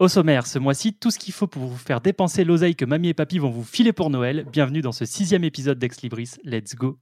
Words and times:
Au 0.00 0.08
sommaire, 0.08 0.48
ce 0.48 0.58
mois-ci, 0.58 0.92
tout 0.92 1.12
ce 1.12 1.20
qu'il 1.20 1.32
faut 1.32 1.46
pour 1.46 1.62
vous 1.62 1.76
faire 1.76 2.00
dépenser 2.00 2.42
l'oseille 2.42 2.74
que 2.74 2.84
mamie 2.84 3.10
et 3.10 3.14
papy 3.14 3.38
vont 3.38 3.50
vous 3.50 3.62
filer 3.62 3.92
pour 3.92 4.10
Noël. 4.10 4.44
Bienvenue 4.50 4.80
dans 4.80 4.90
ce 4.90 5.04
sixième 5.04 5.44
épisode 5.44 5.78
d'Ex 5.78 6.02
Libris. 6.02 6.30
Let's 6.42 6.74
go 6.74 6.98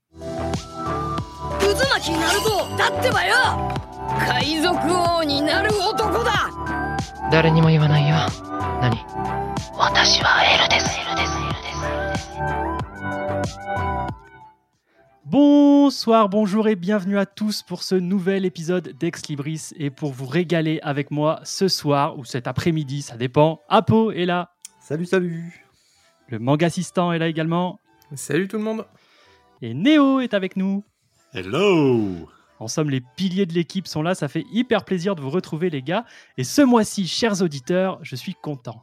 Bonsoir, 15.25 16.29
bonjour 16.29 16.67
et 16.67 16.75
bienvenue 16.75 17.17
à 17.17 17.27
tous 17.27 17.63
pour 17.63 17.85
ce 17.85 17.95
nouvel 17.95 18.45
épisode 18.45 18.89
d'Ex 18.99 19.29
Libris 19.29 19.71
et 19.77 19.89
pour 19.89 20.13
vous 20.13 20.27
régaler 20.27 20.81
avec 20.83 21.13
moi 21.13 21.39
ce 21.45 21.69
soir 21.69 22.19
ou 22.19 22.25
cet 22.25 22.49
après-midi, 22.49 23.03
ça 23.03 23.17
dépend. 23.17 23.61
Apo 23.69 24.11
est 24.11 24.25
là, 24.25 24.51
Salut, 24.81 25.07
salut 25.07 25.65
le 26.29 26.41
manga 26.41 26.67
assistant 26.67 27.13
est 27.13 27.21
là 27.21 27.29
également 27.29 27.79
Salut 28.17 28.49
tout 28.49 28.57
le 28.57 28.65
monde 28.65 28.85
et 29.61 29.75
Néo 29.75 30.19
est 30.19 30.35
avec 30.35 30.57
nous. 30.57 30.83
Hello 31.33 32.29
En 32.59 32.67
somme, 32.67 32.91
les 32.91 33.01
piliers 33.01 33.47
de 33.47 33.53
l'équipe 33.53 33.87
sont 33.87 34.03
là, 34.03 34.17
ça 34.17 34.27
fait 34.27 34.45
hyper 34.51 34.85
plaisir 34.85 35.15
de 35.15 35.21
vous 35.21 35.31
retrouver 35.31 35.71
les 35.71 35.83
gars. 35.83 36.05
Et 36.37 36.43
ce 36.43 36.63
mois-ci, 36.63 37.07
chers 37.07 37.43
auditeurs, 37.43 38.01
je 38.03 38.17
suis 38.17 38.35
content. 38.35 38.83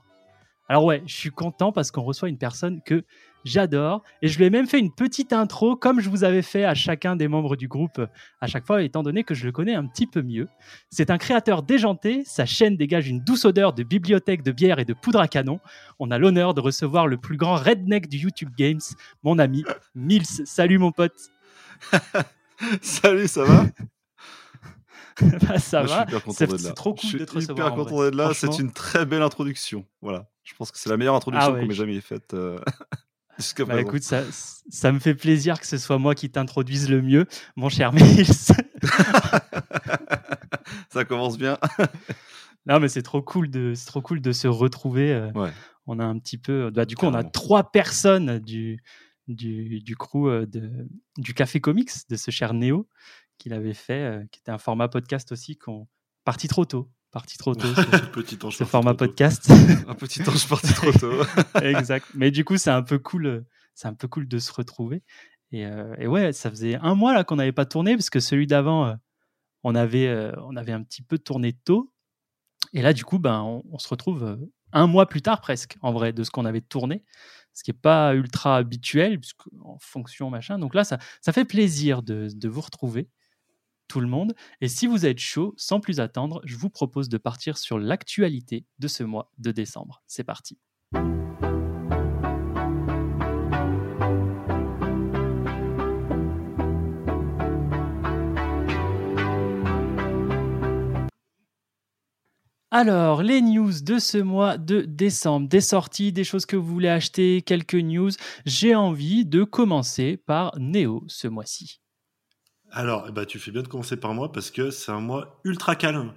Alors 0.70 0.85
ouais, 0.85 1.04
je 1.05 1.16
suis 1.16 1.32
content 1.32 1.74
parce 1.74 1.91
qu'on 1.91 2.04
reçoit 2.04 2.30
une 2.30 2.38
personne 2.38 2.82
que 2.85 3.04
j'adore. 3.45 4.03
Et 4.21 4.27
je 4.27 4.38
lui 4.38 4.45
ai 4.45 4.49
même 4.49 4.67
fait 4.67 4.79
une 4.79 4.93
petite 4.93 5.34
intro, 5.34 5.75
comme 5.75 5.99
je 5.99 6.09
vous 6.09 6.23
avais 6.23 6.41
fait 6.41 6.66
à 6.66 6.73
chacun 6.75 7.16
des 7.16 7.27
membres 7.27 7.55
du 7.55 7.67
groupe 7.67 8.02
à 8.41 8.48
chaque 8.48 8.65
fois, 8.65 8.81
étant 8.84 9.03
donné 9.03 9.23
que 9.23 9.34
je 9.35 9.45
le 9.45 9.52
connais 9.52 9.75
un 9.75 9.85
petit 9.85 10.07
peu 10.07 10.21
mieux. 10.21 10.48
C'est 10.89 11.09
un 11.09 11.17
créateur 11.17 11.63
déjanté, 11.63 12.23
sa 12.25 12.45
chaîne 12.45 12.75
dégage 12.77 13.07
une 13.07 13.20
douce 13.23 13.45
odeur 13.45 13.73
de 13.73 13.84
bibliothèque 13.84 14.43
de 14.43 14.52
bière 14.52 14.79
et 14.79 14.85
de 14.85 14.93
poudre 14.93 15.20
à 15.20 15.27
canon. 15.27 15.59
On 15.99 16.12
a 16.12 16.17
l'honneur 16.17 16.53
de 16.53 16.62
recevoir 16.62 17.07
le 17.07 17.17
plus 17.17 17.38
grand 17.38 17.55
redneck 17.55 18.07
du 18.09 18.18
YouTube 18.18 18.49
Games, 18.57 18.79
mon 19.23 19.40
ami 19.40 19.63
Mills. 19.96 20.26
Salut 20.46 20.77
mon 20.77 20.91
pote 20.91 21.13
Salut, 22.81 23.27
ça 23.27 23.43
va? 23.43 23.65
Bah, 25.21 25.59
Ça 25.59 25.84
Moi, 25.84 26.05
va 26.05 26.20
C'est 26.31 26.74
trop 26.74 26.93
cool 26.93 27.01
Je 27.03 27.07
suis 27.07 27.20
de 27.20 27.26
te 27.26 27.31
hyper 27.40 27.55
recevoir. 27.55 27.74
en 27.74 27.76
content 27.76 28.03
d'être 28.03 28.15
là. 28.15 28.31
C'est 28.34 28.57
une 28.59 28.71
très 28.71 29.05
belle 29.05 29.21
introduction. 29.21 29.85
Voilà. 30.01 30.29
Je 30.46 30.53
pense 30.55 30.71
que 30.71 30.77
c'est 30.77 30.90
la 30.90 30.96
meilleure 30.96 31.15
introduction 31.15 31.49
Ah 31.49 31.53
ouais, 31.53 31.59
qu'on 31.59 31.68
m'ait 31.68 31.74
je- 31.74 31.79
jamais 31.79 31.99
faite 31.99 32.34
euh, 32.34 32.57
Bah 33.76 33.82
écoute, 33.82 34.04
ça, 34.04 34.23
ça 34.70 34.91
me 34.91 34.99
fait 34.99 35.15
plaisir 35.15 35.59
que 35.59 35.68
ce 35.68 35.77
soit 35.77 35.98
moi 35.98 36.15
qui 36.15 36.29
t'introduise 36.29 36.90
le 36.90 37.01
mieux, 37.01 37.26
mon 37.55 37.70
cher 37.70 37.91
Mills. 37.99 38.26
ça 40.90 41.05
commence 41.05 41.37
bien. 41.37 41.57
non, 42.65 42.79
mais 42.79 42.90
c'est 42.90 43.01
trop 43.01 43.21
cool 43.21 43.49
de, 43.49 43.73
c'est 43.76 43.85
trop 43.85 44.01
cool 44.01 44.21
de 44.21 44.31
se 44.31 44.48
retrouver. 44.48 45.13
euh, 45.13 45.31
Ouais. 45.34 45.51
On 45.91 45.98
a 45.99 46.05
un 46.05 46.20
petit 46.20 46.37
peu, 46.37 46.70
bah, 46.70 46.85
du 46.85 46.96
coup, 46.96 47.07
on 47.07 47.15
a 47.15 47.23
trois 47.23 47.71
personnes 47.71 48.40
du 48.40 48.79
du, 49.27 49.79
du 49.81 49.96
crew 49.96 50.27
euh, 50.27 50.46
de, 50.48 50.71
du 51.18 51.34
Café 51.35 51.62
Comics 51.62 51.91
de 52.09 52.15
ce 52.15 52.31
cher 52.31 52.53
Néo 52.53 52.87
qu'il 53.37 53.53
avait 53.53 53.76
fait, 53.76 54.03
euh, 54.03 54.24
qui 54.31 54.40
était 54.40 54.51
un 54.51 54.57
format 54.57 54.87
podcast 54.87 55.31
aussi, 55.31 55.55
qu'on 55.57 55.87
parti 56.26 56.48
trop 56.48 56.65
tôt, 56.65 56.91
parti 57.12 57.38
trop 57.38 57.55
tôt. 57.55 57.68
petit 58.13 58.38
ange 58.43 58.57
ce 58.57 58.63
format 58.63 58.93
podcast. 58.93 59.49
Un 59.88 59.96
petit 59.96 60.21
ange 60.27 60.48
parti 60.48 60.74
trop 60.74 60.91
tôt. 60.91 61.24
exact. 61.62 62.07
Mais 62.13 62.32
du 62.32 62.46
coup, 62.46 62.57
c'est 62.57 62.70
un 62.70 62.84
peu 62.84 62.99
cool. 62.99 63.46
C'est 63.74 63.88
un 63.88 63.93
peu 63.93 64.07
cool 64.07 64.28
de 64.28 64.40
se 64.40 64.52
retrouver. 64.52 65.03
Et, 65.52 65.66
euh, 65.66 65.96
et 65.97 66.07
ouais, 66.07 66.34
ça 66.34 66.50
faisait 66.50 66.75
un 66.75 66.96
mois 66.96 67.13
là 67.13 67.24
qu'on 67.24 67.38
n'avait 67.38 67.52
pas 67.52 67.66
tourné 67.66 67.96
parce 67.96 68.09
que 68.09 68.19
celui 68.19 68.46
d'avant, 68.46 68.85
euh, 68.85 68.94
on 69.63 69.75
avait, 69.75 70.07
euh, 70.07 70.31
on 70.44 70.56
avait 70.56 70.72
un 70.72 70.84
petit 70.84 71.02
peu 71.02 71.18
tourné 71.18 71.53
tôt. 71.53 71.91
Et 72.74 72.81
là, 72.81 72.94
du 72.94 73.03
coup, 73.03 73.19
ben, 73.19 73.41
on, 73.41 73.63
on 73.72 73.80
se 73.80 73.88
retrouve 73.88 74.38
un 74.74 74.88
mois 74.88 75.07
plus 75.07 75.22
tard 75.22 75.41
presque, 75.41 75.78
en 75.81 75.91
vrai, 75.91 76.13
de 76.13 76.24
ce 76.24 76.30
qu'on 76.30 76.46
avait 76.46 76.62
tourné, 76.62 77.03
ce 77.53 77.63
qui 77.63 77.72
n'est 77.72 77.78
pas 77.78 78.13
ultra 78.13 78.57
habituel 78.57 79.19
puisque 79.19 79.47
en 79.63 79.78
fonction 79.80 80.30
machin. 80.30 80.59
Donc 80.59 80.75
là, 80.75 80.84
ça, 80.84 81.00
ça 81.22 81.34
fait 81.34 81.46
plaisir 81.46 82.03
de, 82.03 82.30
de 82.31 82.50
vous 82.50 82.62
retrouver 82.62 83.09
tout 83.90 84.00
le 84.00 84.08
monde. 84.08 84.34
Et 84.62 84.70
si 84.70 84.88
vous 84.88 85.06
êtes 85.06 85.20
chaud, 85.20 85.54
sans 85.58 85.82
plus 85.82 86.00
attendre, 86.00 86.40
je 86.46 86.56
vous 86.56 86.70
propose 86.70 87.10
de 87.10 87.18
partir 87.18 87.58
sur 87.58 87.78
l'actualité 87.78 88.66
de 88.78 88.88
ce 88.88 89.04
mois 89.04 89.32
de 89.38 89.52
décembre. 89.52 90.02
C'est 90.08 90.24
parti. 90.24 90.58
Alors, 102.72 103.24
les 103.24 103.42
news 103.42 103.82
de 103.82 103.98
ce 103.98 104.20
mois 104.20 104.60
de 104.60 104.82
décembre, 104.82 105.50
des 105.50 105.60
sorties, 105.60 106.12
des 106.12 106.24
choses 106.24 106.46
que 106.46 106.56
vous 106.56 106.72
voulez 106.72 106.88
acheter, 106.88 107.42
quelques 107.42 107.74
news. 107.74 108.12
J'ai 108.46 108.76
envie 108.76 109.26
de 109.26 109.44
commencer 109.44 110.18
par 110.18 110.54
Neo 110.60 111.04
ce 111.08 111.28
mois-ci. 111.28 111.82
Alors, 112.72 113.06
eh 113.09 113.12
ben, 113.12 113.25
tu 113.25 113.40
fais 113.40 113.52
bien 113.52 113.63
de 113.63 113.68
commencer 113.68 113.97
par 113.97 114.13
moi 114.13 114.31
parce 114.31 114.52
que 114.52 114.69
c'est 114.69 114.91
un 114.91 115.00
mois 115.00 115.40
ultra 115.44 115.75
calme. 115.75 116.13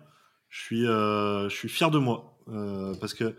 Je 0.50 0.60
suis, 0.60 0.86
euh, 0.86 1.48
fier 1.48 1.90
de 1.90 1.98
moi 1.98 2.38
euh, 2.48 2.94
parce 3.00 3.14
que 3.14 3.34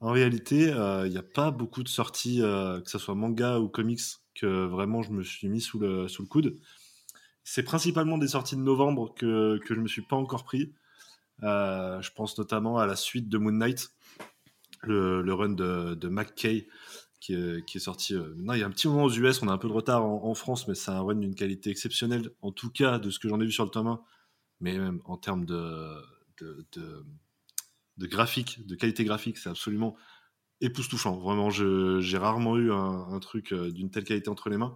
en 0.00 0.10
réalité, 0.10 0.70
euh, 0.70 1.06
il 1.06 1.10
n'y 1.10 1.18
a 1.18 1.22
pas 1.22 1.50
beaucoup 1.50 1.82
de 1.82 1.88
sorties, 1.88 2.42
euh, 2.42 2.80
que 2.80 2.90
ce 2.90 2.98
soit 2.98 3.14
manga 3.14 3.58
ou 3.58 3.68
comics, 3.68 4.02
que 4.34 4.66
vraiment 4.66 5.02
je 5.02 5.10
me 5.10 5.22
suis 5.22 5.48
mis 5.48 5.60
sous 5.60 5.78
le, 5.78 6.06
coude. 6.28 6.58
C'est 7.42 7.62
principalement 7.62 8.18
des 8.18 8.28
sorties 8.28 8.56
de 8.56 8.60
novembre 8.60 9.14
que, 9.14 9.58
je 9.66 9.74
me 9.80 9.88
suis 9.88 10.02
pas 10.02 10.16
encore 10.16 10.44
pris. 10.44 10.74
Euh, 11.42 12.00
je 12.02 12.10
pense 12.12 12.38
notamment 12.38 12.78
à 12.78 12.86
la 12.86 12.96
suite 12.96 13.28
de 13.28 13.38
Moon 13.38 13.52
Knight, 13.52 13.90
le, 14.82 15.32
run 15.32 15.50
de 15.50 16.08
McKay 16.08 16.68
qui 17.24 17.32
est, 17.76 17.78
sorti. 17.78 18.14
euh, 18.14 18.34
maintenant, 18.36 18.52
il 18.52 18.60
y 18.60 18.62
a 18.62 18.66
un 18.66 18.70
petit 18.70 18.86
moment 18.86 19.04
aux 19.04 19.10
US, 19.10 19.42
on 19.42 19.48
a 19.48 19.52
un 19.52 19.58
peu 19.58 19.68
de 19.68 19.72
retard 19.72 20.04
en, 20.04 20.34
France, 20.34 20.68
mais 20.68 20.74
c'est 20.74 20.90
un 20.90 21.00
run 21.00 21.14
d'une 21.14 21.34
qualité 21.34 21.70
exceptionnelle, 21.70 22.30
en 22.42 22.52
tout 22.52 22.70
cas 22.70 22.98
de 22.98 23.08
ce 23.08 23.18
que 23.18 23.28
j'en 23.28 23.40
ai 23.40 23.46
vu 23.46 23.52
sur 23.52 23.64
le 23.64 23.70
tome 23.70 23.86
1, 23.86 24.00
mais 24.60 24.76
même 24.76 25.00
en 25.06 25.16
termes 25.16 25.46
de, 25.46 26.02
de, 26.38 26.66
de, 27.96 28.06
graphique, 28.06 28.66
de 28.66 28.74
qualité 28.74 29.04
graphique, 29.04 29.38
c'est 29.38 29.48
absolument 29.48 29.96
époustouflant. 30.60 31.16
Vraiment, 31.18 31.48
j'ai 31.48 32.18
rarement 32.18 32.58
eu 32.58 32.70
un, 32.70 33.06
un 33.10 33.20
truc 33.20 33.52
euh, 33.52 33.70
d'une 33.70 33.90
telle 33.90 34.04
qualité 34.04 34.28
entre 34.28 34.50
les 34.50 34.58
mains. 34.58 34.74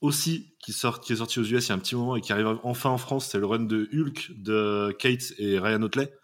Aussi, 0.00 0.54
qui, 0.60 0.72
sort, 0.72 1.00
qui 1.00 1.12
est 1.14 1.16
sorti 1.16 1.40
aux 1.40 1.44
US 1.44 1.66
il 1.66 1.68
y 1.68 1.72
a 1.72 1.74
un 1.74 1.78
petit 1.78 1.96
moment 1.96 2.14
et 2.14 2.20
qui 2.20 2.32
arrive 2.32 2.58
enfin 2.62 2.90
en 2.90 2.96
France, 2.96 3.26
c'est 3.26 3.38
le 3.38 3.46
run 3.46 3.64
de 3.64 3.88
Hulk 3.92 4.30
de 4.36 4.96
Kate 4.98 5.32
et 5.38 5.58
Ryan 5.58 5.82
Otley. 5.82 6.14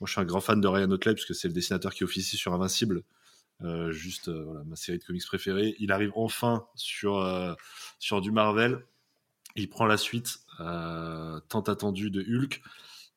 Moi, 0.00 0.06
je 0.06 0.12
suis 0.12 0.20
un 0.20 0.24
grand 0.24 0.40
fan 0.40 0.60
de 0.62 0.66
Ryan 0.66 0.90
Otley 0.90 1.12
puisque 1.12 1.34
c'est 1.34 1.46
le 1.46 1.54
dessinateur 1.54 1.92
qui 1.92 2.04
officie 2.04 2.36
sur 2.38 2.54
Invincible. 2.54 3.04
Euh, 3.64 3.92
juste 3.92 4.28
euh, 4.28 4.42
voilà, 4.44 4.64
ma 4.64 4.76
série 4.76 4.98
de 4.98 5.04
comics 5.04 5.24
préférée. 5.26 5.76
Il 5.78 5.92
arrive 5.92 6.12
enfin 6.14 6.66
sur, 6.74 7.18
euh, 7.18 7.54
sur 7.98 8.20
du 8.20 8.30
Marvel. 8.30 8.84
Il 9.56 9.68
prend 9.68 9.86
la 9.86 9.96
suite 9.96 10.38
tant 10.58 11.60
attendue 11.66 12.10
de 12.10 12.22
Hulk. 12.22 12.62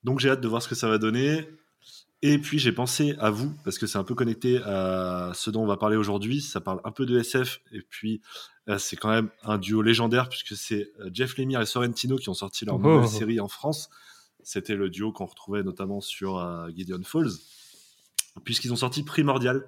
Donc 0.03 0.19
j'ai 0.19 0.29
hâte 0.29 0.41
de 0.41 0.47
voir 0.47 0.61
ce 0.61 0.67
que 0.67 0.75
ça 0.75 0.89
va 0.89 0.97
donner. 0.97 1.47
Et 2.21 2.39
puis 2.39 2.57
j'ai 2.59 2.71
pensé 2.71 3.15
à 3.19 3.29
vous, 3.29 3.53
parce 3.63 3.77
que 3.77 3.85
c'est 3.85 3.99
un 3.99 4.03
peu 4.03 4.15
connecté 4.15 4.57
à 4.63 5.31
ce 5.35 5.51
dont 5.51 5.61
on 5.61 5.67
va 5.67 5.77
parler 5.77 5.95
aujourd'hui. 5.95 6.41
Ça 6.41 6.59
parle 6.59 6.81
un 6.83 6.91
peu 6.91 7.05
de 7.05 7.19
SF, 7.19 7.61
et 7.71 7.81
puis 7.81 8.21
c'est 8.79 8.95
quand 8.95 9.09
même 9.09 9.29
un 9.43 9.59
duo 9.59 9.81
légendaire, 9.83 10.27
puisque 10.27 10.55
c'est 10.55 10.91
Jeff 11.13 11.37
Lemire 11.37 11.61
et 11.61 11.65
Sorrentino 11.67 12.15
qui 12.17 12.29
ont 12.29 12.33
sorti 12.33 12.65
leur 12.65 12.75
Oh. 12.75 12.79
nouvelle 12.79 13.07
série 13.07 13.39
en 13.39 13.47
France. 13.47 13.89
C'était 14.41 14.75
le 14.75 14.89
duo 14.89 15.11
qu'on 15.11 15.25
retrouvait 15.25 15.61
notamment 15.61 16.01
sur 16.01 16.39
Gideon 16.75 17.03
Falls, 17.03 17.31
puisqu'ils 18.43 18.73
ont 18.73 18.77
sorti 18.77 19.03
Primordial. 19.03 19.65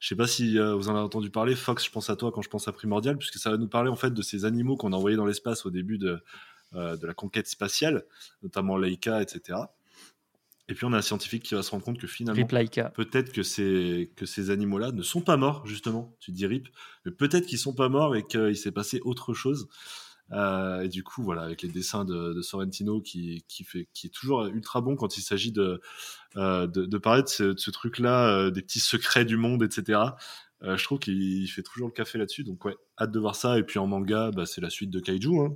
Je 0.00 0.08
sais 0.08 0.16
pas 0.16 0.26
si 0.26 0.58
euh, 0.58 0.74
vous 0.74 0.88
en 0.88 0.92
avez 0.92 1.04
entendu 1.04 1.30
parler. 1.30 1.54
Fox, 1.54 1.84
je 1.84 1.90
pense 1.90 2.08
à 2.08 2.16
toi 2.16 2.32
quand 2.32 2.40
je 2.40 2.48
pense 2.48 2.66
à 2.66 2.72
Primordial, 2.72 3.18
puisque 3.18 3.36
ça 3.36 3.50
va 3.50 3.58
nous 3.58 3.68
parler 3.68 3.90
en 3.90 3.96
fait 3.96 4.12
de 4.12 4.22
ces 4.22 4.46
animaux 4.46 4.76
qu'on 4.76 4.92
a 4.92 4.96
envoyés 4.96 5.16
dans 5.16 5.26
l'espace 5.26 5.66
au 5.66 5.70
début 5.70 5.98
de, 5.98 6.22
euh, 6.74 6.96
de 6.96 7.06
la 7.06 7.12
conquête 7.12 7.46
spatiale, 7.46 8.04
notamment 8.42 8.78
Leica, 8.78 9.20
etc. 9.20 9.58
Et 10.70 10.74
puis 10.74 10.86
on 10.86 10.92
a 10.94 10.98
un 10.98 11.02
scientifique 11.02 11.42
qui 11.42 11.54
va 11.54 11.62
se 11.62 11.70
rendre 11.70 11.84
compte 11.84 11.98
que 11.98 12.06
finalement, 12.06 12.46
Laika. 12.50 12.90
peut-être 12.90 13.32
que 13.32 13.42
ces, 13.42 14.10
que 14.16 14.24
ces 14.24 14.50
animaux-là 14.50 14.92
ne 14.92 15.02
sont 15.02 15.20
pas 15.20 15.36
morts, 15.36 15.66
justement. 15.66 16.16
Tu 16.18 16.30
dis 16.32 16.46
RIP, 16.46 16.68
mais 17.04 17.12
peut-être 17.12 17.46
qu'ils 17.46 17.58
sont 17.58 17.74
pas 17.74 17.88
morts 17.90 18.16
et 18.16 18.24
qu'il 18.26 18.56
s'est 18.56 18.72
passé 18.72 19.00
autre 19.04 19.34
chose. 19.34 19.68
Euh, 20.32 20.82
et 20.82 20.88
du 20.88 21.02
coup, 21.02 21.22
voilà, 21.22 21.42
avec 21.42 21.62
les 21.62 21.68
dessins 21.68 22.04
de, 22.04 22.32
de 22.32 22.40
Sorrentino 22.42 23.00
qui, 23.00 23.44
qui, 23.48 23.64
fait, 23.64 23.88
qui 23.92 24.06
est 24.06 24.10
toujours 24.10 24.46
ultra 24.46 24.80
bon 24.80 24.94
quand 24.96 25.16
il 25.16 25.22
s'agit 25.22 25.50
de, 25.52 25.80
euh, 26.36 26.66
de, 26.66 26.84
de 26.86 26.98
parler 26.98 27.22
de 27.22 27.28
ce, 27.28 27.42
de 27.44 27.58
ce 27.58 27.70
truc-là, 27.70 28.28
euh, 28.28 28.50
des 28.50 28.62
petits 28.62 28.78
secrets 28.80 29.24
du 29.24 29.36
monde, 29.36 29.62
etc. 29.62 30.00
Euh, 30.62 30.76
je 30.76 30.84
trouve 30.84 30.98
qu'il 30.98 31.48
fait 31.50 31.62
toujours 31.62 31.88
le 31.88 31.92
café 31.94 32.18
là-dessus. 32.18 32.44
Donc, 32.44 32.64
ouais, 32.64 32.76
hâte 33.00 33.10
de 33.10 33.18
voir 33.18 33.34
ça. 33.34 33.58
Et 33.58 33.62
puis 33.64 33.78
en 33.78 33.86
manga, 33.86 34.30
bah, 34.30 34.46
c'est 34.46 34.60
la 34.60 34.70
suite 34.70 34.90
de 34.90 35.00
Kaiju. 35.00 35.40
Hein. 35.40 35.54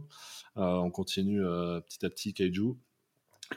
Euh, 0.56 0.62
on 0.62 0.90
continue 0.90 1.44
euh, 1.44 1.80
petit 1.80 2.04
à 2.06 2.10
petit 2.10 2.32
Kaiju. 2.32 2.74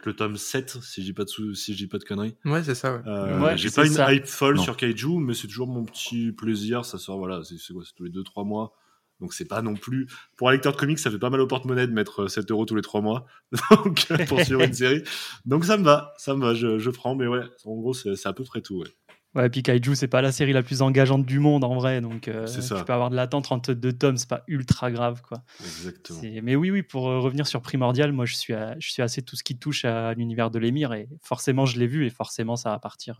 Le 0.03 0.13
tome 0.15 0.35
7, 0.35 0.79
si 0.83 1.01
je 1.01 1.05
dis 1.07 1.13
pas 1.13 1.23
de, 1.23 1.29
sou- 1.29 1.53
si 1.55 1.71
je 1.73 1.77
dis 1.77 1.87
pas 1.87 1.97
de 1.97 2.03
conneries. 2.03 2.35
Ouais, 2.43 2.61
c'est 2.61 2.75
ça, 2.75 2.93
ouais. 2.97 3.01
Euh, 3.07 3.39
Ouais, 3.39 3.57
j'ai 3.57 3.69
pas 3.71 3.85
une 3.87 3.93
ça. 3.93 4.13
hype 4.13 4.25
folle 4.25 4.57
Non. 4.57 4.61
sur 4.63 4.75
Kaiju, 4.77 5.17
mais 5.19 5.33
c'est 5.33 5.47
toujours 5.47 5.67
mon 5.67 5.85
petit 5.85 6.31
plaisir. 6.33 6.83
Ça 6.85 6.97
sort, 6.97 7.17
voilà, 7.17 7.41
c'est 7.43 7.57
c'est 7.57 7.73
quoi, 7.73 7.83
c'est 7.85 7.93
tous 7.95 8.03
les 8.03 8.11
2-3 8.11 8.45
mois. 8.45 8.75
Donc 9.19 9.33
c'est 9.33 9.47
pas 9.47 9.61
non 9.61 9.73
plus 9.75 10.07
pour 10.35 10.49
un 10.49 10.51
lecteur 10.51 10.73
de 10.73 10.77
comics, 10.77 10.99
ça 10.99 11.09
fait 11.09 11.17
pas 11.19 11.29
mal 11.29 11.41
au 11.41 11.47
porte-monnaie 11.47 11.87
de 11.87 11.93
mettre 11.93 12.23
euh, 12.23 12.27
7 12.27 12.49
euros 12.51 12.65
tous 12.65 12.75
les 12.75 12.81
3 12.81 13.01
mois 13.01 13.25
donc, 13.71 14.05
euh, 14.11 14.17
pour 14.25 14.41
suivre 14.41 14.61
une 14.63 14.73
série. 14.73 15.03
Donc 15.45 15.65
ça 15.65 15.77
me 15.77 15.83
va, 15.83 16.13
ça 16.17 16.35
me 16.35 16.41
va, 16.41 16.53
je, 16.53 16.77
je 16.79 16.89
prends. 16.89 17.15
Mais 17.15 17.27
ouais, 17.27 17.41
en 17.65 17.75
gros 17.75 17.93
c'est 17.93 18.25
à 18.27 18.33
peu 18.33 18.43
près 18.43 18.61
tout. 18.61 18.79
Ouais. 18.79 18.87
Ouais, 19.35 19.49
puis 19.49 19.61
Kaiju, 19.61 19.93
c'est 19.93 20.07
pas 20.07 20.21
la 20.21 20.31
série 20.31 20.53
la 20.53 20.63
plus 20.63 20.81
engageante 20.81 21.23
du 21.25 21.39
monde 21.39 21.63
en 21.63 21.75
vrai, 21.75 22.01
donc 22.01 22.27
euh, 22.27 22.47
tu 22.47 22.83
peux 22.85 22.93
avoir 22.93 23.11
de 23.11 23.15
l'attente 23.15 23.43
32 23.43 23.93
tomes, 23.93 24.17
c'est 24.17 24.29
pas 24.29 24.43
ultra 24.47 24.89
grave 24.89 25.21
quoi. 25.21 25.43
Exactement. 25.59 26.21
Mais 26.41 26.55
oui, 26.55 26.71
oui, 26.71 26.81
pour 26.81 27.07
euh, 27.09 27.19
revenir 27.19 27.45
sur 27.45 27.61
Primordial, 27.61 28.13
moi 28.13 28.25
je 28.25 28.35
suis, 28.35 28.53
à- 28.53 28.75
je 28.79 28.89
suis 28.89 29.03
assez 29.03 29.21
tout 29.21 29.35
ce 29.35 29.43
qui 29.43 29.59
touche 29.59 29.85
à 29.85 30.13
l'univers 30.15 30.49
de 30.49 30.57
l'émir 30.57 30.93
et 30.93 31.07
forcément 31.21 31.65
je 31.67 31.77
l'ai 31.77 31.85
vu 31.87 32.05
et 32.07 32.09
forcément 32.09 32.55
ça 32.55 32.69
va 32.71 32.79
partir 32.79 33.19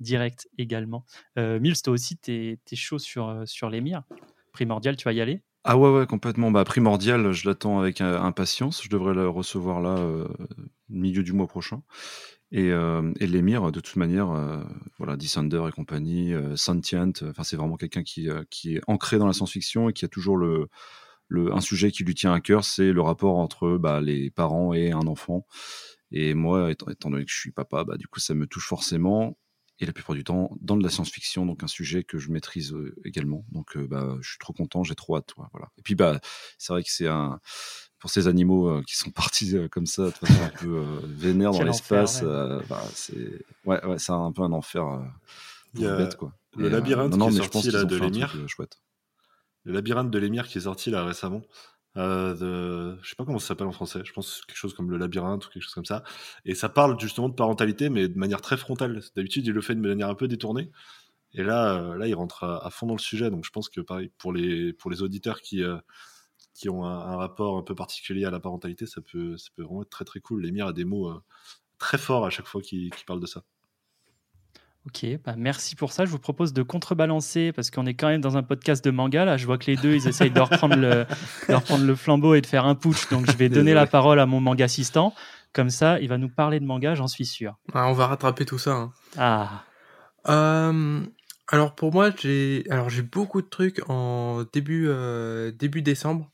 direct 0.00 0.48
également. 0.58 1.04
Euh, 1.38 1.60
Mills, 1.60 1.80
toi 1.82 1.92
aussi, 1.92 2.16
t'es 2.16 2.58
es 2.70 2.76
chaud 2.76 2.98
sur, 2.98 3.28
euh, 3.28 3.42
sur 3.44 3.68
l'émir? 3.68 4.02
Primordial, 4.52 4.96
tu 4.96 5.04
vas 5.04 5.12
y 5.12 5.20
aller? 5.20 5.42
Ah 5.64 5.78
ouais, 5.78 5.90
ouais, 5.90 6.06
complètement. 6.06 6.50
Bah, 6.50 6.64
primordial, 6.64 7.30
je 7.32 7.48
l'attends 7.48 7.78
avec 7.78 8.00
euh, 8.00 8.18
impatience. 8.20 8.82
Je 8.82 8.88
devrais 8.88 9.14
le 9.14 9.28
recevoir 9.28 9.80
là, 9.80 9.96
euh, 9.96 10.26
milieu 10.88 11.22
du 11.22 11.32
mois 11.32 11.46
prochain. 11.46 11.82
Et, 12.50 12.70
euh, 12.72 13.12
l'émir, 13.20 13.70
de 13.72 13.80
toute 13.80 13.96
manière, 13.96 14.30
euh, 14.32 14.62
voilà, 14.98 15.16
et 15.68 15.72
compagnie, 15.72 16.34
euh, 16.34 16.56
Sentient, 16.56 17.12
c'est 17.44 17.56
vraiment 17.56 17.76
quelqu'un 17.76 18.02
qui, 18.02 18.28
qui 18.50 18.76
est 18.76 18.80
ancré 18.88 19.18
dans 19.18 19.26
la 19.28 19.32
science-fiction 19.32 19.88
et 19.88 19.92
qui 19.92 20.04
a 20.04 20.08
toujours 20.08 20.36
le, 20.36 20.68
le, 21.28 21.54
un 21.54 21.60
sujet 21.60 21.92
qui 21.92 22.04
lui 22.04 22.14
tient 22.14 22.32
à 22.32 22.40
cœur, 22.40 22.64
c'est 22.64 22.92
le 22.92 23.00
rapport 23.02 23.38
entre 23.38 23.78
bah, 23.78 24.00
les 24.00 24.30
parents 24.30 24.74
et 24.74 24.92
un 24.92 25.06
enfant. 25.06 25.46
Et 26.12 26.34
moi, 26.34 26.70
étant, 26.72 26.90
étant 26.90 27.10
donné 27.10 27.24
que 27.24 27.30
je 27.32 27.38
suis 27.38 27.52
papa, 27.52 27.84
bah, 27.84 27.96
du 27.96 28.08
coup, 28.08 28.20
ça 28.20 28.34
me 28.34 28.46
touche 28.46 28.66
forcément. 28.68 29.38
Et 29.80 29.86
la 29.86 29.92
plupart 29.92 30.14
du 30.14 30.22
temps, 30.22 30.50
dans 30.60 30.76
de 30.76 30.82
la 30.82 30.90
science-fiction, 30.90 31.44
donc 31.46 31.62
un 31.64 31.66
sujet 31.66 32.04
que 32.04 32.18
je 32.18 32.30
maîtrise 32.30 32.72
euh, 32.72 32.94
également. 33.04 33.44
Donc, 33.50 33.76
euh, 33.76 33.86
bah, 33.88 34.16
je 34.20 34.28
suis 34.30 34.38
trop 34.38 34.52
content, 34.52 34.84
j'ai 34.84 34.94
trop 34.94 35.16
hâte. 35.16 35.34
ouais, 35.38 35.46
voilà. 35.52 35.68
Et 35.78 35.82
puis, 35.82 35.94
bah, 35.96 36.20
c'est 36.58 36.72
vrai 36.72 36.82
que 36.84 36.90
c'est 36.90 37.08
un. 37.08 37.40
Pour 37.98 38.10
ces 38.10 38.26
animaux 38.28 38.68
euh, 38.68 38.82
qui 38.86 38.96
sont 38.96 39.10
partis 39.14 39.56
euh, 39.56 39.68
comme 39.68 39.86
ça, 39.86 40.06
de 40.06 40.10
façon 40.10 40.42
un 40.42 40.48
peu 40.48 40.76
euh, 40.78 41.00
vénère 41.04 41.52
dans 41.52 41.62
l'espace, 41.62 42.22
ouais. 42.22 42.28
euh, 42.28 42.60
bah, 42.68 42.82
c'est 42.94 43.44
ouais, 43.64 43.84
ouais, 43.86 43.98
c'est 43.98 44.12
un 44.12 44.30
peu 44.32 44.42
un 44.42 44.52
enfer 44.52 44.84
euh, 44.86 44.98
pour 45.74 46.16
quoi. 46.18 46.32
le 46.56 46.66
Et, 46.66 46.70
labyrinthe 46.70 47.12
non, 47.12 47.16
non, 47.16 47.28
qui 47.30 47.36
est 47.36 47.38
mais 47.38 47.44
je 47.44 47.50
pense 47.50 47.62
sorti, 47.64 47.68
qu'ils 47.70 47.78
là, 47.78 47.84
ont 47.84 47.86
de 47.86 47.96
l'émir. 47.96 48.48
chouette. 48.48 48.82
Le 49.64 49.72
labyrinthe 49.72 50.10
de 50.10 50.18
l'émir 50.18 50.48
qui 50.48 50.58
est 50.58 50.62
sorti 50.62 50.90
là 50.90 51.04
récemment. 51.04 51.42
Euh, 51.96 52.34
de... 52.34 52.98
Je 53.02 53.10
sais 53.10 53.16
pas 53.16 53.24
comment 53.24 53.38
ça 53.38 53.48
s'appelle 53.48 53.66
en 53.66 53.72
français. 53.72 54.00
Je 54.04 54.12
pense 54.12 54.42
quelque 54.46 54.56
chose 54.56 54.74
comme 54.74 54.90
le 54.90 54.96
labyrinthe 54.96 55.46
ou 55.46 55.50
quelque 55.50 55.62
chose 55.62 55.74
comme 55.74 55.84
ça. 55.84 56.02
Et 56.44 56.54
ça 56.54 56.68
parle 56.68 56.98
justement 56.98 57.28
de 57.28 57.34
parentalité, 57.34 57.90
mais 57.90 58.08
de 58.08 58.18
manière 58.18 58.40
très 58.40 58.56
frontale. 58.56 59.02
D'habitude, 59.16 59.46
il 59.46 59.52
le 59.52 59.60
fait 59.60 59.74
de 59.74 59.80
manière 59.80 60.08
un 60.08 60.14
peu 60.14 60.28
détournée. 60.28 60.70
Et 61.34 61.42
là, 61.42 61.76
euh, 61.76 61.96
là, 61.96 62.08
il 62.08 62.14
rentre 62.14 62.44
à, 62.44 62.70
fond 62.70 62.86
dans 62.86 62.94
le 62.94 63.00
sujet. 63.00 63.30
Donc, 63.30 63.44
je 63.44 63.50
pense 63.50 63.68
que 63.68 63.80
pareil 63.80 64.10
pour 64.18 64.32
les 64.32 64.72
pour 64.74 64.90
les 64.90 65.02
auditeurs 65.02 65.40
qui 65.42 65.62
euh, 65.62 65.78
qui 66.54 66.68
ont 66.68 66.84
un, 66.84 67.16
rapport 67.16 67.58
un 67.58 67.62
peu 67.62 67.74
particulier 67.74 68.24
à 68.26 68.30
la 68.30 68.40
parentalité, 68.40 68.86
ça 68.86 69.00
peut 69.02 69.36
ça 69.38 69.50
peut 69.56 69.62
vraiment 69.62 69.82
être 69.82 69.90
très 69.90 70.04
très 70.04 70.20
cool. 70.20 70.42
L'émir 70.42 70.66
a 70.66 70.72
des 70.72 70.84
mots 70.84 71.12
très 71.78 71.98
forts 71.98 72.26
à 72.26 72.30
chaque 72.30 72.46
fois 72.46 72.62
qu'il 72.62 72.90
parle 73.06 73.20
de 73.20 73.26
ça. 73.26 73.44
Ok, 74.86 75.06
bah 75.24 75.34
merci 75.36 75.76
pour 75.76 75.92
ça. 75.92 76.04
Je 76.04 76.10
vous 76.10 76.18
propose 76.18 76.52
de 76.52 76.62
contrebalancer 76.62 77.52
parce 77.52 77.70
qu'on 77.70 77.86
est 77.86 77.94
quand 77.94 78.08
même 78.08 78.20
dans 78.20 78.36
un 78.36 78.42
podcast 78.42 78.84
de 78.84 78.90
manga. 78.90 79.24
Là, 79.24 79.36
je 79.36 79.46
vois 79.46 79.56
que 79.56 79.66
les 79.70 79.76
deux, 79.76 79.94
ils 79.94 80.08
essayent 80.08 80.32
de 80.32 80.40
reprendre 80.40 80.74
le, 80.76 81.06
de 81.48 81.54
reprendre 81.54 81.84
le 81.84 81.94
flambeau 81.94 82.34
et 82.34 82.40
de 82.40 82.46
faire 82.46 82.66
un 82.66 82.74
putsch. 82.74 83.08
Donc, 83.10 83.30
je 83.30 83.36
vais 83.36 83.48
donner 83.48 83.74
la 83.74 83.86
parole 83.86 84.18
à 84.18 84.26
mon 84.26 84.40
manga 84.40 84.64
assistant. 84.64 85.14
Comme 85.52 85.70
ça, 85.70 86.00
il 86.00 86.08
va 86.08 86.18
nous 86.18 86.28
parler 86.30 86.58
de 86.58 86.64
manga, 86.64 86.94
j'en 86.96 87.06
suis 87.06 87.26
sûr. 87.26 87.56
Ah, 87.74 87.86
on 87.88 87.92
va 87.92 88.08
rattraper 88.08 88.44
tout 88.44 88.58
ça. 88.58 88.72
hein. 88.72 88.92
Ah, 89.16 89.64
Euh, 90.28 91.00
alors 91.48 91.74
pour 91.74 91.92
moi, 91.92 92.10
j'ai 92.20 92.64
alors 92.70 92.88
j'ai 92.88 93.02
beaucoup 93.02 93.42
de 93.42 93.48
trucs 93.48 93.80
en 93.88 94.44
début 94.52 94.86
euh, 94.88 95.50
début 95.52 95.82
décembre. 95.82 96.30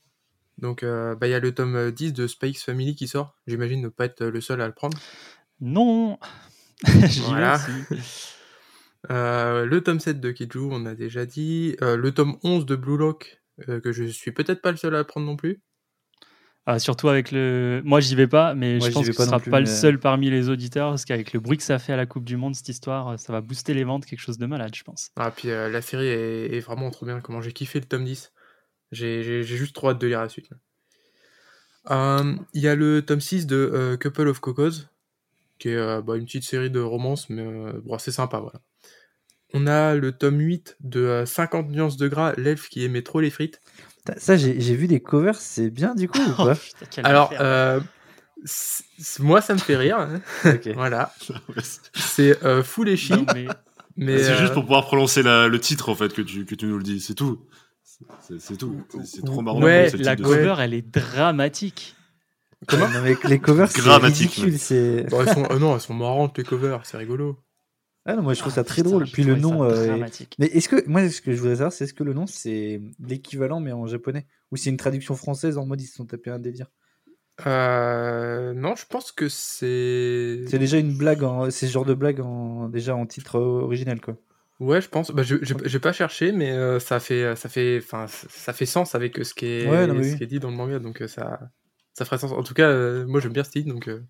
Donc 0.59 0.83
euh, 0.83 1.15
bah, 1.15 1.27
il 1.27 1.31
y 1.31 1.33
a 1.33 1.39
le 1.39 1.53
tome 1.53 1.91
10 1.91 2.13
de 2.13 2.27
Spikes 2.27 2.59
Family 2.59 2.95
qui 2.95 3.07
sort. 3.07 3.35
J'imagine 3.47 3.81
ne 3.81 3.89
pas 3.89 4.05
être 4.05 4.23
le 4.25 4.41
seul 4.41 4.61
à 4.61 4.67
le 4.67 4.73
prendre. 4.73 4.97
non 5.59 6.17
J'y 6.85 7.19
vais 7.21 7.25
Voilà. 7.27 7.59
Euh, 9.11 9.65
le 9.65 9.81
tome 9.81 9.99
7 9.99 10.19
de 10.19 10.31
Kiju, 10.31 10.59
on 10.71 10.85
a 10.85 10.95
déjà 10.95 11.25
dit. 11.25 11.75
Euh, 11.81 11.95
le 11.95 12.11
tome 12.13 12.37
11 12.43 12.65
de 12.65 12.75
Blue 12.75 12.97
Lock, 12.97 13.41
euh, 13.69 13.79
que 13.79 13.91
je 13.91 14.03
suis 14.03 14.31
peut-être 14.31 14.61
pas 14.61 14.71
le 14.71 14.77
seul 14.77 14.95
à 14.95 15.03
prendre 15.03 15.25
non 15.25 15.37
plus. 15.37 15.61
Ah, 16.65 16.77
surtout 16.77 17.09
avec 17.09 17.31
le. 17.31 17.81
Moi, 17.83 17.99
j'y 17.99 18.13
vais 18.15 18.27
pas, 18.27 18.53
mais 18.53 18.77
Moi, 18.77 18.89
je 18.89 18.93
pense 18.93 19.07
que 19.07 19.13
ce 19.13 19.25
sera 19.25 19.39
plus, 19.39 19.49
pas 19.49 19.59
le 19.59 19.65
seul 19.65 19.99
parmi 19.99 20.29
les 20.29 20.49
auditeurs 20.49 20.89
parce 20.91 21.05
qu'avec 21.05 21.33
le 21.33 21.39
bruit 21.39 21.57
que 21.57 21.63
ça 21.63 21.79
fait 21.79 21.93
à 21.93 21.97
la 21.97 22.05
Coupe 22.05 22.25
du 22.25 22.37
Monde, 22.37 22.53
cette 22.53 22.69
histoire, 22.69 23.17
ça 23.17 23.33
va 23.33 23.41
booster 23.41 23.73
les 23.73 23.83
ventes, 23.85 24.05
quelque 24.05 24.19
chose 24.19 24.37
de 24.37 24.45
malade, 24.45 24.75
je 24.75 24.83
pense. 24.83 25.09
Ah, 25.15 25.31
puis 25.31 25.49
euh, 25.49 25.69
la 25.69 25.81
série 25.81 26.07
est, 26.07 26.53
est 26.55 26.59
vraiment 26.59 26.91
trop 26.91 27.05
bien. 27.07 27.21
Comment 27.21 27.41
j'ai 27.41 27.53
kiffé 27.53 27.79
le 27.79 27.85
tome 27.85 28.03
10. 28.05 28.33
J'ai 28.91 29.23
j'ai- 29.23 29.43
j'ai 29.43 29.57
juste 29.57 29.73
trop 29.73 29.89
hâte 29.89 29.99
de 30.01 30.07
lire 30.07 30.21
la 30.21 30.29
suite. 30.29 30.49
Euh, 31.89 32.35
Il 32.53 32.61
y 32.61 32.67
a 32.67 32.75
le 32.75 33.01
tome 33.03 33.21
6 33.21 33.47
de 33.47 33.55
euh, 33.55 33.97
Couple 33.97 34.27
of 34.27 34.39
Cocos, 34.39 34.87
qui 35.57 35.69
est 35.69 35.75
euh, 35.75 36.01
bah, 36.01 36.17
une 36.17 36.25
petite 36.25 36.43
série 36.43 36.69
de 36.69 36.79
romances, 36.79 37.29
mais 37.29 37.41
euh, 37.41 37.81
bon, 37.83 37.97
c'est 37.97 38.11
sympa, 38.11 38.39
voilà. 38.39 38.61
On 39.53 39.65
a 39.67 39.95
le 39.95 40.11
tome 40.11 40.39
8 40.39 40.77
de 40.81 40.99
euh, 41.01 41.25
50 41.25 41.69
nuances 41.69 41.97
de 41.97 42.07
gras, 42.07 42.33
l'elfe 42.37 42.69
qui 42.69 42.83
aimait 42.85 43.01
trop 43.01 43.19
les 43.19 43.29
frites. 43.31 43.61
Ça, 44.17 44.37
j'ai 44.37 44.53
vu 44.75 44.87
les 44.87 44.99
covers, 45.01 45.35
c'est 45.35 45.69
bien 45.69 45.93
du 45.95 46.07
coup 46.07 46.19
ou 46.19 46.33
Oh, 46.39 46.51
putain, 46.79 47.01
Alors, 47.03 47.31
euh, 47.39 47.79
moi, 49.19 49.41
ça 49.41 49.53
me 49.53 49.59
fait 49.59 49.75
rire. 49.75 49.97
hein. 49.99 50.21
Voilà. 50.75 51.13
C'est 51.93 52.43
euh, 52.43 52.63
full 52.63 52.89
échi, 52.89 53.13
Non, 53.13 53.25
mais- 53.33 53.47
mais... 53.97 54.23
c'est 54.23 54.35
juste 54.37 54.51
euh, 54.51 54.53
pour 54.53 54.63
pouvoir 54.63 54.85
prononcer 54.85 55.21
la- 55.23 55.47
le 55.47 55.59
titre 55.59 55.89
en 55.89 55.95
fait 55.95 56.13
que 56.13 56.21
tu, 56.21 56.45
que 56.45 56.55
tu 56.55 56.65
nous 56.65 56.77
le 56.77 56.83
dis. 56.83 57.01
C'est 57.01 57.15
tout. 57.15 57.45
C'est 58.39 58.57
tout. 58.57 58.81
C'est- 59.03 59.25
trop 59.25 59.41
marrant. 59.41 59.61
Ouais, 59.61 59.89
la 59.97 60.15
cover, 60.15 60.55
elle 60.59 60.73
est 60.73 60.81
dramatique. 60.89 61.95
Non, 62.71 62.87
mais 63.03 63.15
les 63.27 63.39
covers, 63.39 63.71
c'est 63.71 63.81
ridicule. 63.81 64.57
C'est... 64.57 65.03
bon, 65.09 65.21
elles 65.21 65.33
sont, 65.33 65.47
euh, 65.51 65.59
non, 65.59 65.75
elles 65.75 65.81
sont 65.81 65.93
marrantes, 65.93 66.37
les 66.37 66.43
covers, 66.43 66.79
c'est 66.83 66.97
rigolo. 66.97 67.37
Ah 68.09 68.15
non, 68.15 68.23
moi 68.23 68.33
je 68.33 68.39
trouve 68.39 68.51
Ah, 68.53 68.55
ça 68.55 68.63
très 68.63 68.77
putain, 68.77 68.89
drôle. 68.89 69.05
j'ai 69.05 69.11
Puis 69.13 69.23
le 69.23 69.35
nom. 69.35 69.63
euh, 69.63 70.03
est-. 70.03 70.27
Mais 70.39 70.47
est-ce 70.47 70.67
que 70.67 70.87
moi, 70.87 71.07
ce 71.09 71.21
que 71.21 71.31
je 71.31 71.37
voudrais 71.37 71.57
savoir, 71.57 71.71
c'est 71.73 71.83
est-ce 71.83 71.93
que 71.93 72.03
le 72.03 72.13
nom 72.13 72.25
c'est 72.25 72.81
l'équivalent 72.99 73.59
mais 73.59 73.71
en 73.71 73.85
japonais? 73.85 74.25
Ou 74.51 74.57
c'est 74.57 74.71
une 74.71 74.77
traduction 74.77 75.15
française 75.15 75.57
en 75.59 75.65
mode 75.67 75.79
ils 75.81 75.85
se 75.85 75.95
sont 75.95 76.05
tapés 76.05 76.31
un 76.31 76.39
délire? 76.39 76.71
Euh, 77.45 78.53
non, 78.53 78.75
je 78.75 78.85
pense 78.85 79.11
que 79.11 79.29
c'est... 79.29 80.43
C'est 80.47 80.59
déjà 80.59 80.77
une 80.77 80.97
blague, 80.97 81.23
en... 81.23 81.49
c'est 81.51 81.67
ce 81.67 81.71
genre 81.71 81.85
de 81.85 81.93
blague 81.93 82.19
en... 82.19 82.67
déjà 82.67 82.95
en 82.95 83.05
titre 83.05 83.39
original 83.39 84.01
quoi. 84.01 84.17
Ouais, 84.59 84.81
je 84.81 84.89
pense. 84.89 85.11
Bah, 85.11 85.23
je 85.23 85.37
j'ai 85.41 85.55
j'ai 85.63 85.79
pas 85.79 85.93
cherché, 85.93 86.33
mais 86.33 86.51
euh, 86.51 86.79
ça 86.81 86.99
fait, 86.99 87.33
ça 87.37 87.47
fait, 87.47 87.77
enfin, 87.81 88.07
ça 88.07 88.51
fait 88.51 88.65
sens 88.65 88.93
avec 88.93 89.17
euh, 89.19 89.23
ce 89.23 89.33
qui 89.33 89.45
est, 89.45 89.69
Ouais, 89.69 89.87
non, 89.87 89.93
mais 89.93 90.03
ce 90.03 90.11
oui. 90.11 90.17
qui 90.17 90.23
est 90.23 90.27
dit 90.27 90.39
dans 90.39 90.49
le 90.51 90.57
manga, 90.57 90.79
donc 90.79 91.01
ça, 91.07 91.39
ça 91.93 92.03
ferait 92.03 92.17
sens. 92.17 92.33
En 92.33 92.43
tout 92.43 92.53
cas, 92.53 92.67
euh, 92.69 93.05
moi 93.07 93.21
j'aime 93.21 93.31
bien 93.31 93.45
ce 93.45 93.51
titre, 93.51 93.69
donc 93.69 93.87
euh, 93.87 94.03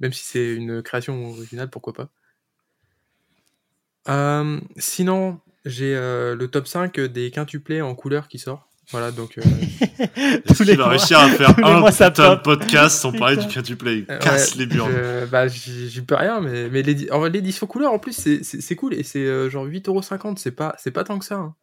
même 0.00 0.12
si 0.12 0.24
c'est 0.24 0.54
une 0.54 0.82
création 0.82 1.26
originale, 1.30 1.70
pourquoi 1.70 1.92
pas. 1.92 2.10
Euh, 4.08 4.60
sinon, 4.76 5.38
j'ai 5.64 5.94
euh, 5.96 6.34
le 6.36 6.48
top 6.48 6.66
5 6.68 6.98
des 7.00 7.30
quintuplés 7.30 7.82
en 7.82 7.94
couleur 7.94 8.28
qui 8.28 8.38
sort. 8.38 8.68
Voilà, 8.92 9.10
donc. 9.10 9.36
euh, 9.38 9.42
Est-ce 10.16 10.62
qu'il 10.62 10.76
va 10.78 10.88
réussir 10.88 11.18
à 11.18 11.28
faire 11.28 11.58
un 11.64 11.80
mois, 11.80 11.90
ça 11.90 12.10
putain 12.10 12.30
de 12.30 12.34
pop. 12.36 12.60
podcast 12.60 13.00
sans 13.00 13.10
parler 13.10 13.36
du 13.36 13.48
quintuplay 13.48 13.98
Il 13.98 14.06
casse 14.18 14.52
ouais, 14.52 14.58
les 14.60 14.66
burnes. 14.66 14.92
je- 14.92 15.24
bah, 15.26 15.48
j'y 15.48 16.00
peux 16.02 16.14
rien, 16.14 16.40
mais, 16.40 16.68
mais 16.68 16.82
l'édition 16.82 17.66
couleur, 17.66 17.92
en 17.92 17.98
plus, 17.98 18.12
c'est- 18.12 18.44
c'est 18.44 18.60
c'est 18.60 18.76
cool, 18.76 18.94
et 18.94 19.02
c'est 19.02 19.24
euh, 19.26 19.50
genre 19.50 19.64
8,50€, 19.66 20.36
c'est 20.38 20.52
pas, 20.52 20.76
c'est 20.78 20.92
pas 20.92 21.02
tant 21.02 21.18
que 21.18 21.24
ça. 21.24 21.34
hein. 21.34 21.54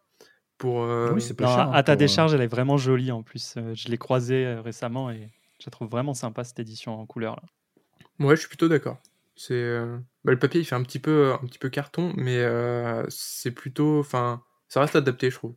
Pour, 0.57 0.83
euh, 0.83 1.11
Oui, 1.13 1.21
c'est 1.21 1.33
pas 1.33 1.45
Non, 1.45 1.55
cher. 1.55 1.67
hein, 1.69 1.71
à 1.73 1.81
ta 1.83 1.93
pour, 1.93 1.99
décharge, 1.99 2.33
elle 2.33 2.41
est 2.41 2.47
vraiment 2.47 2.77
jolie 2.77 3.11
en 3.11 3.23
plus. 3.23 3.55
Je 3.73 3.87
l'ai 3.87 3.97
croisée 3.97 4.55
récemment 4.63 5.09
et 5.09 5.29
je 5.59 5.65
la 5.65 5.71
trouve 5.71 5.87
vraiment 5.89 6.13
sympa 6.13 6.43
cette 6.43 6.59
édition 6.59 6.99
en 6.99 7.05
couleur. 7.05 7.37
Là. 7.37 8.25
Ouais, 8.25 8.35
je 8.35 8.41
suis 8.41 8.49
plutôt 8.49 8.67
d'accord. 8.67 8.97
C'est 9.35 9.53
euh, 9.53 9.97
bah, 10.23 10.31
le 10.31 10.39
papier, 10.39 10.61
il 10.61 10.65
fait 10.65 10.75
un 10.75 10.83
petit 10.83 10.99
peu, 10.99 11.33
un 11.33 11.45
petit 11.47 11.57
peu 11.59 11.69
carton, 11.69 12.13
mais 12.15 12.37
euh, 12.37 13.03
c'est 13.09 13.51
plutôt, 13.51 13.99
enfin, 13.99 14.41
ça 14.69 14.79
reste 14.81 14.95
adapté, 14.95 15.29
je 15.31 15.35
trouve. 15.35 15.55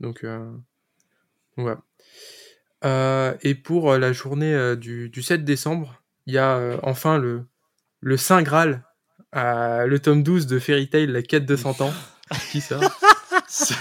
Donc, 0.00 0.24
euh, 0.24 0.50
ouais. 1.58 1.74
Euh, 2.84 3.34
et 3.42 3.54
pour 3.54 3.92
euh, 3.92 3.98
la 3.98 4.12
journée 4.12 4.52
euh, 4.54 4.76
du, 4.76 5.08
du 5.10 5.22
7 5.22 5.44
décembre, 5.44 6.02
il 6.26 6.34
y 6.34 6.38
a 6.38 6.56
euh, 6.56 6.78
enfin 6.82 7.18
le, 7.18 7.44
le 8.00 8.16
Saint 8.16 8.42
Graal, 8.42 8.84
euh, 9.36 9.86
le 9.86 9.98
tome 10.00 10.22
12 10.22 10.46
de 10.46 10.58
Fairy 10.58 10.88
Tail, 10.88 11.06
la 11.06 11.22
quête 11.22 11.46
de 11.46 11.56
100 11.56 11.80
ans, 11.80 11.92
qui 12.52 12.60
sort. 12.60 12.82
C'est- 13.46 13.74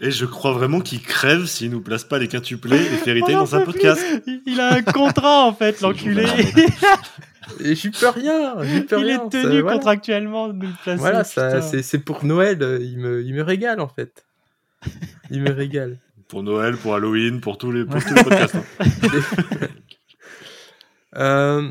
Et 0.00 0.10
je 0.10 0.24
crois 0.26 0.52
vraiment 0.52 0.80
qu'il 0.80 1.02
crève 1.02 1.44
s'il 1.46 1.70
nous 1.72 1.80
place 1.80 2.04
pas 2.04 2.18
les 2.18 2.28
quintuplés 2.28 2.78
et 2.80 2.96
Fairy 2.98 3.22
Tail 3.22 3.34
dans 3.34 3.54
un 3.56 3.62
plus. 3.62 3.72
podcast. 3.72 4.02
Il 4.26 4.42
il 4.46 4.60
a 4.60 4.74
un 4.74 4.82
contrat 4.82 5.44
en 5.44 5.52
fait, 5.52 5.80
l'enculé. 5.80 6.24
Et 7.60 7.74
j'y 7.74 7.90
peux 7.90 8.08
rien, 8.08 8.56
peux 8.56 8.64
Il 8.98 9.04
rien. 9.04 9.14
est 9.16 9.18
ça- 9.18 9.28
tenu 9.42 9.60
voilà. 9.60 9.76
contractuellement 9.76 10.48
de 10.48 10.52
nous 10.54 10.68
le 10.68 10.82
placer. 10.82 10.98
Voilà, 10.98 11.24
ça, 11.24 11.62
c'est 11.62 11.98
pour 11.98 12.24
Noël, 12.24 12.62
euh, 12.62 12.78
il 12.80 12.98
me, 12.98 13.22
il 13.22 13.34
me 13.34 13.42
régale 13.42 13.80
en 13.80 13.88
fait. 13.88 14.24
Il 15.30 15.42
me 15.42 15.50
régale. 15.50 15.98
Pour 16.28 16.42
Noël, 16.42 16.76
pour 16.76 16.94
Halloween, 16.94 17.40
pour 17.40 17.56
tous 17.56 17.72
les, 17.72 17.86
pour 17.86 18.04
tous 18.04 18.12
les 18.14 18.22
podcasts. 18.22 18.54
hein. 18.56 18.86
Euh, 21.16 21.70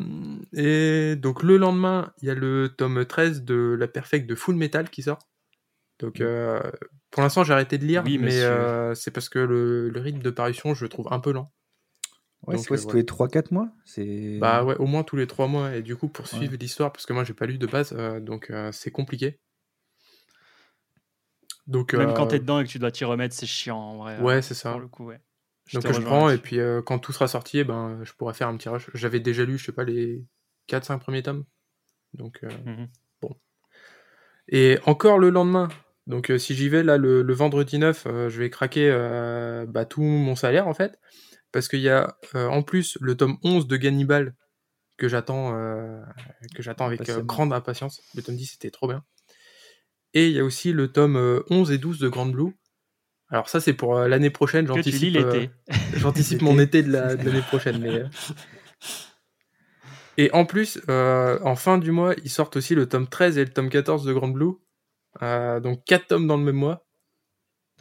et 0.53 1.15
donc 1.15 1.43
le 1.43 1.57
lendemain, 1.57 2.11
il 2.21 2.27
y 2.27 2.31
a 2.31 2.33
le 2.33 2.69
tome 2.75 3.05
13 3.05 3.43
de 3.43 3.75
La 3.79 3.87
Perfecte 3.87 4.27
de 4.27 4.33
Full 4.35 4.55
Metal 4.55 4.89
qui 4.89 5.03
sort. 5.03 5.19
Donc, 5.99 6.21
euh, 6.21 6.59
pour 7.11 7.21
l'instant, 7.23 7.43
j'ai 7.43 7.53
arrêté 7.53 7.77
de 7.77 7.85
lire, 7.85 8.03
Oui, 8.05 8.17
mais 8.17 8.41
euh, 8.41 8.93
c'est 8.95 9.11
parce 9.11 9.29
que 9.29 9.39
le, 9.39 9.89
le 9.89 9.99
rythme 9.99 10.21
de 10.21 10.29
parution, 10.31 10.73
je 10.73 10.83
le 10.83 10.89
trouve 10.89 11.07
un 11.11 11.19
peu 11.19 11.31
lent. 11.31 11.51
Ouais, 12.47 12.55
Donc, 12.55 12.63
c'est 12.63 12.67
quoi, 12.69 12.77
c'est 12.77 12.83
voilà. 12.83 12.91
tous 12.91 12.97
les 12.97 13.05
3-4 13.05 13.51
mois 13.51 13.69
C'est... 13.85 14.37
Bah 14.39 14.63
ouais, 14.63 14.75
au 14.77 14.85
moins 14.85 15.03
tous 15.03 15.17
les 15.17 15.27
trois 15.27 15.47
mois. 15.47 15.75
Et 15.75 15.81
du 15.81 15.95
coup, 15.95 16.07
pour 16.07 16.25
Ouais. 16.25 16.37
suivre 16.37 16.55
l'histoire, 16.57 16.91
parce 16.93 17.05
que 17.05 17.13
moi, 17.13 17.23
j'ai 17.23 17.33
pas 17.33 17.45
lu 17.45 17.57
de 17.57 17.67
base, 17.67 17.93
euh, 17.97 18.19
donc 18.19 18.49
euh, 18.49 18.71
c'est 18.71 18.91
compliqué. 18.91 19.39
Donc, 21.67 21.93
Même 21.93 22.09
euh, 22.09 22.13
quand 22.13 22.27
t'es 22.27 22.39
dedans 22.39 22.61
et 22.61 22.63
que 22.63 22.69
tu 22.69 22.79
dois 22.79 22.91
t'y 22.91 23.03
remettre, 23.03 23.35
c'est 23.35 23.45
chiant 23.45 23.77
en 23.77 23.97
vrai. 23.97 24.21
Ouais, 24.21 24.35
hein, 24.35 24.41
c'est 24.41 24.53
ça. 24.53 24.71
Pour 24.71 24.79
le 24.79 24.87
coup, 24.87 25.05
ouais. 25.07 25.19
donc 25.73 25.91
je 25.91 25.99
prends, 25.99 26.29
et 26.29 26.37
puis 26.37 26.59
euh, 26.59 26.81
quand 26.81 26.97
tout 26.99 27.11
sera 27.11 27.27
sorti, 27.27 27.59
eh 27.59 27.63
ben, 27.65 27.99
je 28.03 28.13
pourrais 28.13 28.33
faire 28.33 28.47
un 28.47 28.55
petit 28.55 28.69
rush. 28.69 28.89
J'avais 28.93 29.19
déjà 29.19 29.43
lu, 29.43 29.57
je 29.57 29.65
sais 29.65 29.71
pas, 29.73 29.83
les 29.83 30.23
4-5 30.67 30.99
premiers 30.99 31.23
tomes. 31.23 31.43
Donc, 32.13 32.39
euh, 32.43 32.49
Mhm. 32.65 32.87
Et 34.49 34.79
encore 34.85 35.19
le 35.19 35.29
lendemain. 35.29 35.67
Donc 36.05 36.29
euh, 36.29 36.37
si 36.37 36.55
j'y 36.55 36.69
vais 36.69 36.83
là 36.83 36.97
le, 36.97 37.21
le 37.21 37.33
vendredi 37.33 37.77
9, 37.79 38.05
euh, 38.07 38.29
je 38.29 38.39
vais 38.39 38.49
craquer 38.49 38.89
euh, 38.89 39.65
bah, 39.67 39.83
tout 39.83 40.01
mon 40.01 40.35
salaire 40.35 40.67
en 40.67 40.73
fait. 40.73 40.99
Parce 41.51 41.67
qu'il 41.67 41.79
y 41.79 41.89
a 41.89 42.17
euh, 42.35 42.47
en 42.47 42.61
plus 42.63 42.97
le 43.01 43.15
tome 43.15 43.37
11 43.43 43.67
de 43.67 43.77
Gannibal 43.77 44.35
que 44.97 45.07
j'attends 45.07 45.55
euh, 45.55 46.01
que 46.55 46.61
j'attends 46.61 46.85
avec 46.87 46.99
euh, 47.09 47.21
grande 47.25 47.53
impatience. 47.53 48.01
Le 48.15 48.21
tome 48.21 48.35
10 48.35 48.45
c'était 48.47 48.71
trop 48.71 48.87
bien. 48.87 49.03
Et 50.13 50.27
il 50.27 50.33
y 50.33 50.39
a 50.39 50.43
aussi 50.43 50.73
le 50.73 50.91
tome 50.91 51.15
euh, 51.17 51.43
11 51.49 51.71
et 51.71 51.77
12 51.77 51.99
de 51.99 52.09
Grand 52.09 52.25
Blue. 52.25 52.53
Alors 53.29 53.49
ça 53.49 53.59
c'est 53.59 53.73
pour 53.73 53.97
euh, 53.97 54.07
l'année 54.07 54.29
prochaine, 54.29 54.65
j'anticipe 54.67 55.15
euh, 55.17 55.31
mon 56.41 56.59
été 56.59 56.81
de 56.83 56.91
la- 56.91 57.15
de 57.15 57.25
l'année 57.25 57.41
prochaine. 57.41 57.79
Mais... 57.79 57.89
euh. 57.89 58.07
Et 60.17 60.31
en 60.33 60.45
plus, 60.45 60.81
euh, 60.89 61.39
en 61.43 61.55
fin 61.55 61.77
du 61.77 61.91
mois, 61.91 62.15
ils 62.23 62.29
sortent 62.29 62.55
aussi 62.57 62.73
le 62.73 62.89
tome 62.89 63.07
13 63.07 63.37
et 63.37 63.45
le 63.45 63.51
tome 63.51 63.69
14 63.69 64.03
de 64.03 64.13
Grand 64.13 64.29
Blue. 64.29 64.53
Euh, 65.21 65.59
donc 65.59 65.83
4 65.85 66.07
tomes 66.07 66.27
dans 66.27 66.37
le 66.37 66.43
même 66.43 66.55
mois. 66.55 66.87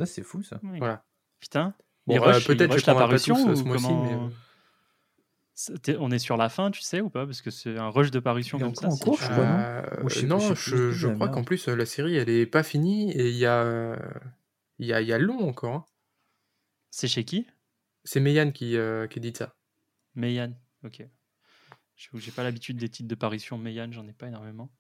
C'est 0.05 0.23
fou 0.23 0.43
ça. 0.43 0.61
Oui. 0.63 0.79
Voilà. 0.79 1.05
Putain. 1.41 1.75
Bon, 2.07 2.23
euh, 2.23 2.41
peut-être 2.41 2.79
je 2.79 2.85
pas 2.85 3.19
tous, 3.19 3.49
euh, 3.49 3.53
ou 3.53 3.57
ce 3.57 3.65
mois-ci, 3.65 3.85
comment 3.85 4.03
mais, 4.03 4.15
euh, 4.15 5.97
On 5.99 6.11
est 6.11 6.19
sur 6.19 6.37
la 6.37 6.49
fin, 6.49 6.71
tu 6.71 6.83
sais 6.83 7.01
ou 7.01 7.09
pas? 7.09 7.25
Parce 7.25 7.41
que 7.43 7.51
c'est 7.51 7.79
un 7.79 7.89
rush 7.89 8.11
de 8.11 8.21
parution 8.21 8.59
comme 8.59 8.75
ça. 8.75 8.89
en 8.89 8.97
si 8.97 9.01
cours, 9.05 9.19
tu- 9.19 9.25
je 9.25 9.31
crois, 9.31 9.47
non? 9.47 9.59
Euh, 9.59 10.09
je 10.11 11.07
non, 11.09 11.15
crois 11.15 11.29
qu'en 11.29 11.45
plus, 11.45 11.67
la 11.69 11.87
série, 11.87 12.17
elle 12.17 12.29
est 12.29 12.47
pas 12.47 12.63
finie 12.63 13.11
et 13.13 13.31
il 13.31 13.37
y 13.37 13.47
a, 13.47 13.97
il 14.79 14.87
y 14.87 14.93
a, 14.93 15.01
il 15.01 15.09
y 15.09 15.13
a 15.13 15.19
long 15.19 15.49
encore. 15.49 15.75
hein. 15.75 15.85
C'est 16.91 17.07
chez 17.09 17.25
qui? 17.25 17.47
C'est 18.05 18.21
Meian 18.21 18.53
qui, 18.53 18.77
euh, 18.77 19.07
qui 19.07 19.21
dit 19.21 19.35
ça. 19.37 19.55
Meian. 20.17 20.53
Ok. 20.83 21.07
Je 21.97 22.09
J'ai 22.19 22.33
pas 22.33 22.43
l'habitude 22.45 22.79
des 22.79 22.89
titres 22.89 23.09
de 23.09 23.15
parution 23.15 23.59
Meian, 23.59 23.93
j'en 23.93 24.07
ai 24.09 24.13
pas 24.13 24.29
énormément. 24.29 24.71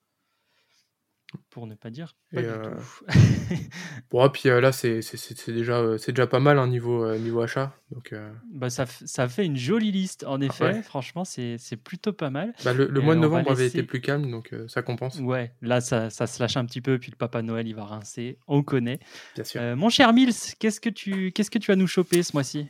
Pour 1.50 1.66
ne 1.66 1.74
pas 1.74 1.90
dire. 1.90 2.14
Pas 2.32 2.40
Et, 2.40 2.44
du 2.44 2.50
euh, 2.50 2.62
tout. 2.62 3.04
Bon, 4.10 4.24
et 4.26 4.30
puis 4.30 4.48
euh, 4.48 4.60
là, 4.60 4.72
c'est 4.72 5.02
c'est- 5.02 5.16
c'est- 5.16 5.36
c'est 5.38 5.52
déjà, 5.52 5.78
euh, 5.78 5.98
c'est 5.98 6.12
déjà 6.12 6.26
pas 6.26 6.40
mal 6.40 6.58
un 6.58 6.66
niveau, 6.68 7.04
euh, 7.04 7.18
niveau 7.18 7.40
achat. 7.40 7.74
Donc, 7.90 8.12
euh, 8.12 8.32
Bah, 8.52 8.70
ça, 8.70 8.84
f- 8.84 9.04
ça 9.06 9.28
fait 9.28 9.44
une 9.44 9.56
jolie 9.56 9.90
liste, 9.92 10.24
en 10.26 10.40
effet. 10.40 10.64
ouais. 10.64 10.82
Franchement, 10.82 11.24
c'est 11.24 11.56
c'est 11.58 11.76
plutôt 11.76 12.12
pas 12.12 12.30
mal. 12.30 12.52
bah, 12.64 12.72
le, 12.72 12.88
mois 13.00 13.14
de 13.14 13.20
novembre 13.20 13.50
avait 13.50 13.66
été 13.66 13.82
plus 13.82 14.00
calme, 14.00 14.30
donc 14.30 14.52
euh, 14.52 14.66
ça 14.68 14.82
compense, 14.82 15.18
Ouais, 15.20 15.52
là, 15.62 15.80
ça, 15.80 16.10
ça 16.10 16.26
se 16.26 16.40
lâche 16.42 16.56
un 16.56 16.64
petit 16.66 16.80
peu, 16.80 16.98
puis 16.98 17.10
le 17.10 17.16
Papa 17.16 17.42
Noël, 17.42 17.66
il 17.66 17.74
va 17.74 17.84
rincer. 17.84 18.38
On 18.46 18.62
connaît. 18.62 18.98
bien 19.34 19.44
sûr. 19.44 19.60
Euh, 19.60 19.76
mon 19.76 19.88
cher 19.88 20.12
Mills, 20.12 20.34
qu'est-ce 20.58 20.80
que 20.80 20.90
tu 20.90 21.32
qu'est-ce 21.32 21.50
que 21.50 21.58
tu 21.58 21.70
vas 21.70 21.76
nous 21.76 21.86
choper 21.86 22.22
ce 22.22 22.32
mois-ci? 22.34 22.68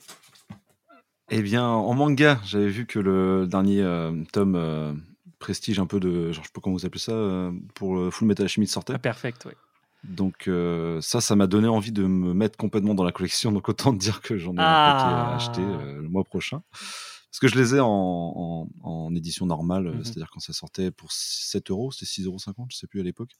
Eh 1.30 1.42
bien, 1.42 1.64
en 1.66 1.92
manga, 1.94 2.40
j'avais 2.44 2.68
vu 2.68 2.86
que 2.86 3.00
le 3.00 3.46
dernier 3.48 3.82
euh, 3.82 4.12
tome 4.32 4.54
euh, 4.54 4.92
prestige 5.38 5.78
un 5.78 5.86
peu 5.86 6.00
de, 6.00 6.32
genre, 6.32 6.42
je 6.44 6.48
sais 6.48 6.52
pas 6.54 6.60
comment 6.60 6.76
vous 6.76 6.86
appelez 6.86 7.00
ça, 7.00 7.12
euh, 7.12 7.52
pour 7.74 7.94
le 7.96 8.10
Full 8.10 8.26
Metal 8.28 8.44
Alchemist 8.44 8.72
sortait. 8.72 8.94
Ah, 8.94 8.98
Perfect, 8.98 9.44
ouais. 9.46 9.56
Donc 10.04 10.46
euh, 10.46 11.00
ça, 11.00 11.20
ça 11.20 11.34
m'a 11.34 11.46
donné 11.48 11.66
envie 11.66 11.90
de 11.90 12.04
me 12.04 12.32
mettre 12.32 12.56
complètement 12.56 12.94
dans 12.94 13.02
la 13.04 13.10
collection. 13.12 13.50
Donc 13.50 13.68
autant 13.68 13.92
te 13.92 13.98
dire 13.98 14.20
que 14.20 14.38
j'en 14.38 14.54
ai 14.54 14.60
un 14.60 14.76
paquet 14.84 15.08
à 15.12 15.30
Ah. 15.30 15.34
acheter 15.34 15.62
euh, 15.62 16.00
le 16.00 16.08
mois 16.08 16.22
prochain. 16.22 16.62
Parce 16.70 17.40
que 17.40 17.48
je 17.48 17.56
les 17.60 17.74
ai 17.74 17.80
en, 17.80 17.88
en, 17.88 18.68
en 18.82 19.14
édition 19.14 19.46
normale, 19.46 19.88
euh, 19.88 19.92
Mhm. 19.94 20.04
c'est-à-dire 20.04 20.30
quand 20.32 20.40
ça 20.40 20.52
sortait 20.52 20.90
pour 20.90 21.10
7 21.12 21.70
euros, 21.70 21.90
c'était 21.90 22.06
6,50 22.06 22.26
euros, 22.28 22.66
je 22.70 22.76
sais 22.76 22.86
plus 22.86 23.00
à 23.00 23.02
l'époque. 23.02 23.32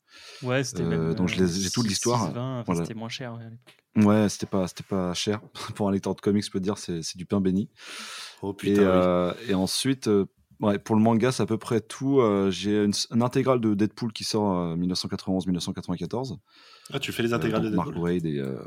Ouais, 0.42 0.64
c'était 0.64 0.82
Euh, 0.82 0.88
même. 0.88 1.14
donc 1.14 1.28
j'ai 1.28 1.38
toute 1.70 1.84
6, 1.84 1.88
l'histoire, 1.88 2.30
6,20, 2.32 2.60
enfin, 2.60 2.62
voilà. 2.66 2.80
C'était 2.84 2.94
moins 2.98 3.08
cher 3.08 3.34
ouais, 3.34 3.44
à 3.44 3.48
l'époque. 3.50 4.06
Ouais, 4.08 4.28
c'était 4.28 4.46
pas, 4.46 4.66
c'était 4.68 4.82
pas 4.84 5.14
cher. 5.14 5.40
pour 5.76 5.88
un 5.88 5.92
lecteur 5.92 6.14
de 6.14 6.20
comics, 6.20 6.44
je 6.44 6.50
peux 6.50 6.58
te 6.58 6.64
dire, 6.64 6.76
c'est 6.78 7.02
c'est 7.02 7.16
du 7.16 7.24
pain 7.26 7.40
béni. 7.40 7.70
Oh 8.42 8.50
Et, 8.50 8.54
putain, 8.56 8.74
oui. 8.74 8.84
euh, 8.84 9.32
et 9.48 9.54
ensuite, 9.54 10.08
euh, 10.08 10.26
ouais, 10.60 10.78
pour 10.78 10.96
le 10.96 11.02
manga, 11.02 11.32
c'est 11.32 11.42
à 11.42 11.46
peu 11.46 11.58
près 11.58 11.80
tout. 11.80 12.20
Euh, 12.20 12.50
J'ai 12.50 12.84
une, 12.84 12.92
une 13.12 13.22
intégrale 13.22 13.60
de 13.60 13.74
Deadpool 13.74 14.12
qui 14.12 14.24
sort 14.24 14.56
euh, 14.58 14.76
1991-1994. 14.76 16.38
Ah, 16.92 16.98
tu 16.98 17.12
fais 17.12 17.22
les 17.22 17.32
Euh, 17.32 17.36
intégrales 17.36 17.62
donc 17.62 17.70
de 17.72 17.76
Mark 17.76 17.88
Deadpool 17.88 18.02
Wade 18.04 18.26
et, 18.26 18.38
euh, 18.38 18.58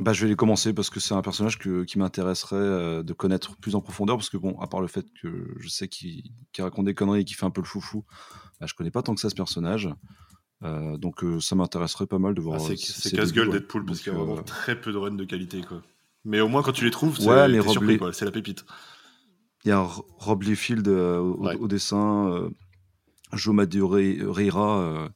bah, 0.00 0.12
je 0.12 0.22
vais 0.22 0.28
les 0.28 0.36
commencer 0.36 0.72
parce 0.72 0.90
que 0.90 1.00
c'est 1.00 1.14
un 1.14 1.22
personnage 1.22 1.58
que- 1.58 1.82
qui 1.84 1.98
m'intéresserait 1.98 2.56
euh, 2.56 3.02
de 3.02 3.12
connaître 3.12 3.56
plus 3.56 3.74
en 3.74 3.80
profondeur 3.80 4.16
parce 4.16 4.30
que 4.30 4.36
bon, 4.36 4.58
à 4.60 4.66
part 4.68 4.80
le 4.80 4.86
fait 4.86 5.06
que 5.20 5.54
je 5.58 5.68
sais 5.68 5.88
qu'il 5.88 6.22
raconte 6.58 6.84
des 6.84 6.94
conneries 6.94 7.20
et 7.22 7.24
qu'il 7.24 7.36
fait 7.36 7.46
un 7.46 7.50
peu 7.50 7.60
le 7.60 7.66
foufou, 7.66 8.04
bah, 8.60 8.66
je 8.68 8.74
connais 8.74 8.90
pas 8.92 9.02
tant 9.02 9.14
que 9.14 9.20
ça 9.20 9.28
ce 9.30 9.34
personnage. 9.34 9.88
Euh, 10.64 10.96
donc 10.96 11.22
euh, 11.24 11.40
ça 11.40 11.54
m'intéresserait 11.56 12.06
pas 12.06 12.18
mal 12.18 12.34
de 12.34 12.40
voir. 12.40 12.60
Ah, 12.60 12.70
euh, 12.72 12.76
c'est 12.76 13.14
casse-gueule. 13.16 13.50
Deadpool 13.50 13.84
parce 13.84 14.00
qu'il 14.00 14.12
y 14.12 14.14
a 14.16 14.18
vraiment 14.18 14.38
euh, 14.38 14.42
très 14.42 14.80
peu 14.80 14.92
de 14.92 14.96
runs 14.96 15.12
de 15.16 15.24
qualité 15.24 15.62
quoi. 15.62 15.82
Mais 16.24 16.40
au 16.40 16.48
moins 16.48 16.62
quand 16.62 16.72
tu 16.72 16.84
les 16.84 16.90
trouves, 16.90 17.16
c'est 17.18 17.28
Ouais, 17.28 17.58
Rob 17.60 17.72
surpris 17.72 17.96
quoi, 17.98 18.12
c'est 18.12 18.24
la 18.24 18.30
pépite. 18.32 18.64
Il 19.64 19.68
y 19.68 19.72
a 19.72 19.80
Rob 19.82 20.42
Liefeld 20.42 20.86
euh, 20.88 21.18
au, 21.18 21.44
Ouais. 21.46 21.56
au 21.56 21.68
dessin, 21.68 22.30
euh, 22.32 22.48
Joe 23.32 23.54
Madureira 23.54 24.80
euh, 24.80 25.08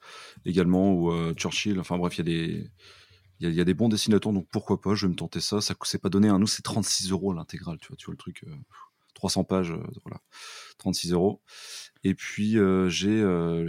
également, 0.45 0.93
ou 0.95 1.13
Churchill. 1.35 1.79
Enfin 1.81 1.97
bref, 1.99 2.15
il 2.17 2.19
y 2.19 2.21
a 2.21 2.25
des. 2.25 2.71
Il 3.41 3.47
y, 3.47 3.49
a, 3.49 3.51
il 3.51 3.57
y 3.57 3.61
a 3.61 3.65
des 3.65 3.75
bons 3.75 3.89
dessinateurs, 3.89 4.33
donc 4.33 4.47
pourquoi 4.53 4.81
pas, 4.81 4.95
je 4.95 5.07
vais 5.07 5.11
me 5.11 5.17
tenter 5.17 5.41
ça. 5.41 5.61
Ça 5.61 5.75
c'est 5.83 6.01
pas 6.01 6.11
donné 6.11 6.29
un 6.29 6.39
nous, 6.39 6.47
c'est 6.47 6.63
36 6.63 7.11
euros 7.11 7.33
l'intégrale, 7.33 7.77
tu 7.81 7.89
vois, 7.89 7.97
tu 7.97 8.05
vois 8.07 8.13
le 8.13 8.19
truc, 8.19 8.45
euh, 8.47 8.55
300 9.15 9.43
pages, 9.43 9.73
euh, 9.73 9.83
voilà, 10.05 10.21
36 10.79 11.11
euros. 11.13 11.43
Et 12.05 12.15
puis 12.15 12.57
euh, 12.57 12.89
j'ai 12.89 13.25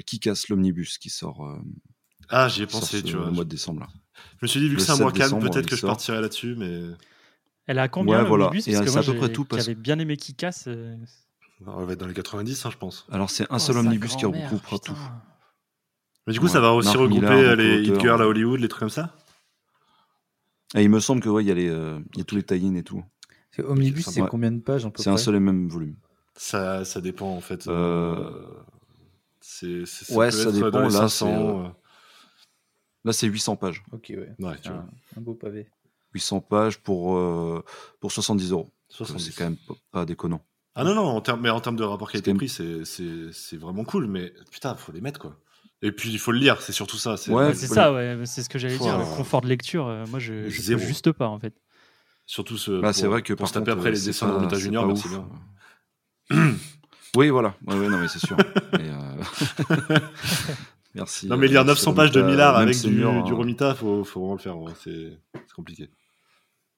Qui 0.06 0.20
casse 0.20 0.50
l'omnibus 0.50 1.00
qui 1.00 1.10
sort, 1.10 1.58
Ah, 2.30 2.48
j'y 2.50 2.62
ai 2.62 2.70
sort 2.70 2.82
pensé, 2.82 3.00
ce 3.00 3.03
tu 3.03 3.15
vois. 3.18 3.32
mois 3.32 3.46
de 3.46 3.50
décembre. 3.50 3.80
Là. 3.80 3.88
Je 4.39 4.44
me 4.44 4.48
suis 4.48 4.60
dit, 4.60 4.70
vu 4.70 4.75
que 4.75 4.82
c'est 4.84 4.92
un 4.92 4.96
7 4.96 5.01
mois 5.01 5.12
calme, 5.12 5.39
peut-être 5.39 5.65
que 5.68 5.75
je 5.75 5.86
partirai 5.88 6.22
là-dessus, 6.22 6.53
mais 6.56 6.82
Elle 7.65 7.79
a 7.79 7.88
combien 7.88 8.22
Ouais, 8.22 8.27
voilà. 8.27 8.48
Et 8.53 8.58
que 8.58 8.62
c'est 8.62 8.72
moi, 8.91 9.00
à 9.00 9.03
peu 9.03 9.15
près 9.15 9.32
tout, 9.32 9.46
parce- 9.46 9.63
avait 9.63 9.75
bien 9.75 9.98
aimé 10.00 10.17
qui 10.17 10.34
casse. 10.36 10.65
euh, 10.67 10.96
on 11.65 11.86
va 11.86 11.93
être 11.93 12.00
dans 12.00 12.08
les 12.08 12.13
90, 12.13 12.65
hein, 12.65 12.70
je 12.72 12.77
pense. 12.77 13.05
Alors 13.12 13.29
c'est 13.29 13.43
un 13.43 13.55
oh, 13.55 13.60
seul 13.60 13.77
omnibus 13.77 14.15
qui 14.15 14.25
regroupera 14.25 14.77
putain. 14.79 14.93
tout. 14.93 15.00
Mais 16.27 16.34
du 16.34 16.39
coup, 16.39 16.46
Ouais. 16.46 16.51
ça 16.51 16.60
va 16.60 16.74
aussi 16.74 16.88
Mark 16.89 17.00
regrouper 17.00 17.27
donc, 17.50 17.58
les 17.58 17.84
Hit 17.84 18.00
Girl 18.01 18.22
à. 18.22 18.27
Hollywood, 18.27 18.60
les 18.60 18.67
trucs 18.67 18.79
comme 18.82 18.89
ça 18.89 19.15
Et 20.75 20.84
il 20.84 20.89
me 20.89 21.00
semble 21.00 21.22
que 21.22 21.29
ouais, 21.29 21.43
il 21.43 21.48
y 21.48 21.51
a 21.51 21.53
les, 21.53 21.70
euh, 21.70 22.00
il 22.13 22.20
y 22.20 22.22
a 22.22 22.24
tous 22.25 22.36
les 22.36 22.43
tie-in 22.43 22.75
et 22.75 22.84
tout. 22.84 23.03
C'est 23.51 23.63
Omnibus, 23.63 24.05
ça 24.05 24.12
c'est 24.12 24.22
combien 24.27 24.51
de 24.51 24.60
pages 24.60 24.88
C'est 24.96 25.10
un 25.10 25.17
seul 25.17 25.36
et 25.36 25.39
même 25.39 25.67
volume. 25.70 25.96
ça, 26.36 26.84
ça 26.86 27.00
dépend 27.01 27.29
en 27.29 27.41
fait. 27.41 27.67
Euh, 27.67 28.15
Euh, 28.15 28.63
c'est, 29.39 29.86
c'est- 29.86 30.13
ouais, 30.15 30.27
peut 30.27 30.32
ça 30.32 30.51
dépend, 30.51 30.79
là, 30.79 30.89
500, 30.89 31.65
euh, 31.65 31.70
Là, 33.05 33.12
c'est 33.12 33.27
800 33.27 33.58
pages. 33.58 33.84
Ok, 33.91 34.13
ouais. 34.17 34.34
Vois. 34.39 34.55
un 35.17 35.22
beau 35.22 35.34
pavé. 35.34 35.70
800 36.13 36.41
pages 36.41 36.77
pour, 36.79 37.17
euh, 37.17 37.63
pour 38.00 38.12
70 38.12 38.51
euros. 38.51 38.70
70. 38.89 39.24
C'est 39.25 39.36
quand 39.36 39.46
même 39.46 39.58
pas, 39.67 39.74
pas 39.91 40.05
déconnant. 40.05 40.41
Ah 40.75 40.84
non, 40.84 40.96
non, 40.96 41.03
en 41.05 41.22
termes, 41.22 41.41
mais 41.41 41.50
en 41.50 41.60
termes 41.60 41.75
de 41.75 41.84
rapport 41.84 42.12
qualité-prix, 42.12 42.50
c'est, 42.50 42.86
c'est, 42.86 43.32
c'est 43.32 43.58
vraiment 43.58 43.84
cool, 43.84 44.08
mais 44.08 44.34
putain, 44.51 44.75
faut 44.75 44.91
les 44.91 45.01
mettre 45.01 45.20
quoi. 45.20 45.38
Et 45.84 45.91
puis 45.91 46.12
il 46.12 46.17
faut 46.20 46.32
le 46.32 46.39
lire, 46.39 46.62
c'est 46.62 46.72
surtout 46.72 46.98
ça. 46.98 47.17
C'est, 47.17 47.32
Ouais, 47.32 47.53
ça, 47.53 47.93
ouais, 47.93 48.17
c'est 48.25 48.41
ce 48.41 48.50
que 48.50 48.58
j'allais 48.58 48.77
dire. 48.77 48.98
Le 48.98 49.03
confort 49.17 49.41
de 49.41 49.48
lecture, 49.48 49.88
euh, 49.88 50.05
moi, 50.10 50.20
je, 50.20 50.50
je 50.50 50.74
peux 50.74 50.77
juste 50.79 51.12
pas, 51.12 51.27
en 51.27 51.39
fait. 51.39 51.53
Surtout 52.25 52.58
ce. 52.58 52.79
Bah, 52.79 52.93
c'est 52.93 53.08
vrai 53.08 53.22
que 53.22 53.34
pour 53.34 53.39
par 53.39 53.50
se 53.50 53.53
taper 53.53 53.72
contre, 53.72 53.79
après 53.79 53.91
les 53.91 54.00
dessins 54.00 54.27
de 54.29 54.34
Romita 54.34 54.58
Junior, 54.58 54.88
merci 54.88 55.10
bien. 55.10 55.27
oui, 57.17 57.29
voilà. 57.29 57.55
Ouais, 57.67 57.75
ouais, 57.77 57.89
non, 57.89 57.98
mais 57.98 58.08
c'est 58.08 58.25
sûr. 58.25 58.38
Mais, 58.74 58.89
euh, 58.89 60.00
Merci. 60.96 61.27
Non, 61.27 61.38
mais 61.38 61.48
lire 61.48 61.62
c'est 61.62 61.67
900 61.67 61.93
pages 61.96 62.12
de 62.12 62.22
Millard 62.22 62.55
avec 62.55 62.75
senior, 62.75 63.13
du, 63.13 63.24
du 63.24 63.32
hein. 63.32 63.36
Romita, 63.36 63.74
faut, 63.74 64.03
faut 64.03 64.20
vraiment 64.20 64.36
le 64.36 64.39
faire. 64.39 64.55
C'est, 64.84 65.20
c'est 65.34 65.53
compliqué. 65.55 65.89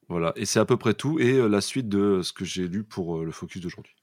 Voilà. 0.10 0.34
Et 0.36 0.46
c'est 0.46 0.60
à 0.60 0.66
peu 0.66 0.78
près 0.78 0.94
tout. 0.94 1.20
Et 1.20 1.34
euh, 1.34 1.48
la 1.48 1.62
suite 1.62 1.90
de 1.90 2.22
ce 2.22 2.34
que 2.34 2.46
j'ai 2.46 2.68
lu 2.68 2.84
pour 2.84 3.18
euh, 3.18 3.26
le 3.26 3.32
focus 3.32 3.62
d'aujourd'hui. 3.62 3.94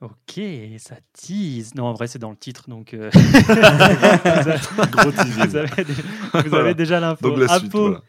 Ok, 0.00 0.40
ça 0.78 0.96
tease. 1.12 1.74
Non, 1.74 1.84
en 1.84 1.92
vrai, 1.92 2.06
c'est 2.06 2.18
dans 2.18 2.30
le 2.30 2.36
titre, 2.36 2.68
donc. 2.70 2.94
euh, 2.94 3.10
vous 3.14 3.20
avez, 5.56 5.68
vous 6.34 6.48
Voilà. 6.48 6.64
avez 6.64 6.74
déjà 6.74 7.00
l'info. 7.00 7.28
Donc 7.28 7.38
la 7.38 7.58
suite. 7.58 7.74
Apo, 7.74 7.80
voilà. 7.88 8.02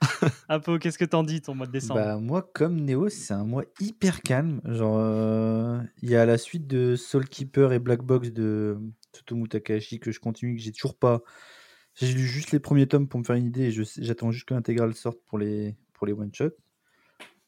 Apo, 0.48 0.78
qu'est-ce 0.78 0.98
que 0.98 1.04
t'en 1.04 1.24
dis 1.24 1.40
ton 1.42 1.54
mois 1.54 1.66
de 1.66 1.72
décembre? 1.72 2.00
Bah, 2.00 2.16
moi, 2.18 2.48
comme 2.54 2.80
Néo, 2.80 3.08
c'est 3.08 3.34
un 3.34 3.44
mois 3.44 3.64
hyper 3.80 4.22
calme. 4.22 4.60
Genre, 4.64 4.96
euh, 4.98 5.80
il 6.02 6.10
y 6.10 6.16
a 6.16 6.24
la 6.24 6.38
suite 6.38 6.66
de 6.66 6.96
Soul 6.96 7.28
Keeper 7.28 7.72
et 7.72 7.78
Black 7.78 8.02
Box 8.02 8.30
de 8.32 8.78
Tsutomu 9.14 9.48
Takahashi 9.48 10.00
que 10.00 10.12
je 10.12 10.20
continue, 10.20 10.56
que 10.56 10.62
j'ai 10.62 10.72
toujours 10.72 10.96
pas. 10.96 11.20
J'ai 11.94 12.12
lu 12.12 12.26
juste 12.26 12.52
les 12.52 12.60
premiers 12.60 12.86
tomes 12.86 13.08
pour 13.08 13.18
me 13.18 13.24
faire 13.24 13.34
une 13.36 13.46
idée 13.46 13.64
et 13.64 13.70
je 13.72 13.82
j'attends 13.98 14.30
juste 14.30 14.46
que 14.46 14.54
l'intégrale 14.54 14.94
sorte 14.94 15.18
pour 15.26 15.36
les, 15.36 15.74
pour 15.98 16.06
les 16.06 16.12
one-shots. 16.14 16.54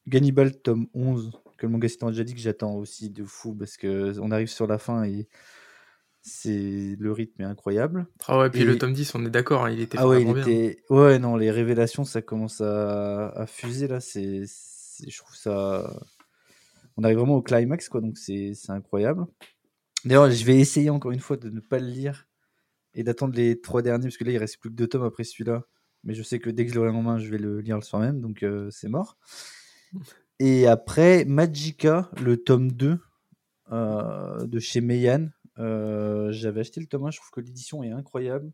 Gannibal, 0.09 0.61
tome 0.61 0.87
11, 0.95 1.31
que 1.57 1.67
le 1.67 1.73
manga 1.73 1.87
a 1.87 2.07
déjà 2.11 2.25
dit 2.25 2.35
que 2.35 2.41
j'attends 2.41 2.75
aussi 2.75 3.11
de 3.11 3.25
fou 3.25 3.55
parce 3.55 3.77
que 3.77 4.19
on 4.21 4.31
arrive 4.31 4.49
sur 4.49 4.67
la 4.67 4.79
fin 4.79 5.05
et 5.05 5.29
C'est 6.23 6.97
le 6.99 7.13
rythme 7.13 7.41
est 7.43 7.47
incroyable. 7.47 8.07
Ah 8.27 8.39
ouais, 8.39 8.51
puis 8.51 8.61
Et- 8.61 8.65
le 8.65 8.77
tome 8.77 8.93
10, 8.93 9.15
on 9.15 9.25
est 9.25 9.31
d'accord, 9.31 9.65
hein, 9.65 9.71
il 9.71 9.81
était 9.81 9.97
Ah 9.99 10.07
ouais, 10.07 10.21
il 10.21 10.27
vraiment 10.27 10.45
bien. 10.45 10.53
était. 10.53 10.83
Ouais, 10.91 11.19
non, 11.19 11.37
les 11.37 11.51
révélations, 11.51 12.05
ça 12.05 12.21
commence 12.21 12.61
à, 12.61 13.29
à 13.31 13.47
fuser 13.47 13.89
là. 13.89 14.01
C'est, 14.01 14.43
c'est- 14.47 15.09
je 15.09 15.17
trouve 15.19 15.35
ça. 15.35 15.91
On 16.99 17.05
arrive 17.05 17.17
vraiment 17.19 17.37
au 17.37 17.43
climax, 17.43 17.89
quoi. 17.89 18.03
Donc 18.03 18.19
c'est, 18.19 18.53
c'est 18.55 18.71
incroyable. 18.73 19.25
D'ailleurs, 20.05 20.31
je 20.31 20.45
vais 20.45 20.59
essayer 20.59 20.91
encore 20.91 21.13
une 21.13 21.21
fois 21.21 21.39
de 21.39 21.49
ne 21.49 21.61
pas 21.61 21.79
le 21.79 21.87
lire 21.87 22.27
et 22.95 23.03
d'attendre 23.03 23.35
les 23.35 23.59
trois 23.61 23.81
derniers, 23.81 24.05
parce 24.05 24.19
que 24.19 24.25
là, 24.25 24.33
il 24.33 24.39
reste 24.39 24.59
plus 24.59 24.69
que 24.71 24.75
deux 24.75 24.89
tomes 24.89 25.05
après 25.05 25.25
celui-là. 25.25 25.63
Mais 26.05 26.15
je 26.15 26.23
sais 26.23 26.39
que 26.39 26.51
dès 26.51 26.65
que 26.65 26.73
je 26.73 26.77
l'aurai 26.77 26.91
en 26.91 27.03
main, 27.03 27.19
je 27.19 27.29
vais 27.31 27.39
le 27.39 27.61
lire 27.61 27.77
le 27.77 27.83
soir 27.83 28.01
même, 28.01 28.21
donc 28.21 28.43
euh, 28.43 28.71
c'est 28.71 28.89
mort. 28.89 29.19
Et 30.39 30.67
après, 30.67 31.27
Magica, 31.27 32.11
le 32.23 32.43
tome 32.43 32.73
2 32.73 32.99
euh, 33.73 34.47
de 34.47 34.59
chez 34.59 34.81
Meian. 34.81 35.29
Euh, 35.59 36.33
J'avais 36.33 36.61
acheté 36.61 36.81
le 36.81 36.87
tome 36.87 37.05
1, 37.07 37.11
je 37.11 37.19
trouve 37.19 37.31
que 37.31 37.41
l'édition 37.41 37.83
est 37.83 37.91
incroyable. 37.91 38.51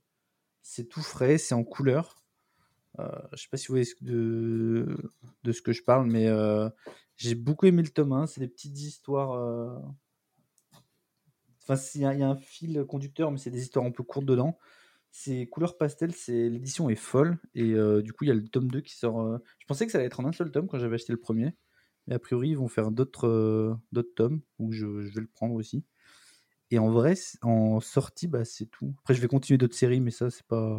C'est 0.62 0.88
tout 0.88 1.02
frais, 1.02 1.38
c'est 1.38 1.54
en 1.54 1.62
couleur. 1.62 2.16
Je 2.98 3.42
sais 3.42 3.48
pas 3.50 3.56
si 3.58 3.68
vous 3.68 3.74
voyez 3.74 3.86
de, 4.00 4.96
de 5.44 5.52
ce 5.52 5.62
que 5.62 5.72
je 5.72 5.82
parle, 5.84 6.06
mais 6.06 6.28
j'ai 7.16 7.36
beaucoup 7.36 7.66
aimé 7.66 7.82
le 7.82 7.90
tome 7.90 8.12
1. 8.12 8.26
C'est 8.26 8.40
des 8.40 8.48
petites 8.48 8.80
histoires. 8.80 9.80
Enfin, 11.62 11.80
y, 11.94 11.98
il 11.98 12.18
y 12.18 12.22
a 12.24 12.28
un 12.28 12.36
fil 12.36 12.84
conducteur, 12.88 13.30
mais 13.30 13.38
c'est 13.38 13.50
des 13.50 13.62
histoires 13.62 13.84
un 13.84 13.92
peu 13.92 14.02
courtes 14.02 14.26
dedans. 14.26 14.58
C'est 15.10 15.46
couleur 15.46 15.78
pastel, 15.78 16.12
c'est 16.14 16.48
l'édition 16.48 16.90
est 16.90 16.94
folle. 16.94 17.38
Et 17.54 17.72
euh, 17.72 18.02
du 18.02 18.12
coup, 18.12 18.24
il 18.24 18.28
y 18.28 18.30
a 18.30 18.34
le 18.34 18.46
tome 18.46 18.70
2 18.70 18.80
qui 18.80 18.94
sort. 18.94 19.20
euh, 19.20 19.38
Je 19.58 19.66
pensais 19.66 19.86
que 19.86 19.92
ça 19.92 19.98
allait 19.98 20.06
être 20.06 20.20
en 20.20 20.26
un 20.26 20.32
seul 20.32 20.50
tome 20.50 20.66
quand 20.66 20.78
j'avais 20.78 20.96
acheté 20.96 21.12
le 21.12 21.18
premier. 21.18 21.54
Mais 22.06 22.14
a 22.14 22.18
priori, 22.18 22.50
ils 22.50 22.58
vont 22.58 22.68
faire 22.68 22.90
d'autres 22.90 23.26
euh, 23.26 24.02
tomes. 24.14 24.40
Donc 24.58 24.72
je, 24.72 24.86
vais 24.86 25.20
le 25.20 25.26
prendre 25.26 25.54
aussi. 25.54 25.84
Et 26.70 26.78
en 26.78 26.90
vrai, 26.90 27.14
en 27.42 27.80
sortie, 27.80 28.26
bah, 28.28 28.44
c'est 28.44 28.66
tout. 28.66 28.94
Après, 29.00 29.14
je 29.14 29.20
vais 29.20 29.28
continuer 29.28 29.58
d'autres 29.58 29.76
séries, 29.76 30.00
mais 30.00 30.10
ça, 30.10 30.30
c'est 30.30 30.46
pas. 30.46 30.76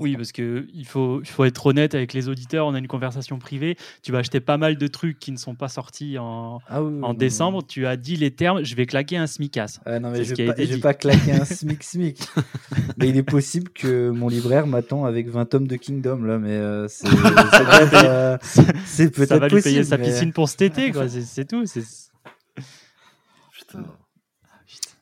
Oui, 0.00 0.16
parce 0.16 0.32
que 0.32 0.66
il 0.72 0.86
faut, 0.86 1.20
il 1.20 1.26
faut 1.28 1.44
être 1.44 1.66
honnête 1.66 1.94
avec 1.94 2.12
les 2.12 2.28
auditeurs. 2.28 2.66
On 2.66 2.74
a 2.74 2.78
une 2.78 2.88
conversation 2.88 3.38
privée. 3.38 3.76
Tu 4.02 4.12
vas 4.12 4.18
acheter 4.18 4.40
pas 4.40 4.56
mal 4.58 4.76
de 4.76 4.86
trucs 4.86 5.18
qui 5.18 5.32
ne 5.32 5.36
sont 5.36 5.54
pas 5.54 5.68
sortis 5.68 6.18
en, 6.18 6.60
Ah 6.68 6.82
oui, 6.82 6.98
en 7.02 7.14
décembre. 7.14 7.62
Tu 7.66 7.86
as 7.86 7.96
dit 7.96 8.16
les 8.16 8.30
termes. 8.30 8.64
Je 8.64 8.74
vais 8.74 8.86
claquer 8.86 9.16
un 9.16 9.26
SMICAS. 9.26 9.80
Non, 9.86 10.10
mais 10.10 10.18
C'est 10.18 10.24
je 10.24 10.34
qui 10.34 10.44
vais, 10.44 10.78
pas, 10.78 10.94
claquer 10.94 11.32
un 11.32 11.44
smic 11.44 11.82
smic. 11.82 12.20
mais 12.96 13.08
il 13.08 13.16
est 13.16 13.22
possible 13.22 13.70
que 13.70 14.10
mon 14.10 14.28
libraire 14.28 14.66
m'attend 14.66 15.04
avec 15.04 15.28
20 15.28 15.44
tomes 15.46 15.66
de 15.66 15.76
Kingdom 15.76 16.22
là, 16.22 16.38
mais 16.38 16.50
euh, 16.50 16.88
c'est 16.88 17.06
ça 17.08 17.20
doit 17.64 17.82
être, 17.82 18.04
euh, 18.04 18.38
c'est 18.84 19.10
peut-être 19.14 19.28
Ça 19.28 19.38
va 19.38 19.46
lui 19.48 19.56
possible. 19.56 19.70
payer 19.74 19.84
sa 19.84 19.96
mais- 19.98 20.04
piscine 20.04 20.32
pour 20.32 20.48
cet 20.48 20.62
été, 20.62 20.92
quoi. 20.92 21.08
C'est 21.08 21.44
tout. 21.46 21.64
C'est- 21.66 21.82
Putain. 23.52 23.84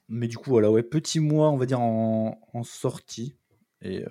Mais 0.08 0.28
du 0.28 0.36
coup, 0.38 0.50
voilà, 0.50 0.70
ouais, 0.70 0.82
petit 0.84 1.18
mois, 1.18 1.50
on 1.50 1.56
va 1.56 1.66
dire 1.66 1.80
en, 1.80 2.38
en 2.54 2.62
sortie. 2.62 3.34
Et, 3.82 4.04
euh, 4.04 4.08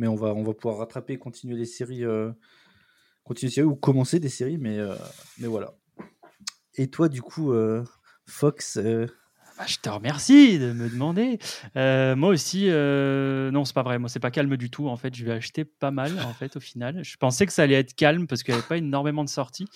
mais 0.00 0.08
on 0.08 0.14
va, 0.14 0.28
on 0.28 0.42
va 0.42 0.54
pouvoir 0.54 0.78
rattraper, 0.78 1.18
continuer 1.18 1.56
les 1.56 1.66
séries, 1.66 2.06
euh, 2.06 2.32
continuer 3.22 3.62
ou 3.62 3.76
commencer 3.76 4.18
des 4.18 4.30
séries, 4.30 4.56
mais, 4.56 4.78
euh, 4.78 4.94
mais 5.38 5.46
voilà. 5.46 5.74
Et 6.76 6.88
toi, 6.88 7.10
du 7.10 7.20
coup, 7.20 7.52
euh, 7.52 7.84
Fox, 8.26 8.78
Bah, 8.78 9.66
je 9.66 9.76
te 9.76 9.90
remercie 9.90 10.58
de 10.58 10.72
me 10.72 10.88
demander. 10.88 11.38
Moi 11.74 12.30
aussi, 12.30 12.70
euh, 12.70 13.50
non, 13.50 13.66
c'est 13.66 13.74
pas 13.74 13.82
vrai. 13.82 13.98
Moi, 13.98 14.08
c'est 14.08 14.20
pas 14.20 14.30
calme 14.30 14.56
du 14.56 14.70
tout. 14.70 14.88
En 14.88 14.96
fait, 14.96 15.14
je 15.14 15.22
vais 15.22 15.32
acheter 15.32 15.66
pas 15.66 15.90
mal. 15.90 16.18
En 16.20 16.32
fait, 16.32 16.56
au 16.56 16.60
final, 16.60 17.04
je 17.04 17.18
pensais 17.18 17.44
que 17.44 17.52
ça 17.52 17.64
allait 17.64 17.74
être 17.74 17.94
calme 17.94 18.26
parce 18.26 18.42
qu'il 18.42 18.54
n'y 18.54 18.58
avait 18.58 18.68
pas 18.68 18.78
énormément 18.78 19.22
de 19.22 19.28
sorties. 19.28 19.68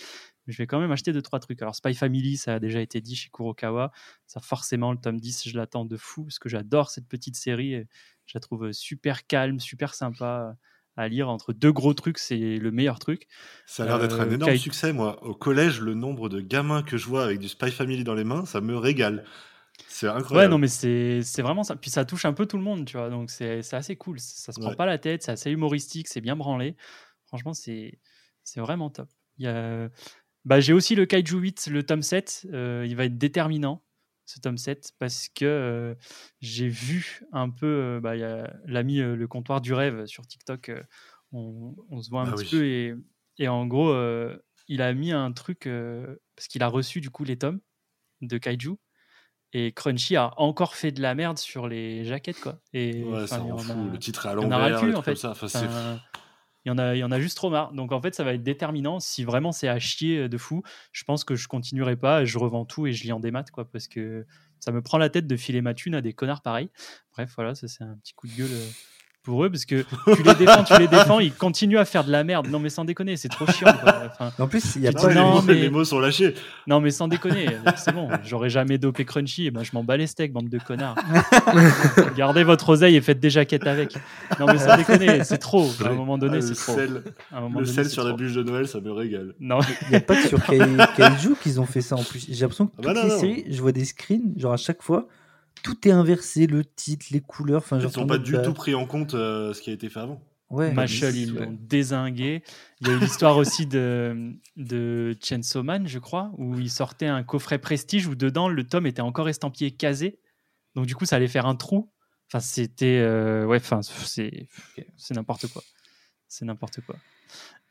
Je 0.47 0.57
vais 0.57 0.67
quand 0.67 0.81
même 0.81 0.91
acheter 0.91 1.13
deux 1.13 1.21
trois 1.21 1.39
trucs. 1.39 1.61
Alors, 1.61 1.75
Spy 1.75 1.95
Family, 1.95 2.39
ça 2.39 2.55
a 2.55 2.59
déjà 2.61 2.81
été 2.81 3.03
dit 3.03 3.15
chez 3.15 3.29
Kurokawa. 3.29 3.93
Ça, 4.27 4.41
forcément, 4.41 4.91
le 4.91 4.99
tome 4.99 5.21
10, 5.21 5.51
je 5.51 5.57
l'attends 5.57 5.85
de 5.85 5.99
fou 5.99 6.25
parce 6.25 6.39
que 6.39 6.49
j'adore 6.49 6.89
cette 6.89 7.07
petite 7.07 7.37
série. 7.37 7.85
Je 8.27 8.33
la 8.37 8.41
trouve 8.41 8.73
super 8.73 9.27
calme, 9.27 9.61
super 9.61 9.95
sympa 9.95 10.57
à 10.97 11.09
lire. 11.09 11.29
Entre 11.29 11.53
deux 11.53 11.73
gros 11.73 11.95
trucs, 11.95 12.19
c'est 12.19 12.59
le 12.59 12.71
meilleur 12.71 12.99
truc. 12.99 13.27
Ça 13.67 13.83
a 13.85 13.87
l'air 13.87 13.99
d'être 13.99 14.21
un 14.21 14.31
Euh, 14.31 14.31
énorme 14.31 14.57
succès, 14.57 14.93
moi. 14.93 15.23
Au 15.25 15.35
collège, 15.35 15.81
le 15.81 15.95
nombre 15.95 16.29
de 16.29 16.41
gamins 16.41 16.83
que 16.83 16.97
je 16.97 17.07
vois 17.07 17.25
avec 17.25 17.39
du 17.39 17.49
Spy 17.49 17.71
Family 17.71 18.05
dans 18.05 18.15
les 18.15 18.25
mains, 18.25 18.45
ça 18.47 18.61
me 18.61 18.77
régale. 18.77 19.25
C'est 19.89 20.09
incroyable. 20.09 20.31
Ouais, 20.31 20.49
non, 20.49 20.59
mais 20.59 20.69
c'est 20.69 21.43
vraiment 21.43 21.63
ça. 21.63 21.77
Puis 21.77 21.91
ça 21.91 22.05
touche 22.05 22.25
un 22.25 22.33
peu 22.33 22.47
tout 22.47 22.57
le 22.57 22.63
monde, 22.63 22.87
tu 22.87 22.97
vois. 22.97 23.11
Donc 23.11 23.31
c'est 23.31 23.63
c'est 23.63 23.77
assez 23.77 23.97
cool. 23.97 24.19
Ça 24.19 24.53
se 24.53 24.59
prend 24.59 24.75
pas 24.75 24.87
la 24.87 24.99
tête, 24.99 25.23
c'est 25.23 25.31
assez 25.33 25.51
humoristique, 25.51 26.09
c'est 26.09 26.21
bien 26.21 26.35
branlé. 26.37 26.77
Franchement, 27.27 27.53
c'est 27.55 28.01
c'est 28.43 28.61
vraiment 28.61 28.91
top. 28.91 29.09
Il 29.39 29.45
y 29.45 29.49
a... 29.49 29.89
bah, 30.45 30.61
J'ai 30.61 30.73
aussi 30.73 30.95
le 30.97 31.07
Kaiju 31.07 31.39
8, 31.39 31.69
le 31.69 31.85
tome 31.85 32.03
7. 32.03 32.47
euh, 32.53 32.85
il 32.89 32.97
va 32.97 33.07
être 33.07 33.19
déterminant, 33.19 33.83
ce 34.27 34.41
tome 34.41 34.57
7, 34.59 34.93
parce 34.99 35.29
que 35.29 35.45
euh, 35.45 35.95
j'ai 36.41 36.69
vu 36.69 37.23
un 37.33 37.51
peu. 37.51 37.67
euh, 37.67 38.01
bah, 38.01 38.17
il 38.17 38.21
y 38.21 38.25
a 38.25 38.55
l'ami 38.67 39.01
euh, 39.01 39.17
Le 39.17 39.29
Comptoir 39.29 39.61
du 39.61 39.73
Rêve 39.75 40.07
sur 40.07 40.27
TikTok. 40.27 40.71
on, 41.33 41.75
on 41.91 42.01
se 42.01 42.11
voit 42.11 42.23
un 42.23 42.27
Ah 42.29 42.35
petit 42.37 42.45
oui. 42.45 42.51
peu 42.51 42.65
et, 42.67 42.95
et 43.39 43.49
en 43.49 43.67
gros, 43.67 43.95
il 44.69 44.81
a 44.83 44.93
mis 44.95 45.13
un 45.13 45.33
truc 45.33 45.69
parce 46.37 46.49
qu'il 46.49 46.63
a 46.63 46.69
reçu 46.69 47.01
du 47.01 47.11
coup 47.11 47.25
les 47.25 47.37
tomes 47.39 47.61
de 48.23 48.39
Kaiju. 48.39 48.77
Et 49.57 49.73
Crunchy 49.73 50.17
a 50.17 50.33
encore 50.41 50.75
fait 50.75 50.91
de 50.91 51.01
la 51.01 51.15
merde 51.15 51.39
sur 51.39 51.69
les 51.69 52.05
jaquettes, 52.05 52.41
quoi. 52.41 52.59
Et 52.73 53.05
Ouais, 53.05 53.27
ça 53.29 53.41
en 53.41 53.57
fou. 53.57 53.73
a- 53.73 53.93
Le 53.93 53.99
titre 54.01 54.27
est 54.27 54.31
à 54.31 54.35
l'envers, 54.35 54.79
en 54.83 54.83
trucs 54.83 54.95
comme 54.97 55.03
fait. 55.05 55.17
ça. 55.17 55.31
Enfin, 55.31 56.01
il 56.65 56.69
y 56.69 56.73
en 56.73 56.79
a, 56.79 56.95
il 56.95 56.99
y 56.99 57.03
a 57.03 57.21
juste 57.21 57.37
trop 57.37 57.51
marre. 57.51 57.73
Donc 57.73 57.93
en 57.93 58.01
fait, 58.01 58.15
ça 58.15 58.25
va 58.25 58.35
être 58.35 58.43
déterminant. 58.43 59.01
Si 59.01 59.25
vraiment 59.25 59.53
c'est 59.53 59.69
à 59.69 59.79
chier 59.79 60.29
de 60.29 60.39
fou, 60.39 60.63
je 60.93 61.05
pense 61.05 61.25
que 61.25 61.35
je 61.35 61.49
continuerai 61.49 61.97
pas. 61.97 62.25
Je 62.25 62.39
revends 62.39 62.65
tout 62.65 62.87
et 62.87 62.93
je 62.93 63.05
lis 63.05 63.13
en 63.13 63.21
démat, 63.21 63.45
quoi, 63.53 63.71
parce 63.71 63.89
que 63.89 64.27
ça 64.61 64.73
me 64.73 64.81
prend 64.81 64.99
la 64.99 65.11
tête 65.11 65.27
de 65.27 65.37
filer 65.37 65.61
ma 65.61 65.75
thune 65.75 65.95
à 65.95 66.01
des 66.01 66.15
connards 66.15 66.43
pareils. 66.43 66.71
Bref, 67.13 67.33
voilà, 67.37 67.55
ça 67.55 67.69
c'est 67.69 67.85
un 67.85 67.97
petit 68.03 68.15
coup 68.15 68.27
de 68.27 68.35
gueule 68.35 68.53
euh, 68.53 68.71
pour 69.25 69.43
eux, 69.45 69.51
parce 69.51 69.65
que 69.65 69.83
tu 70.15 70.23
les 70.23 70.35
défends, 70.35 70.63
tu 70.65 70.79
les 70.79 70.87
défends, 70.87 71.19
ils 71.19 71.33
continuent 71.33 71.79
à 71.79 71.85
faire 71.85 72.05
de 72.05 72.13
la 72.13 72.23
merde. 72.25 72.47
Non 72.49 72.59
mais 72.61 72.69
sans 72.69 72.85
déconner, 72.85 73.17
c'est 73.17 73.29
trop 73.31 73.47
chiant. 73.47 73.73
quoi. 73.83 73.95
Enfin, 74.13 74.31
en 74.39 74.47
plus, 74.47 74.77
il 74.77 74.83
y 74.83 74.87
a 74.89 74.93
Non, 74.93 75.01
pas 75.41 75.43
mais- 75.47 75.55
les 75.55 75.71
mots 75.71 75.85
sont 75.85 75.99
lâchés. 75.99 76.35
non 76.67 76.81
mais 76.81 76.91
sans 76.91 77.09
déconner, 77.09 77.47
c'est 77.77 77.93
bon. 77.93 78.09
J'aurais 78.23 78.51
jamais 78.51 78.79
dopé 78.79 79.05
Crunchy, 79.05 79.47
et 79.47 79.51
ben 79.51 79.65
je 79.65 79.71
m'en 79.73 79.83
bats 79.83 79.97
les 79.97 80.07
steaks, 80.07 80.33
bande 80.33 80.49
de 80.49 80.59
connards. 80.59 80.97
Gardez 82.17 82.45
votre 82.45 82.69
oseille 82.69 82.97
et 82.97 83.01
faites 83.01 83.21
des 83.21 83.31
jaquettes 83.31 83.67
avec. 83.67 83.95
Non 84.39 84.47
mais 84.47 84.59
sans 84.59 84.77
déconner, 84.77 85.25
c'est 85.25 85.39
trop. 85.39 85.69
À 85.85 85.89
un 85.89 85.95
moment 85.95 86.19
donné, 86.19 86.39
Ah, 86.39 86.43
c'est 86.43 86.51
le 86.51 86.55
trop. 86.57 86.75
sel, 86.75 87.03
À 87.33 87.39
un 87.39 87.41
moment 87.41 87.61
le 87.61 87.67
donné, 87.67 87.75
sel 87.77 87.89
sur 87.91 88.05
la 88.05 88.13
bûche 88.13 88.35
de 88.35 88.43
Noël, 88.43 88.69
ça 88.69 88.81
me 88.81 88.93
régale. 88.93 89.35
Non, 89.41 89.59
Il 89.87 89.91
n'y 89.91 89.97
a 89.97 90.01
pas 90.01 90.17
que 90.17 90.29
sur 90.29 90.43
Kai- 90.45 90.59
Kaiju 90.97 91.35
qu'ils 91.43 91.61
ont 91.61 91.67
fait 91.67 91.81
ça 91.81 91.97
en 91.97 92.03
plus. 92.05 92.27
J'ai 92.29 92.41
l'impression 92.43 92.67
que 92.67 92.73
Ah 92.79 92.83
toutes 92.83 92.87
bah 92.87 92.95
non, 92.95 93.03
les 93.05 93.09
non. 93.15 93.19
séries, 93.21 93.45
je 93.49 93.61
vois 93.61 93.73
des 93.73 93.85
screens, 93.85 94.21
genre 94.37 94.53
à 94.53 94.57
chaque 94.57 94.83
fois, 94.83 95.07
tout 95.63 95.89
est 95.89 95.93
inversé, 95.93 96.47
le 96.47 96.65
titre, 96.65 97.07
les 97.11 97.21
couleurs. 97.21 97.63
Enfin, 97.63 97.79
Ils 97.79 97.99
n'ont 98.01 98.07
pas 98.07 98.19
du 98.19 98.33
tout 98.43 98.53
pris 98.53 98.75
en 98.75 98.87
compte 98.87 99.15
euh, 99.15 99.53
ce 99.55 99.63
qui 99.63 99.71
a 99.71 99.73
été 99.73 99.89
fait 99.89 100.01
avant. 100.01 100.21
Ouais, 100.51 100.73
Machel, 100.73 101.17
ils 101.17 101.35
l'ont 101.35 101.57
désingué. 101.59 102.43
Il 102.81 102.89
y 102.89 102.91
a 102.91 102.95
eu 102.95 103.01
l'histoire 103.01 103.39
aussi 103.39 103.67
de, 103.67 104.35
de 104.57 105.17
Chainsaw 105.21 105.63
Man, 105.63 105.89
je 105.89 105.99
crois, 105.99 106.33
où 106.37 106.61
il 106.61 106.71
sortait 106.71 107.07
un 107.07 107.23
coffret 107.25 107.59
prestige 107.59 108.07
où 108.07 108.15
dedans 108.15 108.49
le 108.49 108.65
tome 108.65 108.87
était 108.87 109.01
encore 109.03 109.29
estampillé 109.29 109.71
casé. 109.73 110.21
Donc 110.75 110.87
du 110.87 110.95
coup, 110.95 111.07
ça 111.07 111.17
allait 111.17 111.29
faire 111.29 111.47
un 111.47 111.57
trou. 111.57 111.91
Enfin, 112.29 112.41
c'était. 112.41 112.99
euh, 113.01 113.47
ouais, 113.47 113.57
enfin, 113.57 113.81
c'est 113.83 114.49
c'est 114.97 115.15
n'importe 115.15 115.47
quoi. 115.49 115.63
C'est 116.29 116.45
n'importe 116.45 116.81
quoi. 116.83 116.97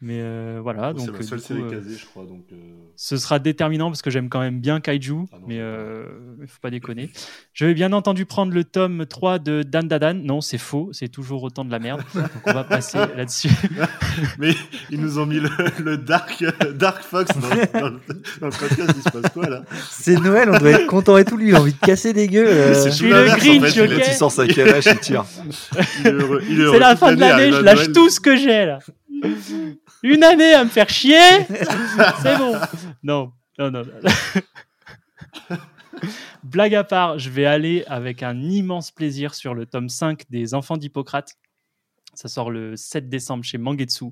Mais 0.02 0.20
euh, 0.20 0.60
voilà, 0.62 0.92
c'est 0.98 1.06
donc 1.06 1.14
la 1.16 1.20
euh, 1.20 1.24
seule 1.24 1.40
coup, 1.40 1.46
série 1.46 1.62
euh, 1.62 1.70
casée, 1.70 1.96
je 1.98 2.06
crois. 2.06 2.24
Donc, 2.26 2.44
euh, 2.52 2.56
ce 2.98 3.16
sera 3.16 3.40
déterminant 3.40 3.90
parce 3.90 4.02
que 4.02 4.10
j'aime 4.10 4.28
quand 4.28 4.42
même 4.42 4.60
bien 4.60 4.82
Kaiju, 4.82 5.14
Ah 5.32 5.38
non, 5.40 5.46
mais 5.48 5.60
euh, 5.60 6.04
il 6.42 6.48
faut 6.48 6.60
pas 6.62 6.72
déconner. 6.72 7.10
Je 7.54 7.66
vais 7.66 7.74
bien 7.74 7.94
entendu 7.94 8.26
prendre 8.26 8.52
le 8.54 8.66
tome 8.66 9.06
3 9.06 9.40
de 9.40 9.64
Dan 9.64 9.88
Dadan. 9.88 10.16
Non, 10.16 10.42
c'est 10.42 10.58
faux, 10.58 10.90
c'est 10.92 11.08
toujours 11.08 11.44
autant 11.44 11.64
de 11.64 11.72
la 11.72 11.80
merde. 11.80 12.02
Donc 12.16 12.26
on 12.46 12.52
va 12.52 12.66
passer 12.66 12.98
là-dessus. 13.16 13.48
Mais 14.40 14.54
ils 14.92 15.00
nous 15.00 15.20
ont 15.20 15.26
mis 15.26 15.40
le, 15.40 15.50
le 15.82 15.96
Dark, 15.98 16.44
Dark 16.76 17.02
Fox 17.02 17.32
dans, 17.38 17.48
dans 17.80 17.88
le, 17.88 18.00
dans 18.42 18.48
le 18.48 18.52
podcast. 18.52 18.92
Il 18.98 19.02
se 19.04 19.10
passe 19.22 19.32
quoi 19.32 19.48
là? 19.48 19.64
C'est 19.90 20.20
Noël, 20.20 20.50
on 20.52 20.58
doit 20.58 20.72
être 20.72 20.88
content 20.88 21.18
et 21.18 21.24
tout. 21.24 21.38
Lui, 21.38 21.50
il 21.50 21.56
a 21.56 21.62
envie 21.62 21.72
de 21.74 21.80
casser 21.80 22.12
des 22.12 22.28
gueules. 22.28 22.48
euh, 22.48 22.74
C'est 22.74 22.86
je 22.86 22.90
tout 22.90 22.96
suis 22.96 23.06
le 23.10 23.14
l'inverse, 23.16 23.36
en 23.36 23.38
Grinch, 23.38 23.72
fait, 23.74 23.86
il 23.86 23.92
est- 23.94 23.96
ok 23.96 24.04
Il 24.06 24.14
sort 24.14 24.32
sa 24.34 24.48
calèche, 24.48 24.86
il 24.88 25.00
tire. 25.00 25.24
il 26.02 26.08
est 26.08 26.12
heureux- 26.12 26.42
il 26.50 26.60
est 26.60 26.64
heureux 26.64 26.74
C'est 26.74 26.80
la 26.82 26.96
fin 26.98 27.16
de 27.16 27.22
l'année, 27.22 27.54
je 27.54 27.62
lâche 27.62 27.78
Noël. 27.78 27.92
tout 27.94 28.10
ce 28.10 28.20
que 28.20 28.36
j'ai 28.36 28.66
là. 28.66 28.80
Une 30.04 30.24
année 30.24 30.54
à 30.54 30.64
me 30.64 30.70
faire 30.70 30.90
chier, 30.90 31.46
c'est 32.22 32.38
bon. 32.38 32.54
Non, 33.04 33.32
non, 33.58 33.72
non. 33.72 33.84
Blague 36.44 36.76
à 36.76 36.84
part, 36.84 37.20
je 37.20 37.30
vais 37.30 37.46
aller 37.46 37.84
avec 37.88 38.24
un 38.24 38.42
immense 38.42 38.92
plaisir 38.92 39.34
sur 39.34 39.54
le 39.54 39.66
tome 39.66 39.90
5 39.90 40.30
des 40.30 40.54
Enfants 40.54 40.78
d'Hippocrate. 40.78 41.38
Ça 42.14 42.28
sort 42.28 42.52
le 42.52 42.76
7 42.76 43.10
décembre 43.10 43.44
chez 43.44 43.58
Mangetsu. 43.58 44.12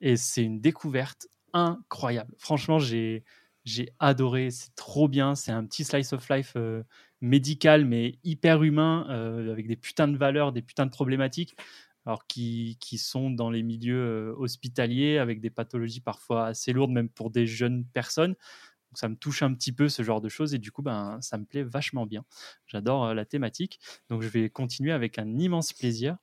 Et 0.00 0.16
c'est 0.16 0.42
une 0.42 0.60
découverte 0.60 1.26
incroyable. 1.52 2.34
Franchement, 2.38 2.78
j'ai 2.78 3.24
j'ai 3.64 3.88
adoré. 3.98 4.50
C'est 4.50 4.74
trop 4.74 5.08
bien. 5.08 5.34
C'est 5.34 5.52
un 5.52 5.64
petit 5.64 5.84
slice 5.84 6.12
of 6.12 6.28
life 6.28 6.52
euh, 6.56 6.82
médical, 7.20 7.84
mais 7.86 8.18
hyper 8.22 8.62
humain, 8.62 9.06
euh, 9.08 9.52
avec 9.52 9.66
des 9.66 9.76
putains 9.76 10.08
de 10.08 10.16
valeurs, 10.16 10.52
des 10.52 10.62
putains 10.62 10.86
de 10.86 10.90
problématiques. 10.90 11.56
Alors 12.06 12.26
qui, 12.26 12.76
qui 12.80 12.98
sont 12.98 13.30
dans 13.30 13.50
les 13.50 13.62
milieux 13.62 13.96
euh, 13.96 14.34
hospitaliers 14.36 15.18
avec 15.18 15.40
des 15.40 15.50
pathologies 15.50 16.00
parfois 16.00 16.46
assez 16.46 16.72
lourdes, 16.72 16.90
même 16.90 17.08
pour 17.08 17.30
des 17.30 17.46
jeunes 17.46 17.84
personnes. 17.84 18.32
Donc 18.32 18.98
ça 18.98 19.08
me 19.08 19.16
touche 19.16 19.42
un 19.42 19.52
petit 19.54 19.72
peu 19.72 19.88
ce 19.88 20.02
genre 20.02 20.20
de 20.20 20.28
choses 20.28 20.54
et 20.54 20.58
du 20.58 20.70
coup, 20.70 20.82
ben, 20.82 21.18
ça 21.20 21.38
me 21.38 21.44
plaît 21.44 21.62
vachement 21.62 22.06
bien. 22.06 22.24
J'adore 22.66 23.06
euh, 23.06 23.14
la 23.14 23.24
thématique. 23.24 23.80
Donc 24.08 24.22
je 24.22 24.28
vais 24.28 24.50
continuer 24.50 24.92
avec 24.92 25.18
un 25.18 25.38
immense 25.38 25.72
plaisir. 25.72 26.16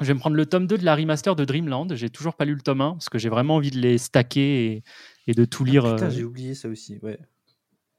Je 0.00 0.06
vais 0.06 0.14
me 0.14 0.18
prendre 0.18 0.36
le 0.36 0.46
tome 0.46 0.66
2 0.66 0.78
de 0.78 0.84
la 0.84 0.96
remaster 0.96 1.36
de 1.36 1.44
Dreamland. 1.44 1.94
J'ai 1.94 2.10
toujours 2.10 2.34
pas 2.34 2.44
lu 2.44 2.54
le 2.54 2.60
tome 2.60 2.80
1 2.80 2.92
parce 2.92 3.08
que 3.08 3.18
j'ai 3.18 3.28
vraiment 3.28 3.56
envie 3.56 3.70
de 3.70 3.78
les 3.78 3.98
stacker 3.98 4.66
et, 4.66 4.84
et 5.26 5.34
de 5.34 5.44
tout 5.44 5.64
lire. 5.64 5.84
Ah, 5.84 5.94
putain, 5.94 6.06
euh, 6.06 6.10
j'ai 6.10 6.24
oublié 6.24 6.54
ça 6.54 6.68
aussi. 6.68 6.98
Ouais. 7.02 7.18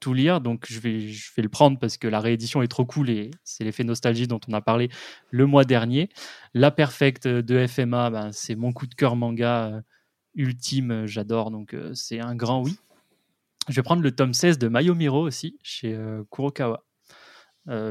Tout 0.04 0.12
lire, 0.12 0.42
donc 0.42 0.66
je 0.68 0.80
vais, 0.80 1.00
je 1.00 1.30
vais 1.34 1.42
le 1.42 1.48
prendre 1.48 1.78
parce 1.78 1.96
que 1.96 2.06
la 2.06 2.20
réédition 2.20 2.60
est 2.60 2.68
trop 2.68 2.84
cool 2.84 3.08
et 3.08 3.30
c'est 3.42 3.64
l'effet 3.64 3.84
nostalgie 3.84 4.26
dont 4.26 4.40
on 4.46 4.52
a 4.52 4.60
parlé 4.60 4.90
le 5.30 5.46
mois 5.46 5.64
dernier. 5.64 6.10
La 6.52 6.70
Perfect 6.70 7.26
de 7.26 7.66
FMA, 7.66 8.10
ben, 8.10 8.30
c'est 8.30 8.54
mon 8.54 8.74
coup 8.74 8.86
de 8.86 8.94
cœur 8.94 9.16
manga 9.16 9.64
euh, 9.64 9.80
ultime, 10.34 10.90
euh, 10.90 11.06
j'adore, 11.06 11.50
donc 11.50 11.72
euh, 11.72 11.94
c'est 11.94 12.20
un 12.20 12.36
grand 12.36 12.62
oui. 12.62 12.76
Je 13.70 13.76
vais 13.76 13.82
prendre 13.82 14.02
le 14.02 14.12
tome 14.12 14.34
16 14.34 14.58
de 14.58 14.68
Mayomiro 14.68 15.22
aussi, 15.22 15.58
chez 15.62 15.98
Kurokawa. 16.30 16.84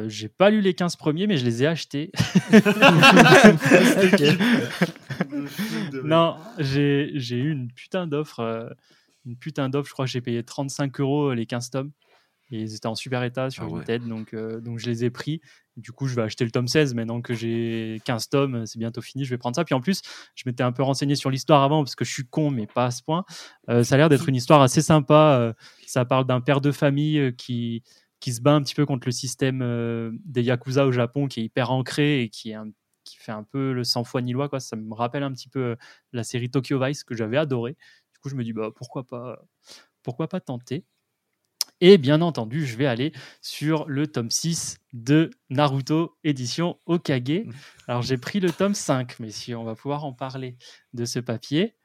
J'ai 0.06 0.30
pas 0.30 0.52
lu 0.52 0.62
les 0.62 0.76
15 0.76 0.98
premiers, 0.98 1.26
mais 1.26 1.38
je 1.38 1.46
les 1.46 1.64
ai 1.64 1.66
achetés. 1.66 2.12
non, 6.04 6.38
j'ai 6.60 7.10
eu 7.12 7.52
une 7.52 7.72
putain 7.72 8.06
d'offre. 8.06 8.76
une 9.26 9.36
putain 9.36 9.70
d'offre, 9.70 9.88
je 9.88 9.94
crois 9.94 10.06
que 10.06 10.12
j'ai 10.12 10.22
payé 10.22 10.44
35 10.44 11.00
euros 11.00 11.34
les 11.34 11.48
15 11.48 11.72
tomes. 11.72 11.92
Et 12.52 12.60
ils 12.62 12.76
étaient 12.76 12.88
en 12.88 12.96
super 12.96 13.24
état 13.24 13.50
sur 13.50 13.64
Ah 13.64 13.68
ouais. 13.68 13.80
Vinted, 13.80 14.08
donc, 14.08 14.34
euh, 14.34 14.60
donc 14.62 14.78
je 14.78 14.86
les 14.88 15.06
ai 15.06 15.10
pris. 15.10 15.42
Du 15.76 15.92
coup, 15.92 16.08
je 16.08 16.16
vais 16.16 16.22
acheter 16.22 16.46
le 16.46 16.52
tome 16.52 16.68
16 16.68 16.94
maintenant 16.94 17.22
que 17.22 17.34
j'ai 17.34 18.00
15 18.06 18.30
tomes, 18.30 18.66
c'est 18.68 18.78
bientôt 18.78 19.02
fini, 19.02 19.26
je 19.26 19.30
vais 19.32 19.40
prendre 19.40 19.56
ça. 19.56 19.64
Puis 19.66 19.74
en 19.74 19.82
plus, 19.82 20.02
je 20.36 20.44
m'étais 20.46 20.62
un 20.62 20.72
peu 20.72 20.84
renseigné 20.84 21.16
sur 21.16 21.32
l'histoire 21.32 21.64
avant 21.64 21.84
parce 21.84 21.96
que 21.96 22.06
je 22.06 22.12
suis 22.12 22.26
con, 22.28 22.52
mais 22.52 22.68
pas 22.68 22.86
à 22.86 22.92
ce 22.92 23.02
point. 23.02 23.26
Euh, 23.70 23.84
ça 23.84 23.96
a 23.96 23.98
l'air 23.98 24.10
d'être 24.10 24.30
une 24.30 24.36
histoire 24.36 24.62
assez 24.62 24.82
sympa. 24.82 25.38
euh, 25.40 25.54
ça 25.88 26.06
parle 26.06 26.26
d'un 26.28 26.42
père 26.42 26.62
de 26.62 26.72
famille 26.72 27.34
qui, 27.38 27.82
qui 28.20 28.34
se 28.34 28.42
bat 28.42 28.54
un 28.54 28.62
petit 28.62 28.76
peu 28.76 28.86
contre 28.86 29.08
le 29.08 29.12
système 29.12 30.12
des 30.26 30.44
Yakuza 30.44 30.86
au 30.86 30.92
Japon, 30.92 31.28
qui 31.28 31.40
est 31.40 31.44
hyper 31.46 31.72
ancré 31.72 32.22
et 32.22 32.30
qui, 32.30 32.52
est 32.52 32.56
un- 32.56 32.70
qui 33.04 33.18
fait 33.18 33.32
un 33.32 33.44
peu 33.44 33.74
le 33.74 33.84
sans 33.84 34.04
foi 34.04 34.22
ni 34.22 34.32
loi. 34.32 34.50
Quoi. 34.50 34.60
Ça 34.60 34.76
me 34.76 34.94
rappelle 34.94 35.24
un 35.24 35.32
petit 35.34 35.50
peu 35.50 35.76
la 36.12 36.24
série 36.24 36.52
Tokyo 36.52 36.80
Vice 36.80 37.04
que 37.04 37.16
j'avais 37.16 37.38
adoré. 37.38 37.72
Du 38.14 38.20
coup, 38.20 38.30
je 38.30 38.36
me 38.36 38.44
dis, 38.44 38.54
bah, 38.54 38.70
pourquoi, 38.76 39.06
pas, 39.08 39.40
pourquoi 40.04 40.28
pas 40.28 40.40
tenter 40.40 40.86
Et 41.86 41.98
bien 41.98 42.22
entendu, 42.22 42.66
je 42.66 42.78
vais 42.78 42.86
aller 42.86 43.12
sur 43.42 43.84
le 43.90 44.08
tome 44.08 44.32
6 44.32 44.78
de 44.94 45.32
Naruto, 45.50 46.16
édition 46.24 46.78
Okage. 46.86 47.44
Alors, 47.90 48.02
j'ai 48.02 48.18
pris 48.18 48.40
le 48.40 48.52
tome 48.52 48.74
5, 48.74 49.20
messieurs, 49.20 49.58
on 49.58 49.66
va 49.66 49.76
pouvoir 49.76 50.06
en 50.06 50.14
parler 50.14 50.56
de 50.94 51.04
ce 51.04 51.20
papier. 51.20 51.76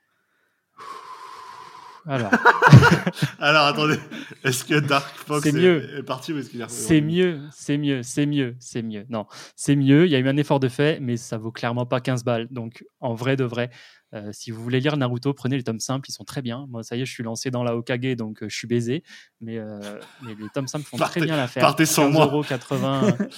Alors, 2.07 2.31
Alors 3.41 3.67
attendez, 3.67 3.99
est-ce 4.45 4.65
que 4.65 4.79
Dark 4.79 5.17
Fox 5.17 5.45
est, 5.45 6.03
parti 6.05 6.33
ou 6.33 6.39
est-ce 6.39 6.51
qu'il 6.51 6.61
est 6.61 6.71
c'est 6.71 7.01
mieux, 7.01 7.41
c'est 7.51 7.77
mieux, 7.77 8.05
c'est 8.05 8.27
mieux, 8.27 8.55
c'est 8.61 8.83
mieux. 8.83 9.05
Non, 9.09 9.27
c'est 9.57 9.75
mieux. 9.75 10.07
Il 10.07 10.13
y 10.13 10.15
a 10.15 10.21
eu 10.21 10.29
un 10.29 10.37
effort 10.37 10.61
de 10.61 10.69
fait, 10.69 11.01
mais 11.01 11.17
ça 11.17 11.39
vaut 11.39 11.51
clairement 11.51 11.87
pas 11.87 12.01
15 12.01 12.23
balles. 12.23 12.47
Donc, 12.53 12.85
en 13.01 13.15
vrai 13.15 13.35
de 13.35 13.43
vrai, 13.43 13.69
euh, 14.14 14.31
si 14.33 14.51
vous 14.51 14.62
voulez 14.62 14.81
lire 14.81 14.97
Naruto, 14.97 15.33
prenez 15.35 15.57
les 15.57 15.62
tomes 15.62 15.81
simples, 15.81 16.09
ils 16.09 16.12
sont 16.12 16.25
très 16.25 16.40
bien. 16.42 16.66
Moi, 16.71 16.83
ça 16.83 16.97
y 16.97 17.03
est, 17.03 17.07
je 17.07 17.12
suis 17.12 17.23
lancé 17.23 17.51
dans 17.51 17.62
la 17.62 17.77
Okage, 17.77 18.16
donc 18.16 18.42
euh, 18.42 18.49
je 18.49 18.57
suis 18.57 18.66
baisé. 18.66 19.03
Mais, 19.40 19.59
euh, 19.59 19.79
mais 20.23 20.35
les 20.35 20.49
tomes 20.55 20.66
simples 20.68 20.87
font 20.87 20.97
Partez- 20.97 21.21
très 21.21 21.27
bien 21.27 21.37
l'affaire. 21.37 21.61
partez 21.61 21.87
sans 21.87 22.11
moi. 22.11 22.27
15,80 22.27 23.29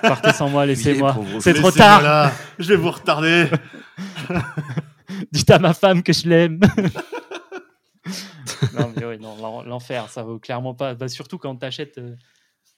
partez 0.02 0.32
sans 0.32 0.48
moi, 0.48 0.66
laissez-moi. 0.66 1.16
C'est 1.40 1.54
trop 1.54 1.70
tard. 1.70 2.02
là, 2.02 2.32
je 2.58 2.68
vais 2.68 2.76
vous 2.76 2.90
retarder. 2.90 3.48
Dites 5.32 5.50
à 5.50 5.58
ma 5.58 5.74
femme 5.74 6.02
que 6.02 6.12
je 6.12 6.28
l'aime. 6.28 6.60
non, 8.78 8.92
mais 8.96 9.04
oui, 9.04 9.18
non, 9.18 9.36
l'en- 9.36 9.62
l'enfer, 9.62 10.08
ça 10.08 10.22
vaut 10.22 10.38
clairement 10.38 10.74
pas. 10.74 10.94
Bah, 10.94 11.08
surtout 11.08 11.38
quand 11.38 11.56
tu 11.56 11.66
achètes 11.66 12.00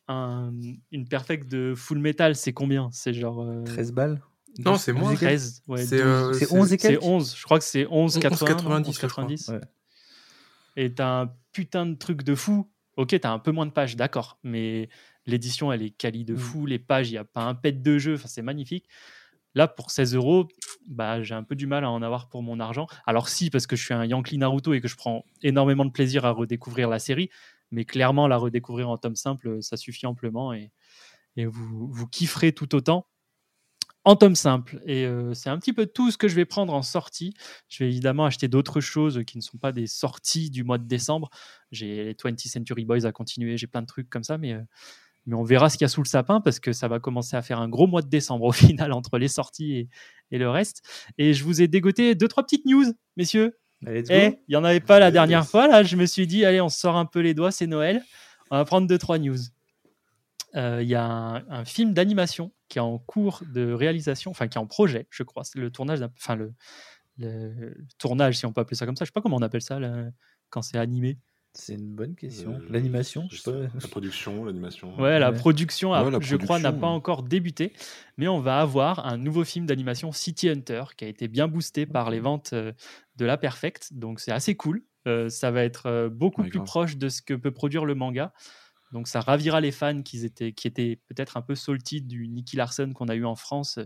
une 0.09 1.07
perfect 1.09 1.49
de 1.49 1.75
full 1.77 1.99
metal, 1.99 2.35
c'est 2.35 2.53
combien? 2.53 2.89
C'est 2.93 3.15
genre. 3.15 3.43
euh, 3.43 3.63
13 3.65 3.93
balles. 3.93 4.21
Non, 4.59 4.77
c'est 4.77 4.93
moins. 4.93 5.15
13, 5.15 5.63
ouais, 5.69 5.85
C'est 5.85 5.97
12. 5.99 6.07
euh, 6.07 6.33
C'est 6.35 6.53
11 6.53 6.73
et 6.73 6.79
C'est 6.79 6.89
quelques 6.89 7.03
11, 7.03 7.37
je 7.37 7.43
crois 7.45 7.59
que 7.59 7.65
c'est 7.65 7.85
11,90. 7.85 8.21
11,90, 8.21 9.01
je 9.01 9.07
crois. 9.07 9.25
11,90. 9.25 9.53
Ouais. 9.53 9.61
Et 10.77 10.95
t'as 10.95 11.23
un 11.23 11.33
putain 11.53 11.87
de 11.87 11.95
truc 11.95 12.23
de 12.23 12.35
fou. 12.35 12.71
Ok, 12.97 13.19
t'as 13.21 13.31
un 13.33 13.39
peu 13.39 13.53
moins 13.53 13.67
de 13.67 13.71
pages, 13.71 13.97
d'accord, 13.97 14.39
mais 14.43 14.89
l'édition, 15.27 15.73
elle 15.73 15.83
est 15.83 15.91
quali 15.91 16.25
de 16.25 16.35
Mm. 16.35 16.39
fou. 16.39 16.67
Les 16.67 16.79
pages, 16.79 17.09
il 17.09 17.13
n'y 17.13 17.19
a 17.19 17.25
pas 17.25 17.43
un 17.43 17.55
pet 17.55 17.73
de 17.73 17.99
jeu, 17.99 18.15
enfin, 18.15 18.29
c'est 18.29 18.43
magnifique. 18.43 18.87
Là, 19.55 19.67
pour 19.67 19.91
16 19.91 20.15
euros, 20.15 20.47
bah, 20.89 21.23
j'ai 21.23 21.35
un 21.35 21.43
peu 21.43 21.57
du 21.57 21.67
mal 21.67 21.85
à 21.85 21.91
en 21.91 22.03
avoir 22.03 22.29
pour 22.29 22.43
mon 22.43 22.61
argent. 22.61 22.87
Alors, 23.07 23.29
si, 23.29 23.51
parce 23.51 23.67
que 23.67 23.75
je 23.75 23.85
suis 23.85 23.95
un 23.95 24.05
Yankee 24.05 24.39
Naruto 24.39 24.75
et 24.75 24.81
que 24.81 24.87
je 24.89 24.97
prends 24.97 25.25
énormément 25.43 25.85
de 25.85 25.91
plaisir 25.91 26.25
à 26.25 26.31
redécouvrir 26.31 26.89
la 26.89 26.99
série, 27.01 27.31
mais 27.73 27.85
clairement, 27.85 28.29
la 28.29 28.37
redécouvrir 28.37 28.89
en 28.89 28.97
tome 28.97 29.17
simple, 29.17 29.61
ça 29.63 29.77
suffit 29.77 30.07
amplement 30.07 30.53
et, 30.53 30.71
et 31.37 31.47
vous, 31.47 31.89
vous 31.91 32.07
kifferez 32.07 32.53
tout 32.53 32.75
autant 32.77 33.07
en 34.05 34.17
tome 34.17 34.35
simple. 34.35 34.81
Et 34.87 35.05
euh, 35.05 35.35
c'est 35.35 35.51
un 35.51 35.59
petit 35.59 35.73
peu 35.73 35.87
tout 35.87 36.11
ce 36.11 36.19
que 36.19 36.29
je 36.29 36.35
vais 36.35 36.45
prendre 36.45 36.73
en 36.73 36.83
sortie. 36.83 37.35
Je 37.69 37.83
vais 37.85 37.91
évidemment 37.91 38.25
acheter 38.25 38.49
d'autres 38.49 38.81
choses 38.81 39.23
qui 39.27 39.37
ne 39.37 39.43
sont 39.43 39.59
pas 39.59 39.73
des 39.73 39.87
sorties 39.87 40.51
du 40.51 40.65
mois 40.65 40.79
de 40.79 40.87
décembre. 40.87 41.31
J'ai 41.71 42.05
les 42.05 42.15
20th 42.15 42.49
Century 42.49 42.85
Boys 42.85 43.05
à 43.05 43.13
continuer, 43.13 43.57
j'ai 43.57 43.67
plein 43.67 43.83
de 43.83 43.87
trucs 43.87 44.09
comme 44.09 44.25
ça, 44.25 44.39
mais, 44.39 44.55
euh, 44.55 44.63
mais 45.27 45.35
on 45.35 45.45
verra 45.45 45.69
ce 45.69 45.77
qu'il 45.77 45.85
y 45.85 45.87
a 45.87 45.89
sous 45.89 46.03
le 46.03 46.09
sapin 46.09 46.41
parce 46.41 46.61
que 46.61 46.73
ça 46.73 46.89
va 46.89 46.99
commencer 46.99 47.37
à 47.37 47.43
faire 47.43 47.61
un 47.61 47.69
gros 47.69 47.87
mois 47.87 48.03
de 48.03 48.09
décembre 48.09 48.47
au 48.47 48.53
final 48.53 48.93
entre 48.93 49.19
les 49.19 49.29
sorties 49.29 49.75
et, 49.75 49.89
et 50.31 50.39
le 50.39 50.49
reste. 50.49 50.83
Et 51.19 51.35
je 51.35 51.45
vous 51.45 51.61
ai 51.61 51.69
dégoté 51.69 52.15
deux, 52.15 52.29
trois 52.29 52.45
petites 52.45 52.65
news, 52.65 52.87
messieurs. 53.17 53.57
Go. 53.83 53.91
Eh, 54.11 54.39
il 54.47 54.51
n'y 54.51 54.57
en 54.57 54.65
avait 54.65 54.81
pas 54.81 54.99
la 54.99 55.11
dernière 55.11 55.47
fois. 55.47 55.67
Là, 55.67 55.83
je 55.83 55.97
me 55.97 56.05
suis 56.05 56.27
dit, 56.27 56.45
allez, 56.45 56.61
on 56.61 56.69
sort 56.69 56.97
un 56.97 57.07
peu 57.07 57.21
les 57.21 57.33
doigts, 57.33 57.51
c'est 57.51 57.67
Noël. 57.67 58.03
On 58.51 58.57
va 58.59 58.65
prendre 58.67 58.87
deux, 58.87 58.99
trois 58.99 59.19
news. 59.19 59.39
Euh, 60.55 60.81
Il 60.83 60.89
y 60.89 60.95
a 60.95 61.03
un, 61.03 61.49
un 61.49 61.65
film 61.65 61.95
d'animation 61.95 62.53
qui 62.71 62.79
est 62.79 62.81
en 62.81 62.97
cours 62.99 63.43
de 63.53 63.71
réalisation, 63.73 64.31
enfin 64.31 64.49
qui 64.49 64.57
est 64.57 64.61
en 64.61 64.67
projet, 64.67 65.07
je 65.11 65.23
crois. 65.25 65.45
C'est 65.45 65.59
le 65.59 65.71
tournage, 65.71 66.01
enfin 66.17 66.37
le, 66.37 66.55
le 67.19 67.77
tournage, 67.99 68.39
si 68.39 68.47
on 68.47 68.53
peut 68.53 68.63
appeler 68.63 68.77
ça 68.77 68.87
comme 68.87 68.97
ça. 68.97 69.05
Je 69.05 69.11
sais 69.11 69.13
pas 69.13 69.21
comment 69.21 69.37
on 69.37 69.43
appelle 69.43 69.61
ça 69.63 69.79
là, 69.79 70.07
quand 70.49 70.63
c'est 70.63 70.79
animé. 70.79 71.19
C'est 71.53 71.75
une 71.75 71.97
bonne 71.97 72.15
question. 72.15 72.53
Euh, 72.55 72.67
L'animation, 72.71 73.27
je 73.29 73.39
sais 73.39 73.51
pas. 73.51 73.59
La 73.83 73.89
production, 73.91 74.45
l'animation. 74.45 74.97
Ouais, 75.01 75.19
la 75.19 75.33
Ouais. 75.33 75.37
production, 75.37 75.93
a- 75.93 76.05
Ouais, 76.05 76.11
la 76.13 76.21
je 76.21 76.37
crois, 76.37 76.61
n'a 76.61 76.69
production, 76.71 76.81
pas 76.81 76.87
ouais. 76.91 76.95
encore 76.97 77.23
débuté, 77.25 77.73
mais 78.17 78.29
on 78.29 78.39
va 78.39 78.61
avoir 78.61 79.05
un 79.05 79.17
nouveau 79.19 79.43
film 79.45 79.67
d'animation 79.67 80.13
City 80.13 80.49
Hunter 80.49 80.85
qui 80.97 81.05
a 81.05 81.09
été 81.09 81.27
bien 81.27 81.49
boosté 81.49 81.87
par 81.87 82.09
les 82.11 82.21
ventes 82.21 82.53
euh, 82.53 82.73
de 83.17 83.25
la 83.25 83.37
Perfect, 83.37 83.93
donc 83.95 84.21
c'est 84.21 84.31
assez 84.31 84.55
cool. 84.55 84.85
Euh, 85.09 85.29
ça 85.29 85.51
va 85.51 85.65
être 85.65 86.09
beaucoup 86.09 86.43
Ouais, 86.43 86.51
plus 86.51 86.59
grave. 86.59 86.67
proche 86.69 86.97
de 86.99 87.09
ce 87.09 87.21
que 87.21 87.35
peut 87.35 87.51
produire 87.51 87.85
le 87.85 87.97
manga, 87.97 88.33
donc 88.93 89.09
ça 89.09 89.21
ravira 89.21 89.61
les 89.61 89.73
fans 89.73 90.03
qui 90.03 90.25
étaient, 90.25 90.53
qui 90.53 90.67
étaient 90.67 91.01
peut-être 91.07 91.37
un 91.37 91.43
peu 91.43 91.55
salty 91.55 92.03
du 92.03 92.29
Nicky 92.29 92.57
Larson 92.57 92.93
qu'on 92.93 93.09
a 93.09 93.15
eu 93.15 93.25
en 93.25 93.37
France, 93.37 93.79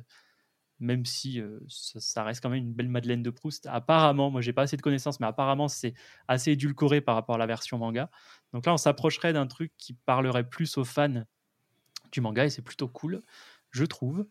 même 0.80 1.04
si 1.04 1.40
euh, 1.40 1.60
ça, 1.68 2.24
reste 2.24 2.42
quand 2.42 2.50
même 2.50 2.64
une 2.64 2.72
belle 2.72 2.88
Madeleine 2.88 3.22
de 3.22 3.30
Proust. 3.30 3.66
Apparemment, 3.70 4.30
moi 4.30 4.40
j'ai 4.40 4.52
pas 4.52 4.62
assez 4.62 4.76
de 4.76 4.82
connaissances, 4.82 5.20
mais 5.20 5.26
apparemment 5.26 5.68
c'est 5.68 5.94
assez 6.28 6.52
édulcoré 6.52 7.00
par 7.00 7.14
rapport 7.14 7.34
à 7.34 7.38
la 7.38 7.46
version 7.46 7.78
manga. 7.78 8.10
Donc 8.52 8.66
là, 8.66 8.72
on 8.72 8.78
s'approcherait 8.78 9.32
d'un 9.32 9.46
truc 9.46 9.72
qui 9.78 9.94
parlerait 9.94 10.48
plus 10.48 10.76
aux 10.78 10.84
fans 10.84 11.24
du 12.12 12.20
manga 12.20 12.44
et 12.44 12.50
c'est 12.50 12.62
plutôt 12.62 12.88
cool, 12.88 13.22
je 13.70 13.84
trouve. 13.84 14.26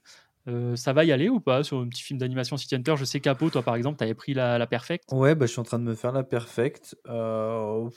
Euh, 0.49 0.75
ça 0.75 0.91
va 0.91 1.05
y 1.05 1.11
aller 1.11 1.29
ou 1.29 1.39
pas 1.39 1.63
sur 1.63 1.79
un 1.79 1.87
petit 1.87 2.03
film 2.03 2.19
d'animation 2.19 2.57
City 2.57 2.75
Hunter? 2.75 2.95
Je 2.97 3.05
sais 3.05 3.21
Capo, 3.21 3.49
toi 3.49 3.61
par 3.61 3.75
exemple, 3.75 3.97
tu 3.97 4.03
avais 4.03 4.13
pris 4.13 4.33
la, 4.33 4.57
la 4.57 4.67
Perfect. 4.67 5.05
Ouais, 5.11 5.35
bah, 5.35 5.45
je 5.45 5.51
suis 5.51 5.61
en 5.61 5.63
train 5.63 5.79
de 5.79 5.85
me 5.85 5.95
faire 5.95 6.11
la 6.11 6.23
perfect. 6.23 6.97
Euh, 7.07 7.89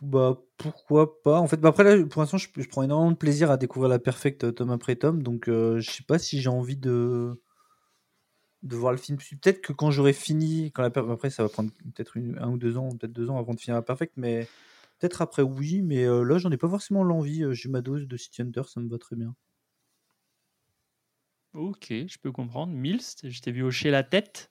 Bah, 0.00 0.38
pourquoi 0.56 1.20
pas? 1.22 1.40
En 1.40 1.48
fait, 1.48 1.56
bah, 1.60 1.70
après, 1.70 1.82
là, 1.84 2.04
pour 2.06 2.20
l'instant, 2.22 2.36
je, 2.38 2.48
je 2.56 2.68
prends 2.68 2.82
énormément 2.84 3.10
de 3.10 3.16
plaisir 3.16 3.50
à 3.50 3.56
découvrir 3.56 3.88
la 3.88 3.98
perfect 3.98 4.44
euh, 4.44 4.52
tome 4.52 4.70
après 4.70 4.94
tome. 4.96 5.22
Donc, 5.22 5.48
euh, 5.48 5.80
je 5.80 5.90
sais 5.90 6.04
pas 6.04 6.18
si 6.18 6.40
j'ai 6.40 6.48
envie 6.48 6.76
de, 6.76 7.40
de 8.62 8.76
voir 8.76 8.92
le 8.92 8.98
film. 8.98 9.18
Peut-être 9.18 9.60
que 9.60 9.72
quand 9.72 9.90
j'aurai 9.90 10.12
fini, 10.12 10.72
quand 10.72 10.82
la 10.82 10.90
per- 10.90 11.04
après, 11.10 11.30
ça 11.30 11.42
va 11.42 11.48
prendre 11.48 11.70
peut-être 11.94 12.18
un 12.38 12.50
ou 12.50 12.58
deux 12.58 12.76
ans, 12.76 12.88
peut-être 12.96 13.12
deux 13.12 13.30
ans 13.30 13.38
avant 13.38 13.54
de 13.54 13.60
finir 13.60 13.76
la 13.76 13.82
perfect, 13.82 14.14
mais 14.16 14.50
peut-être 14.98 15.22
après, 15.22 15.42
oui. 15.42 15.82
Mais 15.82 16.04
euh, 16.04 16.22
là, 16.24 16.38
j'en 16.38 16.50
ai 16.50 16.56
pas 16.56 16.68
forcément 16.68 17.04
l'envie. 17.04 17.44
euh, 17.44 17.52
J'ai 17.52 17.68
ma 17.68 17.80
dose 17.82 18.06
de 18.06 18.16
City 18.16 18.42
Hunter, 18.42 18.62
ça 18.68 18.80
me 18.80 18.88
va 18.88 18.98
très 18.98 19.16
bien. 19.16 19.34
Ok, 21.52 21.88
je 21.90 22.18
peux 22.18 22.32
comprendre. 22.32 22.72
Mills, 22.72 23.02
je 23.22 23.40
t'ai 23.40 23.52
vu 23.52 23.62
hocher 23.62 23.90
la 23.90 24.02
tête. 24.02 24.50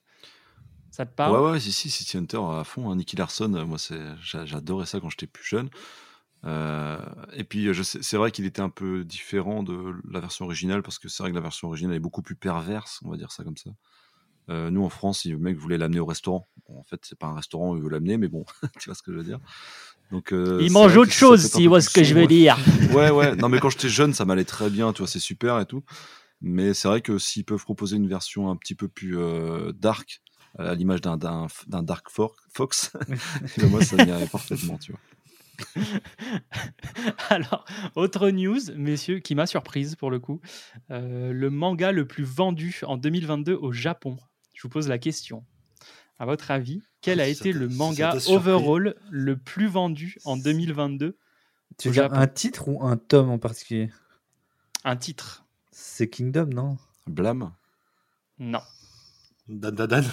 Ça 0.90 1.06
te 1.06 1.14
parle 1.14 1.32
Ouais, 1.40 1.50
ouais, 1.52 1.60
si, 1.60 1.72
si, 1.72 1.90
City 1.90 2.16
Hunter 2.16 2.38
à 2.38 2.64
fond. 2.64 2.90
hein. 2.90 2.96
Nicky 2.96 3.16
Larson, 3.16 3.52
euh, 3.54 3.64
moi, 3.64 3.78
j'adorais 4.22 4.86
ça 4.86 5.00
quand 5.00 5.10
j'étais 5.10 5.26
plus 5.26 5.44
jeune. 5.44 5.68
Euh, 6.44 6.98
et 7.32 7.44
puis, 7.44 7.72
sais- 7.82 7.98
c'est 8.02 8.16
vrai 8.16 8.30
qu'il 8.30 8.44
était 8.46 8.62
un 8.62 8.68
peu 8.70 9.04
différent 9.04 9.62
de 9.62 9.94
la 10.10 10.20
version 10.20 10.44
originale 10.44 10.82
parce 10.82 10.98
que 10.98 11.08
c'est 11.08 11.22
vrai 11.22 11.30
que 11.30 11.34
la 11.36 11.40
version 11.42 11.68
originale 11.68 11.96
est 11.96 12.00
beaucoup 12.00 12.22
plus 12.22 12.36
perverse, 12.36 13.00
on 13.04 13.10
va 13.10 13.16
dire 13.16 13.32
ça 13.32 13.44
comme 13.44 13.56
ça. 13.56 13.70
Euh, 14.50 14.70
nous, 14.70 14.82
en 14.84 14.88
France, 14.88 15.20
si 15.20 15.30
le 15.30 15.38
mec 15.38 15.58
voulait 15.58 15.76
l'amener 15.78 16.00
au 16.00 16.06
restaurant, 16.06 16.48
bon, 16.68 16.78
en 16.78 16.84
fait, 16.84 17.00
c'est 17.02 17.18
pas 17.18 17.26
un 17.26 17.34
restaurant 17.34 17.72
où 17.72 17.76
il 17.76 17.82
veut 17.82 17.90
l'amener, 17.90 18.16
mais 18.16 18.28
bon, 18.28 18.44
tu 18.80 18.88
vois 18.88 18.94
ce 18.94 19.02
que 19.02 19.12
je 19.12 19.18
veux 19.18 19.24
dire. 19.24 19.40
Donc, 20.10 20.32
euh, 20.32 20.58
Il 20.62 20.72
mange 20.72 20.96
autre 20.96 21.12
chose, 21.12 21.44
si 21.44 21.62
peu 21.64 21.68
vois 21.68 21.80
ce 21.82 21.90
que 21.90 22.02
je 22.02 22.14
veux 22.14 22.26
dire. 22.26 22.56
Ouais, 22.96 23.10
ouais. 23.10 23.36
Non, 23.36 23.48
mais 23.50 23.58
quand 23.58 23.68
j'étais 23.68 23.90
jeune, 23.90 24.14
ça 24.14 24.24
m'allait 24.24 24.44
très 24.46 24.70
bien, 24.70 24.92
tu 24.94 24.98
vois, 25.02 25.08
c'est 25.08 25.18
super 25.18 25.60
et 25.60 25.66
tout. 25.66 25.82
Mais 26.40 26.72
c'est 26.72 26.88
vrai 26.88 27.02
que 27.02 27.18
s'ils 27.18 27.44
peuvent 27.44 27.62
proposer 27.64 27.96
une 27.96 28.08
version 28.08 28.48
un 28.50 28.56
petit 28.56 28.74
peu 28.76 28.88
plus 28.88 29.18
euh, 29.18 29.72
dark, 29.72 30.22
à 30.58 30.74
l'image 30.74 31.00
d'un, 31.00 31.16
d'un, 31.16 31.46
d'un 31.66 31.82
Dark 31.82 32.08
Fox, 32.10 32.92
moi, 33.70 33.84
ça 33.84 34.04
m'irait 34.04 34.26
parfaitement, 34.26 34.78
tu 34.78 34.92
vois. 34.92 35.00
Alors, 37.30 37.64
autre 37.94 38.30
news, 38.30 38.60
messieurs, 38.76 39.18
qui 39.18 39.34
m'a 39.34 39.46
surprise 39.46 39.96
pour 39.96 40.10
le 40.10 40.20
coup. 40.20 40.40
Euh, 40.90 41.32
le 41.32 41.50
manga 41.50 41.92
le 41.92 42.06
plus 42.06 42.24
vendu 42.24 42.80
en 42.86 42.96
2022 42.96 43.54
au 43.54 43.72
Japon. 43.72 44.16
Je 44.54 44.62
vous 44.62 44.68
pose 44.68 44.88
la 44.88 44.98
question. 44.98 45.44
À 46.18 46.26
votre 46.26 46.50
avis, 46.50 46.82
quel 47.00 47.20
a 47.20 47.24
Ça 47.24 47.30
été 47.30 47.52
le 47.52 47.68
manga 47.68 48.18
surpris 48.18 48.34
overall 48.34 48.94
le 49.10 49.36
plus 49.36 49.68
vendu 49.68 50.18
en 50.24 50.36
2022 50.36 51.16
Tu 51.78 51.88
Au 51.88 51.90
veux 51.90 51.94
dire 51.94 52.12
un 52.12 52.26
titre 52.26 52.68
ou 52.68 52.84
un 52.84 52.96
tome 52.96 53.30
en 53.30 53.38
particulier? 53.38 53.90
Un 54.84 54.96
titre 54.96 55.44
C'est 55.70 56.08
Kingdom, 56.08 56.46
non? 56.46 56.76
Blâme. 57.06 57.52
Non. 58.38 58.62
Dan, 59.48 59.74
Dan, 59.74 59.86
Dan. 59.86 60.04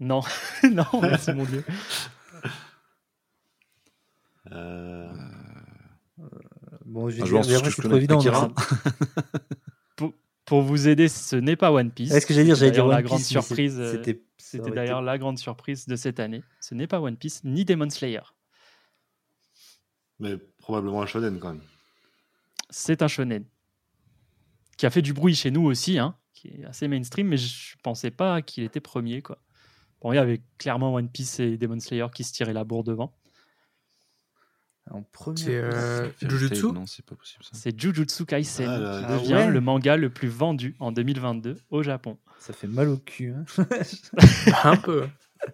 Non, 0.00 0.20
non, 0.72 0.84
merci 1.00 1.32
mon 1.32 1.44
Dieu. 1.44 1.64
Euh, 4.52 5.08
Bon, 6.84 7.10
je 7.10 7.16
vais 7.22 7.40
dire, 7.40 7.44
c'est 7.44 7.82
trop 7.82 7.96
évident. 7.96 8.18
Pour 10.44 10.62
vous 10.62 10.86
aider, 10.86 11.08
ce 11.08 11.34
n'est 11.34 11.56
pas 11.56 11.72
One 11.72 11.90
Piece. 11.90 12.10
c'est- 12.10 12.18
Est-ce 12.18 12.26
que 12.26 12.32
j'allais 12.32 12.46
dire, 12.46 12.56
C'était 12.56 12.66
j'allais 12.72 12.72
dire 12.72 12.84
d'ailleurs 12.84 12.86
One 12.86 12.94
la 12.94 13.02
grande 13.02 13.18
Piece, 13.18 13.28
surprise. 13.28 13.80
euh, 13.80 13.92
C'était. 13.92 14.10
été- 14.12 14.70
d'ailleurs 14.70 15.02
la 15.02 15.18
grande 15.18 15.38
surprise 15.38 15.86
de 15.86 15.96
cette 15.96 16.20
année. 16.20 16.44
Ce 16.60 16.74
n'est 16.74 16.86
pas 16.86 17.00
One 17.00 17.16
Piece 17.16 17.42
ni 17.44 17.64
Demon 17.64 17.90
Slayer. 17.90 18.20
mais 20.20 20.36
probablement 20.58 21.02
un 21.02 21.06
shonen 21.06 21.38
quand 21.40 21.48
même. 21.54 21.62
C'est 22.70 23.02
un 23.02 23.08
shonen 23.08 23.44
qui 24.78 24.86
a 24.86 24.90
fait 24.90 25.02
du 25.02 25.12
bruit 25.12 25.34
chez 25.34 25.50
nous 25.50 25.64
aussi, 25.64 25.98
hein, 25.98 26.16
qui 26.32 26.48
est 26.48 26.64
assez 26.64 26.86
mainstream, 26.88 27.26
mais 27.28 27.36
je 27.36 27.76
pensais 27.82 28.10
pas 28.12 28.40
qu'il 28.40 28.62
était 28.64 28.80
premier. 28.80 29.20
Quoi. 29.22 29.38
Bon, 30.02 30.12
il 30.12 30.16
y 30.16 30.18
avait 30.18 30.42
clairement 30.58 30.92
One 30.94 31.08
Piece 31.08 31.40
et 31.40 31.56
Demon 31.56 31.80
Slayer 31.80 32.06
qui 32.14 32.24
se 32.24 32.32
tiraient 32.32 32.52
la 32.52 32.64
bourre 32.64 32.84
devant. 32.84 33.12
En 34.90 35.02
premier. 35.02 35.36
C'est 35.36 35.56
euh, 35.56 36.08
Jujutsu 36.22 36.66
Non, 36.66 36.86
c'est 36.86 37.04
pas 37.04 37.16
possible 37.16 37.42
ça. 37.42 37.50
C'est 37.54 37.80
Jujutsu 37.80 38.24
Kaisen 38.24 38.68
Ah 38.68 38.78
là 38.78 39.02
qui 39.02 39.12
devient 39.22 39.34
ouais. 39.34 39.50
le 39.50 39.60
manga 39.60 39.96
le 39.96 40.10
plus 40.10 40.28
vendu 40.28 40.76
en 40.78 40.92
2022 40.92 41.56
au 41.70 41.82
Japon. 41.82 42.18
Ça 42.38 42.52
fait 42.52 42.68
mal 42.68 42.88
au 42.88 42.96
cul. 42.98 43.32
hein. 43.32 43.44
un 44.64 44.76
peu. 44.76 45.08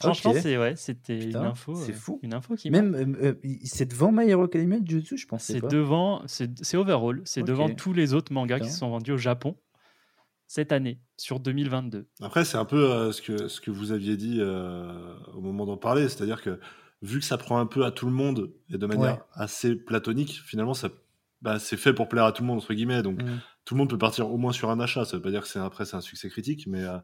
Franchement, 0.00 0.32
Ok. 0.32 0.38
c'est 0.42 0.58
ouais, 0.58 0.74
c'était 0.76 1.18
une 1.24 1.36
info. 1.36 1.74
c'est 1.76 1.92
fou. 1.92 2.18
Une 2.22 2.34
info 2.34 2.56
qui 2.56 2.68
Même, 2.70 2.94
euh, 2.94 3.32
euh, 3.44 3.56
c'est 3.64 3.86
devant 3.86 4.10
My 4.12 4.28
Hero 4.28 4.42
Academia 4.42 4.78
Jujutsu, 4.84 5.16
je 5.16 5.26
pensais 5.26 5.54
C'est 5.54 5.60
pas. 5.60 5.68
devant, 5.68 6.20
c'est 6.26 6.50
c'est 6.64 6.76
overall, 6.76 7.22
c'est 7.24 7.42
devant 7.42 7.70
tous 7.72 7.92
les 7.92 8.12
autres 8.12 8.32
mangas 8.32 8.58
qui 8.58 8.64
Putain. 8.66 8.76
sont 8.76 8.90
vendus 8.90 9.12
au 9.12 9.16
Japon 9.16 9.56
cette 10.46 10.72
année, 10.72 11.00
sur 11.16 11.40
2022. 11.40 12.06
Après, 12.20 12.44
c'est 12.44 12.56
un 12.58 12.64
peu 12.64 12.90
euh, 12.90 13.12
ce, 13.12 13.22
que, 13.22 13.48
ce 13.48 13.60
que 13.60 13.70
vous 13.70 13.92
aviez 13.92 14.16
dit 14.16 14.38
euh, 14.40 15.14
au 15.34 15.40
moment 15.40 15.66
d'en 15.66 15.76
parler, 15.76 16.08
c'est-à-dire 16.08 16.42
que 16.42 16.60
vu 17.02 17.18
que 17.20 17.24
ça 17.24 17.36
prend 17.38 17.58
un 17.58 17.66
peu 17.66 17.84
à 17.84 17.90
tout 17.90 18.06
le 18.06 18.12
monde 18.12 18.52
et 18.70 18.78
de 18.78 18.86
manière 18.86 19.14
Ouais. 19.16 19.22
assez 19.34 19.74
platonique, 19.76 20.40
finalement, 20.44 20.74
ça, 20.74 20.88
bah, 21.42 21.58
c'est 21.58 21.76
fait 21.76 21.92
pour 21.92 22.08
plaire 22.08 22.24
à 22.24 22.32
tout 22.32 22.42
le 22.42 22.46
monde, 22.48 22.58
entre 22.58 22.72
guillemets. 22.74 23.02
Donc, 23.02 23.22
Mm. 23.22 23.40
tout 23.64 23.74
le 23.74 23.78
monde 23.78 23.90
peut 23.90 23.98
partir 23.98 24.30
au 24.30 24.36
moins 24.38 24.52
sur 24.52 24.70
un 24.70 24.80
achat. 24.80 25.04
Ça 25.04 25.16
veut 25.16 25.22
pas 25.22 25.30
dire 25.30 25.42
que 25.42 25.48
c'est 25.48 25.58
après 25.58 25.84
c'est 25.86 25.96
un 25.96 26.00
succès 26.00 26.28
critique, 26.30 26.66
mais, 26.66 26.82
euh, 26.84 26.98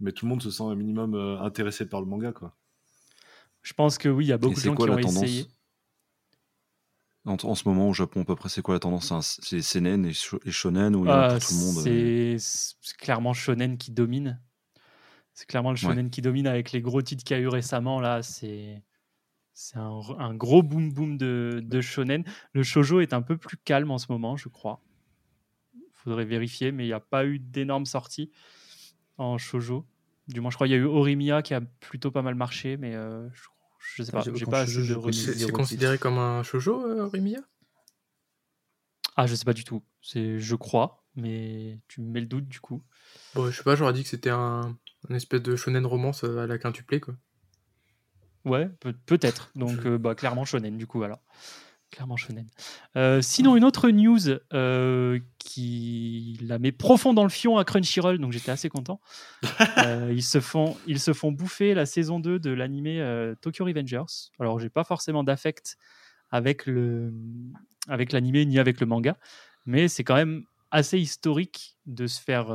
mais 0.00 0.12
tout 0.12 0.24
le 0.26 0.30
monde 0.30 0.42
se 0.42 0.50
sent 0.50 0.62
un 0.64 0.74
minimum 0.74 1.14
euh, 1.14 1.38
intéressé 1.40 1.88
par 1.88 2.00
le 2.00 2.06
manga. 2.06 2.32
Quoi. 2.32 2.56
Je 3.62 3.72
pense 3.74 3.98
que 3.98 4.08
oui, 4.08 4.26
il 4.26 4.28
y 4.28 4.32
a 4.32 4.38
beaucoup 4.38 4.60
Et 4.60 4.62
de 4.62 4.66
gens 4.66 4.74
quoi 4.74 4.86
qui 4.86 4.92
ont 4.92 4.96
tendance 4.98 5.22
essayé. 5.22 5.46
En, 7.26 7.36
en 7.42 7.54
ce 7.54 7.68
moment 7.68 7.88
au 7.88 7.92
Japon, 7.92 8.22
à 8.22 8.24
peu 8.24 8.36
près, 8.36 8.48
c'est 8.48 8.62
quoi 8.62 8.74
la 8.74 8.80
tendance? 8.80 9.12
C'est 9.42 9.62
seinen 9.62 10.06
et, 10.06 10.12
sho- 10.12 10.40
et 10.46 10.50
shonen 10.52 10.94
ou 10.96 11.06
tout 11.24 11.54
le 11.54 11.58
monde 11.58 11.78
euh, 11.78 12.10
c'est 12.38 12.96
clairement 12.98 13.32
shonen 13.32 13.78
qui 13.78 13.90
domine. 13.92 14.40
C'est 15.34 15.46
clairement 15.46 15.70
le 15.70 15.76
shonen 15.76 16.10
qui 16.10 16.22
domine 16.22 16.46
avec 16.46 16.72
les 16.72 16.80
gros 16.80 17.02
titres 17.02 17.24
qu'il 17.24 17.36
y 17.36 17.40
a 17.40 17.42
eu 17.42 17.48
récemment. 17.48 18.00
Là, 18.00 18.22
c'est 18.22 18.82
c'est 19.54 19.78
un, 19.78 20.00
un 20.18 20.34
gros 20.34 20.62
boom 20.62 20.92
boom 20.92 21.18
de, 21.18 21.62
de 21.64 21.80
shonen. 21.80 22.24
Le 22.52 22.62
shojo 22.62 23.00
est 23.00 23.14
un 23.14 23.22
peu 23.22 23.36
plus 23.36 23.58
calme 23.58 23.90
en 23.90 23.98
ce 23.98 24.10
moment, 24.10 24.36
je 24.36 24.48
crois. 24.48 24.82
Faudrait 25.94 26.24
vérifier, 26.24 26.72
mais 26.72 26.84
il 26.84 26.88
n'y 26.88 26.92
a 26.92 27.00
pas 27.00 27.26
eu 27.26 27.38
d'énormes 27.38 27.86
sorties 27.86 28.30
en 29.18 29.38
shojo. 29.38 29.86
Du 30.28 30.40
moins, 30.40 30.50
je 30.50 30.56
crois 30.56 30.66
qu'il 30.66 30.76
y 30.76 30.78
a 30.78 30.82
eu 30.82 30.86
Orimiya 30.86 31.42
qui 31.42 31.54
a 31.54 31.60
plutôt 31.60 32.10
pas 32.10 32.22
mal 32.22 32.34
marché, 32.34 32.76
mais 32.76 32.94
euh, 32.94 33.28
je, 33.32 33.44
je 33.94 34.02
sais 34.02 34.12
Putain, 34.12 34.30
pas. 34.30 34.36
J'ai 34.36 34.46
pas 34.46 34.60
assez 34.60 34.82
de. 34.82 35.10
C'est 35.12 35.52
considéré 35.52 35.98
comme 35.98 36.18
un 36.18 36.42
shoujo, 36.42 36.84
euh, 36.84 37.10
Ah, 39.16 39.26
je 39.26 39.34
sais 39.34 39.44
pas 39.44 39.54
du 39.54 39.64
tout. 39.64 39.82
C'est, 40.02 40.38
je 40.38 40.54
crois, 40.54 41.04
mais 41.14 41.78
tu 41.88 42.00
me 42.02 42.10
mets 42.10 42.20
le 42.20 42.26
doute 42.26 42.46
du 42.48 42.60
coup. 42.60 42.82
Bon, 43.34 43.50
je 43.50 43.56
sais 43.56 43.62
pas, 43.62 43.74
j'aurais 43.74 43.94
dit 43.94 44.02
que 44.02 44.08
c'était 44.10 44.30
un, 44.30 44.76
un 45.08 45.14
espèce 45.14 45.42
de 45.42 45.56
shonen 45.56 45.86
romance 45.86 46.24
euh, 46.24 46.38
à 46.38 46.46
la 46.46 46.58
quintuplée, 46.58 47.00
quoi. 47.00 47.14
Ouais, 48.44 48.68
peut- 48.80 48.94
peut-être. 49.06 49.50
Donc, 49.56 49.70
Je- 49.82 49.88
euh, 49.88 49.98
bah, 49.98 50.14
clairement 50.14 50.44
shonen, 50.44 50.76
du 50.76 50.86
coup, 50.86 51.02
alors. 51.02 51.20
Clairement 51.96 52.18
shonen. 52.18 52.46
Euh, 52.96 53.22
sinon, 53.22 53.56
une 53.56 53.64
autre 53.64 53.88
news 53.88 54.28
euh, 54.52 55.18
qui 55.38 56.38
la 56.42 56.58
met 56.58 56.70
profond 56.70 57.14
dans 57.14 57.22
le 57.22 57.30
fion 57.30 57.56
à 57.56 57.64
Crunchyroll, 57.64 58.18
donc 58.18 58.32
j'étais 58.32 58.50
assez 58.50 58.68
content. 58.68 59.00
Euh, 59.78 60.12
ils, 60.12 60.22
se 60.22 60.40
font, 60.40 60.76
ils 60.86 61.00
se 61.00 61.12
font 61.12 61.32
bouffer 61.32 61.72
la 61.72 61.86
saison 61.86 62.18
2 62.18 62.38
de 62.38 62.50
l'animé 62.50 63.00
euh, 63.00 63.34
Tokyo 63.40 63.64
Revengers. 63.64 64.30
Alors, 64.38 64.58
j'ai 64.58 64.68
pas 64.68 64.84
forcément 64.84 65.24
d'affect 65.24 65.78
avec 66.30 66.66
le 66.66 67.12
avec 67.88 68.12
l'animé 68.12 68.44
ni 68.44 68.58
avec 68.58 68.80
le 68.80 68.86
manga, 68.86 69.16
mais 69.64 69.88
c'est 69.88 70.04
quand 70.04 70.16
même 70.16 70.44
assez 70.70 70.98
historique 70.98 71.76
de 71.86 72.06
se 72.06 72.20
faire 72.20 72.54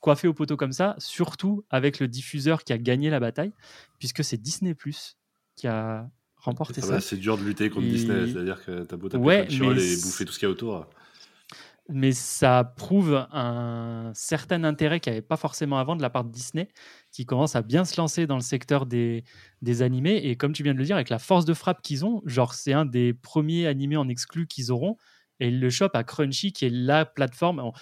coiffer 0.00 0.28
au 0.28 0.34
poteau 0.34 0.56
comme 0.56 0.72
ça, 0.72 0.94
surtout 0.98 1.64
avec 1.70 1.98
le 1.98 2.08
diffuseur 2.08 2.64
qui 2.64 2.72
a 2.72 2.78
gagné 2.78 3.10
la 3.10 3.20
bataille, 3.20 3.52
puisque 3.98 4.22
c'est 4.22 4.38
Disney 4.38 4.74
Plus 4.74 5.18
qui 5.56 5.66
a 5.66 6.08
remporté 6.40 6.80
Ah 6.82 6.86
ça. 6.86 7.00
c'est 7.00 7.16
dur 7.16 7.36
de 7.38 7.44
lutter 7.44 7.70
contre 7.70 7.86
Et- 7.86 7.90
Disney, 7.90 8.26
c'est-à-dire 8.32 8.64
que 8.64 8.82
t'as 8.84 8.96
beau 8.96 9.08
taper 9.08 9.22
Ouais, 9.24 9.46
mais 9.50 9.56
et 9.92 9.96
bouffer 10.02 10.24
tout 10.24 10.32
ce 10.32 10.38
qu'il 10.38 10.46
y 10.46 10.48
a 10.48 10.52
autour. 10.52 10.86
mais 11.88 12.12
ça 12.12 12.62
prouve 12.76 13.26
un 13.32 14.12
certain 14.14 14.62
intérêt 14.64 15.00
qu'il 15.00 15.12
n'y 15.12 15.18
avait 15.18 15.26
pas 15.26 15.36
forcément 15.36 15.78
avant 15.78 15.96
de 15.96 16.02
la 16.02 16.10
part 16.10 16.24
de 16.24 16.30
Disney, 16.30 16.68
qui 17.10 17.26
commence 17.26 17.56
à 17.56 17.62
bien 17.62 17.84
se 17.84 18.00
lancer 18.00 18.26
dans 18.28 18.36
le 18.36 18.42
secteur 18.42 18.86
des, 18.86 19.24
des 19.60 19.82
animés. 19.82 20.16
Et 20.28 20.36
comme 20.36 20.52
tu 20.52 20.62
viens 20.62 20.72
de 20.74 20.78
le 20.78 20.84
dire, 20.84 20.94
avec 20.96 21.08
la 21.08 21.18
force 21.18 21.44
de 21.44 21.54
frappe 21.54 21.82
qu'ils 21.82 22.04
ont, 22.04 22.22
genre 22.26 22.54
c'est 22.54 22.72
un 22.72 22.84
des 22.84 23.12
premiers 23.12 23.66
animés 23.66 23.96
en 23.96 24.08
exclu 24.08 24.46
qu'ils 24.46 24.70
auront. 24.70 24.96
Et 25.40 25.48
ils 25.48 25.58
le 25.58 25.70
chopent 25.70 25.96
à 25.96 26.04
Crunchy, 26.04 26.52
qui 26.52 26.66
est 26.66 26.70
la 26.70 27.04
plateforme. 27.04 27.58
On, 27.58 27.72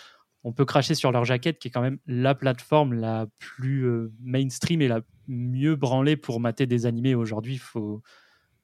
on 0.45 0.53
peut 0.53 0.65
cracher 0.65 0.95
sur 0.95 1.13
leur 1.13 1.25
jaquette, 1.27 1.59
qui 1.59 1.69
est 1.69 1.71
quand 1.71 1.83
même 1.83 1.99
la 2.07 2.35
plateforme 2.35 2.95
la 2.95 3.27
plus 3.39 3.85
euh, 3.85 4.11
mainstream 4.23 4.81
et 4.81 4.89
la 4.89 5.01
mieux 5.27 5.75
branlée 5.77 6.17
pour 6.17 6.41
mater 6.41 6.65
des 6.67 6.87
animés 6.87 7.15
aujourd'hui, 7.15 7.55
il 7.55 7.59
faut, 7.59 8.01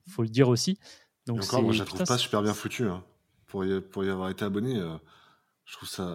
faut 0.08 0.22
le 0.22 0.28
dire 0.28 0.48
aussi. 0.48 0.78
Donc 1.26 1.42
encore, 1.42 1.62
moi, 1.62 1.72
je 1.72 1.78
la 1.78 1.84
trouve 1.84 2.00
putain, 2.00 2.12
pas 2.14 2.18
super 2.18 2.42
bien 2.42 2.54
foutue. 2.54 2.86
hein. 2.88 3.02
Pour, 3.46 3.64
y, 3.64 3.80
pour 3.80 4.04
y 4.04 4.10
avoir 4.10 4.30
été 4.30 4.44
abonné, 4.44 4.78
euh, 4.78 4.96
je 5.64 5.74
trouve 5.74 5.88
ça. 5.88 6.14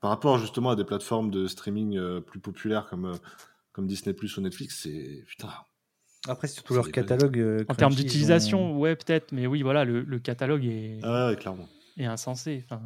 Par 0.00 0.10
rapport 0.10 0.38
justement 0.38 0.70
à 0.70 0.76
des 0.76 0.84
plateformes 0.84 1.30
de 1.30 1.46
streaming 1.46 1.96
euh, 1.96 2.20
plus 2.20 2.38
populaires 2.40 2.86
comme, 2.86 3.06
euh, 3.06 3.14
comme 3.72 3.86
Disney 3.86 4.12
Plus 4.14 4.36
ou 4.36 4.40
Netflix, 4.42 4.80
c'est. 4.82 5.24
Putain. 5.26 5.48
Après, 6.28 6.46
c'est 6.48 6.54
surtout 6.54 6.74
leur 6.74 6.90
catalogue. 6.90 7.64
En 7.68 7.74
termes 7.74 7.94
d'utilisation, 7.94 8.72
ont- 8.72 8.78
ouais, 8.78 8.96
peut-être, 8.96 9.32
mais 9.32 9.46
oui, 9.46 9.62
voilà, 9.62 9.84
le, 9.84 10.02
le 10.02 10.18
catalogue 10.18 10.64
est, 10.64 10.98
Ah 11.02 11.28
ouais, 11.28 11.36
clairement. 11.36 11.68
est 11.98 12.06
insensé. 12.06 12.62
Enfin, 12.64 12.82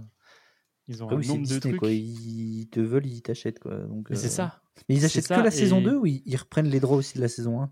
ils 0.88 1.02
ont 1.02 1.06
Après, 1.06 1.16
un 1.16 1.20
oui, 1.20 1.26
nombre 1.28 1.40
de 1.40 1.44
Disney, 1.46 1.60
trucs. 1.60 1.76
quoi. 1.80 1.90
Ils 1.90 2.68
te 2.70 2.80
veulent, 2.80 3.06
ils 3.06 3.22
t'achètent, 3.22 3.58
quoi. 3.60 3.76
Donc, 3.78 4.10
Mais 4.10 4.16
c'est 4.16 4.28
ça. 4.28 4.60
Mais 4.88 4.94
ils 4.96 5.04
achètent 5.04 5.26
ça, 5.26 5.36
que 5.36 5.40
la 5.42 5.50
saison 5.50 5.80
et- 5.80 5.84
2 5.84 5.96
ou 5.96 6.06
ils, 6.06 6.22
ils 6.24 6.36
reprennent 6.36 6.68
les 6.68 6.80
droits 6.80 6.96
aussi 6.96 7.16
de 7.16 7.22
la 7.22 7.28
saison 7.28 7.60
1 7.62 7.70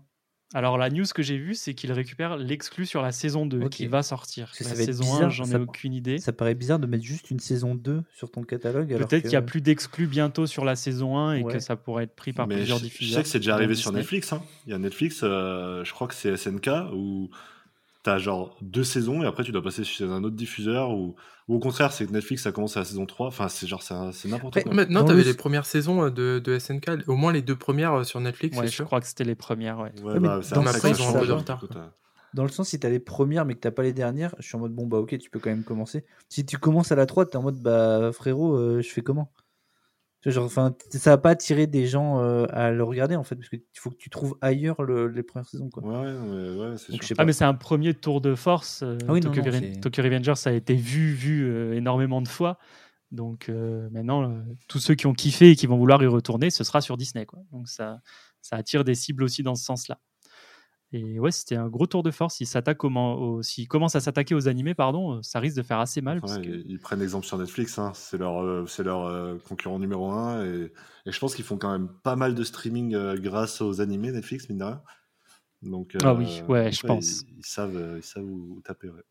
Alors, 0.53 0.77
la 0.77 0.89
news 0.89 1.03
que 1.13 1.21
j'ai 1.21 1.37
vue, 1.37 1.55
c'est 1.55 1.73
qu'ils 1.73 1.91
récupèrent 1.91 2.37
l'exclu 2.37 2.85
sur 2.85 3.01
la 3.01 3.11
saison 3.11 3.45
2 3.45 3.63
Ok. 3.63 3.69
qui 3.69 3.85
va 3.87 4.01
sortir. 4.01 4.51
La 4.61 4.65
ça 4.69 4.75
saison 4.75 5.03
1, 5.03 5.07
bizarre, 5.27 5.29
j'en 5.31 5.45
ai 5.51 5.55
aucune 5.55 5.93
idée. 5.93 6.19
Ça 6.19 6.31
paraît 6.31 6.55
bizarre 6.55 6.79
de 6.79 6.87
mettre 6.87 7.03
juste 7.03 7.31
une 7.31 7.39
saison 7.39 7.75
2 7.75 8.01
sur 8.15 8.31
ton 8.31 8.43
catalogue. 8.43 8.87
Peut-être 8.97 9.23
qu'il 9.23 9.31
n'y 9.31 9.35
a 9.35 9.41
plus 9.41 9.59
d'exclus 9.61 10.07
bientôt 10.07 10.45
sur 10.47 10.63
la 10.63 10.77
saison 10.77 11.17
1 11.17 11.33
et 11.35 11.43
Ouais. 11.43 11.53
que 11.53 11.59
ça 11.59 11.75
pourrait 11.75 12.05
être 12.05 12.15
pris 12.15 12.31
par 12.31 12.47
Mais 12.47 12.55
plusieurs 12.55 12.77
je, 12.77 12.83
je 12.85 12.89
diffuseurs. 12.89 13.17
sais 13.17 13.23
que 13.23 13.29
c'est 13.29 13.39
déjà 13.39 13.55
arrivé 13.55 13.75
sur 13.75 13.91
Disney. 13.91 14.01
Netflix. 14.03 14.31
hein. 14.31 14.41
Il 14.65 14.71
y 14.71 14.73
a 14.73 14.77
Netflix, 14.79 15.19
euh, 15.23 15.83
je 15.83 15.91
crois 15.91 16.07
que 16.07 16.13
c'est 16.15 16.31
SNK, 16.37 16.69
où 16.93 17.29
t'as 18.07 18.17
genre 18.19 18.55
deux 18.61 18.85
saisons 18.85 19.21
et 19.21 19.25
après 19.27 19.43
tu 19.43 19.51
dois 19.51 19.61
passer 19.61 19.83
chez 19.83 20.05
un 20.05 20.23
autre 20.23 20.35
diffuseur, 20.37 20.91
ou, 20.91 21.15
ou 21.49 21.55
au 21.55 21.59
contraire, 21.59 21.91
c'est 21.91 22.05
que 22.07 22.11
Netflix 22.13 22.43
ça 22.43 22.53
commence 22.53 22.77
à 22.77 22.79
la 22.79 22.85
saison 22.85 23.05
3. 23.05 23.27
Enfin, 23.27 23.49
c'est 23.49 23.67
genre, 23.67 23.83
c'est 23.83 24.29
n'importe 24.29 24.63
quoi. 24.63 24.73
Maintenant, 24.73 25.03
t'avais 25.03 25.23
le- 25.23 25.29
les 25.31 25.33
premières 25.33 25.65
saisons 25.65 26.05
euh, 26.05 26.09
de, 26.09 26.39
de 26.39 26.57
SNK, 26.57 27.03
au 27.07 27.15
moins 27.17 27.33
les 27.33 27.41
deux 27.41 27.57
premières 27.57 27.93
euh, 27.93 28.03
sur 28.05 28.21
Netflix, 28.21 28.57
Ouais, 28.57 28.67
je 28.67 28.71
sûr. 28.71 28.85
crois 28.85 29.01
que 29.01 29.07
c'était 29.07 29.25
les 29.25 29.35
premières. 29.35 29.79
Ouais. 29.79 29.91
Ouais, 30.03 30.13
Ouais, 30.13 30.19
mais 30.21 30.27
bah, 30.29 30.39
c'est 30.41 30.55
dans 30.55 30.61
un 30.61 30.63
peu 30.63 30.71
sens, 30.71 30.81
ça 30.81 30.87
ils 30.89 31.01
ont 31.01 31.09
un 31.09 31.11
change, 31.11 31.21
peu 31.21 31.27
de 31.27 31.31
retard, 31.33 31.63
t'as- 31.69 31.93
Dans 32.33 32.43
le 32.43 32.49
sens, 32.49 32.69
si 32.69 32.79
t'as 32.79 32.89
les 32.89 32.99
premières 32.99 33.45
mais 33.45 33.55
que 33.55 33.59
t'as 33.59 33.71
pas 33.71 33.83
les 33.83 33.93
dernières, 33.93 34.33
je 34.39 34.47
suis 34.47 34.55
en 34.55 34.59
mode 34.59 34.73
bon, 34.73 34.87
bah 34.87 34.99
ok, 34.99 35.17
tu 35.17 35.29
peux 35.29 35.39
quand 35.39 35.49
même 35.49 35.63
commencer. 35.65 36.05
Si 36.29 36.45
tu 36.45 36.57
commences 36.57 36.91
à 36.93 36.95
la 36.95 37.05
3, 37.05 37.25
t'es 37.25 37.35
en 37.35 37.41
mode 37.43 37.59
bah 37.61 38.11
frérot, 38.13 38.55
euh, 38.55 38.81
je 38.81 38.89
fais 38.89 39.01
comment? 39.01 39.31
Genre, 40.25 40.45
enfin, 40.45 40.75
Ça 40.89 41.11
va 41.11 41.17
pas 41.17 41.29
attirer 41.31 41.67
des 41.67 41.85
gens 41.87 42.19
euh, 42.21 42.45
à 42.49 42.71
le 42.71 42.83
regarder 42.83 43.15
en 43.15 43.23
fait, 43.23 43.35
parce 43.35 43.49
qu'il 43.49 43.61
faut 43.75 43.89
que 43.89 43.95
tu 43.97 44.09
trouves 44.09 44.37
ailleurs 44.41 44.81
le- 44.83 45.07
les 45.07 45.23
premières 45.23 45.47
saisons. 45.47 45.69
Quoi. 45.69 45.83
Ouais, 45.83 45.95
ouais, 45.95 46.49
ouais, 46.57 46.69
ouais, 46.71 46.77
c'est 46.77 46.91
sûr. 47.01 47.15
Ah, 47.17 47.25
mais 47.25 47.33
c'est 47.33 47.45
un 47.45 47.53
premier 47.53 47.93
tour 47.93 48.19
de 48.21 48.35
force. 48.35 48.81
euh, 48.83 48.97
Ah 49.07 49.13
oui, 49.13 49.21
Tokyo, 49.21 49.41
non, 49.41 49.81
Tokyo 49.81 50.35
ça 50.35 50.49
a 50.49 50.53
été 50.53 50.75
vu, 50.75 51.13
vu 51.13 51.45
euh, 51.45 51.73
énormément 51.75 52.21
de 52.21 52.27
fois. 52.27 52.57
Donc 53.11 53.47
euh, 53.47 53.89
maintenant, 53.91 54.29
euh, 54.29 54.41
tous 54.67 54.79
ceux 54.79 54.95
qui 54.95 55.07
ont 55.07 55.13
kiffé 55.13 55.51
et 55.51 55.55
qui 55.55 55.65
vont 55.67 55.77
vouloir 55.77 56.01
y 56.03 56.07
retourner, 56.07 56.49
ce 56.49 56.63
sera 56.63 56.81
sur 56.81 56.97
Disney. 56.97 57.25
Quoi. 57.25 57.39
Donc 57.51 57.69
ça, 57.69 58.01
ça 58.41 58.57
attire 58.57 58.83
des 58.83 58.95
cibles 58.95 59.23
aussi 59.23 59.43
dans 59.43 59.55
ce 59.55 59.63
sens-là. 59.63 59.99
Et 60.93 61.19
ouais, 61.19 61.31
c'était 61.31 61.57
un 61.57 61.67
gros 61.67 61.85
tour 61.85 62.01
de 62.01 62.11
force. 62.11 62.35
S'il 62.35 62.47
s'attaque 62.47 62.83
au, 62.85 62.89
man- 62.89 63.17
au- 63.19 63.41
s'il 63.43 63.67
commence 63.67 63.95
à 63.95 63.99
s'attaquer 63.99 64.35
aux 64.35 64.47
animés, 64.47 64.73
pardon, 64.73 65.15
euh, 65.15 65.19
ça 65.21 65.39
risque 65.41 65.57
de 65.57 65.61
faire 65.63 65.79
assez 65.79 65.99
mal. 66.01 66.21
parce 66.21 66.37
Ouais, 66.37 66.43
que- 66.43 66.63
ils, 66.65 66.79
prennent 66.79 67.01
exemple 67.01 67.25
sur 67.25 67.37
Netflix, 67.37 67.77
hein. 67.77 67.91
c'est 67.93 68.17
leur, 68.17 68.41
euh, 68.41 68.65
c'est 68.67 68.83
leur 68.83 69.05
euh, 69.05 69.37
concurrent 69.49 69.79
numéro 69.79 70.09
un. 70.11 70.45
Et, 70.45 70.71
et 71.05 71.11
je 71.11 71.19
pense 71.19 71.35
qu'ils 71.35 71.43
font 71.43 71.57
quand 71.57 71.71
même 71.71 71.89
pas 72.03 72.15
mal 72.15 72.35
de 72.35 72.43
streaming 72.43 72.95
euh, 72.95 73.17
grâce 73.17 73.59
aux 73.61 73.81
animés 73.81 74.11
Netflix, 74.13 74.47
mine 74.47 74.59
de 74.59 74.63
rien. 74.63 74.81
Donc, 75.61 75.97
Ah 76.03 76.13
oui, 76.13 76.41
ouais, 76.47 76.71
je 76.71 76.85
pense. 76.87 77.21
Ils, 77.23 77.39
ils 77.39 77.45
savent, 77.45 77.95
ils 77.97 78.03
savent 78.03 78.23
où, 78.23 78.55
où 78.57 78.61
taper. 78.61 78.89
ouais. 78.89 79.03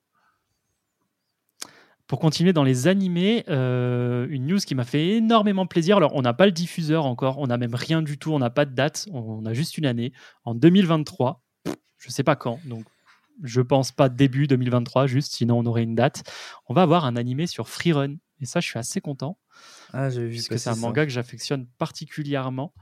Pour 2.07 2.21
continuer 2.21 2.53
dans 2.53 2.63
les 2.63 2.87
animés, 2.87 3.45
euh, 3.49 4.29
une 4.31 4.47
news 4.47 4.59
qui 4.59 4.77
m'a 4.77 4.85
fait 4.85 5.09
énormément 5.17 5.67
plaisir. 5.67 5.97
Alors, 5.97 6.15
on 6.15 6.23
n'a 6.23 6.33
pas 6.35 6.47
le 6.47 6.53
diffuseur 6.53 7.05
encore, 7.05 7.39
on 7.39 7.49
n'a 7.49 7.59
même 7.59 7.75
rien 7.75 8.01
du 8.01 8.17
tout, 8.17 8.31
on 8.33 8.39
n'a 8.39 8.49
pas 8.51 8.65
de 8.65 8.73
date, 8.75 9.09
on 9.13 9.45
a 9.45 9.53
juste 9.55 9.77
une 9.77 9.87
année. 9.87 10.13
En 10.45 10.55
2023, 10.55 11.43
je 12.07 12.11
ne 12.11 12.13
sais 12.15 12.23
pas 12.23 12.37
quand, 12.37 12.61
donc 12.65 12.87
je 13.43 13.61
pense 13.61 13.91
pas 13.91 14.09
début 14.09 14.47
2023, 14.47 15.07
juste, 15.09 15.35
sinon 15.35 15.59
on 15.59 15.67
aurait 15.67 15.83
une 15.83 15.97
date. 15.97 16.23
On 16.69 16.75
va 16.75 16.83
avoir 16.83 17.05
un 17.05 17.17
animé 17.17 17.47
sur 17.49 17.69
Freerun. 17.69 18.15
Et 18.41 18.47
ça, 18.47 18.61
je 18.61 18.67
suis 18.69 18.79
assez 18.79 19.01
content, 19.01 19.39
Ah, 19.93 20.09
j'avais 20.09 20.27
vu 20.27 20.31
puisque 20.35 20.51
passer 20.53 20.65
c'est 20.65 20.71
un 20.71 20.75
ça. 20.75 20.81
manga 20.81 21.05
que 21.05 21.11
j'affectionne 21.13 21.67
particulièrement. 21.79 22.73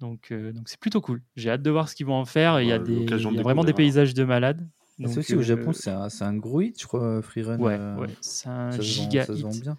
Donc, 0.00 0.32
euh, 0.32 0.52
donc 0.52 0.68
c'est 0.68 0.80
plutôt 0.80 1.00
cool. 1.02 1.22
J'ai 1.36 1.50
hâte 1.50 1.62
de 1.62 1.70
voir 1.70 1.88
ce 1.88 1.94
qu'ils 1.94 2.06
vont 2.06 2.14
en 2.14 2.24
faire. 2.24 2.60
Il 2.60 2.68
y 2.68 2.72
a, 2.72 2.78
Ouais, 2.78 2.84
des, 2.84 2.94
l'occasion 2.94 3.30
de 3.30 3.34
il 3.34 3.38
y 3.38 3.40
a 3.40 3.42
vraiment 3.42 3.62
des 3.64 3.72
découvrir, 3.72 3.74
hein. 3.74 3.88
paysages 3.88 4.14
de 4.14 4.24
malades. 4.24 4.66
Ah, 5.02 5.08
C'est 5.08 5.18
aussi 5.18 5.34
au 5.34 5.38
euh, 5.40 5.42
Japon, 5.42 5.72
c'est 5.72 5.90
un, 5.90 6.08
un 6.20 6.36
gros 6.36 6.60
hit, 6.62 6.80
je 6.80 6.86
crois, 6.86 7.20
Freerun. 7.22 7.58
Ouais, 7.60 7.76
euh, 7.78 8.00
ouais, 8.00 8.08
c'est 8.20 8.48
un 8.48 8.70
ça 8.70 8.78
se 8.78 8.82
vend- 8.82 8.90
giga 9.04 9.24
ça 9.26 9.36
se 9.36 9.42
vend 9.42 9.50
bien. 9.54 9.78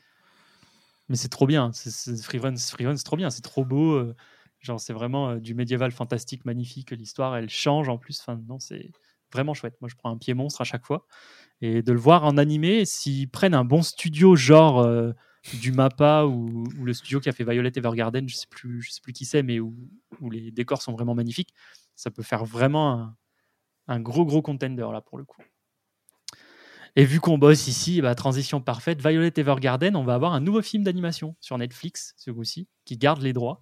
Mais 1.10 1.16
c'est 1.16 1.30
trop 1.30 1.46
bien. 1.48 1.72
Freerun, 2.24 2.56
Freerun, 2.58 2.96
c'est 2.98 3.06
trop 3.06 3.18
bien. 3.18 3.30
C'est 3.30 3.42
trop 3.42 3.64
beau. 3.64 3.96
C'est 4.78 4.94
vraiment 4.94 5.30
euh, 5.32 5.40
du 5.40 5.54
médiéval 5.54 5.92
fantastique, 5.92 6.46
magnifique. 6.46 6.92
L'histoire, 6.92 7.36
elle 7.36 7.50
change 7.50 7.90
en 7.90 7.98
plus. 7.98 8.20
Enfin, 8.20 8.40
non, 8.48 8.60
c'est 8.60 8.92
vraiment 9.34 9.54
chouette. 9.54 9.76
Moi, 9.82 9.90
je 9.90 9.96
prends 9.96 10.12
un 10.12 10.18
pied 10.18 10.34
monstre 10.34 10.62
à 10.62 10.64
chaque 10.64 10.86
fois. 10.86 11.06
Et 11.62 11.82
de 11.82 11.92
le 11.92 12.00
voir 12.00 12.24
en 12.26 12.38
animé, 12.38 12.86
s'ils 12.86 13.30
prennent 13.30 13.54
un 13.54 13.66
bon 13.66 13.82
studio, 13.82 14.36
genre 14.36 14.80
euh, 14.80 15.12
du 15.62 15.72
Mappa 15.72 16.26
ou, 16.26 16.66
ou 16.80 16.86
le 16.86 16.94
studio 16.94 17.20
qui 17.20 17.30
a 17.30 17.32
fait 17.32 17.44
Violet 17.44 17.72
Evergarden, 17.76 18.28
je 18.28 18.36
sais 18.36 18.48
plus, 18.50 18.84
sais 18.84 19.02
plus 19.02 19.14
qui 19.14 19.26
c'est, 19.26 19.44
mais 19.44 19.60
où, 19.60 19.76
où 20.22 20.30
les 20.30 20.52
décors 20.52 20.82
sont 20.82 20.94
vraiment 20.94 21.16
magnifiques, 21.16 21.54
ça 21.96 22.12
peut 22.12 22.24
faire 22.24 22.46
vraiment 22.46 22.94
un, 22.94 23.18
un 23.88 24.00
gros, 24.00 24.26
gros 24.26 24.42
contender 24.42 24.88
là 24.92 25.02
pour 25.02 25.18
le 25.18 25.26
coup. 25.26 25.42
Et 26.98 27.04
vu 27.04 27.20
qu'on 27.20 27.38
bosse 27.38 27.68
ici, 27.68 28.02
bah, 28.02 28.16
transition 28.16 28.62
parfaite, 28.62 29.02
Violet 29.02 29.34
Evergarden, 29.36 29.96
on 29.98 30.06
va 30.06 30.14
avoir 30.14 30.34
un 30.34 30.40
nouveau 30.40 30.62
film 30.62 30.84
d'animation 30.84 31.36
sur 31.42 31.58
Netflix 31.58 32.14
ce 32.16 32.32
coup-ci, 32.32 32.70
qui 32.86 32.98
garde 32.98 33.22
les 33.22 33.34
droits. 33.34 33.60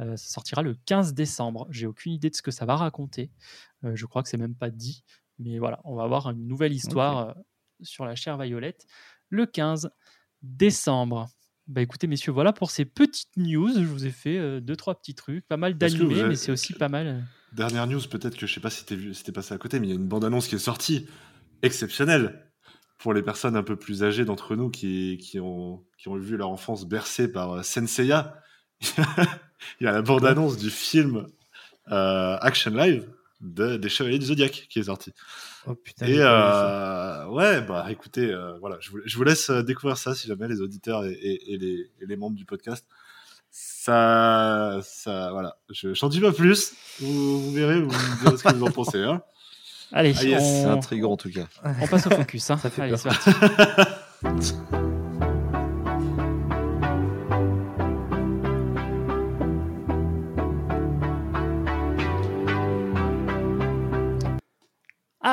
Euh, 0.00 0.16
ça 0.16 0.28
sortira 0.34 0.60
le 0.62 0.76
15 0.84 1.14
décembre. 1.14 1.66
J'ai 1.70 1.86
aucune 1.86 2.12
idée 2.12 2.28
de 2.28 2.34
ce 2.34 2.42
que 2.42 2.50
ça 2.50 2.66
va 2.66 2.76
raconter. 2.76 3.30
Euh, 3.84 3.92
je 3.96 4.04
crois 4.04 4.22
que 4.22 4.28
c'est 4.28 4.36
même 4.36 4.54
pas 4.54 4.68
dit. 4.70 5.02
Mais 5.38 5.58
voilà, 5.58 5.80
on 5.84 5.94
va 5.96 6.02
avoir 6.04 6.28
une 6.30 6.46
nouvelle 6.46 6.74
histoire 6.74 7.28
euh, 7.30 7.32
sur 7.80 8.04
la 8.04 8.14
chère 8.16 8.36
Violette 8.36 8.84
le 9.30 9.46
15 9.46 9.90
décembre. 10.42 11.28
Bah 11.66 11.80
écoutez 11.80 12.06
messieurs, 12.06 12.32
voilà 12.32 12.52
pour 12.52 12.70
ces 12.70 12.84
petites 12.84 13.34
news. 13.38 13.72
Je 13.74 13.80
vous 13.86 14.04
ai 14.04 14.10
fait 14.10 14.60
deux 14.60 14.76
trois 14.76 14.94
petits 15.00 15.14
trucs, 15.14 15.46
pas 15.48 15.56
mal 15.56 15.78
d'animés, 15.78 16.20
avez- 16.20 16.28
mais 16.28 16.36
c'est 16.36 16.52
aussi 16.52 16.74
pas 16.74 16.90
mal. 16.90 17.24
Dernière 17.52 17.86
news, 17.86 18.00
peut-être 18.10 18.36
que 18.36 18.46
je 18.46 18.52
sais 18.52 18.60
pas 18.60 18.68
si 18.68 18.84
t'es 18.84 18.94
vu- 18.96 19.14
si 19.14 19.24
t'es 19.24 19.32
passé 19.32 19.54
à 19.54 19.58
côté, 19.58 19.80
mais 19.80 19.86
il 19.86 19.90
y 19.90 19.92
a 19.94 19.96
une 19.96 20.06
bande-annonce 20.06 20.46
qui 20.46 20.56
est 20.56 20.58
sortie, 20.58 21.06
exceptionnelle, 21.62 22.43
pour 23.04 23.12
les 23.12 23.20
personnes 23.22 23.54
un 23.54 23.62
peu 23.62 23.76
plus 23.76 24.02
âgées 24.02 24.24
d'entre 24.24 24.56
nous 24.56 24.70
qui, 24.70 25.18
qui, 25.20 25.38
ont, 25.38 25.84
qui 25.98 26.08
ont 26.08 26.16
vu 26.16 26.38
leur 26.38 26.48
enfance 26.48 26.86
bercée 26.86 27.30
par 27.30 27.52
euh, 27.52 27.62
Senseiya. 27.62 28.34
il 28.80 29.84
y 29.84 29.86
a 29.86 29.92
la 29.92 30.00
bande-annonce 30.00 30.56
du 30.56 30.70
film 30.70 31.26
euh, 31.92 32.36
Action 32.40 32.70
Live 32.70 33.06
de, 33.42 33.76
des 33.76 33.90
Chevaliers 33.90 34.18
du 34.18 34.24
Zodiac 34.24 34.68
qui 34.70 34.78
est 34.78 34.84
sorti. 34.84 35.12
Oh 35.66 35.74
putain, 35.74 36.06
Et 36.06 36.16
euh, 36.18 37.26
ouais, 37.28 37.60
bah 37.60 37.84
écoutez, 37.90 38.32
euh, 38.32 38.56
voilà, 38.58 38.78
je 38.80 38.90
vous, 38.90 39.00
je 39.04 39.16
vous 39.18 39.24
laisse 39.24 39.50
découvrir 39.50 39.98
ça 39.98 40.14
si 40.14 40.26
jamais 40.26 40.48
les 40.48 40.62
auditeurs 40.62 41.04
et, 41.04 41.12
et- 41.12 41.52
et 41.52 41.58
les, 41.58 41.90
et 42.00 42.06
les 42.06 42.16
membres 42.16 42.36
du 42.36 42.46
podcast. 42.46 42.86
Ça, 43.50 44.80
ça, 44.82 45.30
voilà, 45.30 45.58
je 45.70 45.92
j'en 45.92 46.08
dis 46.08 46.20
pas 46.20 46.32
plus. 46.32 46.72
Vous, 47.00 47.38
vous 47.42 47.52
verrez, 47.52 47.82
vous 47.82 47.90
me 47.92 48.20
direz 48.24 48.36
ce 48.38 48.44
que 48.44 48.54
vous 48.54 48.64
en 48.64 48.70
pensez. 48.70 49.02
Hein. 49.02 49.22
Allez, 49.96 50.12
Ah, 50.18 50.24
yes, 50.24 50.42
C'est 50.42 50.66
on, 50.66 50.72
intriguant 50.72 51.12
en 51.12 51.16
tout 51.16 51.30
cas. 51.30 51.46
on 51.80 51.86
passe 51.86 52.06
au 52.08 52.10
focus. 52.10 52.50
hein. 52.50 52.56
Ça 52.58 52.68
fait 52.68 52.82
Allez, 52.82 52.96
peur. 53.00 53.12
c'est 53.14 53.32
parti. 54.22 54.54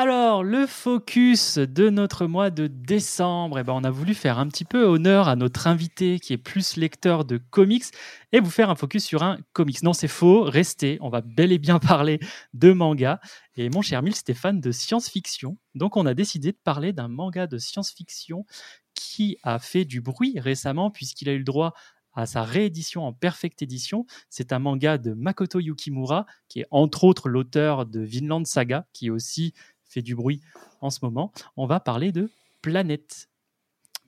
Alors, 0.03 0.43
le 0.43 0.65
focus 0.65 1.59
de 1.59 1.91
notre 1.91 2.25
mois 2.25 2.49
de 2.49 2.65
décembre, 2.65 3.59
eh 3.59 3.63
ben, 3.63 3.73
on 3.73 3.83
a 3.83 3.91
voulu 3.91 4.15
faire 4.15 4.39
un 4.39 4.47
petit 4.47 4.65
peu 4.65 4.83
honneur 4.83 5.27
à 5.27 5.35
notre 5.35 5.67
invité 5.67 6.19
qui 6.19 6.33
est 6.33 6.39
plus 6.39 6.75
lecteur 6.75 7.23
de 7.23 7.37
comics 7.37 7.83
et 8.31 8.39
vous 8.39 8.49
faire 8.49 8.71
un 8.71 8.75
focus 8.75 9.05
sur 9.05 9.21
un 9.21 9.37
comics. 9.53 9.83
Non, 9.83 9.93
c'est 9.93 10.07
faux, 10.07 10.41
restez, 10.41 10.97
on 11.01 11.09
va 11.09 11.21
bel 11.21 11.51
et 11.51 11.59
bien 11.59 11.77
parler 11.97 12.19
de 12.55 12.71
manga. 12.71 13.19
Et 13.55 13.69
mon 13.69 13.83
cher 13.83 14.01
Mille, 14.01 14.15
fan 14.33 14.59
de 14.59 14.71
science-fiction, 14.71 15.59
donc 15.75 15.95
on 15.95 16.07
a 16.07 16.15
décidé 16.15 16.51
de 16.51 16.57
parler 16.63 16.93
d'un 16.93 17.07
manga 17.07 17.45
de 17.45 17.59
science-fiction 17.59 18.47
qui 18.95 19.37
a 19.43 19.59
fait 19.59 19.85
du 19.85 20.01
bruit 20.01 20.39
récemment 20.39 20.89
puisqu'il 20.89 21.29
a 21.29 21.33
eu 21.33 21.37
le 21.37 21.43
droit 21.43 21.75
à 22.13 22.25
sa 22.25 22.43
réédition 22.43 23.05
en 23.05 23.13
perfect 23.13 23.61
édition. 23.61 24.05
C'est 24.29 24.51
un 24.51 24.59
manga 24.59 24.97
de 24.97 25.13
Makoto 25.13 25.59
Yukimura, 25.59 26.25
qui 26.47 26.61
est 26.61 26.67
entre 26.71 27.03
autres 27.03 27.29
l'auteur 27.29 27.85
de 27.85 28.01
Vinland 28.01 28.45
Saga, 28.45 28.87
qui 28.93 29.09
aussi 29.09 29.53
fait 29.91 30.01
du 30.01 30.15
bruit 30.15 30.41
en 30.81 30.89
ce 30.89 30.99
moment. 31.03 31.31
On 31.57 31.65
va 31.65 31.79
parler 31.79 32.11
de 32.11 32.29
Planète. 32.61 33.29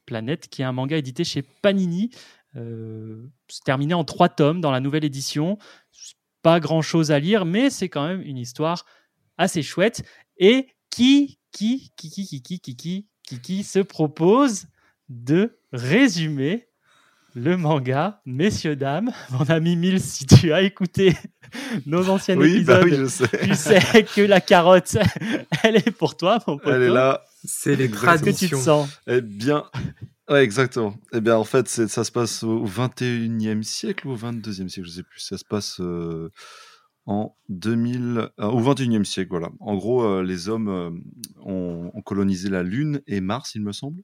Planète, 0.06 0.48
qui 0.50 0.62
est 0.62 0.66
un 0.66 0.72
manga 0.72 0.98
édité 0.98 1.24
chez 1.24 1.42
Panini, 1.42 2.10
euh, 2.56 3.28
terminé 3.66 3.94
en 3.94 4.04
trois 4.04 4.30
tomes 4.30 4.62
dans 4.62 4.72
la 4.72 4.80
nouvelle 4.80 5.06
édition. 5.06 5.58
Pas 6.42 6.60
grand 6.60 6.82
chose 6.82 7.12
à 7.12 7.20
lire, 7.20 7.46
mais 7.46 7.70
c'est 7.70 7.90
quand 7.90 8.06
même 8.06 8.22
une 8.22 8.38
histoire 8.38 8.86
assez 9.38 9.64
chouette. 9.64 10.04
Et 10.38 10.68
qui, 10.90 11.40
qui, 11.52 11.92
qui, 11.96 12.10
qui, 12.10 12.26
qui, 12.26 12.42
qui, 12.42 12.60
qui, 12.60 12.76
qui, 12.76 13.08
qui, 13.24 13.42
qui 13.42 13.64
se 13.64 13.80
propose 13.80 14.66
de 15.10 15.60
résumer 15.72 16.68
le 17.36 17.58
manga, 17.58 18.22
messieurs, 18.26 18.76
dames. 18.76 19.12
Mon 19.32 19.46
ami 19.46 19.76
Mille, 19.76 20.00
si 20.00 20.26
tu 20.26 20.54
as 20.54 20.62
écouté 20.62 21.14
nos 21.86 22.10
anciens 22.10 22.38
Oui, 22.38 22.56
épisodes, 22.56 22.82
bah 22.82 22.82
oui, 22.86 22.96
je 22.96 23.06
sais. 23.06 23.28
tu 23.44 23.56
sais 23.56 24.04
que 24.04 24.22
la 24.22 24.42
carotte, 24.42 24.98
elle 25.64 25.78
est 25.78 25.92
pour 25.92 26.18
toi, 26.18 26.40
mon 26.48 26.58
pote. 26.58 26.74
Elle 26.74 26.84
est 26.84 26.90
là. 26.90 27.24
C'est 27.44 27.76
les 27.76 27.90
que 27.90 28.30
tu 28.32 28.50
te 28.50 28.56
sens 28.56 28.90
Eh 29.08 29.22
bien, 29.22 29.66
ouais, 30.30 30.44
exactement. 30.44 30.96
Eh 31.12 31.22
bien, 31.22 31.36
en 31.36 31.44
fait, 31.44 31.68
ça 31.68 32.04
se 32.04 32.12
passe 32.12 32.44
au 32.44 32.66
21e 32.66 33.64
siècle 33.64 34.08
ou 34.08 34.12
au 34.12 34.18
22e 34.18 34.70
siècle, 34.70 34.88
je 34.88 34.94
sais 34.96 35.04
plus. 35.04 35.20
Ça 35.20 35.38
se 35.38 35.44
passe 35.44 35.80
euh, 35.82 36.32
en 37.06 37.36
2000, 37.50 38.30
euh, 38.40 38.46
au 38.46 38.62
21e 38.62 39.04
siècle, 39.04 39.30
voilà. 39.32 39.50
En 39.60 39.76
gros, 39.76 40.04
euh, 40.04 40.24
les 40.24 40.48
hommes 40.50 40.70
euh, 40.70 40.90
ont, 41.44 41.92
ont 41.94 42.02
colonisé 42.02 42.50
la 42.50 42.64
Lune 42.64 43.02
et 43.08 43.20
Mars, 43.22 43.56
il 43.56 43.62
me 43.64 43.72
semble. 43.72 44.02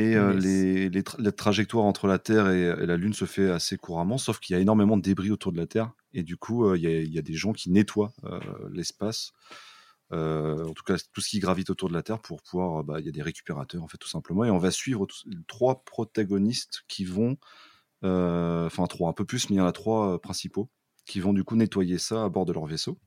Et 0.00 0.14
euh, 0.16 0.32
Yes. 0.34 0.44
les, 0.44 0.88
les 0.90 1.02
tra- 1.02 1.20
la 1.20 1.32
trajectoire 1.32 1.84
entre 1.84 2.06
la 2.06 2.18
Terre 2.20 2.48
et, 2.50 2.62
et 2.62 2.86
la 2.86 2.96
Lune 2.96 3.12
se 3.14 3.24
fait 3.24 3.50
assez 3.50 3.76
couramment, 3.76 4.16
sauf 4.16 4.38
qu'il 4.38 4.54
y 4.54 4.56
a 4.56 4.60
énormément 4.62 4.96
de 4.96 5.02
débris 5.02 5.32
autour 5.32 5.52
de 5.52 5.58
la 5.58 5.66
Terre. 5.66 5.92
Et 6.12 6.22
du 6.22 6.36
coup, 6.36 6.66
euh, 6.66 6.76
il 6.78 6.84
y, 6.84 6.86
a- 6.86 7.00
il 7.00 7.12
y 7.12 7.18
a 7.18 7.22
des 7.22 7.34
gens 7.34 7.52
qui 7.52 7.68
nettoient 7.70 8.12
euh, 8.24 8.38
l'espace, 8.72 9.32
euh, 10.12 10.64
en 10.64 10.72
tout 10.72 10.84
cas 10.84 10.96
tout 11.12 11.20
ce 11.20 11.28
qui 11.28 11.40
gravite 11.40 11.68
autour 11.68 11.88
de 11.88 11.94
la 11.94 12.02
Terre, 12.04 12.20
pour 12.20 12.42
pouvoir. 12.42 12.84
bah, 12.84 13.00
Il 13.00 13.06
y 13.06 13.08
a 13.08 13.12
des 13.12 13.22
récupérateurs, 13.22 13.82
en 13.82 13.88
fait, 13.88 13.98
tout 13.98 14.08
simplement. 14.08 14.44
Et 14.44 14.50
on 14.50 14.58
va 14.58 14.70
suivre 14.70 15.06
trois 15.48 15.82
protagonistes 15.84 16.84
qui 16.88 17.04
vont. 17.04 17.36
Enfin, 18.02 18.86
trois, 18.86 19.10
un 19.10 19.12
peu 19.12 19.24
plus, 19.24 19.50
mais 19.50 19.56
il 19.56 19.58
y 19.58 19.62
en 19.62 19.66
a 19.66 19.72
trois 19.72 20.20
principaux 20.20 20.70
qui 21.06 21.18
vont 21.18 21.32
du 21.32 21.42
coup 21.42 21.56
nettoyer 21.56 21.98
ça 21.98 22.22
à 22.22 22.28
bord 22.28 22.46
de 22.46 22.52
leur 22.52 22.66
vaisseau. 22.66 23.00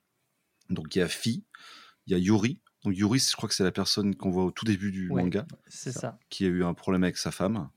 Donc 0.70 0.94
il 0.96 1.00
y 1.00 1.02
a 1.02 1.08
Fi, 1.08 1.46
il 2.08 2.12
y 2.12 2.16
a 2.16 2.18
Yuri. 2.20 2.60
Donc 2.84 2.96
Yuri, 2.98 3.20
je 3.20 3.36
crois 3.36 3.48
que 3.48 3.56
c'est 3.56 3.64
la 3.64 3.72
personne 3.72 4.16
qu'on 4.16 4.32
voit 4.32 4.44
au 4.46 4.52
tout 4.52 4.66
début 4.66 4.92
du 4.92 5.10
Ouais. 5.10 5.22
manga 5.24 5.46
C'est 5.68 5.92
ça. 5.92 6.18
qui 6.30 6.46
a 6.46 6.48
eu 6.48 6.64
un 6.64 6.74
problème 6.74 7.04
avec 7.04 7.18
sa 7.18 7.32
femme. 7.32 7.70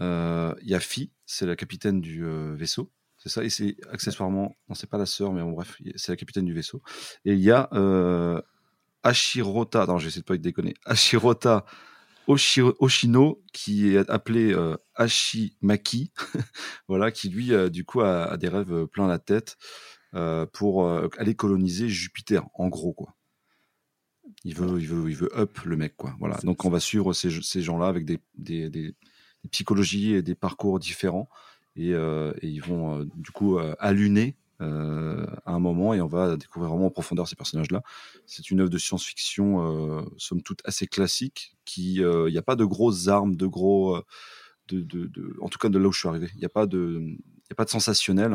Euh, 0.00 0.54
Il 0.62 0.68
y 0.68 0.74
a 0.74 0.80
Fi, 0.80 1.10
c'est 1.24 1.46
la 1.46 1.56
capitaine 1.56 2.00
du 2.00 2.24
euh, 2.24 2.54
vaisseau. 2.54 2.90
C'est 3.18 3.30
ça, 3.30 3.42
et 3.42 3.48
c'est 3.50 3.76
accessoirement, 3.90 4.54
non, 4.68 4.74
c'est 4.74 4.88
pas 4.88 4.98
la 4.98 5.06
sœur, 5.06 5.32
mais 5.32 5.40
bon, 5.42 5.52
bref, 5.52 5.80
c'est 5.96 6.12
la 6.12 6.16
capitaine 6.16 6.44
du 6.44 6.52
vaisseau. 6.52 6.82
Et 7.24 7.32
il 7.32 7.40
y 7.40 7.50
a 7.50 7.68
euh, 7.72 8.40
Ashirota, 9.02 9.86
non, 9.86 9.98
j'essaie 9.98 10.20
de 10.20 10.24
pas 10.24 10.34
être 10.34 10.42
déconner, 10.42 10.74
Ashirota 10.84 11.64
Oshi- 12.28 12.74
Oshino, 12.78 13.42
qui 13.52 13.94
est 13.96 14.08
appelé 14.10 14.52
euh, 14.52 14.76
Ashimaki, 14.96 16.12
voilà, 16.88 17.10
qui 17.10 17.28
lui, 17.30 17.52
euh, 17.54 17.70
du 17.70 17.84
coup, 17.84 18.00
a, 18.02 18.24
a 18.24 18.36
des 18.36 18.48
rêves 18.48 18.86
plein 18.86 19.06
la 19.08 19.18
tête 19.18 19.56
euh, 20.14 20.44
pour 20.46 20.84
euh, 20.86 21.08
aller 21.18 21.34
coloniser 21.34 21.88
Jupiter, 21.88 22.44
en 22.54 22.68
gros, 22.68 22.92
quoi. 22.92 23.14
Il 24.48 24.54
veut, 24.54 24.80
il 24.80 24.86
veut, 24.86 25.10
il 25.10 25.16
veut 25.16 25.30
up 25.36 25.58
le 25.64 25.76
mec, 25.76 25.96
quoi. 25.96 26.14
Voilà. 26.20 26.36
Donc 26.44 26.64
on 26.64 26.70
va 26.70 26.78
suivre 26.80 27.12
ces, 27.12 27.30
ces 27.42 27.62
gens-là 27.62 27.88
avec 27.88 28.04
des, 28.04 28.18
des, 28.38 28.70
des- 28.70 28.94
des 29.42 29.50
psychologies 29.50 30.12
et 30.14 30.22
des 30.22 30.34
parcours 30.36 30.78
différents, 30.78 31.28
et, 31.74 31.92
euh, 31.94 32.32
et 32.42 32.48
ils 32.48 32.62
vont 32.62 33.00
euh, 33.00 33.04
du 33.16 33.30
coup 33.32 33.58
euh, 33.58 33.74
allumer 33.80 34.36
euh, 34.62 35.26
à 35.44 35.52
un 35.52 35.58
moment 35.58 35.94
et 35.94 36.00
on 36.00 36.06
va 36.06 36.36
découvrir 36.36 36.70
vraiment 36.70 36.86
en 36.86 36.90
profondeur 36.90 37.26
ces 37.28 37.36
personnages-là. 37.36 37.82
C'est 38.26 38.50
une 38.50 38.60
œuvre 38.60 38.70
de 38.70 38.78
science-fiction, 38.78 39.46
euh, 40.00 40.02
somme 40.16 40.42
toute 40.42 40.60
assez 40.64 40.86
classique, 40.86 41.56
qui, 41.64 41.96
il 41.96 42.30
n'y 42.32 42.38
a 42.38 42.42
pas 42.42 42.56
de 42.56 42.64
grosses 42.64 43.08
armes, 43.08 43.34
de 43.36 43.46
gros, 43.46 43.98
de, 44.68 44.80
de, 44.80 45.06
de- 45.06 45.36
en 45.40 45.48
tout 45.48 45.58
cas 45.58 45.68
de 45.68 45.78
là 45.78 45.88
où 45.88 45.92
je 45.92 45.98
suis 45.98 46.08
arrivé, 46.08 46.28
il 46.34 46.38
n'y 46.38 46.46
a 46.46 46.54
pas 46.60 46.66
de, 46.66 47.00
y 47.50 47.52
a 47.52 47.54
pas 47.56 47.64
de 47.64 47.70
sensationnel. 47.70 48.32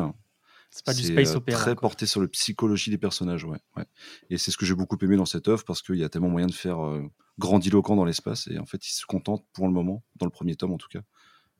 C'est 0.74 0.86
pas 0.86 0.94
du 0.94 1.02
space 1.02 1.32
euh, 1.32 1.36
opéra. 1.36 1.60
Très 1.60 1.74
quoi. 1.74 1.82
porté 1.82 2.06
sur 2.06 2.20
le 2.20 2.28
psychologie 2.28 2.90
des 2.90 2.96
personnages, 2.96 3.44
ouais. 3.44 3.58
ouais. 3.76 3.84
Et 4.30 4.38
c'est 4.38 4.50
ce 4.50 4.56
que 4.56 4.64
j'ai 4.64 4.74
beaucoup 4.74 4.96
aimé 5.02 5.16
dans 5.16 5.26
cette 5.26 5.46
œuvre 5.46 5.64
parce 5.64 5.82
qu'il 5.82 5.96
y 5.96 6.04
a 6.04 6.08
tellement 6.08 6.30
moyen 6.30 6.46
de 6.46 6.52
faire 6.52 6.82
euh, 6.82 7.02
grandiloquent 7.38 7.94
dans 7.94 8.06
l'espace 8.06 8.48
et 8.48 8.58
en 8.58 8.64
fait, 8.64 8.86
il 8.86 8.92
se 8.92 9.04
contente 9.04 9.44
pour 9.52 9.66
le 9.66 9.72
moment, 9.72 10.02
dans 10.16 10.24
le 10.24 10.32
premier 10.32 10.56
tome 10.56 10.72
en 10.72 10.78
tout 10.78 10.88
cas, 10.88 11.02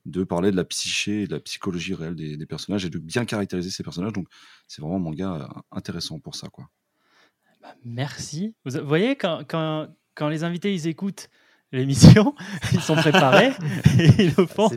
de 0.05 0.23
parler 0.23 0.49
de 0.49 0.55
la 0.55 0.65
psyché 0.65 1.21
et 1.21 1.27
de 1.27 1.33
la 1.33 1.39
psychologie 1.39 1.93
réelle 1.93 2.15
des, 2.15 2.37
des 2.37 2.45
personnages 2.47 2.85
et 2.85 2.89
de 2.89 2.97
bien 2.97 3.25
caractériser 3.25 3.69
ces 3.69 3.83
personnages. 3.83 4.13
Donc, 4.13 4.27
c'est 4.67 4.81
vraiment 4.81 4.95
un 4.97 4.99
manga 4.99 5.33
euh, 5.35 5.61
intéressant 5.71 6.19
pour 6.19 6.33
ça, 6.33 6.49
quoi. 6.49 6.67
Bah, 7.61 7.75
merci. 7.85 8.55
Vous 8.65 8.79
vous 8.79 8.87
voyez, 8.87 9.15
quand, 9.15 9.43
quand, 9.47 9.87
quand 10.15 10.27
les 10.27 10.43
invités 10.43 10.73
ils 10.73 10.87
écoutent 10.87 11.29
l'émission, 11.73 12.33
ils 12.73 12.79
sont 12.81 12.95
préparés 12.95 13.51
et 13.99 14.23
ils 14.23 14.33
le 14.37 14.45
font. 14.45 14.69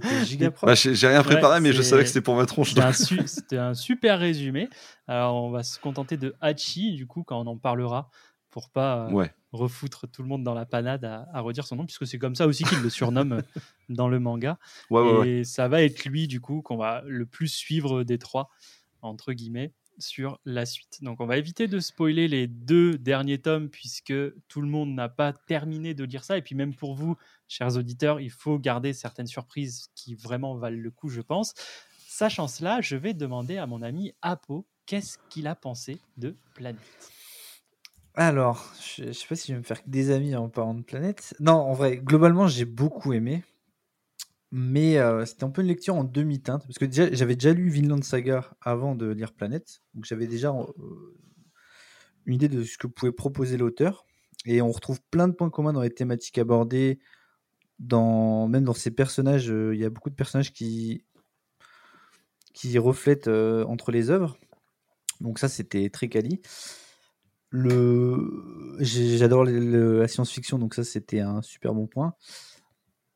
Bah, 0.62 0.74
j'ai 0.74 1.06
rien 1.06 1.22
préparé, 1.22 1.54
Ouais, 1.54 1.60
mais 1.60 1.72
je 1.72 1.82
savais 1.82 2.02
que 2.02 2.08
c'était 2.08 2.20
pour 2.20 2.34
ma 2.36 2.46
tronche. 2.46 2.70
C'était 2.70 2.80
un, 2.82 2.92
su- 2.92 3.20
c'était 3.26 3.58
un 3.58 3.74
super 3.74 4.18
résumé. 4.18 4.68
Alors, 5.06 5.36
on 5.44 5.50
va 5.50 5.62
se 5.62 5.78
contenter 5.78 6.16
de 6.16 6.34
Hachi, 6.40 6.94
du 6.94 7.06
coup, 7.06 7.22
quand 7.22 7.40
on 7.40 7.46
en 7.46 7.56
parlera, 7.56 8.10
pour 8.50 8.70
pas 8.70 9.06
euh, 9.08 9.12
Ouais. 9.12 9.32
refoutre 9.52 10.06
tout 10.10 10.22
le 10.22 10.28
monde 10.28 10.42
dans 10.42 10.54
la 10.54 10.64
panade 10.66 11.04
à, 11.04 11.26
à 11.32 11.40
redire 11.40 11.66
son 11.66 11.76
nom, 11.76 11.84
puisque 11.84 12.06
c'est 12.06 12.18
comme 12.18 12.34
ça 12.34 12.46
aussi 12.46 12.64
qu'il 12.64 12.80
le 12.80 12.90
surnomme 12.90 13.32
euh, 13.34 13.42
dans 13.88 14.08
le 14.08 14.18
manga. 14.18 14.58
Ouais, 14.90 15.00
ouais, 15.02 15.18
ouais. 15.18 15.28
Et 15.28 15.44
ça 15.44 15.68
va 15.68 15.82
être 15.82 16.04
lui, 16.06 16.26
du 16.26 16.40
coup, 16.40 16.62
qu'on 16.62 16.76
va 16.78 17.02
le 17.06 17.26
plus 17.26 17.48
suivre 17.48 18.02
des 18.02 18.18
trois, 18.18 18.48
entre 19.02 19.32
guillemets, 19.34 19.72
sur 19.98 20.40
la 20.44 20.66
suite. 20.66 20.98
Donc, 21.02 21.20
on 21.20 21.26
va 21.26 21.36
éviter 21.36 21.68
de 21.68 21.80
spoiler 21.80 22.28
les 22.28 22.46
deux 22.46 22.98
derniers 22.98 23.38
tomes, 23.38 23.68
puisque 23.68 24.14
tout 24.48 24.60
le 24.60 24.68
monde 24.68 24.94
n'a 24.94 25.08
pas 25.08 25.32
terminé 25.32 25.94
de 25.94 26.04
lire 26.04 26.24
ça. 26.24 26.38
Et 26.38 26.42
puis, 26.42 26.54
même 26.54 26.74
pour 26.74 26.94
vous, 26.94 27.16
chers 27.48 27.76
auditeurs, 27.76 28.20
il 28.20 28.30
faut 28.30 28.58
garder 28.58 28.92
certaines 28.92 29.26
surprises 29.26 29.88
qui 29.94 30.14
vraiment 30.14 30.56
valent 30.56 30.80
le 30.80 30.90
coup, 30.90 31.08
je 31.08 31.20
pense. 31.20 31.54
Sachant 32.08 32.48
cela, 32.48 32.80
je 32.80 32.96
vais 32.96 33.14
demander 33.14 33.58
à 33.58 33.66
mon 33.66 33.82
ami 33.82 34.12
Apo 34.22 34.66
qu'est-ce 34.86 35.18
qu'il 35.28 35.46
a 35.46 35.54
pensé 35.54 36.00
de 36.16 36.36
Planète? 36.54 37.12
Alors, 38.14 38.72
je, 38.80 39.08
je 39.08 39.12
sais 39.12 39.26
pas 39.26 39.36
si 39.36 39.48
je 39.48 39.52
vais 39.52 39.58
me 39.58 39.64
faire 39.64 39.82
des 39.86 40.10
amis 40.10 40.34
en 40.34 40.48
parlant 40.48 40.72
de 40.72 40.82
planète. 40.82 41.34
Non, 41.38 41.52
en 41.52 41.74
vrai, 41.74 41.98
globalement, 41.98 42.48
j'ai 42.48 42.64
beaucoup 42.64 43.12
aimé. 43.12 43.44
Mais 44.52 44.98
euh, 44.98 45.24
c'était 45.26 45.44
un 45.44 45.50
peu 45.50 45.62
une 45.62 45.68
lecture 45.68 45.94
en 45.94 46.04
demi-teinte. 46.04 46.64
Parce 46.66 46.78
que 46.78 46.90
j'avais 46.90 47.34
déjà 47.34 47.52
lu 47.52 47.68
Vinland 47.68 48.02
Saga 48.02 48.50
avant 48.60 48.94
de 48.94 49.06
lire 49.06 49.32
Planète. 49.32 49.82
Donc 49.94 50.04
j'avais 50.04 50.26
déjà 50.26 50.50
euh, 50.50 51.18
une 52.24 52.34
idée 52.34 52.48
de 52.48 52.62
ce 52.62 52.78
que 52.78 52.86
pouvait 52.86 53.12
proposer 53.12 53.56
l'auteur. 53.56 54.06
Et 54.44 54.62
on 54.62 54.70
retrouve 54.70 55.00
plein 55.10 55.28
de 55.28 55.32
points 55.32 55.50
communs 55.50 55.72
dans 55.72 55.82
les 55.82 55.90
thématiques 55.90 56.38
abordées. 56.38 57.00
Dans, 57.78 58.48
même 58.48 58.64
dans 58.64 58.72
ces 58.72 58.90
personnages, 58.90 59.50
euh, 59.50 59.74
il 59.74 59.80
y 59.80 59.84
a 59.84 59.90
beaucoup 59.90 60.08
de 60.08 60.14
personnages 60.14 60.52
qui, 60.52 61.04
qui 62.54 62.78
reflètent 62.78 63.28
entre 63.28 63.90
les 63.90 64.10
œuvres. 64.10 64.38
Donc 65.20 65.38
ça, 65.38 65.48
c'était 65.48 65.90
très 65.90 66.08
quali. 66.08 66.40
Le... 67.50 68.76
J'adore 68.80 69.44
la 69.44 70.08
science-fiction, 70.08 70.58
donc 70.58 70.74
ça, 70.74 70.84
c'était 70.84 71.20
un 71.20 71.42
super 71.42 71.74
bon 71.74 71.86
point. 71.86 72.14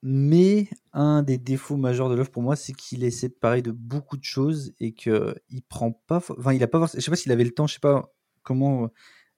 Mais 0.03 0.69
un 0.93 1.23
des 1.23 1.37
défauts 1.37 1.77
majeurs 1.77 2.09
de 2.09 2.15
l'œuvre 2.15 2.31
pour 2.31 2.43
moi, 2.43 2.57
c'est 2.57 2.73
qu'il 2.73 3.01
de 3.01 3.29
parler 3.29 3.61
de 3.61 3.71
beaucoup 3.71 4.17
de 4.17 4.25
choses 4.25 4.73
et 4.81 4.93
que 4.93 5.35
il 5.51 5.63
prend 5.63 5.93
pas, 5.93 6.17
enfin, 6.17 6.55
il 6.55 6.63
a 6.63 6.69
pas, 6.69 6.87
je 6.95 7.01
sais 7.01 7.11
pas 7.11 7.17
s'il 7.17 7.33
avait 7.33 7.45
le 7.45 7.51
temps, 7.51 7.67
je 7.67 7.75
sais 7.75 7.81
pas 7.81 8.13
comment 8.43 8.91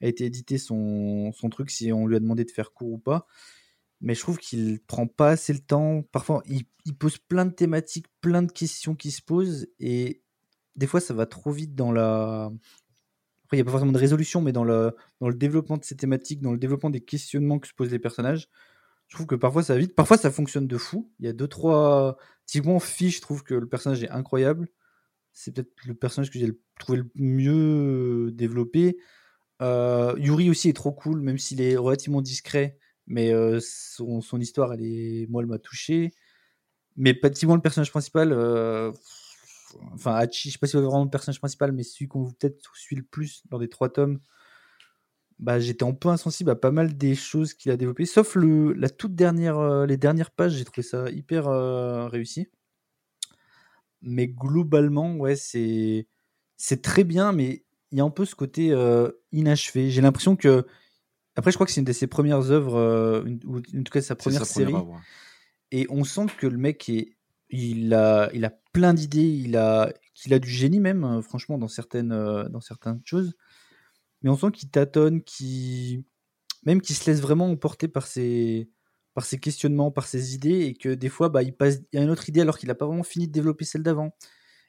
a 0.03 0.09
été 0.09 0.25
édité 0.25 0.59
son, 0.59 1.33
son 1.33 1.49
truc, 1.49 1.71
si 1.71 1.93
on 1.93 2.07
lui 2.07 2.17
a 2.17 2.21
demandé 2.21 2.45
de 2.45 2.51
faire 2.51 2.73
court 2.73 2.93
ou 2.93 2.99
pas. 2.99 3.27
Mais 4.01 4.15
je 4.15 4.21
trouve 4.21 4.39
qu'il 4.39 4.81
prend 4.81 5.07
pas 5.07 5.31
assez 5.31 5.53
le 5.53 5.61
temps. 5.61 6.03
Parfois, 6.11 6.43
il, 6.47 6.65
pose 6.97 7.19
plein 7.19 7.47
de 7.47 7.53
thématiques, 7.53 8.07
plein 8.21 8.43
de 8.43 8.51
questions 8.51 8.97
qui 8.97 9.13
se 9.13 9.23
posent 9.23 9.69
et 9.79 10.23
des 10.75 10.87
fois, 10.87 11.01
ça 11.01 11.15
va 11.15 11.27
trop 11.27 11.53
vite 11.53 11.75
dans 11.75 11.93
la. 11.93 12.51
Il 13.53 13.57
n'y 13.57 13.61
a 13.61 13.65
pas 13.65 13.71
forcément 13.71 13.93
de 13.93 13.99
résolution, 13.99 14.41
mais 14.41 14.53
dans 14.53 14.65
le, 14.65 14.97
dans 15.21 15.29
le 15.29 15.35
développement 15.35 15.77
de 15.77 15.85
ces 15.85 15.97
thématiques, 15.97 16.41
dans 16.41 16.53
le 16.53 16.59
développement 16.59 16.89
des 16.89 17.03
questionnements 17.03 17.59
que 17.59 17.69
se 17.69 17.75
posent 17.75 17.91
les 17.91 17.99
personnages, 17.99 18.49
je 19.13 19.17
trouve 19.19 19.27
que 19.27 19.35
parfois 19.35 19.63
ça 19.63 19.77
vite. 19.77 19.95
Parfois, 19.95 20.17
ça 20.17 20.31
fonctionne 20.31 20.67
de 20.67 20.79
fou. 20.79 21.13
Il 21.21 21.27
y 21.27 21.29
a 21.29 21.35
deux, 21.35 21.47
trois. 21.47 22.17
Typiquement, 22.47 22.81
Fish, 22.81 23.17
je 23.17 23.21
trouve 23.21 23.43
que 23.43 23.53
le 23.53 23.69
personnage 23.69 24.03
est 24.03 24.09
incroyable. 24.09 24.71
C'est 25.35 25.53
peut-être 25.53 25.71
le 25.85 25.93
personnage 25.93 26.31
que 26.31 26.39
j'ai 26.39 26.51
trouvé 26.79 26.97
le 26.97 27.11
mieux 27.17 28.31
développé. 28.33 28.97
Euh, 29.61 30.15
Yuri 30.17 30.49
aussi 30.49 30.71
est 30.71 30.73
trop 30.73 30.93
cool, 30.93 31.21
même 31.21 31.37
s'il 31.37 31.61
est 31.61 31.77
relativement 31.77 32.23
discret. 32.23 32.79
Mais 33.07 33.35
euh, 33.35 33.61
son, 33.61 34.23
histoire, 34.41 34.73
elle 34.73 35.27
moi, 35.29 35.43
elle 35.43 35.49
m'a 35.49 35.59
touché. 35.59 36.15
Mais 36.97 37.13
pratiquement 37.13 37.55
le 37.55 37.61
personnage 37.61 37.91
principal, 37.91 38.33
euh, 38.33 38.93
enfin 39.93 40.15
Hachi, 40.15 40.49
je 40.49 40.55
sais 40.55 40.59
pas 40.59 40.67
si 40.67 40.73
c'est 40.73 40.79
vraiment 40.79 41.05
le 41.05 41.11
personnage 41.11 41.39
principal, 41.39 41.73
mais 41.73 41.83
celui 41.83 42.09
qu'on 42.09 42.33
peut-être 42.33 42.75
suit 42.75 42.97
le 42.97 43.03
plus 43.03 43.43
dans 43.51 43.59
les 43.59 43.69
trois 43.69 43.91
tomes, 43.93 44.21
bah, 45.43 45.59
j'étais 45.59 45.85
un 45.85 45.93
peu 45.93 46.09
insensible 46.09 46.51
à 46.51 46.55
pas 46.55 46.71
mal 46.71 46.97
des 46.97 47.17
choses 47.17 47.53
qu'il 47.53 47.73
a 47.73 47.77
développées, 47.77 48.07
sauf 48.07 48.37
le, 48.37 48.73
la 48.75 48.89
toute 48.89 49.17
dernière, 49.17 49.59
euh, 49.59 49.87
les 49.87 49.97
dernières 49.97 50.31
pages, 50.31 50.53
j'ai 50.53 50.65
trouvé 50.65 50.83
ça 50.87 51.11
hyper 51.11 51.49
euh, 51.49 52.07
réussi. 52.07 52.47
Mais 54.03 54.29
globalement, 54.29 55.17
ouais, 55.17 55.35
c'est 55.37 56.07
c'est 56.57 56.81
très 56.81 57.03
bien, 57.05 57.33
mais 57.33 57.65
il 57.91 57.99
y 57.99 58.01
a 58.01 58.05
un 58.05 58.11
peu 58.11 58.25
ce 58.25 58.37
côté 58.37 58.71
euh, 58.71 59.11
inachevé. 59.33 59.91
J'ai 59.91 60.01
l'impression 60.01 60.37
que 60.37 60.65
après, 61.35 61.51
je 61.51 61.57
crois 61.57 61.67
que 61.67 61.73
c'est 61.73 61.81
une 61.81 61.87
de 61.87 61.93
ses 61.93 62.07
premières 62.07 62.51
œuvres, 62.53 63.25
une- 63.27 63.41
ou 63.45 63.59
en 63.59 63.83
tout 63.83 63.93
cas 63.93 64.01
sa 64.01 64.15
première 64.15 64.41
sa 64.47 64.55
série. 64.55 64.73
Et 65.73 65.87
on 65.91 66.05
sent 66.05 66.27
que 66.39 66.47
le 66.47 66.59
mec 66.59 66.89
est, 66.89 67.17
il 67.51 67.95
a, 67.95 68.31
il 68.33 68.45
a 68.45 68.51
plein 68.73 68.95
d'idées, 68.95 69.27
il 69.27 69.57
a, 69.57 69.93
qu'il 70.15 70.35
a 70.35 70.39
du 70.39 70.51
génie 70.51 70.79
même, 70.81 71.21
franchement, 71.23 71.59
dans 71.59 71.69
certaines, 71.69 72.11
dans 72.51 72.61
certaines 72.61 73.01
choses. 73.05 73.35
Mais 74.23 74.31
on 74.31 74.37
sent 74.37 74.51
qu'il 74.53 74.71
tâtonne, 74.71 75.23
qu'il, 75.23 76.05
même 76.65 76.81
qu'il 76.81 76.97
se 76.97 77.11
laisse 77.11 77.21
vraiment 77.21 77.51
emporter 77.51 77.89
par 77.89 78.07
ses, 78.07 78.71
par 79.15 79.25
ses 79.25 79.39
questionnements, 79.39 79.91
par 79.91 80.07
ses 80.07 80.35
idées, 80.35 80.67
et 80.67 80.75
que 80.75 80.91
des 80.91 81.09
fois, 81.09 81.29
bah, 81.29 81.43
il 81.43 81.55
passe, 81.55 81.81
a 81.95 82.01
une 82.01 82.11
autre 82.11 82.29
idée 82.29 82.41
alors 82.41 82.59
qu'il 82.59 82.69
n'a 82.69 82.75
pas 82.75 82.87
vraiment 82.87 83.03
fini 83.03 83.27
de 83.29 83.33
développer 83.33 83.65
celle 83.65 83.83
d'avant, 83.83 84.15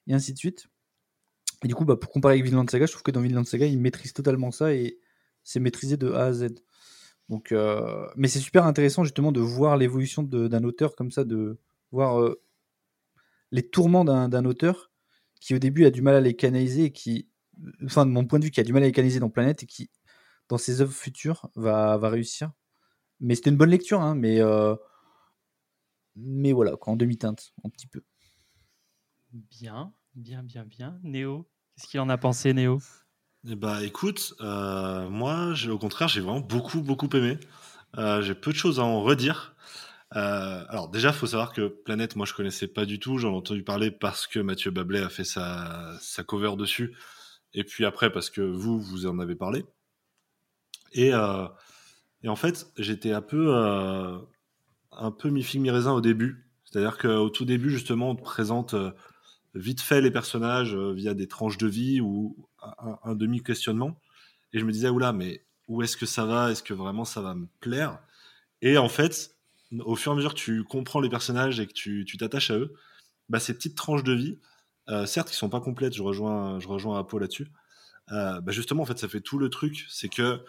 et 0.08 0.14
ainsi 0.14 0.34
de 0.34 0.38
suite. 0.38 0.68
Et 1.64 1.68
du 1.68 1.76
coup, 1.76 1.86
bah, 1.86 1.96
pour 1.96 2.12
comparer 2.12 2.36
avec 2.36 2.46
Vinland 2.46 2.70
Saga, 2.70 2.86
je 2.86 2.92
trouve 2.92 3.04
que 3.04 3.12
dans 3.12 3.22
Vinland 3.22 3.46
Saga, 3.46 3.66
il 3.66 3.80
maîtrise 3.80 4.14
totalement 4.14 4.52
ça 4.52 4.74
et 4.74 5.00
c'est 5.44 5.60
maîtrisé 5.60 5.98
de 5.98 6.12
A 6.12 6.26
à 6.26 6.34
Z. 6.34 6.48
Donc, 7.30 7.52
euh, 7.52 8.08
mais 8.16 8.28
c'est 8.28 8.40
super 8.40 8.66
intéressant 8.66 9.04
justement 9.04 9.32
de 9.32 9.40
voir 9.40 9.78
l'évolution 9.78 10.24
d'un 10.24 10.64
auteur 10.64 10.96
comme 10.96 11.12
ça, 11.12 11.24
de 11.24 11.58
voir 11.92 12.22
euh, 12.22 12.42
les 13.52 13.68
tourments 13.68 14.04
d'un 14.04 14.46
auteur 14.46 14.92
qui 15.40 15.56
au 15.56 15.60
début 15.60 15.86
a 15.86 15.92
du 15.92 16.02
mal 16.02 16.16
à 16.16 16.22
les 16.22 16.36
canaliser 16.36 16.86
et 16.86 16.92
qui, 16.92 17.30
enfin 17.86 18.06
de 18.06 18.12
mon 18.12 18.26
point 18.26 18.40
de 18.40 18.46
vue, 18.46 18.52
qui 18.52 18.60
a 18.60 18.64
du 18.64 18.74
mal 18.74 18.84
à 18.84 18.92
canaliser 18.92 19.20
dans 19.20 19.30
Planète 19.30 19.64
et 19.64 19.66
qui, 19.66 19.90
dans 20.50 20.58
ses 20.58 20.82
œuvres 20.82 20.94
futures, 20.94 21.50
va, 21.56 21.98
va 21.98 22.10
réussir. 22.10 22.52
Mais 23.22 23.36
c'était 23.36 23.52
une 23.52 23.58
bonne 23.58 23.72
lecture, 23.72 24.02
hein, 24.02 24.16
mais, 24.16 24.42
euh, 24.42 24.76
mais 26.16 26.54
voilà, 26.54 26.76
quoi, 26.76 26.94
en 26.94 26.96
demi-teinte, 26.96 27.54
un 27.64 27.70
petit 27.70 27.88
peu. 27.88 28.04
Bien, 29.32 29.94
bien, 30.16 30.44
bien, 30.44 30.64
bien. 30.64 31.00
Néo, 31.04 31.50
qu'est-ce 31.76 31.88
qu'il 31.88 32.00
en 32.00 32.08
a 32.10 32.18
pensé, 32.18 32.54
Néo? 32.54 32.80
Eh 33.50 33.56
bah 33.56 33.84
écoute, 33.84 34.34
euh, 34.42 35.10
moi 35.10 35.54
j'ai- 35.54 35.70
au 35.70 35.78
contraire 35.78 36.08
j'ai 36.08 36.22
vraiment 36.22 36.40
beaucoup 36.40 36.82
beaucoup 36.82 37.10
aimé. 37.14 37.38
Euh, 37.98 38.22
j'ai 38.22 38.36
peu 38.36 38.52
de 38.52 38.58
choses 38.58 38.80
à 38.80 38.84
en 38.84 39.02
redire. 39.02 39.56
Euh, 40.16 40.66
alors 40.70 40.90
déjà 40.90 41.14
faut 41.14 41.28
savoir 41.28 41.54
que 41.54 41.68
Planète 41.68 42.16
moi 42.16 42.26
je 42.26 42.34
connaissais 42.34 42.68
pas 42.68 42.86
du 42.86 43.00
tout, 43.00 43.18
j'en 43.20 43.32
ai 43.34 43.36
entendu 43.38 43.64
parler 43.64 43.92
parce 43.92 44.28
que 44.28 44.40
Mathieu 44.40 44.72
Bablet 44.72 45.02
a 45.04 45.10
fait 45.10 45.24
sa, 45.26 45.98
sa 46.02 46.24
cover 46.24 46.56
dessus 46.58 46.96
et 47.54 47.64
puis 47.64 47.86
après 47.86 48.12
parce 48.12 48.30
que 48.30 48.42
vous 48.42 48.80
vous 48.80 49.06
en 49.06 49.20
avez 49.20 49.36
parlé. 49.36 49.66
Et, 50.94 51.14
euh, 51.14 51.48
et 52.22 52.30
en 52.30 52.36
fait 52.36 52.68
j'étais 52.78 53.12
un 53.12 53.22
peu 53.22 53.56
euh, 53.56 54.18
un 54.92 55.12
peu 55.12 55.30
mi 55.30 55.44
figue 55.44 55.62
mi 55.62 55.72
raisin 55.72 55.94
au 55.94 56.02
début, 56.02 56.50
c'est-à-dire 56.66 56.98
qu'au 56.98 57.30
tout 57.30 57.46
début 57.46 57.70
justement 57.70 58.12
on 58.12 58.16
te 58.16 58.22
présente 58.22 58.74
euh, 58.74 58.92
vite 59.56 59.82
fait 59.82 60.02
les 60.02 60.12
personnages 60.12 60.76
via 60.76 61.14
des 61.14 61.28
tranches 61.28 61.58
de 61.58 61.68
vie 61.68 62.02
ou 62.02 62.48
un, 63.04 63.16
demi-questionnement. 63.16 64.00
Et 64.52 64.60
je 64.60 64.66
me 64.66 64.72
disais, 64.72 64.90
oula, 64.90 65.14
mais 65.14 65.46
où 65.68 65.84
est-ce 65.84 65.98
que 65.98 66.06
ça 66.06 66.26
va? 66.26 66.52
Est-ce 66.52 66.64
que 66.64 66.74
vraiment 66.74 67.06
ça 67.06 67.22
va 67.22 67.36
me 67.36 67.48
plaire? 67.60 68.00
Et 68.62 68.78
en 68.78 68.90
fait, 68.90 69.36
au 69.80 69.96
fur 69.96 70.12
et 70.12 70.14
à 70.14 70.16
mesure 70.16 70.34
que 70.34 70.40
tu 70.40 70.64
comprends 70.64 71.02
les 71.02 71.10
personnages 71.10 71.60
et 71.60 71.68
que 71.68 71.74
tu 71.74 72.18
t'attaches 72.18 72.52
à 72.52 72.58
eux, 72.58 72.74
bah, 73.30 73.40
ces 73.40 73.54
petites 73.54 73.76
tranches 73.76 74.04
de 74.04 74.14
vie, 74.14 74.40
certes, 75.06 75.30
qui 75.30 75.36
sont 75.36 75.50
pas 75.50 75.62
complètes, 75.62 75.94
je 75.96 76.04
rejoins, 76.04 76.60
je 76.60 76.68
rejoins 76.68 77.00
Apo 77.00 77.20
là-dessus, 77.20 77.48
euh, 78.12 78.42
bah, 78.42 78.52
justement, 78.52 78.84
en 78.84 78.86
fait, 78.86 78.98
ça 79.00 79.08
fait 79.08 79.22
tout 79.22 79.38
le 79.38 79.50
truc. 79.50 79.86
C'est 79.90 80.10
que 80.10 80.44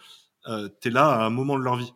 euh, 0.47 0.69
tu 0.81 0.89
es 0.89 0.91
là 0.91 1.09
à 1.09 1.25
un 1.25 1.31
moment 1.31 1.59
de 1.59 1.65
leur 1.65 1.77
vie. 1.77 1.93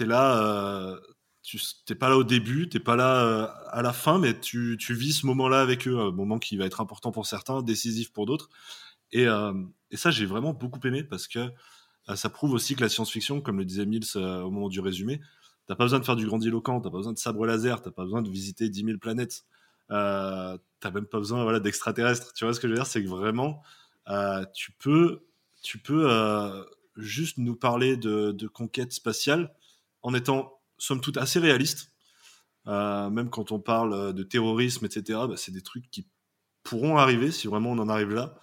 Es 0.00 0.04
là, 0.06 0.38
euh, 0.42 0.98
tu 1.42 1.58
t'es 1.86 1.94
pas 1.94 2.08
là 2.08 2.16
au 2.16 2.24
début, 2.24 2.68
t'es 2.68 2.80
pas 2.80 2.96
là 2.96 3.24
euh, 3.24 3.48
à 3.70 3.82
la 3.82 3.92
fin, 3.92 4.18
mais 4.18 4.38
tu, 4.40 4.76
vis 4.90 5.12
ce 5.20 5.26
moment-là 5.26 5.60
avec 5.60 5.86
eux, 5.86 5.98
un 5.98 6.10
moment 6.10 6.38
qui 6.38 6.56
va 6.56 6.64
être 6.66 6.80
important 6.80 7.12
pour 7.12 7.26
certains, 7.26 7.62
décisif 7.62 8.12
pour 8.12 8.26
d'autres. 8.26 8.48
Et, 9.12 9.26
euh, 9.26 9.52
ça, 9.92 10.10
j'ai 10.10 10.26
vraiment 10.26 10.52
beaucoup 10.54 10.80
aimé 10.86 11.04
parce 11.04 11.28
que 11.28 11.38
euh, 12.08 12.16
ça 12.16 12.30
prouve 12.30 12.52
aussi 12.52 12.74
que 12.74 12.80
la 12.82 12.88
science-fiction, 12.88 13.40
comme 13.40 13.58
le 13.58 13.64
disait 13.64 13.86
Mills 13.86 14.04
euh, 14.16 14.42
au 14.42 14.50
moment 14.50 14.68
du 14.68 14.80
résumé, 14.80 15.20
t'as 15.66 15.76
pas 15.76 15.84
besoin 15.84 16.00
de 16.00 16.04
faire 16.04 16.16
du 16.16 16.26
grandiloquent, 16.26 16.80
t'as 16.80 16.90
pas 16.90 16.98
besoin 16.98 17.12
de 17.12 17.18
sabre 17.18 17.46
laser, 17.46 17.82
t'as 17.82 17.92
pas 17.92 18.04
besoin 18.04 18.22
de 18.22 18.30
visiter 18.30 18.68
10 18.68 18.84
000 18.84 18.98
planètes, 18.98 19.44
euh, 19.90 20.56
t'as 20.80 20.90
même 20.90 21.06
pas 21.06 21.18
besoin 21.18 21.42
voilà, 21.42 21.60
d'extraterrestres. 21.60 22.32
Tu 22.32 22.44
vois 22.44 22.54
ce 22.54 22.60
que 22.60 22.68
je 22.68 22.72
veux 22.72 22.78
dire? 22.78 22.86
C'est 22.86 23.02
que 23.02 23.08
vraiment, 23.08 23.62
euh, 24.08 24.44
tu 24.54 24.72
peux, 24.72 25.26
tu 25.62 25.78
peux 25.78 26.10
euh, 26.10 26.64
juste 26.96 27.38
nous 27.38 27.56
parler 27.56 27.96
de, 27.96 28.46
conquête 28.48 28.92
spatiale 28.92 29.54
en 30.02 30.14
étant, 30.14 30.60
somme 30.78 31.00
toute, 31.00 31.16
assez 31.16 31.38
réaliste. 31.38 31.90
Même 32.66 33.28
quand 33.30 33.52
on 33.52 33.60
parle 33.60 34.14
de 34.14 34.22
terrorisme, 34.22 34.86
etc., 34.86 35.20
bah, 35.28 35.36
c'est 35.36 35.52
des 35.52 35.62
trucs 35.62 35.90
qui 35.90 36.06
pourront 36.62 36.96
arriver 36.96 37.30
si 37.30 37.46
vraiment 37.46 37.72
on 37.72 37.78
en 37.78 37.88
arrive 37.90 38.14
là. 38.14 38.34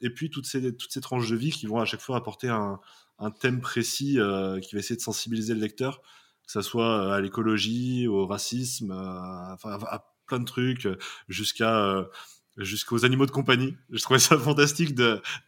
Et 0.00 0.08
puis 0.08 0.30
toutes 0.30 0.46
ces, 0.46 0.74
toutes 0.74 0.90
ces 0.90 1.02
tranches 1.02 1.28
de 1.28 1.36
vie 1.36 1.50
qui 1.50 1.66
vont 1.66 1.78
à 1.78 1.84
chaque 1.84 2.00
fois 2.00 2.16
apporter 2.16 2.48
un, 2.48 2.80
un 3.18 3.30
thème 3.30 3.60
précis 3.60 4.18
qui 4.62 4.74
va 4.74 4.78
essayer 4.78 4.96
de 4.96 5.02
sensibiliser 5.02 5.52
le 5.52 5.60
lecteur, 5.60 6.00
que 6.00 6.52
ce 6.52 6.62
soit 6.62 7.14
à 7.14 7.20
l'écologie, 7.20 8.06
au 8.08 8.26
racisme, 8.26 8.90
à 8.92 9.58
plein 10.26 10.38
de 10.40 10.44
trucs, 10.44 10.88
jusqu'à 11.28 11.76
euh, 11.84 12.04
jusqu'aux 12.56 13.04
animaux 13.04 13.26
de 13.26 13.30
compagnie. 13.32 13.76
Je 13.90 14.00
trouvais 14.02 14.18
ça 14.20 14.38
fantastique 14.38 14.94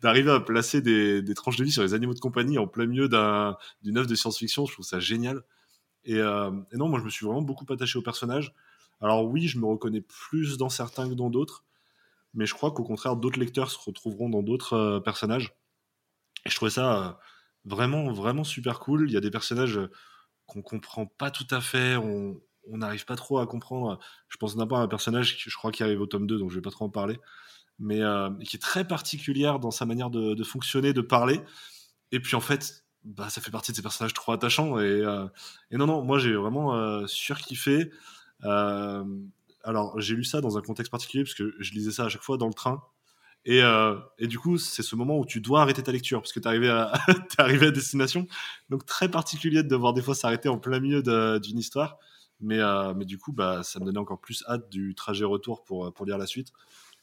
d'arriver 0.02 0.30
à 0.32 0.40
placer 0.40 0.80
des, 0.82 1.22
des 1.22 1.34
tranches 1.34 1.56
de 1.56 1.64
vie 1.64 1.72
sur 1.72 1.82
les 1.82 1.94
animaux 1.94 2.14
de 2.14 2.20
compagnie 2.20 2.58
en 2.58 2.66
plein 2.66 2.86
milieu 2.86 3.08
d'un- 3.08 3.56
d'une 3.82 3.96
œuvre 3.98 4.08
de 4.08 4.14
science-fiction. 4.14 4.66
Je 4.66 4.72
trouve 4.72 4.84
ça 4.84 4.98
génial. 5.00 5.42
Et, 6.04 6.16
euh, 6.16 6.50
et 6.72 6.76
non, 6.76 6.88
moi, 6.88 7.00
je 7.00 7.04
me 7.04 7.10
suis 7.10 7.26
vraiment 7.26 7.42
beaucoup 7.42 7.66
attaché 7.72 7.98
au 7.98 8.02
personnage. 8.02 8.54
Alors 9.00 9.26
oui, 9.26 9.48
je 9.48 9.58
me 9.58 9.66
reconnais 9.66 10.02
plus 10.02 10.58
dans 10.58 10.68
certains 10.70 11.08
que 11.08 11.14
dans 11.14 11.30
d'autres, 11.30 11.64
mais 12.34 12.46
je 12.46 12.54
crois 12.54 12.72
qu'au 12.72 12.84
contraire, 12.84 13.16
d'autres 13.16 13.40
lecteurs 13.40 13.70
se 13.70 13.78
retrouveront 13.78 14.28
dans 14.30 14.42
d'autres 14.42 14.74
euh, 14.74 15.00
personnages. 15.00 15.54
Et 16.44 16.50
je 16.50 16.56
trouvais 16.56 16.70
ça 16.70 17.08
euh, 17.08 17.12
vraiment, 17.64 18.12
vraiment 18.12 18.44
super 18.44 18.78
cool. 18.80 19.08
Il 19.10 19.12
y 19.14 19.16
a 19.16 19.20
des 19.20 19.30
personnages 19.30 19.78
euh, 19.78 19.90
qu'on 20.46 20.62
comprend 20.62 21.06
pas 21.06 21.30
tout 21.30 21.46
à 21.50 21.60
fait, 21.60 21.96
on 22.70 22.78
n'arrive 22.78 23.04
pas 23.04 23.16
trop 23.16 23.38
à 23.38 23.46
comprendre. 23.46 23.98
Je 24.28 24.36
pense 24.36 24.56
d'abord 24.56 24.78
à 24.78 24.82
un 24.82 24.88
personnage 24.88 25.36
qui 25.36 25.50
je 25.50 25.56
crois 25.56 25.72
qui 25.72 25.82
arrive 25.82 26.00
au 26.00 26.06
tome 26.06 26.26
2, 26.26 26.38
donc 26.38 26.50
je 26.50 26.56
vais 26.56 26.62
pas 26.62 26.70
trop 26.70 26.84
en 26.84 26.90
parler, 26.90 27.18
mais 27.78 28.02
euh, 28.02 28.30
qui 28.44 28.56
est 28.56 28.60
très 28.60 28.86
particulière 28.86 29.58
dans 29.58 29.70
sa 29.70 29.86
manière 29.86 30.10
de, 30.10 30.42
fonctionner, 30.44 30.92
de 30.92 31.00
parler. 31.00 31.40
Et 32.12 32.20
puis 32.20 32.36
en 32.36 32.40
fait, 32.40 32.84
bah, 33.04 33.28
ça 33.28 33.40
fait 33.40 33.50
partie 33.50 33.72
de 33.72 33.76
ces 33.76 33.82
personnages 33.82 34.14
trop 34.14 34.32
attachants. 34.32 34.78
Et, 34.78 34.84
euh, 34.84 35.26
non, 35.72 35.86
non, 35.86 36.02
moi 36.02 36.18
j'ai 36.18 36.34
vraiment 36.34 36.74
euh, 36.74 37.06
surkiffé. 37.06 37.90
Alors 38.42 40.00
j'ai 40.00 40.14
lu 40.14 40.24
ça 40.24 40.40
dans 40.40 40.56
un 40.58 40.62
contexte 40.62 40.90
particulier, 40.90 41.24
parce 41.24 41.34
que 41.34 41.54
je 41.58 41.72
lisais 41.72 41.90
ça 41.90 42.04
à 42.04 42.08
chaque 42.08 42.22
fois 42.22 42.38
dans 42.38 42.48
le 42.48 42.54
train. 42.54 42.82
Et, 43.48 43.60
et 44.18 44.26
du 44.26 44.40
coup, 44.40 44.58
c'est 44.58 44.82
ce 44.82 44.96
moment 44.96 45.18
où 45.18 45.24
tu 45.24 45.40
dois 45.40 45.62
arrêter 45.62 45.80
ta 45.80 45.92
lecture, 45.92 46.20
parce 46.20 46.32
que 46.32 46.40
tu 46.40 46.48
arrivé, 46.48 46.68
à... 46.68 46.92
t'es 47.30 47.40
arrivé 47.40 47.68
à 47.68 47.70
destination. 47.70 48.26
Donc 48.70 48.84
très 48.86 49.08
particulier 49.08 49.62
de 49.62 49.68
devoir 49.68 49.92
des 49.92 50.02
fois 50.02 50.16
s'arrêter 50.16 50.48
en 50.48 50.58
plein 50.58 50.80
milieu 50.80 51.00
d'une 51.38 51.58
histoire. 51.58 51.98
Mais, 52.40 52.58
euh, 52.60 52.92
mais 52.94 53.04
du 53.06 53.18
coup, 53.18 53.32
bah, 53.32 53.62
ça 53.62 53.80
me 53.80 53.84
donnait 53.86 53.98
encore 53.98 54.20
plus 54.20 54.44
hâte 54.48 54.68
du 54.70 54.94
trajet 54.94 55.24
retour 55.24 55.64
pour, 55.64 55.92
pour 55.94 56.04
lire 56.06 56.18
la 56.18 56.26
suite. 56.26 56.52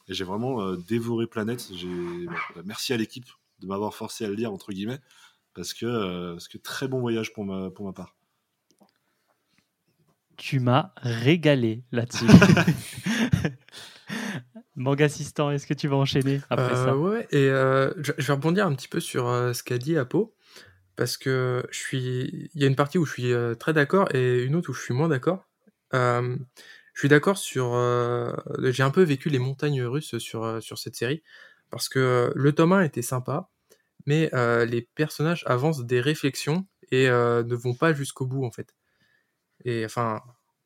Et 0.08 0.14
j'ai 0.14 0.24
vraiment 0.24 0.62
euh, 0.62 0.76
dévoré 0.88 1.28
Planète. 1.28 1.70
J'ai... 1.74 2.26
bah, 2.56 2.62
merci 2.66 2.94
à 2.94 2.98
l'équipe 2.98 3.26
de 3.60 3.68
m'avoir 3.68 3.94
forcé 3.94 4.26
à 4.26 4.28
le 4.28 4.36
lire, 4.36 4.52
entre 4.52 4.72
guillemets, 4.74 5.00
parce 5.54 5.74
que, 5.74 5.86
euh, 5.86 6.34
parce 6.34 6.48
que 6.48 6.58
très 6.58 6.88
bon 6.88 7.00
voyage 7.00 7.34
pour 7.34 7.46
ma, 7.46 7.70
pour 7.72 7.86
ma 7.86 7.94
part. 7.94 8.16
Tu 10.38 10.60
m'as 10.60 10.92
régalé 10.98 11.84
là-dessus. 11.92 12.26
Manga 14.76 15.06
assistant, 15.06 15.52
est-ce 15.52 15.68
que 15.68 15.74
tu 15.74 15.88
vas 15.88 15.96
enchaîner 15.98 16.42
après 16.50 16.74
Euh, 16.74 16.86
ça? 16.86 16.98
ouais, 16.98 17.28
et 17.32 17.48
euh, 17.50 17.94
je, 17.98 18.12
je 18.18 18.28
vais 18.28 18.34
rebondir 18.34 18.66
un 18.66 18.74
petit 18.74 18.88
peu 18.88 19.00
sur 19.00 19.28
euh, 19.28 19.54
ce 19.54 19.64
qu'a 19.64 19.78
dit 19.78 19.98
Apo, 19.98 20.34
parce 20.96 21.18
que 21.18 21.66
je 21.72 21.78
suis, 21.78 22.50
il 22.54 22.62
y 22.62 22.64
a 22.66 22.68
une 22.68 22.76
partie 22.76 22.98
où 22.98 23.06
je 23.06 23.14
suis 23.14 23.34
euh, 23.34 23.56
très 23.56 23.74
d'accord 23.74 24.14
et 24.16 24.44
une 24.44 24.56
autre 24.56 24.70
où 24.70 24.74
je 24.74 24.82
suis 24.82 24.94
moins 24.94 25.08
d'accord. 25.08 25.48
Euh, 25.94 26.38
je 26.94 27.00
suis 27.00 27.10
d'accord 27.10 27.38
sur, 27.38 27.74
euh, 27.74 28.34
j'ai 28.60 28.84
un 28.84 28.92
peu 28.92 29.02
vécu 29.02 29.30
les 29.30 29.40
montagnes 29.40 29.84
russes 29.84 30.18
sur 30.20 30.44
euh, 30.44 30.60
sur 30.62 30.78
cette 30.78 30.96
série, 30.96 31.24
parce 31.72 31.90
que 31.90 32.32
le 32.36 32.54
tome 32.54 32.74
1 32.74 32.84
était 32.84 33.02
sympa, 33.02 33.50
mais 34.06 34.30
euh, 34.34 34.66
les 34.66 34.84
personnages 34.96 35.44
avancent 35.48 35.86
des 35.86 36.02
réflexions 36.02 36.68
et 36.92 37.08
ne 37.08 37.56
vont 37.56 37.74
pas 37.74 37.94
jusqu'au 37.94 38.28
bout 38.28 38.46
en 38.46 38.52
fait. 38.52 38.76
Et 39.66 39.84
enfin, 39.84 40.22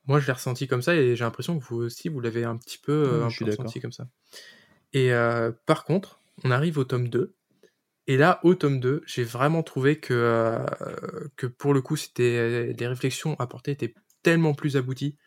moi 0.05 0.19
je 0.19 0.27
l'ai 0.27 0.33
ressenti 0.33 0.67
comme 0.67 0.81
ça 0.81 0.93
et 0.93 1.15
j'ai 1.15 1.23
l'impression 1.23 1.57
que 1.57 1.63
vous 1.63 1.77
aussi 1.77 2.09
vous 2.09 2.19
l'avez 2.19 2.43
un 2.43 2.57
petit 2.57 2.77
peu, 2.77 3.23
un 3.23 3.29
d'accord. 3.29 3.47
ressenti 3.47 3.79
comme 3.79 3.93
ça. 3.93 4.09
Et 4.91 5.11
par 5.65 5.85
contre, 5.85 6.19
on 6.43 6.51
arrive 6.51 6.77
au 6.77 6.83
tome 6.83 7.07
2. 7.07 7.33
Et 8.07 8.17
là, 8.17 8.39
au 8.43 8.55
tome 8.55 8.79
2, 8.79 9.01
j'ai 9.05 9.23
vraiment 9.23 9.63
trouvé 9.63 9.99
que, 9.99 10.13
euh, 10.13 10.65
que 11.35 11.45
pour 11.47 11.73
le 11.73 11.81
coup, 11.81 11.95
c'était 11.97 12.73
les 12.73 12.87
réflexions 12.87 13.35
apportées 13.39 13.71
étaient 13.71 13.93
tellement 14.23 14.53
plus 14.53 14.77
abouties. 14.77 15.17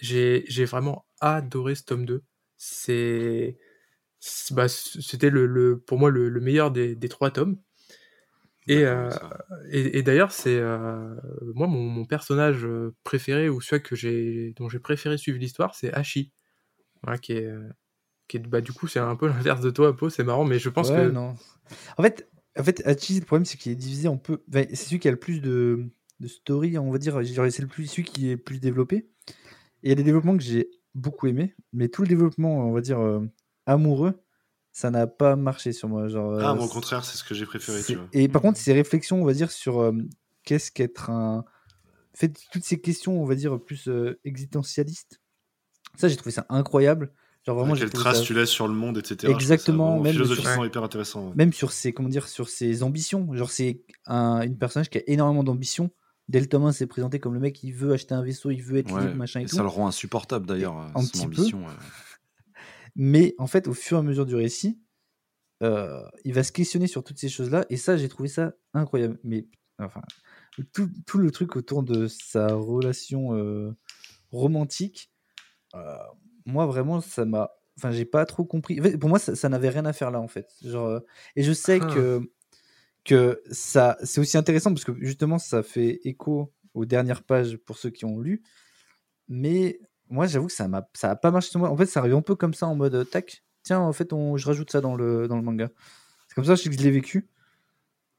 J'ai 0.00 0.44
j'ai 0.48 0.64
vraiment 0.66 1.06
adoré 1.20 1.74
ce 1.76 1.84
tome 1.84 2.06
2. 2.06 2.24
C'est 2.58 3.58
c'est- 4.20 4.54
bah, 4.54 4.68
c'était 4.68 5.30
le, 5.30 5.46
le- 5.46 5.78
pour 5.80 5.98
moi 5.98 6.10
le, 6.10 6.28
le 6.30 6.40
meilleur 6.40 6.70
des, 6.72 6.96
des 6.96 7.08
trois 7.10 7.30
tomes. 7.32 7.58
Et, 8.66 8.84
euh, 8.84 9.10
et, 9.70 9.98
et 9.98 10.02
d'ailleurs, 10.02 10.32
c'est 10.32 10.58
euh, 10.58 11.14
moi 11.54 11.66
mon, 11.66 11.80
mon 11.82 12.04
personnage 12.04 12.66
préféré 13.04 13.48
ou 13.48 13.60
celui 13.60 13.82
que 13.82 13.96
j'ai 13.96 14.52
dont 14.56 14.68
j'ai 14.68 14.78
préféré 14.78 15.18
suivre 15.18 15.38
l'histoire, 15.38 15.74
c'est 15.74 15.92
Hachi, 15.92 16.32
Voilà, 17.02 17.18
qui 17.18 17.34
est 17.34 17.46
qui 18.30 18.36
est 18.38 18.40
bah 18.40 18.60
du 18.60 18.72
coup 18.72 18.86
c'est 18.86 18.98
un 19.00 19.16
peu 19.16 19.26
l'inverse 19.28 19.60
de 19.60 19.70
toi, 19.70 19.88
Apo, 19.88 20.08
c'est 20.10 20.24
marrant, 20.24 20.44
mais 20.44 20.58
je 20.58 20.68
pense 20.68 20.90
Ouais, 20.90 20.96
que 20.96 21.10
non. 21.10 21.34
En 21.98 22.02
fait, 22.02 22.28
en 22.58 22.64
fait, 22.64 22.84
Hachi, 22.86 23.20
le 23.20 23.26
problème, 23.26 23.44
c'est 23.44 23.56
qu'il 23.58 23.72
est 23.72 23.76
divisé 23.76 24.08
en 24.08 24.16
peu. 24.16 24.42
enfin, 24.48 24.64
c'est 24.70 24.76
celui 24.76 24.98
qui 24.98 25.08
a 25.08 25.10
le 25.12 25.18
plus 25.18 25.40
de, 25.40 25.84
de 26.20 26.28
story, 26.28 26.78
on 26.78 26.90
va 26.90 26.98
dire. 26.98 27.20
C'est 27.24 27.60
le 27.62 27.68
plus 27.68 27.86
celui 27.86 28.04
qui 28.04 28.30
est 28.30 28.36
plus 28.36 28.58
développé. 28.60 28.96
Et 29.82 29.86
il 29.86 29.88
y 29.90 29.92
a 29.92 29.94
des 29.94 30.02
développements 30.02 30.36
que 30.36 30.42
j'ai 30.42 30.68
beaucoup 30.94 31.26
aimé, 31.28 31.54
mais 31.72 31.88
tout 31.88 32.02
le 32.02 32.08
développement, 32.08 32.66
on 32.68 32.72
va 32.72 32.80
dire 32.80 32.98
euh, 33.00 33.20
amoureux, 33.66 34.20
ça 34.72 34.90
n'a 34.90 35.06
pas 35.06 35.36
marché 35.36 35.72
sur 35.72 35.88
moi. 35.88 36.08
Genre, 36.08 36.32
Ah, 36.40 36.50
euh, 36.52 36.54
moi, 36.56 36.64
au 36.64 36.68
contraire, 36.68 37.04
c'est 37.04 37.16
ce 37.16 37.24
que 37.24 37.34
j'ai 37.34 37.46
préféré, 37.46 37.78
c'est- 37.82 37.92
tu 37.92 37.98
vois. 37.98 38.08
Et 38.12 38.28
par 38.28 38.42
contre, 38.42 38.58
ces 38.58 38.72
réflexions, 38.72 39.22
on 39.22 39.24
va 39.24 39.32
dire, 39.32 39.50
sur 39.52 39.80
euh, 39.80 39.92
qu'est-ce 40.44 40.70
qu'être 40.72 41.10
un. 41.10 41.44
Fait, 42.14 42.32
toutes 42.52 42.64
ces 42.64 42.80
questions, 42.80 43.22
on 43.22 43.24
va 43.24 43.36
dire, 43.36 43.60
plus 43.62 43.88
euh, 43.88 44.18
existentialistes, 44.24 45.20
ça, 45.96 46.08
j'ai 46.08 46.16
trouvé 46.16 46.32
ça 46.32 46.46
incroyable. 46.48 47.12
Genre, 47.46 47.56
vraiment, 47.56 47.74
j'ai 47.74 47.80
Quelle 47.86 47.90
trace 47.90 48.18
ça 48.18 48.22
tu 48.22 48.34
laisses 48.34 48.50
sur 48.50 48.68
le 48.68 48.74
monde, 48.74 48.98
etc. 48.98 49.16
Ça 49.22 49.30
Exactement, 49.30 49.98
même 50.00 50.12
sur- 50.12 50.64
hyper 50.64 50.82
intéressant. 50.84 51.28
ouais. 51.28 51.34
même 51.36 51.52
sur 51.54 51.72
ses 51.72 51.92
comment 51.94 52.08
dire 52.10 52.28
sur 52.28 52.48
ses 52.50 52.82
ambitions 52.82 53.32
genre 53.34 53.50
c'est 53.50 53.82
un 54.06 54.42
une 54.42 54.58
personnage 54.58 54.90
qui 54.90 54.98
a 54.98 55.02
énormément 55.06 55.42
d'ambition 55.42 55.90
dès 56.28 56.38
le 56.40 56.46
tome 56.48 56.64
1 56.66 56.72
c'est 56.72 56.86
présenté 56.86 57.18
comme 57.18 57.32
le 57.34 57.40
mec 57.40 57.62
il 57.64 57.72
veut 57.72 57.92
acheter 57.92 58.14
un 58.14 58.22
vaisseau 58.22 58.50
il 58.50 58.62
veut 58.62 58.76
être 58.78 58.92
Ouais, 58.92 59.00
libre 59.04 59.14
machin 59.16 59.40
et, 59.40 59.44
et 59.44 59.46
tout 59.46 59.56
ça 59.56 59.62
le 59.62 59.68
rend 59.68 59.86
insupportable 59.88 60.44
d'ailleurs, 60.46 60.78
euh, 60.78 60.86
un 60.94 61.00
son 61.00 61.06
petit 61.08 61.18
peu. 61.28 61.40
ambition. 61.40 61.66
euh. 61.66 61.72
mais 62.94 63.34
en 63.38 63.46
fait 63.46 63.68
au 63.68 63.72
fur 63.74 63.96
et 63.96 64.00
à 64.00 64.02
mesure 64.02 64.26
du 64.26 64.34
récit 64.34 64.78
euh, 65.62 66.02
il 66.24 66.34
va 66.34 66.42
se 66.42 66.52
questionner 66.52 66.86
sur 66.88 67.02
toutes 67.04 67.18
ces 67.18 67.28
choses 67.30 67.50
là 67.50 67.64
et 67.70 67.76
ça 67.78 67.96
j'ai 67.96 68.08
trouvé 68.08 68.28
ça 68.28 68.52
incroyable 68.74 69.18
mais 69.24 69.46
enfin 69.78 70.02
tout, 70.74 70.90
tout 71.06 71.18
le 71.18 71.30
truc 71.30 71.56
autour 71.56 71.82
de 71.82 72.06
sa 72.06 72.48
relation 72.54 73.34
euh, 73.34 73.74
romantique 74.30 75.10
euh, 75.74 75.96
moi 76.50 76.66
vraiment 76.66 77.00
ça 77.00 77.24
m'a 77.24 77.50
enfin 77.78 77.90
j'ai 77.92 78.04
pas 78.04 78.26
trop 78.26 78.44
compris. 78.44 78.78
En 78.80 78.82
fait, 78.82 78.98
pour 78.98 79.08
moi 79.08 79.18
ça, 79.18 79.34
ça 79.36 79.48
n'avait 79.48 79.70
rien 79.70 79.86
à 79.86 79.92
faire 79.92 80.10
là 80.10 80.20
en 80.20 80.28
fait. 80.28 80.48
Genre 80.64 80.86
euh, 80.86 81.00
et 81.36 81.42
je 81.42 81.52
sais 81.52 81.78
Ah. 81.82 81.94
que 81.94 82.20
que 83.04 83.42
ça 83.50 83.96
c'est 84.02 84.20
aussi 84.20 84.36
intéressant 84.36 84.72
parce 84.74 84.84
que 84.84 84.92
justement 85.00 85.38
ça 85.38 85.62
fait 85.62 86.00
écho 86.04 86.52
aux 86.74 86.84
dernières 86.84 87.22
pages 87.22 87.56
pour 87.56 87.78
ceux 87.78 87.90
qui 87.90 88.04
ont 88.04 88.18
lu. 88.20 88.42
Mais 89.28 89.80
moi 90.10 90.26
j'avoue 90.26 90.48
que 90.48 90.52
ça 90.52 90.68
m'a 90.68 90.88
ça 90.92 91.10
a 91.10 91.16
pas 91.16 91.30
marché 91.30 91.50
sur 91.50 91.60
moi. 91.60 91.70
En 91.70 91.76
fait 91.76 91.86
ça 91.86 92.00
arrive 92.00 92.14
un 92.14 92.22
peu 92.22 92.34
comme 92.34 92.52
ça 92.54 92.66
en 92.66 92.74
mode 92.74 92.94
euh, 92.94 93.04
tac 93.04 93.42
tiens 93.62 93.80
en 93.80 93.92
fait 93.92 94.12
on, 94.12 94.36
je 94.36 94.46
rajoute 94.46 94.70
ça 94.70 94.80
dans 94.80 94.94
le 94.96 95.28
dans 95.28 95.36
le 95.36 95.42
manga. 95.42 95.70
C'est 96.28 96.34
comme 96.34 96.44
ça 96.44 96.54
je 96.56 96.62
sais 96.62 96.68
que 96.70 96.76
je 96.76 96.82
l'ai 96.82 96.90
vécu. 96.90 97.28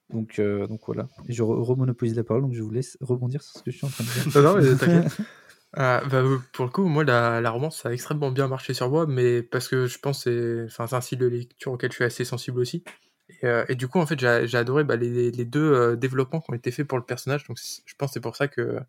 Donc 0.09 0.39
euh, 0.39 0.67
donc 0.67 0.82
voilà. 0.88 1.07
Et 1.29 1.34
je 1.34 1.43
re- 1.43 1.61
remonopolise 1.63 2.15
la 2.15 2.23
parole 2.23 2.41
donc 2.43 2.53
je 2.53 2.61
vous 2.61 2.71
laisse 2.71 2.97
rebondir 3.01 3.41
sur 3.43 3.59
ce 3.59 3.63
que 3.63 3.71
je 3.71 3.77
suis 3.77 3.86
en 3.86 3.89
train 3.89 4.03
de 4.03 4.09
dire. 4.09 4.41
Non, 4.41 4.55
non, 4.55 4.61
mais 4.61 4.75
t'inquiète. 4.77 5.17
Ah, 5.74 6.01
bah, 6.09 6.17
euh, 6.17 6.39
pour 6.51 6.65
le 6.65 6.72
coup, 6.72 6.84
moi, 6.86 7.03
la, 7.05 7.39
la 7.39 7.49
romance, 7.49 7.82
ça 7.82 7.89
a 7.89 7.93
extrêmement 7.93 8.30
bien 8.32 8.47
marché 8.47 8.74
sur 8.74 8.89
moi, 8.89 9.05
mais 9.07 9.41
parce 9.41 9.69
que 9.69 9.88
je 9.88 9.99
pense 9.99 10.26
que 10.26 10.67
c'est 10.69 10.82
un 10.93 11.01
style 11.01 11.19
de 11.19 11.28
lecture 11.28 11.72
auquel 11.72 11.91
je 11.91 11.95
suis 11.95 12.03
assez 12.03 12.26
sensible 12.26 12.59
aussi. 12.59 12.84
Et, 13.30 13.45
euh, 13.45 13.65
du 13.76 13.88
coup, 13.88 13.99
en 13.99 14.05
fait, 14.05 14.19
j'ai 14.19 14.57
adoré 14.57 14.84
bah, 14.84 14.97
les, 14.97 15.32
deux 15.45 15.74
euh, 15.74 15.95
développements 15.95 16.41
qui 16.41 16.51
ont 16.51 16.55
été 16.55 16.72
faits 16.72 16.88
pour 16.88 16.97
le 16.97 17.05
personnage, 17.05 17.45
donc 17.47 17.57
je 17.86 17.95
pense 17.97 18.09
que 18.09 18.13
c'est 18.13 18.19
pour 18.22 18.36
ça 18.36 18.47
que, 18.47 18.80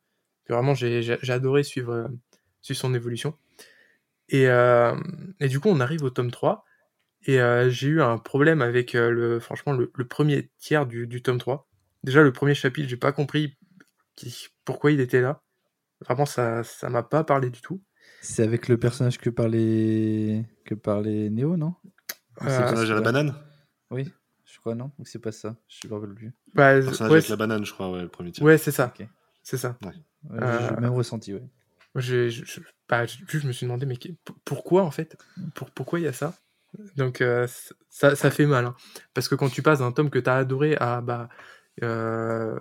vraiment 0.49 0.74
j'ai 0.74 1.18
adoré 1.28 1.62
suivre, 1.62 2.11
suivre 2.62 2.80
son 2.80 2.95
évolution. 2.95 3.35
Et, 4.28 4.49
du 5.49 5.61
coup, 5.61 5.68
on 5.68 5.80
arrive 5.80 6.03
au 6.05 6.11
tome 6.11 6.30
3, 6.33 6.64
et 7.26 7.39
j'ai 7.68 7.89
eu 7.89 8.03
un 8.03 8.18
problème 8.18 8.62
avec 8.62 8.95
le, 8.95 9.41
franchement, 9.41 9.72
le, 9.72 9.89
premier 10.09 10.51
tiers 10.59 10.87
du, 10.87 11.22
tome 11.22 11.39
3. 11.39 11.68
Déjà, 12.05 12.22
le 12.22 12.33
premier 12.33 12.55
chapitre, 12.55 12.89
j'ai 12.89 12.97
pas 12.97 13.12
compris 13.12 13.57
pourquoi 14.64 14.91
il 14.93 15.01
était 15.01 15.20
là. 15.20 15.41
Vraiment, 16.05 16.26
ça 16.26 16.62
ça 16.64 16.88
m'a 16.88 17.03
pas 17.03 17.24
parlé 17.24 17.50
du 17.50 17.61
tout. 17.61 17.82
c'est 18.20 18.42
avec 18.42 18.68
le 18.68 18.78
personnage 18.78 19.18
que 19.18 19.30
parlait 19.30 20.44
que 20.64 20.74
parlait 20.74 21.30
Néo 21.30 21.57
non? 21.57 21.74
C'est 21.82 22.42
Euh, 22.42 22.46
pas- 22.46 22.59
personnage 22.59 22.90
à 22.90 22.94
la 22.94 23.00
banane? 23.00 23.34
Oui, 23.90 24.11
je 24.44 24.59
crois, 24.59 24.74
non? 24.74 24.90
Donc 24.98 25.07
c'est 25.09 25.18
pas 25.18 25.32
ça? 25.32 25.57
Je 25.68 25.86
me 25.88 25.94
rappelle 25.94 26.14
plus. 26.14 26.32
bah, 26.55 26.74
Le 26.74 26.84
personnage 26.84 27.11
ouais, 27.12 27.18
avec 27.18 27.28
la 27.28 27.36
banane, 27.36 27.64
je 27.64 27.72
crois, 27.72 27.90
ouais, 27.90 28.03
le 28.03 28.09
premier 28.09 28.32
tiers. 28.32 28.44
ouais, 28.46 28.59
c'est 28.59 28.70
ça. 28.72 28.92
Ok. 28.98 29.07
C'est 29.42 29.59
ça. 29.59 29.76
Ouais, 29.84 29.92
Euh, 30.30 30.61
J'ai 30.68 30.74
le 30.76 30.80
même 30.80 30.92
ressenti, 30.92 31.34
ouais. 31.34 31.42
J'ai- 31.96 32.30
je, 32.30 32.44
je- 32.44 32.61
bah, 32.88 33.05
je- 33.07 33.18
juste, 33.28 33.42
je 33.42 33.46
me 33.46 33.53
suis 33.53 33.66
demandé, 33.66 33.84
mais 33.86 33.98
pourquoi 34.44 34.82
en 34.82 34.90
fait? 34.90 35.16
Pour, 35.55 35.70
Pourquoi 35.72 36.00
il 36.00 36.05
y 36.05 36.09
a 36.09 36.12
ça? 36.12 36.34
Donc, 36.96 37.20
euh, 37.20 37.46
ça, 37.90 38.16
ça 38.16 38.30
fait 38.30 38.46
mal. 38.46 38.64
hein. 38.64 38.74
Parce 39.12 39.28
que 39.28 39.34
quand 39.34 39.50
tu 39.50 39.62
passes 39.62 39.80
d'un 39.80 39.92
tome 39.92 40.09
que 40.09 40.18
tu 40.18 40.30
as 40.30 40.36
adoré 40.36 40.74
à, 40.76 41.03
bah, 41.03 41.28
euh, 41.82 42.59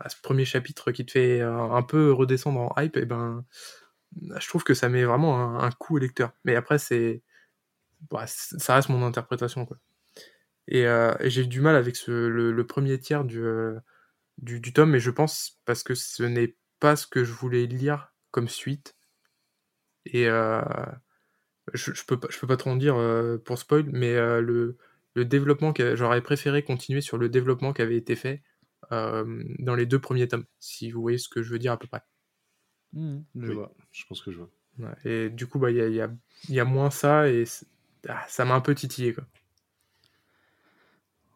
à 0.00 0.08
ce 0.08 0.16
premier 0.20 0.44
chapitre 0.44 0.92
qui 0.92 1.06
te 1.06 1.12
fait 1.12 1.40
euh, 1.40 1.72
un 1.72 1.82
peu 1.82 2.12
redescendre 2.12 2.60
en 2.60 2.74
hype, 2.80 2.96
et 2.96 3.06
ben, 3.06 3.44
je 4.38 4.48
trouve 4.48 4.64
que 4.64 4.74
ça 4.74 4.88
met 4.88 5.04
vraiment 5.04 5.60
un, 5.60 5.70
coup 5.72 5.96
au 5.96 5.98
lecteur. 5.98 6.32
Mais 6.44 6.56
après, 6.56 6.78
c'est. 6.78 7.22
bah, 8.10 8.26
ça 8.26 8.74
reste 8.74 8.88
mon 8.88 9.04
interprétation. 9.04 9.66
Quoi. 9.66 9.78
Et, 10.68 10.86
euh, 10.86 11.14
et 11.20 11.30
j'ai 11.30 11.44
du 11.46 11.60
mal 11.60 11.76
avec 11.76 11.96
le, 12.06 12.62
premier 12.66 12.98
tiers 12.98 13.24
du, 13.24 13.42
euh, 13.42 13.78
du, 14.38 14.72
tome, 14.72 14.90
mais 14.90 15.00
je 15.00 15.10
pense 15.10 15.60
parce 15.64 15.82
que 15.82 15.94
ce 15.94 16.22
n'est 16.22 16.56
pas 16.80 16.96
ce 16.96 17.06
que 17.06 17.24
je 17.24 17.32
voulais 17.32 17.66
lire 17.66 18.12
comme 18.30 18.48
suite. 18.48 18.96
Et 20.06 20.28
euh, 20.28 20.62
je, 21.74 21.92
je 21.92 22.04
peux 22.04 22.18
pas, 22.18 22.28
je 22.30 22.38
peux 22.38 22.46
pas 22.46 22.56
trop 22.56 22.70
en 22.70 22.76
dire 22.76 22.96
pour 23.44 23.58
spoil, 23.58 23.84
mais 23.92 24.14
le, 24.40 24.76
le 25.14 25.24
développement, 25.24 25.72
j'aurais 25.94 26.22
préféré 26.22 26.62
continuer 26.62 27.00
sur 27.00 27.18
le 27.18 27.28
développement 27.28 27.72
qui 27.72 27.82
avait 27.82 27.96
été 27.96 28.16
fait 28.16 28.42
dans 28.90 29.74
les 29.74 29.86
deux 29.86 30.00
premiers 30.00 30.28
tomes, 30.28 30.44
si 30.58 30.90
vous 30.90 31.00
voyez 31.00 31.18
ce 31.18 31.28
que 31.28 31.42
je 31.42 31.52
veux 31.52 31.58
dire 31.58 31.72
à 31.72 31.78
peu 31.78 31.86
près. 31.86 32.02
Mhm, 32.92 33.24
je 33.36 33.46
Oui. 33.48 33.54
vois. 33.54 33.72
Je 33.92 34.04
pense 34.06 34.20
que 34.20 34.30
je 34.32 34.38
vois. 34.38 34.50
Ouais. 34.78 34.94
Et 35.04 35.30
du 35.30 35.46
coup, 35.46 35.58
bah, 35.58 35.70
il 35.70 35.76
y, 35.76 35.80
a, 35.80 35.86
il 35.88 35.94
y, 35.94 36.00
a, 36.00 36.10
y 36.48 36.60
a 36.60 36.64
moins 36.64 36.90
ça 36.90 37.28
et 37.28 37.44
ah, 38.08 38.24
ça 38.28 38.44
m'a 38.44 38.54
un 38.54 38.60
peu 38.60 38.74
titillé. 38.74 39.14
Quoi. 39.14 39.24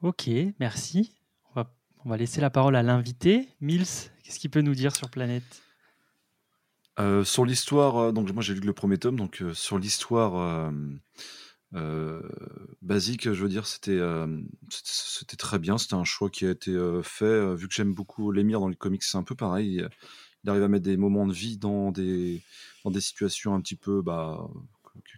Ok, 0.03 0.29
merci. 0.61 1.15
On 1.51 1.61
va, 1.61 1.75
on 2.05 2.11
va 2.11 2.17
laisser 2.17 2.41
la 2.41 2.51
parole 2.51 2.77
à 2.77 2.83
l'invité. 2.83 3.49
Mills, 3.61 3.85
qu'est-ce 4.23 4.39
qu'il 4.39 4.51
peut 4.51 4.61
nous 4.61 4.75
dire 4.75 4.95
sur 4.95 5.11
Planète? 5.11 5.63
Euh, 7.01 7.25
sur 7.25 7.45
l'histoire, 7.45 7.97
euh, 7.97 8.13
donc 8.13 8.31
moi 8.33 8.43
j'ai 8.43 8.55
lu 8.55 8.61
que 8.61 8.67
le 8.67 8.73
premier 8.73 8.99
tome, 8.99 9.17
donc 9.17 9.43
euh, 9.43 9.53
sur 9.53 9.79
l'histoire 9.79 10.71
euh, 11.75 12.23
basique, 12.83 13.33
je 13.33 13.43
veux 13.43 13.49
dire, 13.49 13.67
c'était 13.67 13.99
euh, 13.99 14.27
c'était- 14.71 14.91
c'était 14.91 15.37
très 15.37 15.59
bien. 15.59 15.79
C'était 15.79 15.95
un 15.95 16.05
choix 16.05 16.31
qui 16.31 16.47
a 16.47 16.51
été 16.51 16.71
euh, 16.71 17.03
fait. 17.03 17.55
vu 17.57 17.69
que 17.69 17.75
j'aime 17.75 17.95
beaucoup 17.95 18.31
l'émir 18.33 18.61
dans 18.61 18.69
les 18.69 18.77
comics, 18.77 19.03
c'est 19.03 19.19
un 19.19 19.23
peu 19.23 19.35
pareil. 19.35 19.83
Il, 20.45 20.51
arrive 20.51 20.63
à 20.63 20.69
mettre 20.69 20.85
des 20.85 20.97
moments 20.97 21.27
de 21.27 21.33
vie 21.33 21.57
dans 21.59 21.91
des, 21.91 22.43
dans 22.85 22.91
des 22.91 23.01
situations 23.01 23.55
un 23.55 23.61
petit 23.61 23.77
peu 23.77 24.03
bah, 24.03 24.47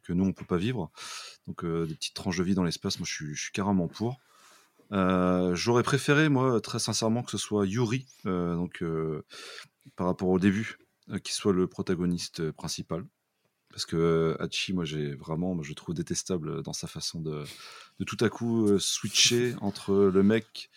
que, 0.04 0.12
nous 0.12 0.24
on 0.24 0.32
peut 0.32 0.44
pas 0.44 0.56
vivre. 0.56 0.90
Donc 1.46 1.64
des 1.64 1.94
petites 1.94 2.14
tranches 2.14 2.38
de 2.38 2.44
vie 2.44 2.54
dans 2.54 2.64
l'espace, 2.64 2.98
moi 3.00 3.06
je 3.08 3.34
suis, 3.34 3.52
carrément 3.52 3.88
pour. 3.88 4.20
J'aurais 4.92 5.82
préféré, 5.82 6.28
moi, 6.28 6.60
très 6.60 6.78
sincèrement, 6.78 7.22
que 7.24 7.32
ce 7.32 7.38
soit 7.38 7.66
Yuri, 7.66 8.06
donc 8.24 8.84
par 9.96 10.06
rapport 10.06 10.28
au 10.28 10.38
début, 10.38 10.78
qui 11.24 11.34
soit 11.34 11.52
le 11.52 11.66
protagoniste 11.66 12.50
principal. 12.52 13.04
Parce 13.76 13.84
que 13.84 13.96
euh, 13.96 14.42
Hachi, 14.42 14.72
moi, 14.72 14.86
j'ai 14.86 15.14
vraiment, 15.14 15.54
moi, 15.54 15.62
je 15.62 15.74
trouve 15.74 15.94
détestable 15.94 16.62
dans 16.62 16.72
sa 16.72 16.86
façon 16.86 17.20
de, 17.20 17.44
de 17.98 18.04
tout 18.04 18.16
à 18.24 18.30
coup 18.30 18.66
euh, 18.66 18.78
switcher 18.78 19.54
entre 19.60 19.92
le 19.94 20.22
mec 20.22 20.70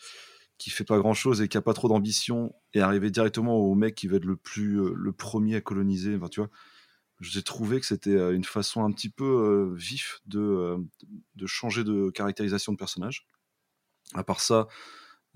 qui 0.57 0.69
fait 0.69 0.83
pas 0.83 0.97
grand 0.97 1.13
chose 1.13 1.41
et 1.41 1.47
qui 1.47 1.55
a 1.55 1.61
pas 1.61 1.73
trop 1.73 1.87
d'ambition 1.87 2.53
et 2.73 2.81
arriver 2.81 3.09
directement 3.09 3.55
au 3.55 3.73
mec 3.73 3.95
qui 3.95 4.07
va 4.07 4.17
être 4.17 4.25
le 4.25 4.35
plus, 4.35 4.81
euh, 4.81 4.91
le 4.93 5.13
premier 5.13 5.55
à 5.55 5.61
coloniser. 5.61 6.13
Enfin, 6.13 6.27
tu 6.27 6.41
vois, 6.41 6.49
j'ai 7.21 7.41
trouvé 7.41 7.79
que 7.79 7.85
c'était 7.85 8.17
euh, 8.17 8.35
une 8.35 8.43
façon 8.43 8.83
un 8.83 8.91
petit 8.91 9.09
peu 9.09 9.23
euh, 9.23 9.73
vif 9.75 10.19
de, 10.25 10.39
euh, 10.41 10.77
de 11.35 11.47
changer 11.47 11.85
de 11.85 12.09
caractérisation 12.09 12.73
de 12.73 12.77
personnage. 12.77 13.25
À 14.13 14.25
part 14.25 14.41
ça, 14.41 14.67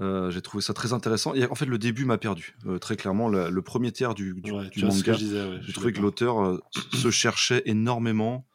euh, 0.01 0.31
j'ai 0.31 0.41
trouvé 0.41 0.63
ça 0.63 0.73
très 0.73 0.93
intéressant. 0.93 1.33
Et 1.33 1.45
en 1.45 1.55
fait, 1.55 1.65
le 1.65 1.77
début 1.77 2.05
m'a 2.05 2.17
perdu. 2.17 2.55
Euh, 2.65 2.79
très 2.79 2.95
clairement, 2.95 3.27
le, 3.29 3.49
le 3.49 3.61
premier 3.61 3.91
tiers 3.91 4.15
du, 4.15 4.33
du, 4.41 4.51
Ouais, 4.51 4.69
du 4.69 4.83
manga, 4.83 5.13
ouais, 5.13 5.59
j'ai 5.61 5.73
trouvé 5.73 5.93
que 5.93 6.01
l'auteur 6.01 6.43
euh, 6.43 6.59
se 6.93 7.11
cherchait 7.11 7.61
énormément, 7.65 8.47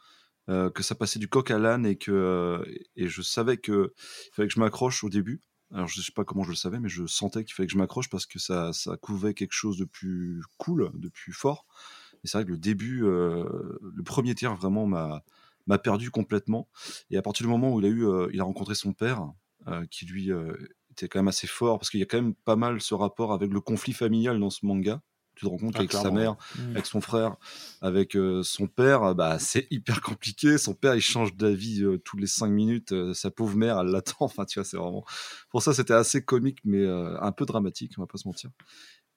que 0.49 0.83
ça 0.83 0.95
passait 0.95 1.19
du 1.19 1.29
coq 1.29 1.51
à 1.51 1.59
l'âne 1.59 1.85
et 1.85 1.97
que 1.97 2.65
et 2.97 3.07
je 3.07 3.21
savais 3.21 3.59
que 3.59 3.93
il 3.99 4.35
fallait 4.35 4.49
que 4.49 4.55
je 4.55 4.61
m'accroche 4.61 5.05
au 5.05 5.11
début. 5.11 5.43
Alors 5.75 5.89
je 5.89 6.01
sais 6.01 6.13
pas 6.13 6.25
comment 6.25 6.43
je 6.43 6.49
le 6.49 6.57
savais, 6.57 6.81
mais 6.81 6.89
je 6.89 7.07
sentais 7.07 7.45
qu'il 7.45 7.53
fallait 7.53 7.67
que 7.67 7.73
je 7.75 7.77
m'accroche 7.77 8.09
parce 8.09 8.25
que 8.25 8.39
ça, 8.39 8.73
ça 8.73 8.97
couvait 8.97 9.35
quelque 9.35 9.53
chose 9.53 9.77
de 9.77 9.85
plus 9.85 10.41
cool, 10.57 10.91
de 10.95 11.11
plus 11.11 11.35
fort. 11.35 11.67
Et 12.25 12.29
c'est 12.29 12.39
vrai 12.39 12.47
que 12.47 12.51
le 12.51 12.57
début, 12.57 13.01
le 13.03 14.03
premier 14.07 14.35
tiers 14.35 14.57
vraiment 14.57 14.87
m'a 14.87 15.23
m'a 15.67 15.77
perdu 15.77 16.11
complètement. 16.11 16.67
Et 17.11 17.19
à 17.19 17.23
partir 17.23 17.45
du 17.45 17.51
moment 17.51 17.75
où 17.75 17.81
il 17.81 17.85
a 17.85 17.91
eu, 17.91 18.07
il 18.33 18.41
a 18.41 18.45
rencontré 18.45 18.75
son 18.75 18.95
père, 18.95 19.31
qui 19.91 20.07
lui 20.07 20.31
était 21.05 21.09
quand 21.09 21.19
même 21.21 21.29
assez 21.29 21.47
fort, 21.47 21.79
parce 21.79 21.91
qu'il 21.91 22.01
y 22.01 22.03
a 22.03 22.07
quand 22.07 22.21
même 22.21 22.35
pas 22.35 22.57
mal 22.57 22.81
ce 22.81 22.95
rapport 22.95 23.33
avec 23.33 23.53
le 23.53 23.61
conflit 23.61 23.93
familial 23.93 24.39
dans 24.41 24.51
ce 24.51 24.65
manga. 24.67 25.01
Tu 25.37 25.47
te 25.47 25.51
rends 25.51 25.57
compte 25.59 25.75
Ah, 25.75 25.79
qu'avec 25.79 25.93
sa 25.93 26.11
mère, 26.11 26.37
Mhm. 26.57 26.73
avec 26.73 26.87
son 26.87 27.01
frère, 27.01 27.37
avec 27.81 28.17
euh, 28.17 28.43
son 28.43 28.67
père, 28.67 29.05
euh, 29.05 29.15
bah, 29.15 29.39
c'est 29.39 29.69
hyper 29.71 30.01
compliqué. 30.01 30.59
Son 30.59 30.75
père, 30.75 30.97
il 30.97 31.01
change 31.01 31.37
d'avis 31.37 31.83
euh, 31.85 31.99
toutes 31.99 32.21
les 32.21 32.27
cinq 32.27 32.49
minutes. 32.49 32.91
euh, 32.93 33.15
sa 33.15 33.31
pauvre 33.31 33.57
mère, 33.57 33.79
elle 33.79 33.87
l'attend. 33.89 34.17
Enfin, 34.21 34.45
tu 34.45 34.59
vois, 34.59 34.65
c'est 34.65 34.77
vraiment. 34.77 35.05
Pour 35.51 35.63
ça, 35.63 35.73
c'était 35.75 35.95
assez 35.95 36.25
comique, 36.25 36.59
mais 36.65 36.85
un 36.87 37.31
peu 37.33 37.47
dramatique, 37.47 37.93
on 37.99 38.03
va 38.03 38.07
pas 38.09 38.19
se 38.19 38.27
mentir. 38.27 38.51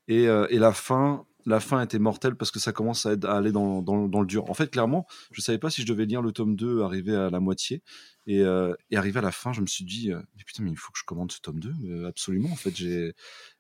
Et, 0.08 0.24
et 0.26 0.60
la 0.60 0.74
fin, 0.74 1.26
la 1.46 1.60
fin 1.60 1.82
était 1.82 2.00
mortelle 2.00 2.36
parce 2.36 2.52
que 2.52 2.60
ça 2.60 2.72
commence 2.72 3.06
à, 3.06 3.12
aller 3.24 3.52
dans, 3.52 3.82
le 3.82 4.26
dur. 4.26 4.50
En 4.50 4.54
fait, 4.54 4.70
clairement, 4.70 5.06
je 5.32 5.42
savais 5.42 5.58
pas 5.58 5.70
si 5.70 5.82
je 5.82 5.88
devais 5.88 6.06
lire 6.06 6.22
le 6.22 6.32
tome 6.32 6.56
2, 6.56 6.82
arriver 6.82 7.16
à 7.16 7.30
la 7.30 7.40
moitié. 7.40 7.82
Et, 8.28 8.42
euh, 8.42 8.76
et 8.92 8.98
arrivé 8.98 9.18
à 9.18 9.22
la 9.22 9.32
fin, 9.32 9.52
je 9.52 9.62
me 9.62 9.66
suis 9.66 9.84
dit, 9.84 10.12
euh, 10.12 10.22
mais 10.38 10.44
putain, 10.44 10.64
mais 10.64 10.70
il 10.70 10.78
faut 10.78 10.92
que 10.92 11.00
je 11.00 11.04
commande 11.04 11.32
ce 11.32 11.40
tome 11.40 11.60
2. 11.60 11.74
Euh, 11.86 12.08
absolument, 12.08 12.52
en 12.52 12.56
fait, 12.56 12.76
j'ai 12.76 13.14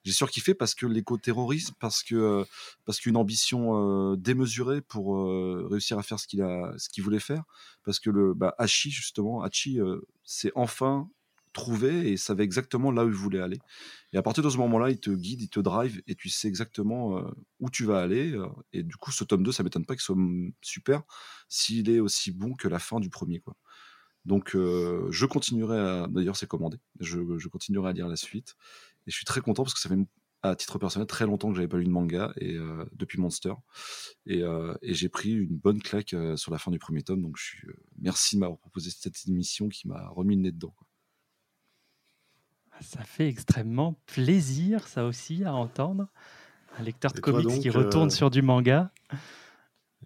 surkiffé 0.05 0.53
parce 0.53 0.75
que 0.75 0.85
l'éco-terrorisme, 0.85 1.73
parce 1.79 2.03
que 2.03 2.15
euh, 2.15 2.43
qu'une 3.01 3.17
ambition 3.17 4.15
démesurée 4.15 4.81
pour 4.81 5.25
réussir 5.69 5.97
à 5.97 6.03
faire 6.03 6.19
ce 6.19 6.27
qu'il 6.27 7.03
voulait 7.03 7.19
faire, 7.19 7.43
parce 7.83 7.99
que 7.99 8.09
le 8.09 8.33
bah, 8.33 8.53
Hachi 8.59 8.91
justement, 8.91 9.41
Hachi 9.41 9.79
s'est 10.23 10.51
enfin 10.55 11.09
trouvé 11.53 12.11
et 12.11 12.17
savait 12.17 12.43
exactement 12.43 12.91
là 12.91 13.05
où 13.05 13.09
il 13.09 13.13
voulait 13.13 13.41
aller. 13.41 13.59
Et 14.13 14.17
à 14.17 14.21
partir 14.21 14.43
de 14.43 14.49
ce 14.49 14.57
moment-là, 14.57 14.89
il 14.89 14.99
te 14.99 15.09
guide, 15.09 15.41
il 15.41 15.49
te 15.49 15.59
drive 15.59 16.01
et 16.07 16.15
tu 16.15 16.29
sais 16.29 16.47
exactement 16.47 17.17
euh, 17.17 17.31
où 17.59 17.69
tu 17.69 17.85
vas 17.85 18.01
aller. 18.01 18.33
euh, 18.33 18.47
et 18.73 18.83
du 18.83 18.95
coup, 18.97 19.11
ce 19.11 19.23
tome 19.23 19.43
2, 19.43 19.51
ça 19.51 19.63
m'étonne 19.63 19.85
pas 19.85 19.95
qu'il 19.95 20.01
soit 20.01 20.17
super 20.61 21.03
s'il 21.49 21.89
est 21.89 21.99
aussi 21.99 22.31
bon 22.31 22.53
que 22.53 22.67
la 22.67 22.79
fin 22.79 22.99
du 22.99 23.09
premier, 23.09 23.39
quoi. 23.39 23.55
Donc, 24.25 24.55
euh, 24.55 25.07
je 25.11 25.25
continuerai 25.25 25.79
à. 25.79 26.07
D'ailleurs, 26.07 26.37
c'est 26.37 26.47
commandé. 26.47 26.77
Je, 26.99 27.47
continuerai 27.47 27.89
à 27.89 27.93
lire 27.93 28.07
la 28.07 28.15
suite. 28.15 28.55
Et 29.07 29.11
je 29.11 29.15
suis 29.15 29.25
très 29.25 29.41
content 29.41 29.63
parce 29.63 29.73
que 29.73 29.79
ça 29.79 29.89
fait, 29.89 29.97
à 30.43 30.55
titre 30.55 30.77
personnel, 30.77 31.07
très 31.07 31.25
longtemps 31.25 31.49
que 31.49 31.55
j'avais 31.55 31.67
pas 31.67 31.77
lu 31.77 31.85
de 31.85 31.89
manga 31.89 32.31
et, 32.37 32.55
depuis 32.93 33.19
Monster. 33.19 33.53
Et, 34.27 34.43
j'ai 34.83 35.09
pris 35.09 35.31
une 35.31 35.57
bonne 35.57 35.81
claque 35.81 36.15
sur 36.35 36.51
la 36.51 36.59
fin 36.59 36.69
du 36.71 36.77
premier 36.77 37.01
tome. 37.01 37.23
Donc, 37.23 37.37
je 37.37 37.43
suis, 37.43 37.67
merci 37.99 38.35
de 38.35 38.41
m'avoir 38.41 38.59
proposé 38.59 38.91
cette 38.91 39.27
émission 39.27 39.69
qui 39.69 39.87
m'a 39.87 40.07
remis 40.09 40.35
le 40.35 40.43
nez 40.43 40.51
dedans. 40.51 40.75
Ça 42.81 43.03
fait 43.03 43.27
extrêmement 43.27 43.93
plaisir, 44.07 44.87
ça 44.87 45.05
aussi, 45.05 45.43
à 45.45 45.53
entendre. 45.53 46.07
Un 46.79 46.83
lecteur 46.83 47.11
de 47.13 47.19
Et 47.19 47.21
comics 47.21 47.47
donc, 47.47 47.61
qui 47.61 47.69
retourne 47.69 48.07
euh, 48.07 48.11
sur 48.11 48.29
du 48.31 48.41
manga. 48.41 48.91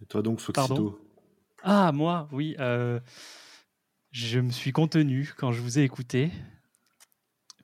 Et 0.01 0.05
toi 0.05 0.21
donc, 0.21 0.41
Pardon? 0.53 0.76
Foxito 0.76 0.99
Ah, 1.63 1.91
moi, 1.93 2.28
oui. 2.32 2.55
euh, 2.59 2.99
je 4.11 4.39
me 4.39 4.49
suis 4.51 4.71
contenu 4.71 5.34
quand 5.38 5.51
je 5.51 5.61
vous 5.61 5.80
ai 5.80 5.84
écouté. 5.84 6.32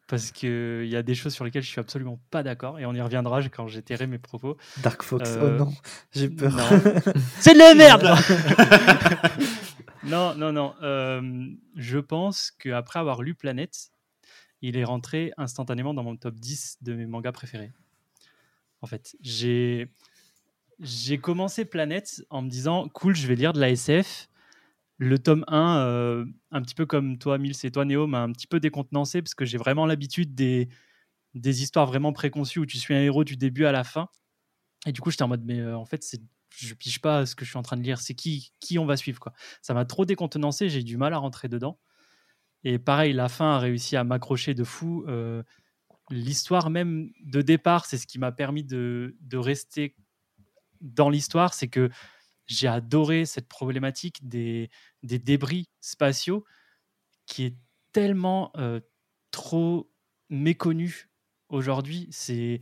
Parce 0.07 0.31
qu'il 0.31 0.87
y 0.87 0.95
a 0.97 1.03
des 1.03 1.15
choses 1.15 1.33
sur 1.33 1.45
lesquelles 1.45 1.63
je 1.63 1.69
suis 1.69 1.79
absolument 1.79 2.19
pas 2.31 2.43
d'accord. 2.43 2.79
Et 2.79 2.85
on 2.85 2.93
y 2.93 3.01
reviendra 3.01 3.41
quand 3.49 3.67
j'étairai 3.67 4.07
mes 4.07 4.17
propos. 4.19 4.57
Dark 4.83 5.03
Fox, 5.03 5.29
Euh, 5.29 5.57
oh 5.57 5.65
non, 5.65 5.73
j'ai 6.11 6.29
peur. 6.29 6.51
C'est 7.39 7.53
de 7.53 7.59
la 7.59 7.73
merde 7.73 8.03
Non, 10.03 10.35
non, 10.35 10.51
non. 10.51 10.73
euh, 10.81 11.47
je 11.75 11.99
pense 11.99 12.51
qu'après 12.51 12.99
avoir 12.99 13.21
lu 13.21 13.35
Planète, 13.35 13.91
il 14.61 14.77
est 14.77 14.83
rentré 14.83 15.31
instantanément 15.37 15.93
dans 15.93 16.03
mon 16.03 16.15
top 16.15 16.35
10 16.35 16.77
de 16.81 16.93
mes 16.93 17.05
mangas 17.05 17.31
préférés. 17.31 17.71
En 18.81 18.87
fait, 18.87 19.15
j'ai 19.21 19.87
commencé 21.21 21.65
Planète 21.65 22.23
en 22.29 22.41
me 22.41 22.49
disant 22.49 22.87
cool, 22.89 23.15
je 23.15 23.27
vais 23.27 23.35
lire 23.35 23.53
de 23.53 23.59
la 23.59 23.69
SF. 23.69 24.27
Le 24.97 25.17
tome 25.17 25.43
1, 25.47 25.77
euh, 25.79 26.25
un 26.51 26.61
petit 26.61 26.75
peu 26.75 26.85
comme 26.85 27.17
toi, 27.17 27.39
Mils, 27.39 27.55
et 27.63 27.71
toi, 27.71 27.85
Néo, 27.85 28.05
m'a 28.05 28.21
un 28.21 28.31
petit 28.31 28.45
peu 28.45 28.59
décontenancé 28.59 29.21
parce 29.21 29.33
que 29.33 29.45
j'ai 29.45 29.57
vraiment 29.57 29.87
l'habitude 29.87 30.35
des, 30.35 30.69
histoires 31.33 31.87
vraiment 31.87 32.13
préconçues 32.13 32.59
où 32.59 32.65
tu 32.67 32.77
suis 32.77 32.93
un 32.93 33.01
héros 33.01 33.23
du 33.23 33.35
début 33.35 33.65
à 33.65 33.71
la 33.71 33.83
fin. 33.83 34.09
Et 34.85 34.91
du 34.91 35.01
coup, 35.01 35.09
j'étais 35.09 35.23
en 35.23 35.27
mode, 35.27 35.43
mais 35.43 35.59
euh, 35.59 35.75
en 35.75 35.85
fait, 35.85 36.05
je 36.55 36.73
pige 36.75 37.01
pas 37.01 37.25
ce 37.25 37.35
que 37.35 37.45
je 37.45 37.49
suis 37.49 37.57
en 37.57 37.63
train 37.63 37.77
de 37.77 37.83
lire. 37.83 37.99
C'est 37.99 38.13
qui, 38.13 38.51
qui 38.59 38.77
on 38.77 38.85
va 38.85 38.95
suivre, 38.95 39.19
quoi. 39.19 39.33
Ça 39.63 39.73
m'a 39.73 39.85
trop 39.85 40.05
décontenancé, 40.05 40.69
j'ai 40.69 40.83
du 40.83 40.97
mal 40.97 41.13
à 41.13 41.17
rentrer 41.17 41.47
dedans. 41.49 41.79
Et 42.63 42.79
pareil, 42.79 43.13
la 43.13 43.29
fin 43.29 43.55
a 43.55 43.59
réussi 43.59 43.95
à 43.95 44.03
m'accrocher 44.03 44.53
de 44.53 44.63
fou. 44.63 45.03
Euh, 45.07 45.43
l'histoire 46.09 46.69
même 46.69 47.11
de 47.21 47.41
départ, 47.41 47.85
c'est 47.85 47.97
ce 47.97 48.07
qui 48.07 48.19
m'a 48.19 48.31
permis 48.31 48.63
de, 48.63 49.15
rester 49.33 49.95
dans 50.81 51.09
l'histoire, 51.09 51.53
c'est 51.53 51.67
que 51.67 51.89
j'ai 52.47 52.67
adoré 52.67 53.25
cette 53.25 53.47
problématique 53.47 54.27
des, 54.27 54.69
débris 55.03 55.69
spatiaux 55.79 56.43
qui 57.25 57.45
est 57.45 57.55
tellement 57.93 58.51
euh, 58.57 58.79
trop 59.31 59.91
méconnu 60.29 61.09
aujourd'hui. 61.49 62.07
C'est 62.11 62.61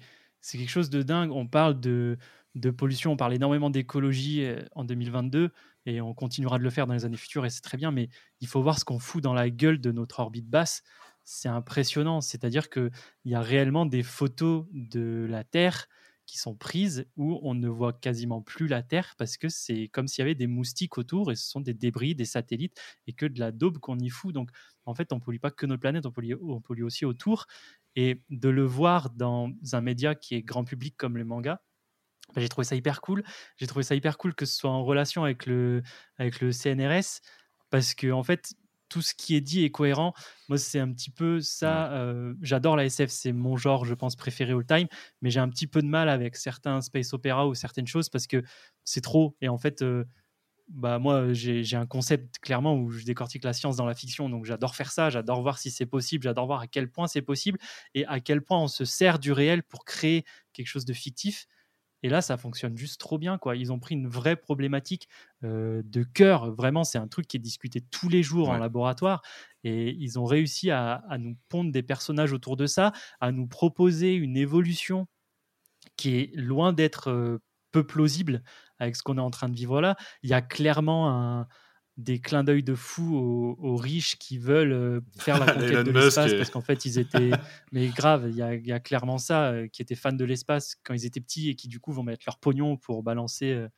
quelque 0.51 0.69
chose 0.69 0.89
de 0.89 1.01
dingue. 1.01 1.31
On 1.31 1.47
parle 1.47 1.79
de, 1.79 2.17
de 2.55 2.71
pollution, 2.71 3.11
on 3.11 3.17
parle 3.17 3.33
énormément 3.33 3.69
d'écologie 3.69 4.43
euh, 4.43 4.63
en 4.73 4.83
2022 4.83 5.51
et 5.85 6.01
on 6.01 6.13
continuera 6.13 6.57
de 6.57 6.63
le 6.63 6.69
faire 6.69 6.87
dans 6.87 6.93
les 6.93 7.05
années 7.05 7.17
futures 7.17 7.45
et 7.45 7.49
c'est 7.49 7.61
très 7.61 7.77
bien, 7.77 7.91
mais 7.91 8.09
il 8.41 8.47
faut 8.47 8.61
voir 8.61 8.79
ce 8.79 8.85
qu'on 8.85 8.99
fout 8.99 9.23
dans 9.23 9.33
la 9.33 9.49
gueule 9.49 9.79
de 9.79 9.91
notre 9.91 10.19
orbite 10.19 10.49
basse. 10.49 10.83
C'est 11.23 11.49
impressionnant. 11.49 12.21
C'est-à-dire 12.21 12.69
qu'il 12.69 12.91
y 13.25 13.35
a 13.35 13.41
réellement 13.41 13.85
des 13.85 14.03
photos 14.03 14.65
de 14.71 15.27
la 15.29 15.43
Terre 15.43 15.87
qui 16.25 16.37
sont 16.37 16.55
prises 16.55 17.07
où 17.17 17.39
on 17.41 17.55
ne 17.55 17.67
voit 17.67 17.93
quasiment 17.93 18.41
plus 18.41 18.67
la 18.67 18.83
Terre 18.83 19.15
parce 19.17 19.37
que 19.37 19.49
c'est 19.49 19.87
comme 19.87 20.07
s'il 20.07 20.21
y 20.21 20.23
avait 20.23 20.35
des 20.35 20.47
moustiques 20.47 20.97
autour 20.97 21.31
et 21.31 21.35
ce 21.35 21.49
sont 21.49 21.59
des 21.59 21.73
débris, 21.73 22.13
des 22.13 22.25
satellites 22.25 22.79
et 23.07 23.13
que 23.13 23.25
de 23.25 23.39
la 23.39 23.51
daube 23.51 23.79
qu'on 23.79 23.97
y 23.97 24.09
fout. 24.09 24.33
Donc 24.33 24.51
en 24.85 24.93
fait, 24.93 25.11
on 25.11 25.19
pollue 25.19 25.39
pas 25.39 25.51
que 25.51 25.65
notre 25.65 25.81
planète, 25.81 26.05
on 26.05 26.11
pollue, 26.11 26.33
on 26.41 26.61
pollue 26.61 26.83
aussi 26.83 27.05
autour. 27.05 27.47
Et 27.95 28.21
de 28.29 28.49
le 28.49 28.63
voir 28.63 29.09
dans 29.09 29.51
un 29.73 29.81
média 29.81 30.13
qui 30.13 30.35
est 30.35 30.43
grand 30.43 30.63
public 30.63 30.95
comme 30.97 31.17
le 31.17 31.25
manga, 31.25 31.61
j'ai 32.37 32.49
trouvé 32.49 32.65
ça 32.65 32.75
hyper 32.75 33.01
cool. 33.01 33.23
J'ai 33.57 33.67
trouvé 33.67 33.83
ça 33.83 33.95
hyper 33.95 34.17
cool 34.17 34.35
que 34.35 34.45
ce 34.45 34.55
soit 34.55 34.69
en 34.69 34.83
relation 34.83 35.23
avec 35.23 35.45
le, 35.45 35.81
avec 36.17 36.41
le 36.41 36.51
CNRS 36.51 37.21
parce 37.69 37.93
que 37.93 38.11
en 38.11 38.23
fait, 38.23 38.53
tout 38.89 39.01
ce 39.03 39.13
qui 39.13 39.35
est 39.35 39.41
dit 39.41 39.63
est 39.63 39.69
cohérent. 39.69 40.13
Moi, 40.47 40.57
c'est 40.57 40.79
un 40.79 40.91
petit 40.91 41.11
peu 41.11 41.41
ça. 41.41 41.91
euh, 41.93 42.33
J'adore 42.41 42.75
la 42.75 42.85
SF, 42.85 43.11
c'est 43.11 43.31
mon 43.33 43.55
genre, 43.55 43.85
je 43.85 43.93
pense, 43.93 44.15
préféré 44.15 44.51
all 44.53 44.65
time. 44.65 44.87
Mais 45.21 45.29
j'ai 45.29 45.39
un 45.39 45.49
petit 45.49 45.67
peu 45.67 45.81
de 45.83 45.87
mal 45.87 46.09
avec 46.09 46.35
certains 46.35 46.81
space 46.81 47.13
opéra 47.13 47.47
ou 47.47 47.53
certaines 47.53 47.85
choses 47.87 48.09
parce 48.09 48.25
que 48.25 48.41
c'est 48.83 49.01
trop. 49.01 49.35
Et 49.41 49.47
en 49.49 49.59
fait, 49.59 49.83
euh, 49.83 50.05
bah 50.67 50.99
moi, 50.99 51.33
j'ai 51.33 51.63
j'ai 51.63 51.77
un 51.77 51.87
concept 51.87 52.37
clairement 52.39 52.75
où 52.75 52.91
je 52.91 53.03
décortique 53.03 53.43
la 53.43 53.53
science 53.53 53.75
dans 53.77 53.85
la 53.87 53.95
fiction. 53.95 54.29
Donc 54.29 54.45
j'adore 54.45 54.75
faire 54.75 54.91
ça. 54.91 55.09
J'adore 55.09 55.41
voir 55.41 55.57
si 55.57 55.71
c'est 55.71 55.87
possible. 55.87 56.23
J'adore 56.23 56.45
voir 56.45 56.61
à 56.61 56.67
quel 56.67 56.89
point 56.91 57.07
c'est 57.07 57.23
possible 57.23 57.57
et 57.95 58.05
à 58.05 58.19
quel 58.19 58.41
point 58.43 58.59
on 58.59 58.67
se 58.67 58.85
sert 58.85 59.17
du 59.19 59.31
réel 59.31 59.63
pour 59.63 59.83
créer 59.85 60.25
quelque 60.53 60.67
chose 60.67 60.85
de 60.85 60.93
fictif. 60.93 61.47
Et 62.03 62.09
là, 62.09 62.21
ça 62.21 62.37
fonctionne 62.37 62.77
juste 62.77 62.99
trop 62.99 63.17
bien. 63.17 63.37
Quoi. 63.37 63.55
Ils 63.55 63.71
ont 63.71 63.79
pris 63.79 63.95
une 63.95 64.07
vraie 64.07 64.35
problématique 64.35 65.07
euh, 65.43 65.81
de 65.85 66.03
cœur. 66.03 66.53
Vraiment, 66.53 66.83
c'est 66.83 66.97
un 66.97 67.07
truc 67.07 67.27
qui 67.27 67.37
est 67.37 67.39
discuté 67.39 67.81
tous 67.81 68.09
les 68.09 68.23
jours 68.23 68.49
en 68.49 68.53
laboratoire. 68.59 69.21
Et 69.63 69.91
ils 69.91 70.17
ont 70.19 70.25
réussi 70.25 70.71
à, 70.71 70.93
à 71.09 71.17
nous 71.17 71.35
pondre 71.49 71.71
des 71.71 71.83
personnages 71.83 72.31
autour 72.33 72.55
de 72.57 72.65
ça, 72.67 72.93
à 73.19 73.31
nous 73.31 73.47
proposer 73.47 74.13
une 74.15 74.37
évolution 74.37 75.07
qui 75.97 76.17
est 76.17 76.35
loin 76.35 76.73
d'être 76.73 77.09
euh, 77.09 77.39
peu 77.71 77.85
plausible 77.85 78.43
avec 78.79 78.95
ce 78.95 79.03
qu'on 79.03 79.17
est 79.17 79.21
en 79.21 79.29
train 79.31 79.49
de 79.49 79.55
vivre 79.55 79.81
là. 79.81 79.95
Il 80.23 80.29
y 80.29 80.33
a 80.33 80.41
clairement 80.41 81.09
un- 81.11 81.47
des 81.99 82.19
clins 82.21 82.43
d'œil 82.45 82.63
de 82.63 82.75
fou 82.75 83.15
aux, 83.17 83.57
aux 83.59 83.77
riches 83.77 84.17
qui 84.17 84.39
veulent 84.39 84.71
euh, 84.73 85.01
faire 85.19 85.37
la 85.37 85.47
conquête 85.49 85.83
de 85.83 85.91
l'espace 85.91 86.33
et- 86.33 86.35
parce 86.35 86.49
qu'en 86.49 86.61
fait 86.61 86.85
ils 86.85 86.99
étaient 86.99 87.39
mais 87.71 87.91
grave 87.91 88.27
il 88.29 88.35
y 88.35 88.41
a, 88.41 88.55
il 88.55 88.65
y 88.67 88.71
a 88.71 88.79
clairement 88.79 89.17
ça 89.19 89.51
euh, 89.51 89.67
qui 89.67 89.81
étaient 89.81 89.95
fans 89.95 90.13
de 90.13 90.25
l'espace 90.25 90.75
quand 90.83 90.93
ils 90.95 91.05
étaient 91.05 91.21
petits 91.21 91.49
et 91.49 91.55
qui 91.55 91.67
du 91.67 91.79
coup 91.81 91.93
vont 91.93 92.03
mettre 92.03 92.23
leur 92.27 92.39
pognon 92.39 92.77
pour 92.77 93.03
balancer 93.03 93.51
euh, 93.51 93.69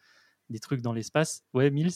des 0.49 0.59
trucs 0.59 0.81
dans 0.81 0.93
l'espace 0.93 1.43
ouais 1.53 1.71
Mills? 1.71 1.91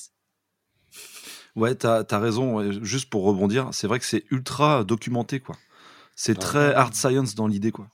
Ouais, 1.55 1.75
t'as 1.75 2.03
as 2.09 2.19
raison. 2.19 2.71
Juste 2.83 3.09
pour 3.09 3.23
rebondir, 3.23 3.69
c'est 3.73 3.87
vrai 3.87 3.99
que 3.99 4.05
c'est 4.05 4.25
ultra 4.31 4.83
documenté, 4.83 5.39
quoi. 5.39 5.57
C'est 6.15 6.37
Ah 6.37 6.39
très 6.39 6.69
ouais. 6.69 6.75
hard 6.75 6.93
science 6.95 7.35
dans 7.35 7.47
l'idée, 7.47 7.71
quoi. 7.71 7.89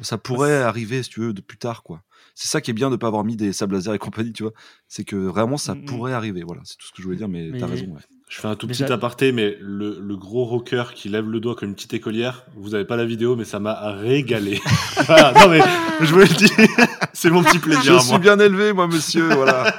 Ça 0.00 0.18
pourrait 0.18 0.62
arriver, 0.62 1.02
si 1.02 1.10
tu 1.10 1.20
veux, 1.20 1.34
de 1.34 1.40
plus 1.40 1.58
tard, 1.58 1.82
quoi. 1.82 2.02
C'est 2.34 2.48
ça 2.48 2.60
qui 2.60 2.70
est 2.70 2.74
bien 2.74 2.88
de 2.88 2.94
ne 2.94 2.96
pas 2.98 3.08
avoir 3.08 3.24
mis 3.24 3.36
des 3.36 3.52
sables 3.52 3.74
laser 3.74 3.92
et 3.94 3.98
compagnie, 3.98 4.32
tu 4.32 4.42
vois. 4.42 4.52
C'est 4.88 5.04
que 5.04 5.16
vraiment, 5.16 5.56
ça 5.58 5.74
Mm, 5.74 5.82
mm. 5.82 5.84
pourrait 5.86 6.12
arriver. 6.14 6.42
Voilà, 6.44 6.62
c'est 6.64 6.76
tout 6.78 6.86
ce 6.86 6.92
que 6.92 6.98
je 7.02 7.04
voulais 7.04 7.16
dire, 7.18 7.28
mais, 7.28 7.50
Mais- 7.52 7.58
t'as 7.60 7.66
raison. 7.66 7.86
Ouais. 7.86 8.00
Je 8.28 8.40
fais 8.40 8.48
un 8.48 8.56
tout 8.56 8.66
petit 8.66 8.84
aparté, 8.84 9.30
mais 9.30 9.58
le, 9.60 9.98
le 10.00 10.16
gros 10.16 10.44
rocker 10.44 10.84
qui 10.94 11.10
lève 11.10 11.28
le 11.28 11.38
doigt 11.38 11.54
comme 11.54 11.68
une 11.68 11.74
petite 11.74 11.92
écolière, 11.92 12.46
vous 12.56 12.70
n'avez 12.70 12.86
pas 12.86 12.96
la 12.96 13.04
vidéo, 13.04 13.36
mais 13.36 13.44
ça 13.44 13.60
m'a 13.60 13.92
régalé. 13.92 14.58
Voilà, 15.06 15.32
non 15.32 15.50
mais 15.50 15.60
je 16.00 16.10
vous 16.12 16.18
le 16.20 16.26
dis, 16.26 16.50
c'est 17.12 17.28
mon 17.28 17.42
petit 17.44 17.58
plaisir 17.58 17.82
Je 17.82 17.92
à 17.92 18.00
suis 18.00 18.10
moi. 18.12 18.18
bien 18.20 18.38
élevé, 18.38 18.72
moi, 18.72 18.86
monsieur. 18.86 19.34
voilà. 19.34 19.74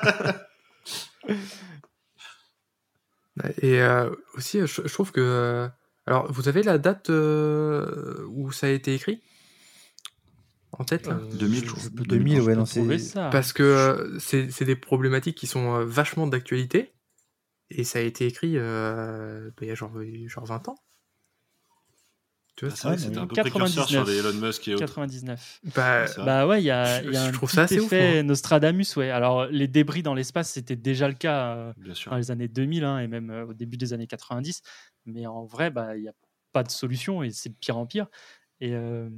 Et 3.62 3.82
euh, 3.82 4.10
aussi, 4.36 4.60
je, 4.60 4.82
je 4.86 4.94
trouve 4.94 5.12
que. 5.12 5.20
euh, 5.22 5.68
alors, 6.06 6.32
vous 6.32 6.48
avez 6.48 6.62
la 6.64 6.78
date 6.78 7.10
euh, 7.10 8.24
où 8.30 8.52
ça 8.52 8.68
a 8.68 8.70
été 8.70 8.94
écrit? 8.94 9.22
En 10.80 10.84
tête 10.86 11.08
là 11.08 11.20
2000, 11.40 11.60
je 11.60 11.66
je 11.66 11.66
trouve. 11.68 11.92
peux 11.92 12.04
2000, 12.04 12.42
ouais, 12.42 12.56
non, 12.56 12.66
c'est. 12.66 12.98
ça 12.98 13.30
Parce 13.30 13.54
que 13.54 13.64
euh, 13.64 14.20
c'est 14.20 14.50
c'est 14.52 14.66
des 14.66 14.76
problématiques 14.76 15.38
qui 15.38 15.48
sont 15.48 15.76
euh, 15.76 15.86
vachement 15.86 16.28
d'actualité. 16.28 16.94
Et 17.70 17.84
ça 17.84 18.00
a 18.00 18.02
été 18.02 18.26
écrit 18.26 18.54
euh, 18.58 19.50
bah, 19.52 19.58
il 19.62 19.68
y 19.68 19.72
a 19.72 19.76
genre, 19.76 19.92
genre 20.28 20.46
20 20.46 20.68
ans. 20.70 20.76
Tu 22.56 22.66
vois, 22.68 22.76
Ah, 22.84 22.98
c'était 22.98 23.18
un 23.18 23.26
peu 23.26 23.36
précurseur 23.36 23.90
sur 23.90 24.06
99. 24.06 24.08
les 24.08 24.20
Elon 24.20 24.48
Musk 24.48 24.68
et 24.68 24.76
autres. 24.76 24.86
99 24.86 25.60
bah. 25.76 26.06
Bah 26.24 26.46
ouais, 26.48 26.62
il 26.62 26.66
y 26.66 26.72
a, 26.72 27.02
Je- 27.02 27.10
y 27.10 27.16
a 27.16 27.24
je 27.24 27.30
un 27.30 27.32
trouve 27.32 27.50
petit 27.50 27.56
ça 27.56 27.64
assez 27.64 27.80
ouf, 27.80 27.86
effet 27.94 28.14
moi. 28.16 28.24
Nostradamus, 28.24 28.96
ouais. 28.96 29.10
Alors 29.10 29.48
les 29.48 29.68
débris 29.68 30.04
dans 30.04 30.14
l'espace, 30.14 30.52
c'était 30.52 30.76
déjà 30.76 31.08
le 31.08 31.16
cas 31.16 31.56
euh, 31.56 31.74
dans 32.12 32.18
les 32.18 32.30
années 32.32 32.48
2000 32.48 32.84
hein, 32.84 33.00
et 33.00 33.08
même 33.08 33.32
euh, 33.32 33.46
au 33.48 33.54
début 33.54 33.78
des 33.78 33.94
années 33.94 34.06
90. 34.08 34.62
Mais 35.06 35.26
en 35.26 35.46
vrai, 35.46 35.72
bah 35.72 35.96
il 35.98 36.04
n'y 36.04 36.10
a 36.10 36.14
pas 36.52 36.64
de 36.64 36.70
solution 36.70 37.24
et 37.24 37.32
c'est 37.32 37.50
de 37.50 37.56
pire 37.56 37.78
en 37.78 37.88
pire. 37.88 38.08
Et, 38.60 38.74
euh, 38.76 39.10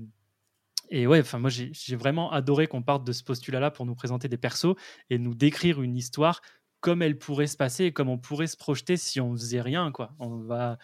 et 0.89 1.07
ouais, 1.07 1.19
enfin 1.21 1.39
moi 1.39 1.49
j'ai 1.49 1.95
vraiment 1.95 2.31
adoré 2.31 2.67
qu'on 2.67 2.83
parte 2.83 3.03
de 3.05 3.11
ce 3.11 3.23
postulat-là 3.23 3.71
pour 3.71 3.85
nous 3.85 3.95
présenter 3.95 4.27
des 4.29 4.37
persos 4.37 4.75
et 5.09 5.17
nous 5.17 5.35
décrire 5.35 5.81
une 5.81 5.95
histoire 5.95 6.41
comme 6.79 7.01
elle 7.01 7.17
pourrait 7.17 7.47
se 7.47 7.57
passer 7.57 7.85
et 7.85 7.91
comme 7.93 8.09
on 8.09 8.17
pourrait 8.17 8.47
se 8.47 8.57
projeter 8.57 8.97
si 8.97 9.19
on 9.19 9.31
faisait 9.33 9.61
rien, 9.61 9.91
quoi. 9.91 10.13
On 10.19 10.37
va 10.37 10.77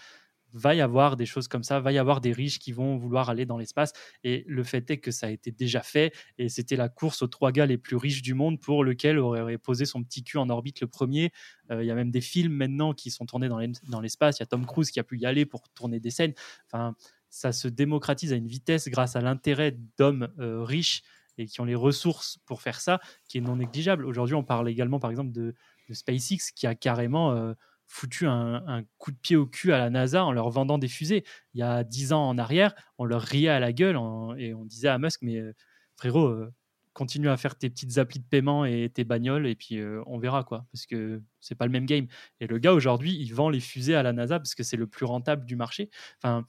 va 0.54 0.76
y 0.76 0.82
avoir 0.82 1.16
des 1.16 1.26
choses 1.26 1.48
comme 1.48 1.64
ça, 1.64 1.80
va 1.80 1.92
y 1.92 1.98
avoir 1.98 2.22
des 2.22 2.34
riches 2.34 2.60
qui 2.60 2.72
vont 2.72 2.98
vouloir 2.98 3.30
aller 3.30 3.46
dans 3.46 3.58
l'espace. 3.58 3.94
Et 4.24 4.44
le 4.48 4.64
fait 4.64 4.90
est 4.92 4.98
que 4.98 5.12
ça 5.12 5.28
a 5.28 5.30
été 5.30 5.52
déjà 5.52 5.82
fait. 5.82 6.14
Et 6.38 6.50
c'était 6.50 6.76
la 6.76 6.90
course 6.90 7.22
aux 7.22 7.28
trois 7.28 7.52
gars 7.52 7.66
les 7.66 7.78
plus 7.78 7.96
riches 7.96 8.22
du 8.22 8.34
monde 8.34 8.60
pour 8.60 8.84
lequel 8.84 9.18
aurait 9.20 9.58
posé 9.58 9.86
son 9.86 10.04
petit 10.04 10.24
cul 10.24 10.38
en 10.38 10.50
orbite 10.50 10.82
le 10.82 10.88
premier. 10.88 11.32
Euh, 11.72 11.84
Il 11.84 11.88
y 11.88 11.92
a 11.92 11.96
même 11.96 12.12
des 12.12 12.22
films 12.22 12.54
maintenant 12.54 12.94
qui 12.94 13.12
sont 13.12 13.26
tournés 13.26 13.50
dans 13.50 14.02
l'espace. 14.02 14.40
Il 14.40 14.42
y 14.42 14.44
a 14.44 14.48
Tom 14.48 14.66
Cruise 14.66 14.92
qui 14.92 15.00
a 15.00 15.04
pu 15.04 15.18
y 15.18 15.26
aller 15.26 15.46
pour 15.46 15.70
tourner 15.70 16.00
des 16.00 16.12
scènes. 16.12 16.34
Enfin, 16.68 16.96
ça 17.32 17.54
se 17.54 17.68
démocratise 17.70 18.34
à 18.34 18.36
une 18.36 18.48
vitesse 18.48 18.90
grâce 18.90 19.16
à 19.16 19.22
l'intérêt 19.22 19.76
d'hommes 19.98 20.28
euh, 20.38 20.64
riches 20.64 21.02
et 21.38 21.46
qui 21.48 21.62
ont 21.62 21.66
les 21.66 21.76
ressources 21.76 22.38
pour 22.46 22.62
faire 22.62 22.80
ça, 22.82 23.00
qui 23.28 23.38
est 23.38 23.42
non 23.42 23.56
négligeable. 23.56 24.06
Aujourd'hui, 24.06 24.36
on 24.36 24.44
parle 24.44 24.70
également, 24.70 25.00
par 25.00 25.10
exemple, 25.10 25.32
de, 25.32 25.56
SpaceX 25.92 26.52
qui 26.56 26.68
a 26.68 26.76
carrément 26.76 27.34
euh, 27.34 27.54
foutu 27.86 28.26
un, 28.26 28.84
coup 28.98 29.12
de 29.12 29.18
pied 29.18 29.36
au 29.36 29.46
cul 29.46 29.74
à 29.74 29.78
la 29.78 29.90
NASA 29.90 30.24
en 30.24 30.32
leur 30.32 30.50
vendant 30.50 30.78
des 30.78 30.88
fusées. 30.88 31.26
Il 31.54 31.60
y 31.60 31.64
a 31.64 31.84
dix 31.84 32.14
ans 32.14 32.30
en 32.30 32.38
arrière, 32.38 32.74
on 32.98 33.04
leur 33.04 33.22
riait 33.22 33.50
à 33.50 33.60
la 33.60 33.74
gueule 33.74 33.98
et 34.38 34.54
on 34.54 34.66
disait 34.66 34.88
à 34.88 34.98
Musk, 34.98 35.22
mais 35.22 35.38
euh, 35.38 35.54
frérot, 35.98 36.46
continue 36.94 37.30
à 37.30 37.36
faire 37.36 37.58
tes 37.58 37.70
petites 37.70 37.98
applis 37.98 38.20
de 38.20 38.26
paiement 38.26 38.64
et 38.64 38.90
tes 38.94 39.04
bagnoles 39.04 39.48
et 39.48 39.56
puis 39.56 39.82
on 40.06 40.18
verra 40.18 40.44
quoi, 40.44 40.66
parce 40.72 40.86
que 40.86 41.22
c'est 41.42 41.56
pas 41.56 41.66
le 41.66 41.72
même 41.72 41.86
game. 41.86 42.08
Et 42.40 42.48
le 42.48 42.58
gars 42.58 42.74
aujourd'hui, 42.74 43.14
il 43.14 43.34
vend 43.34 43.50
les 43.50 43.62
fusées 43.62 43.96
à 43.96 44.04
la 44.04 44.14
NASA 44.14 44.40
parce 44.40 44.56
que 44.56 44.64
c'est 44.64 44.78
le 44.78 44.88
plus 44.88 45.06
rentable 45.06 45.46
du 45.46 45.58
marché. 45.58 45.90
Enfin, 46.22 46.46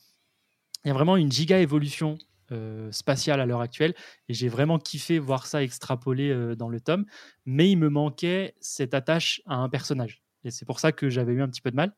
il 0.85 0.89
y 0.89 0.91
a 0.91 0.95
vraiment 0.95 1.17
une 1.17 1.31
giga 1.31 1.59
évolution 1.59 2.19
euh, 2.51 2.91
spatiale 2.93 3.41
à 3.41 3.47
l'heure 3.47 3.61
actuelle 3.61 3.95
et 4.29 4.35
j'ai 4.35 4.49
vraiment 4.49 4.79
kiffé 4.79 5.19
voir 5.19 5.47
ça 5.47 5.63
extrapolé 5.63 6.29
euh, 6.29 6.55
dans 6.55 6.69
le 6.69 6.81
tome, 6.81 7.07
mais 7.47 7.71
il 7.71 7.77
me 7.77 7.89
manquait 7.89 8.55
cette 8.61 8.93
attache 8.95 9.41
à 9.47 9.57
un 9.57 9.69
personnage. 9.69 10.23
Et 10.45 10.51
c'est 10.51 10.67
pour 10.67 10.81
ça 10.81 10.93
que 10.93 11.09
j'avais 11.09 11.33
eu 11.33 11.41
un 11.43 11.49
petit 11.49 11.61
peu 11.61 11.71
de 11.71 11.77
mal. 11.77 11.97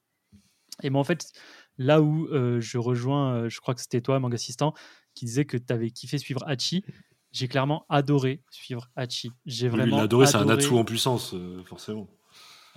Et 0.83 0.91
moi, 0.91 1.01
en 1.01 1.05
fait, 1.05 1.33
là 1.79 2.03
où 2.03 2.27
euh, 2.27 2.61
je 2.61 2.79
rejoins, 2.79 3.49
je 3.49 3.59
crois 3.59 3.75
que 3.75 3.81
c'était 3.81 4.01
toi, 4.01 4.21
Manga 4.21 4.35
Assistant, 4.35 4.75
qui 5.15 5.25
disait 5.25 5.45
que 5.45 5.57
tu 5.57 5.73
avais 5.73 5.91
kiffé 5.91 6.19
suivre 6.19 6.45
Hachi. 6.47 6.85
J'ai 7.33 7.49
clairement 7.49 7.87
adoré 7.89 8.43
suivre 8.51 8.91
Hachi. 8.95 9.33
J'ai 9.47 9.69
vraiment 9.69 9.99
adoré, 9.99 10.27
c'est 10.27 10.37
un 10.37 10.49
atout 10.49 10.77
en 10.79 10.85
puissance, 10.85 11.35
forcément. 11.65 12.09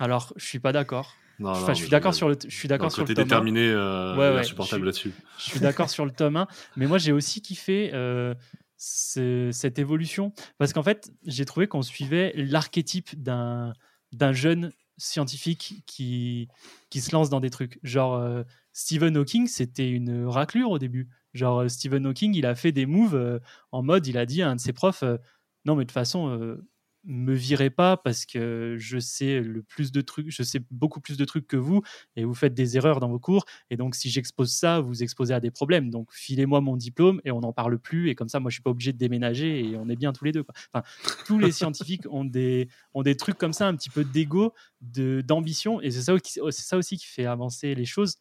Alors, 0.00 0.32
je 0.36 0.46
suis 0.46 0.60
pas 0.60 0.72
d'accord. 0.72 1.14
Non, 1.38 1.50
Enfin, 1.50 1.68
non, 1.68 1.74
je 1.74 1.80
suis 1.80 1.88
d'accord 1.88 2.14
sur 2.14 2.28
le, 2.28 2.36
je 2.46 2.54
suis 2.54 2.66
Non, 2.68 2.70
d'accord 2.74 2.86
le 2.88 2.92
sur 2.92 3.02
le 3.02 3.06
côté 3.06 3.14
tome 3.14 3.22
1. 3.22 3.24
déterminé, 3.26 3.68
euh, 3.68 4.16
Ouais, 4.16 4.34
ouais, 4.34 4.40
insupportable 4.40 4.80
je 4.82 4.86
là-dessus. 4.86 5.12
Je 5.38 5.42
suis 5.44 5.60
d'accord 5.60 5.88
sur 5.90 6.04
le 6.04 6.10
tome 6.10 6.36
1, 6.36 6.48
mais 6.76 6.86
moi 6.86 6.98
j'ai 6.98 7.12
aussi 7.12 7.40
kiffé 7.42 7.90
euh, 7.94 8.34
ce- 8.76 9.50
cette 9.52 9.78
évolution 9.78 10.32
parce 10.58 10.72
qu'en 10.72 10.82
fait 10.82 11.10
j'ai 11.26 11.44
trouvé 11.44 11.66
qu'on 11.68 11.82
suivait 11.82 12.32
l'archétype 12.36 13.20
d'un 13.22 13.72
d'un 14.12 14.32
jeune 14.32 14.72
scientifique 14.96 15.82
qui, 15.86 16.48
qui 16.90 17.00
se 17.00 17.12
lance 17.12 17.30
dans 17.30 17.40
des 17.40 17.50
trucs. 17.50 17.78
Genre 17.84 18.14
euh, 18.16 18.42
Stephen 18.72 19.16
Hawking, 19.16 19.46
c'était 19.46 19.88
une 19.90 20.26
raclure 20.26 20.70
au 20.70 20.78
début. 20.78 21.08
Genre 21.34 21.60
euh, 21.60 21.68
Stephen 21.68 22.04
Hawking, 22.06 22.34
il 22.34 22.46
a 22.46 22.54
fait 22.54 22.72
des 22.72 22.86
moves 22.86 23.14
euh, 23.14 23.38
en 23.70 23.82
mode, 23.82 24.06
il 24.06 24.18
a 24.18 24.26
dit 24.26 24.42
à 24.42 24.48
un 24.50 24.56
de 24.56 24.60
ses 24.60 24.72
profs, 24.72 25.02
euh, 25.04 25.18
non 25.66 25.76
mais 25.76 25.84
de 25.84 25.88
toute 25.88 25.94
façon, 25.94 26.30
euh, 26.30 26.66
me 27.08 27.34
virez 27.34 27.70
pas 27.70 27.96
parce 27.96 28.26
que 28.26 28.76
je 28.78 28.98
sais 28.98 29.40
le 29.40 29.62
plus 29.62 29.90
de 29.92 30.00
trucs, 30.02 30.30
je 30.30 30.42
sais 30.42 30.60
beaucoup 30.70 31.00
plus 31.00 31.16
de 31.16 31.24
trucs 31.24 31.46
que 31.46 31.56
vous 31.56 31.82
et 32.16 32.24
vous 32.24 32.34
faites 32.34 32.54
des 32.54 32.76
erreurs 32.76 33.00
dans 33.00 33.08
vos 33.08 33.18
cours 33.18 33.46
et 33.70 33.76
donc 33.76 33.94
si 33.94 34.10
j'expose 34.10 34.52
ça, 34.52 34.80
vous 34.80 35.02
exposez 35.02 35.32
à 35.34 35.40
des 35.40 35.50
problèmes. 35.50 35.90
Donc 35.90 36.12
filez-moi 36.12 36.60
mon 36.60 36.76
diplôme 36.76 37.20
et 37.24 37.30
on 37.30 37.40
n'en 37.40 37.52
parle 37.54 37.78
plus 37.78 38.10
et 38.10 38.14
comme 38.14 38.28
ça 38.28 38.40
moi 38.40 38.50
je 38.50 38.56
suis 38.56 38.62
pas 38.62 38.70
obligé 38.70 38.92
de 38.92 38.98
déménager 38.98 39.60
et 39.60 39.76
on 39.76 39.88
est 39.88 39.96
bien 39.96 40.12
tous 40.12 40.24
les 40.24 40.32
deux. 40.32 40.44
Enfin, 40.72 40.84
tous 41.26 41.38
les 41.38 41.50
scientifiques 41.50 42.04
ont 42.10 42.24
des 42.24 42.68
ont 42.92 43.02
des 43.02 43.16
trucs 43.16 43.38
comme 43.38 43.54
ça 43.54 43.66
un 43.66 43.74
petit 43.74 43.90
peu 43.90 44.04
d'ego, 44.04 44.52
de 44.82 45.22
d'ambition 45.22 45.80
et 45.80 45.90
c'est 45.90 46.02
ça 46.02 46.14
c'est 46.22 46.64
ça 46.64 46.76
aussi 46.76 46.98
qui 46.98 47.06
fait 47.06 47.26
avancer 47.26 47.74
les 47.74 47.86
choses. 47.86 48.16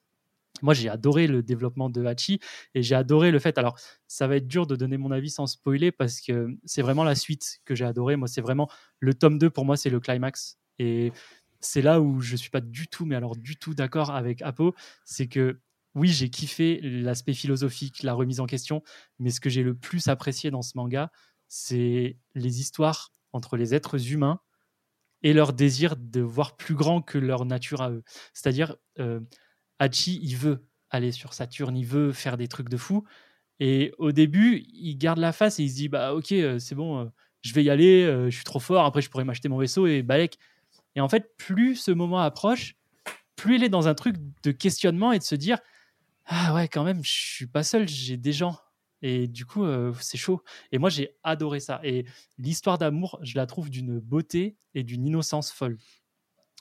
Moi, 0.62 0.74
j'ai 0.74 0.89
adoré 0.89 1.28
le 1.28 1.43
développement 1.43 1.89
de 1.89 2.03
Hachi 2.05 2.39
et 2.74 2.82
j'ai 2.82 2.95
adoré 2.95 3.32
le 3.32 3.39
fait. 3.39 3.58
Alors, 3.58 3.78
ça 4.08 4.28
va 4.28 4.38
être 4.38 4.47
dur 4.47 4.68
de 4.68 4.76
donner 4.76 4.97
mon 4.97 5.12
avis 5.12 5.30
sans 5.30 5.47
spoiler 5.47 5.91
parce 5.91 6.22
que 6.22 6.47
c'est 6.66 6.82
vraiment 6.82 7.03
la 7.03 7.16
suite 7.16 7.60
que 7.66 7.76
j'ai 7.76 7.86
adoré. 7.86 8.16
Moi, 8.16 8.28
c'est 8.28 8.41
vraiment 8.41 8.70
le 8.99 9.14
tome 9.14 9.38
2 9.38 9.49
pour 9.49 9.66
moi, 9.66 9.78
c'est 9.78 9.89
le 9.89 9.99
climax. 9.99 10.58
Et 10.80 11.12
c'est 11.60 11.82
là 11.82 12.01
où 12.01 12.22
je 12.22 12.36
suis 12.36 12.49
pas 12.49 12.62
du 12.62 12.88
tout, 12.88 13.05
mais 13.05 13.16
alors 13.16 13.36
du 13.36 13.58
tout 13.58 13.74
d'accord 13.74 14.12
avec 14.12 14.41
Apo. 14.41 14.76
C'est 15.05 15.28
que 15.28 15.60
oui, 15.95 16.10
j'ai 16.10 16.30
kiffé 16.30 16.80
l'aspect 16.84 17.34
philosophique, 17.34 18.03
la 18.03 18.14
remise 18.14 18.39
en 18.39 18.45
question, 18.45 18.84
mais 19.20 19.32
ce 19.32 19.39
que 19.39 19.49
j'ai 19.49 19.64
le 19.64 19.76
plus 19.76 20.08
apprécié 20.10 20.51
dans 20.51 20.62
ce 20.62 20.74
manga, 20.76 21.12
c'est 21.47 22.18
les 22.36 22.60
histoires 22.60 23.14
entre 23.34 23.58
les 23.58 23.74
êtres 23.74 24.12
humains 24.12 24.39
et 25.24 25.34
leur 25.34 25.53
désir 25.53 25.95
de 25.97 26.22
voir 26.22 26.55
plus 26.55 26.76
grand 26.76 27.01
que 27.01 27.18
leur 27.18 27.45
nature 27.45 27.82
à 27.82 27.89
eux. 27.91 28.03
C'est-à-dire, 28.34 28.76
euh, 28.99 29.20
Hachi, 29.80 30.19
il 30.23 30.36
veut 30.36 30.65
aller 30.89 31.11
sur 31.11 31.34
Saturne, 31.34 31.78
il 31.78 31.86
veut 31.86 32.11
faire 32.11 32.38
des 32.38 32.47
trucs 32.47 32.69
de 32.69 32.78
fou. 32.78 33.03
Et 33.59 33.93
au 33.97 34.11
début, 34.11 34.65
il 34.73 34.97
garde 34.97 35.19
la 35.19 35.32
face 35.32 35.59
et 35.59 35.63
il 35.63 35.69
se 35.69 35.75
dit 35.75 35.89
bah 35.89 36.13
ok, 36.13 36.32
euh, 36.32 36.59
c'est 36.59 36.75
bon, 36.75 37.01
euh, 37.01 37.05
je 37.41 37.53
vais 37.53 37.63
y 37.63 37.69
aller, 37.69 38.03
euh, 38.03 38.30
je 38.30 38.36
suis 38.36 38.43
trop 38.43 38.59
fort. 38.59 38.86
Après, 38.86 39.01
je 39.01 39.09
pourrais 39.09 39.23
m'acheter 39.23 39.49
mon 39.49 39.57
vaisseau 39.57 39.88
et 39.88 40.03
balek. 40.03 40.38
Et 40.95 41.01
en 41.01 41.09
fait, 41.09 41.36
plus 41.38 41.75
ce 41.75 41.91
moment 41.91 42.19
approche, 42.19 42.75
plus 43.36 43.55
il 43.55 43.63
est 43.63 43.69
dans 43.69 43.88
un 43.88 43.95
truc 43.95 44.15
de 44.43 44.51
questionnement 44.51 45.11
et 45.11 45.19
de 45.19 45.23
se 45.23 45.36
dire 45.36 45.59
ah 46.25 46.53
ouais, 46.53 46.67
quand 46.67 46.84
même, 46.84 47.03
je 47.03 47.11
suis 47.11 47.47
pas 47.47 47.63
seul, 47.63 47.88
j'ai 47.88 48.17
des 48.17 48.34
gens. 48.34 48.59
Et 49.01 49.28
du 49.28 49.45
coup, 49.45 49.63
c'est 50.01 50.17
chaud. 50.17 50.41
Et 50.71 50.80
moi, 50.80 50.89
j'ai 50.89 51.15
adoré 51.23 51.59
ça. 51.59 51.80
Et 51.84 52.05
l'histoire 52.39 52.80
d'amour, 52.80 53.19
je 53.21 53.38
la 53.38 53.45
trouve 53.45 53.69
d'une 53.69 53.99
beauté 53.99 54.57
et 54.73 54.84
d'une 54.84 55.05
innocence 55.05 55.51
folle. 55.51 55.78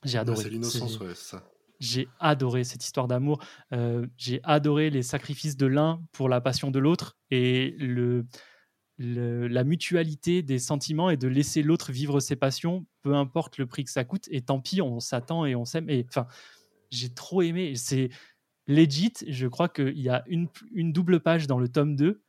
J'ai 0.04 0.18
adoré. 0.18 0.42
C'est 0.42 0.50
l'innocence, 0.50 1.00
ouais, 1.00 1.14
c'est 1.14 1.30
ça. 1.30 1.50
J'ai 1.78 2.08
adoré 2.20 2.64
cette 2.64 2.84
histoire 2.84 3.08
d'amour. 3.08 3.42
Euh, 3.72 4.06
j'ai 4.16 4.40
adoré 4.44 4.90
les 4.90 5.02
sacrifices 5.02 5.56
de 5.56 5.66
l'un 5.66 6.00
pour 6.12 6.28
la 6.28 6.40
passion 6.40 6.70
de 6.70 6.78
l'autre 6.78 7.16
et 7.30 7.74
le, 7.78 8.26
la 8.98 9.64
mutualité 9.64 10.42
des 10.42 10.58
sentiments 10.58 11.10
et 11.10 11.16
de 11.16 11.28
laisser 11.28 11.62
l'autre 11.62 11.92
vivre 11.92 12.20
ses 12.20 12.36
passions, 12.36 12.86
peu 13.02 13.14
importe 13.14 13.58
le 13.58 13.66
prix 13.66 13.84
que 13.84 13.90
ça 13.90 14.04
coûte. 14.04 14.26
Et 14.30 14.40
tant 14.40 14.60
pis, 14.60 14.80
on 14.80 15.00
s'attend 15.00 15.44
et 15.44 15.54
on 15.54 15.64
s'aime. 15.64 15.88
Enfin, 16.08 16.26
j'ai 16.90 17.10
trop 17.10 17.42
aimé. 17.42 17.74
C'est 17.76 18.08
legit. 18.66 19.12
Je 19.26 19.46
crois 19.46 19.68
qu'il 19.68 19.98
y 19.98 20.08
a 20.08 20.24
une, 20.26 20.48
double 20.92 21.20
page 21.20 21.46
dans 21.46 21.58
le 21.58 21.68
tome 21.68 21.96
2. 21.96 22.22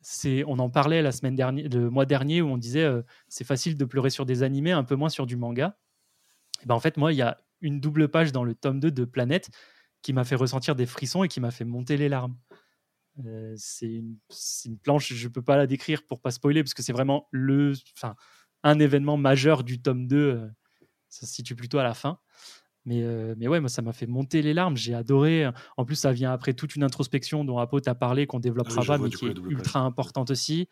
C'est, 0.00 0.44
on 0.46 0.58
en 0.60 0.70
parlait 0.70 1.02
la 1.02 1.12
semaine 1.12 1.34
dernière, 1.34 1.68
le 1.68 1.90
mois 1.90 2.06
dernier, 2.06 2.40
où 2.40 2.48
on 2.48 2.56
disait 2.56 2.84
euh, 2.84 3.02
c'est 3.28 3.44
facile 3.44 3.76
de 3.76 3.84
pleurer 3.84 4.10
sur 4.10 4.24
des 4.24 4.42
animés, 4.42 4.70
un 4.70 4.84
peu 4.84 4.94
moins 4.94 5.08
sur 5.08 5.26
du 5.26 5.36
manga. 5.36 5.76
Et 6.62 6.66
ben 6.66 6.74
en 6.74 6.80
fait, 6.80 6.96
moi, 6.96 7.12
il 7.12 7.16
y 7.16 7.22
a 7.22 7.38
une 7.60 7.80
double 7.80 8.08
page 8.08 8.32
dans 8.32 8.44
le 8.44 8.54
tome 8.54 8.80
2 8.80 8.90
de 8.90 9.04
Planète 9.04 9.50
qui 10.02 10.12
m'a 10.12 10.24
fait 10.24 10.36
ressentir 10.36 10.76
des 10.76 10.86
frissons 10.86 11.24
et 11.24 11.28
qui 11.28 11.40
m'a 11.40 11.50
fait 11.50 11.64
monter 11.64 11.96
les 11.96 12.08
larmes. 12.08 12.36
Euh, 13.26 13.52
c'est 13.56 13.92
une, 13.92 14.16
une 14.64 14.78
planche, 14.78 15.12
je 15.12 15.28
peux 15.28 15.42
pas 15.42 15.56
la 15.56 15.66
décrire 15.66 16.04
pour 16.06 16.20
pas 16.20 16.30
spoiler, 16.30 16.62
parce 16.62 16.74
que 16.74 16.82
c'est 16.82 16.92
vraiment 16.92 17.26
le, 17.32 17.72
enfin, 17.96 18.14
un 18.62 18.78
événement 18.78 19.16
majeur 19.16 19.64
du 19.64 19.82
tome 19.82 20.06
2. 20.06 20.16
euh, 20.16 20.48
ça 21.08 21.26
se 21.26 21.32
situe 21.34 21.56
plutôt 21.56 21.78
à 21.78 21.82
la 21.82 21.94
fin. 21.94 22.18
Mais, 22.84 23.02
euh, 23.02 23.34
mais 23.36 23.48
ouais, 23.48 23.60
moi, 23.60 23.68
ça 23.68 23.82
m'a 23.82 23.92
fait 23.92 24.06
monter 24.06 24.40
les 24.40 24.54
larmes. 24.54 24.76
J'ai 24.76 24.94
adoré. 24.94 25.50
En 25.76 25.84
plus, 25.84 25.96
ça 25.96 26.12
vient 26.12 26.32
après 26.32 26.54
toute 26.54 26.76
une 26.76 26.84
introspection 26.84 27.44
dont 27.44 27.58
Apo 27.58 27.80
t'a 27.80 27.94
parlé, 27.94 28.26
qu'on 28.26 28.40
développera 28.40 28.76
Ah 28.76 28.80
oui, 28.80 28.84
je 28.84 28.88
pas, 28.88 28.96
vois 28.98 29.08
mais 29.08 29.14
qui 29.14 29.26
est 29.26 29.50
ultra 29.50 29.80
importante 29.80 30.30
aussi. 30.30 30.68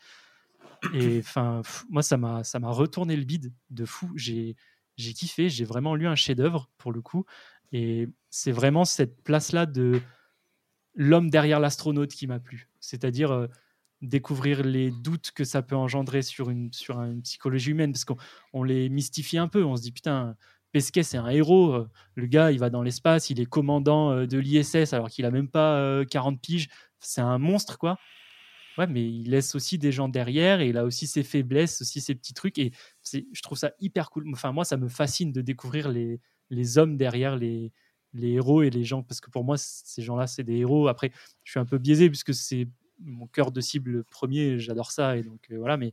Et 0.95 1.19
enfin, 1.19 1.63
moi, 1.91 2.03
ça 2.03 2.17
m'a, 2.17 2.45
ça 2.45 2.59
m'a 2.59 2.71
retourné 2.71 3.17
le 3.17 3.25
bide 3.25 3.53
de 3.71 3.85
fou. 3.85 4.13
J'ai, 4.15 4.57
j'ai 4.97 5.13
kiffé. 5.13 5.49
J'ai 5.49 5.65
vraiment 5.65 5.95
lu 5.95 6.07
un 6.07 6.15
chef-d'œuvre 6.15 6.69
pour 6.79 6.93
le 6.93 7.01
coup. 7.01 7.25
Et 7.73 8.09
c'est 8.31 8.53
vraiment 8.53 8.85
cette 8.85 9.23
place-là 9.23 9.67
de 9.67 10.01
l'homme 10.95 11.31
derrière 11.31 11.61
l'astronaute 11.61 12.11
qui 12.13 12.27
m'a 12.27 12.41
plu. 12.41 12.69
C'est-à-dire 12.81 13.33
euh, 13.33 13.47
découvrir 14.03 14.63
les 14.63 14.91
doutes 14.91 15.33
que 15.33 15.45
ça 15.45 15.63
peut 15.63 15.77
engendrer 15.77 16.23
sur 16.23 16.51
une, 16.51 16.73
sur 16.73 17.01
une 17.01 17.23
psychologie 17.23 17.71
humaine, 17.71 17.93
parce 17.93 18.05
qu'on 18.05 18.17
on 18.53 18.63
les 18.63 18.89
mystifie 18.89 19.39
un 19.39 19.49
peu. 19.49 19.65
On 19.65 19.77
se 19.77 19.83
dit, 19.83 19.93
putain, 19.93 20.37
Pesquet, 20.73 21.03
c'est 21.03 21.17
un 21.17 21.29
héros. 21.29 21.73
euh, 21.73 21.89
Le 22.15 22.27
gars, 22.27 22.53
il 22.53 22.59
va 22.59 22.71
dans 22.71 22.83
l'espace, 22.83 23.31
il 23.31 23.41
est 23.41 23.47
commandant 23.47 24.11
euh, 24.13 24.27
de 24.27 24.39
l'ISS 24.39 24.93
alors 24.93 25.09
qu'il 25.09 25.25
a 25.25 25.31
même 25.31 25.49
pas 25.49 25.79
euh, 25.79 26.05
40 26.05 26.41
piges. 26.41 26.69
C'est 27.01 27.21
un 27.21 27.39
monstre, 27.39 27.79
quoi. 27.79 27.99
Ouais, 28.79 28.87
mais 28.87 29.03
il 29.11 29.31
laisse 29.31 29.55
aussi 29.55 29.79
des 29.79 29.91
gens 29.93 30.09
derrière 30.09 30.61
et 30.61 30.69
il 30.69 30.77
a 30.77 30.85
aussi 30.85 31.07
ses 31.07 31.23
faiblesses, 31.23 31.81
aussi 31.81 32.01
ses 32.01 32.15
petits 32.15 32.35
trucs. 32.35 32.59
Et 32.59 32.73
je 33.13 33.43
trouve 33.43 33.57
ça 33.57 33.73
hyper 33.81 34.11
cool. 34.11 34.29
Enfin, 34.33 34.53
moi, 34.53 34.65
ça 34.65 34.77
me 34.77 34.89
fascine 34.89 35.33
de 35.33 35.41
découvrir 35.41 35.89
les, 35.89 36.21
les 36.51 36.77
hommes 36.79 36.97
derrière 36.99 37.37
les, 37.37 37.73
les 38.13 38.33
héros 38.33 38.63
et 38.63 38.71
les 38.71 38.85
gens. 38.85 39.03
Parce 39.03 39.21
que 39.21 39.31
pour 39.31 39.45
moi, 39.45 39.57
ces 39.57 40.03
gens-là, 40.03 40.27
c'est 40.27 40.45
des 40.45 40.57
héros. 40.57 40.89
Après, 40.89 41.11
je 41.45 41.53
suis 41.53 41.61
un 41.61 41.65
peu 41.65 41.79
biaisé 41.79 42.11
puisque 42.11 42.35
c'est 42.35 42.69
mon 43.01 43.27
cœur 43.27 43.51
de 43.51 43.61
cible 43.63 44.05
premier. 44.05 44.59
J'adore 44.59 44.91
ça. 44.91 45.17
Et 45.17 45.23
donc, 45.23 45.47
euh, 45.51 45.57
voilà. 45.59 45.79
Mais 45.79 45.93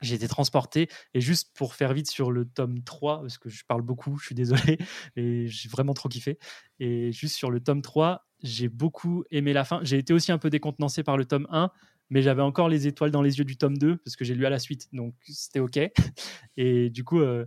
j'ai 0.00 0.14
été 0.16 0.28
transporté. 0.28 0.88
Et 1.14 1.20
juste 1.20 1.50
pour 1.54 1.74
faire 1.74 1.92
vite 1.92 2.08
sur 2.08 2.30
le 2.30 2.44
tome 2.44 2.82
3, 2.82 3.20
parce 3.22 3.38
que 3.38 3.48
je 3.48 3.64
parle 3.64 3.82
beaucoup, 3.82 4.18
je 4.18 4.26
suis 4.26 4.34
désolé, 4.34 4.78
et 5.16 5.46
j'ai 5.48 5.68
vraiment 5.68 5.94
trop 5.94 6.08
kiffé. 6.08 6.38
Et 6.80 7.12
juste 7.12 7.36
sur 7.36 7.50
le 7.50 7.60
tome 7.60 7.82
3, 7.82 8.26
j'ai 8.42 8.68
beaucoup 8.68 9.24
aimé 9.30 9.52
la 9.52 9.64
fin. 9.64 9.80
J'ai 9.82 9.98
été 9.98 10.12
aussi 10.12 10.32
un 10.32 10.38
peu 10.38 10.50
décontenancé 10.50 11.02
par 11.02 11.16
le 11.16 11.24
tome 11.24 11.46
1, 11.50 11.70
mais 12.10 12.22
j'avais 12.22 12.42
encore 12.42 12.68
les 12.68 12.86
étoiles 12.86 13.10
dans 13.10 13.22
les 13.22 13.38
yeux 13.38 13.44
du 13.44 13.56
tome 13.56 13.76
2, 13.78 13.96
parce 13.98 14.16
que 14.16 14.24
j'ai 14.24 14.34
lu 14.34 14.46
à 14.46 14.50
la 14.50 14.58
suite, 14.58 14.88
donc 14.92 15.14
c'était 15.26 15.60
OK. 15.60 15.78
Et 16.56 16.90
du 16.90 17.04
coup, 17.04 17.20
euh, 17.20 17.46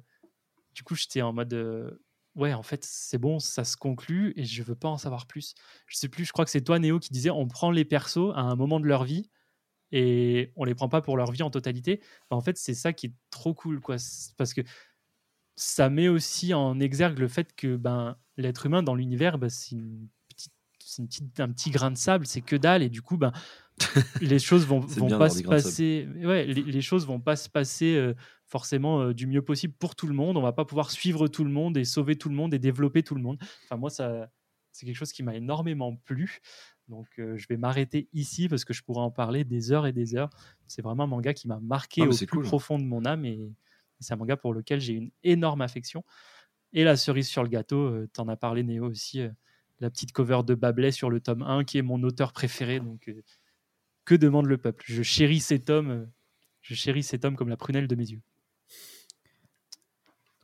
coup 0.86 0.96
j'étais 0.96 1.22
en 1.22 1.34
mode. 1.34 1.54
euh, 1.54 1.92
Ouais, 2.36 2.54
en 2.54 2.64
fait, 2.64 2.86
c'est 2.86 3.18
bon, 3.18 3.40
ça 3.40 3.66
se 3.66 3.76
conclut 3.76 4.32
et 4.38 4.46
je 4.46 4.64
veux 4.64 4.74
pas 4.76 4.88
en 4.88 4.98
savoir 4.98 5.28
plus. 5.28 5.54
Je 5.88 5.98
sais 5.98 6.08
plus, 6.08 6.24
je 6.24 6.32
crois 6.32 6.46
que 6.46 6.52
c'est 6.52 6.62
toi, 6.62 6.80
Néo, 6.80 6.98
qui 6.98 7.12
disait 7.12 7.30
on 7.30 7.46
prend 7.46 7.72
les 7.72 7.84
persos 7.84 8.32
à 8.36 8.40
un 8.42 8.56
moment 8.56 8.80
de 8.80 8.86
leur 8.86 9.04
vie 9.04 9.30
et 9.92 10.52
on 10.56 10.64
les 10.64 10.76
prend 10.76 10.90
pas 10.90 11.02
pour 11.02 11.18
leur 11.18 11.32
vie 11.32 11.44
en 11.44 11.50
totalité. 11.50 12.00
Bah, 12.30 12.38
en 12.38 12.42
fait, 12.42 12.58
c'est 12.58 12.74
ça 12.74 12.94
qui 12.94 13.08
est 13.08 13.14
trop 13.30 13.54
cool, 13.54 13.80
quoi. 13.80 13.98
Parce 14.38 14.54
que 14.54 14.62
ça 15.56 15.90
met 15.90 16.08
aussi 16.08 16.54
en 16.54 16.80
exergue 16.80 17.20
le 17.20 17.28
fait 17.28 17.54
que 17.56 17.76
ben, 17.76 18.18
l'être 18.38 18.66
humain 18.66 18.84
dans 18.84 18.96
l'univers, 18.96 19.38
bah, 19.38 19.50
c'est 19.50 19.76
une 19.76 20.08
petite, 20.30 20.54
une 20.98 21.08
petite- 21.08 21.40
un 21.40 21.52
petit 21.52 21.70
grain 21.72 21.92
de 21.92 21.98
sable, 21.98 22.26
c'est 22.26 22.42
que 22.42 22.56
dalle, 22.56 22.82
et 22.84 22.90
du 22.90 23.02
coup, 23.02 23.18
ben, 23.18 23.32
les 24.22 24.40
choses 24.40 24.66
vont, 24.66 24.80
vont 25.00 25.08
pas 25.20 25.30
se 25.30 25.44
passer. 25.50 26.08
Ouais, 26.24 26.46
les, 26.46 26.64
les 26.64 26.82
choses 26.82 27.06
vont 27.06 27.20
pas 27.20 27.36
se 27.36 27.50
passer 27.50 27.96
euh, 27.96 28.14
forcément 28.46 29.02
euh, 29.02 29.14
du 29.14 29.28
mieux 29.28 29.42
possible 29.42 29.74
pour 29.74 29.96
tout 29.96 30.08
le 30.08 30.14
monde. 30.14 30.38
On 30.38 30.42
va 30.42 30.54
pas 30.54 30.66
pouvoir 30.66 30.92
suivre 30.92 31.28
tout 31.28 31.44
le 31.44 31.52
monde 31.52 31.78
et 31.78 31.86
sauver 31.86 32.16
tout 32.16 32.30
le 32.30 32.36
monde 32.36 32.54
et 32.54 32.60
développer 32.60 33.04
tout 33.04 33.16
le 33.16 33.22
monde. 33.22 33.38
Enfin, 33.66 33.78
moi, 33.78 33.90
ça, 33.90 34.32
c'est 34.72 34.86
quelque 34.86 34.96
chose 34.96 35.12
qui 35.12 35.24
m'a 35.24 35.36
énormément 35.36 35.96
plu. 35.96 36.40
Donc, 36.92 37.08
euh, 37.20 37.38
je 37.38 37.48
vais 37.48 37.56
m'arrêter 37.58 38.10
ici 38.14 38.50
parce 38.50 38.66
que 38.66 38.74
je 38.74 38.84
pourrais 38.84 39.02
en 39.02 39.12
parler 39.12 39.46
des 39.46 39.72
heures 39.72 39.88
et 39.88 39.94
des 39.94 40.14
heures. 40.16 40.30
C'est 40.68 40.82
vraiment 40.82 41.06
un 41.06 41.08
manga 41.08 41.34
qui 41.34 41.48
m'a 41.48 41.60
marqué 41.62 42.02
Ah, 42.04 42.08
au 42.10 42.16
plus 42.16 42.28
cool. 42.28 42.44
profond 42.44 42.78
de 42.78 42.84
mon 42.84 43.06
âme 43.06 43.24
et 43.26 43.40
c'est 44.02 44.14
un 44.14 44.18
manga 44.18 44.36
pour 44.36 44.54
lequel 44.54 44.82
j'ai 44.82 44.94
une 44.94 45.10
énorme 45.24 45.62
affection. 45.62 46.04
Et 46.74 46.84
la 46.84 46.98
cerise 46.98 47.28
sur 47.30 47.44
le 47.44 47.50
gâteau, 47.50 47.78
euh, 47.80 48.10
t'en 48.12 48.28
as 48.28 48.36
parlé 48.36 48.64
Néo 48.64 48.90
aussi, 48.90 49.22
euh, 49.22 49.30
la 49.80 49.90
petite 49.90 50.12
cover 50.12 50.42
de 50.46 50.54
Babelais 50.54 50.92
sur 50.92 51.10
le 51.10 51.22
tome 51.22 51.42
1 51.44 51.64
qui 51.64 51.78
est 51.78 51.82
mon 51.82 52.04
auteur 52.04 52.34
préféré. 52.34 52.82
Donc, 52.82 53.08
euh, 53.08 53.24
que 54.04 54.14
demande 54.16 54.48
le 54.48 54.58
peuple? 54.58 54.84
Je 54.86 55.02
chéris 55.02 55.40
cet 55.40 55.70
homme, 55.70 55.90
euh, 55.92 56.06
je 56.62 56.76
chéris 56.76 57.04
cet 57.04 57.24
homme 57.24 57.38
comme 57.38 57.50
la 57.50 57.58
prunelle 57.58 57.88
de 57.88 57.96
mes 57.96 58.10
yeux. 58.12 58.22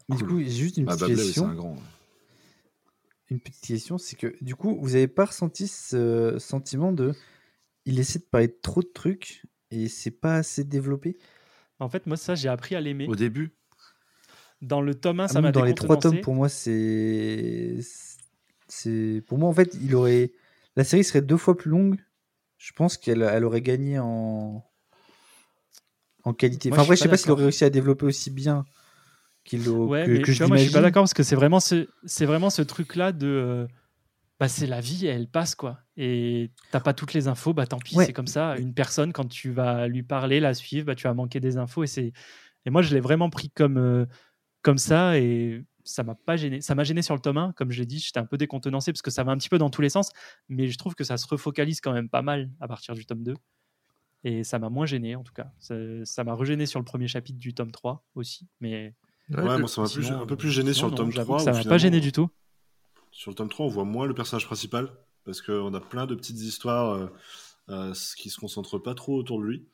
Mais 0.09 0.15
du 0.15 0.25
coup, 0.25 0.39
juste 0.39 0.77
une 0.77 0.85
Bah, 0.85 0.93
petite 0.95 1.09
Bablé, 1.09 1.15
oui, 1.15 1.19
c'est 1.21 1.25
question. 1.27 1.47
un 1.47 1.55
grand. 1.55 1.75
Une 3.29 3.39
petite 3.39 3.65
question, 3.65 3.97
c'est 3.97 4.15
que 4.15 4.35
du 4.41 4.55
coup, 4.55 4.77
vous 4.79 4.91
n'avez 4.91 5.07
pas 5.07 5.25
ressenti 5.25 5.67
ce 5.67 6.37
sentiment 6.39 6.91
de. 6.91 7.13
Il 7.85 7.99
essaie 7.99 8.19
de 8.19 8.23
parler 8.25 8.47
de 8.47 8.57
trop 8.61 8.81
de 8.81 8.87
trucs 8.87 9.43
et 9.71 9.89
c'est 9.89 10.11
pas 10.11 10.35
assez 10.35 10.63
développé? 10.63 11.17
En 11.79 11.89
fait, 11.89 12.05
moi, 12.07 12.17
ça, 12.17 12.35
j'ai 12.35 12.49
appris 12.49 12.75
à 12.75 12.81
l'aimer. 12.81 13.05
Au 13.07 13.15
début, 13.15 13.53
Dans 14.61 14.81
le 14.81 14.95
tome 14.95 15.19
1, 15.19 15.23
Ah, 15.25 15.27
ça 15.27 15.41
m'a 15.41 15.51
dans 15.51 15.63
les 15.63 15.75
trois 15.75 15.97
tomes, 15.97 16.21
pour 16.21 16.33
moi, 16.35 16.49
c'est. 16.49 17.77
c'est 18.67 19.21
Pour 19.27 19.37
moi, 19.37 19.49
en 19.49 19.53
fait, 19.53 19.77
il 19.81 19.93
aurait. 19.95 20.31
La 20.75 20.83
série 20.83 21.03
serait 21.03 21.21
deux 21.21 21.37
fois 21.37 21.57
plus 21.57 21.69
longue. 21.69 21.99
Je 22.57 22.71
pense 22.73 22.97
qu'elle 22.97 23.21
elle 23.21 23.45
aurait 23.45 23.61
gagné 23.61 23.99
en. 23.99 24.63
En 26.23 26.33
qualité. 26.33 26.69
Moi, 26.69 26.77
Enfin, 26.77 26.83
je 26.83 26.87
après, 26.87 26.95
je 26.97 27.03
sais 27.03 27.09
pas 27.09 27.17
s'il 27.17 27.31
aurait 27.31 27.43
réussi 27.43 27.63
à 27.63 27.69
développer 27.69 28.05
aussi 28.05 28.31
bien 28.31 28.65
l'a- 29.55 29.69
Ouais, 29.71 30.05
que, 30.05 30.11
mais 30.11 30.19
que 30.19 30.25
tu 30.25 30.33
je 30.33 30.37
vois, 30.39 30.47
moi, 30.49 30.57
je 30.57 30.63
suis 30.63 30.71
pas 30.73 30.81
d'accord 30.81 31.03
parce 31.03 31.13
que 31.13 31.23
c'est 31.23 31.35
vraiment 31.37 31.61
ce, 31.61 31.87
c'est 32.03 32.25
vraiment 32.25 32.49
ce 32.49 32.61
truc-là 32.61 33.13
de. 33.13 33.27
euh, 33.27 33.67
bah, 34.39 34.47
c'est 34.49 34.67
la 34.67 34.81
vie, 34.81 35.05
elle 35.07 35.27
passe 35.29 35.55
quoi. 35.55 35.79
Et 35.95 36.51
t'as 36.71 36.79
pas 36.81 36.93
toutes 36.93 37.13
les 37.13 37.27
infos, 37.29 37.53
bah 37.53 37.65
tant 37.65 37.79
pis, 37.79 37.95
Ouais. 37.95 38.05
c'est 38.05 38.13
comme 38.13 38.27
ça. 38.27 38.57
Une 38.57 38.73
personne, 38.73 39.13
quand 39.13 39.27
tu 39.27 39.51
vas 39.51 39.87
lui 39.87 40.03
parler, 40.03 40.39
la 40.41 40.53
suivre, 40.53 40.85
bah, 40.87 40.95
tu 40.95 41.03
vas 41.03 41.13
manquer 41.13 41.39
des 41.39 41.57
infos. 41.57 41.83
Et, 41.83 41.87
c'est... 41.87 42.11
et 42.65 42.69
moi, 42.69 42.81
je 42.81 42.93
l'ai 42.93 42.99
vraiment 42.99 43.29
pris 43.29 43.49
comme, 43.49 43.77
euh, 43.77 44.05
comme 44.61 44.77
ça 44.77 45.17
et 45.17 45.63
ça 45.83 46.03
m'a 46.03 46.13
pas 46.15 46.35
gêné. 46.35 46.59
Ça 46.61 46.75
m'a 46.75 46.83
gêné 46.83 47.01
sur 47.01 47.15
le 47.15 47.21
tome 47.21 47.37
1, 47.37 47.53
comme 47.53 47.71
je 47.71 47.79
l'ai 47.79 47.85
dit, 47.87 47.97
j'étais 47.99 48.19
un 48.19 48.25
peu 48.25 48.37
décontenancé 48.37 48.91
parce 48.91 49.01
que 49.01 49.09
ça 49.09 49.23
va 49.23 49.31
un 49.31 49.37
petit 49.37 49.49
peu 49.49 49.57
dans 49.57 49.69
tous 49.71 49.81
les 49.81 49.89
sens, 49.89 50.11
mais 50.49 50.67
je 50.67 50.77
trouve 50.77 50.93
que 50.93 51.03
ça 51.05 51.15
se 51.17 51.25
refocalise 51.27 51.79
quand 51.81 51.93
même 51.93 52.09
pas 52.09 52.21
mal 52.21 52.51
à 52.59 52.67
partir 52.67 52.93
du 52.93 53.05
tome 53.05 53.23
2. 53.23 53.33
Et 54.23 54.43
ça 54.43 54.59
m'a 54.59 54.69
moins 54.69 54.85
gêné 54.85 55.15
en 55.15 55.23
tout 55.23 55.33
cas. 55.33 55.51
Ça, 55.59 55.75
ça 56.03 56.23
m'a 56.23 56.33
regêné 56.33 56.65
sur 56.65 56.79
le 56.79 56.85
premier 56.85 57.07
chapitre 57.07 57.39
du 57.39 57.53
tome 57.53 57.71
3 57.71 58.03
aussi. 58.15 58.47
Mais 58.59 58.93
Ouais, 59.29 59.59
moi, 59.59 59.67
ça 59.67 59.81
m'a 59.81 60.21
un 60.21 60.25
peu 60.25 60.35
plus 60.37 60.51
gêné 60.51 60.73
sinon, 60.73 60.87
sur 60.87 60.89
le 60.89 60.95
tome 60.95 61.11
j'avoue 61.11 61.37
3. 61.37 61.37
que 61.37 61.43
Ça 61.43 61.51
m'a 61.51 61.63
pas 61.69 61.77
gêné 61.77 61.99
du 61.99 62.11
tout. 62.11 62.29
Sur 63.11 63.31
le 63.31 63.35
tome 63.35 63.49
3, 63.49 63.65
on 63.65 63.69
voit 63.69 63.83
moins 63.83 64.05
le 64.05 64.13
personnage 64.13 64.45
principal. 64.45 64.89
parce 65.25 65.41
qu'on 65.41 65.73
a 65.73 65.79
plein 65.81 66.05
de 66.05 66.15
petites 66.15 66.39
histoires 66.39 66.93
euh, 66.93 67.07
euh, 67.69 67.93
qui 68.17 68.29
se 68.29 68.39
concentrent 68.39 68.77
pas 68.79 68.93
trop 68.93 69.15
autour 69.17 69.41
de 69.41 69.45
lui. 69.45 69.67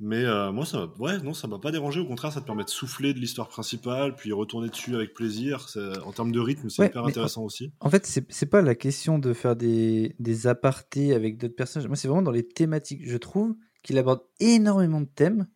Mais 0.00 0.24
euh, 0.24 0.52
moi, 0.52 0.64
ça, 0.64 0.86
ouais, 0.98 1.18
non, 1.18 1.34
ça 1.34 1.48
m'a 1.48 1.58
pas 1.58 1.70
dérangé. 1.70 2.00
Au 2.00 2.06
contraire, 2.06 2.32
ça 2.32 2.40
te 2.40 2.46
permet 2.46 2.64
de 2.64 2.70
souffler 2.70 3.12
de 3.12 3.18
l'histoire 3.18 3.48
principale, 3.48 4.14
puis 4.16 4.32
retourner 4.32 4.70
dessus 4.70 4.94
avec 4.94 5.12
plaisir. 5.12 5.66
En 6.06 6.12
termes 6.12 6.32
de 6.32 6.40
rythme, 6.40 6.70
c'est 6.70 6.80
Ouais, 6.82 6.88
hyper 6.88 7.04
intéressant 7.04 7.42
aussi. 7.42 7.72
En 7.80 7.90
fait, 7.90 8.06
c'est 8.06 8.24
c'est 8.32 8.46
pas 8.46 8.62
la 8.62 8.74
question 8.74 9.18
de 9.18 9.34
faire 9.34 9.54
des, 9.56 10.14
des 10.18 10.46
apartés 10.46 11.12
avec 11.12 11.36
d'autres 11.36 11.56
personnages. 11.56 11.88
Moi, 11.88 11.96
c'est 11.96 12.08
vraiment 12.08 12.22
dans 12.22 12.30
les 12.30 12.46
thématiques. 12.48 13.02
Je 13.04 13.16
trouve 13.18 13.54
qu'il 13.82 13.98
aborde 13.98 14.22
énormément 14.40 15.02
de 15.02 15.08
thèmes, 15.14 15.46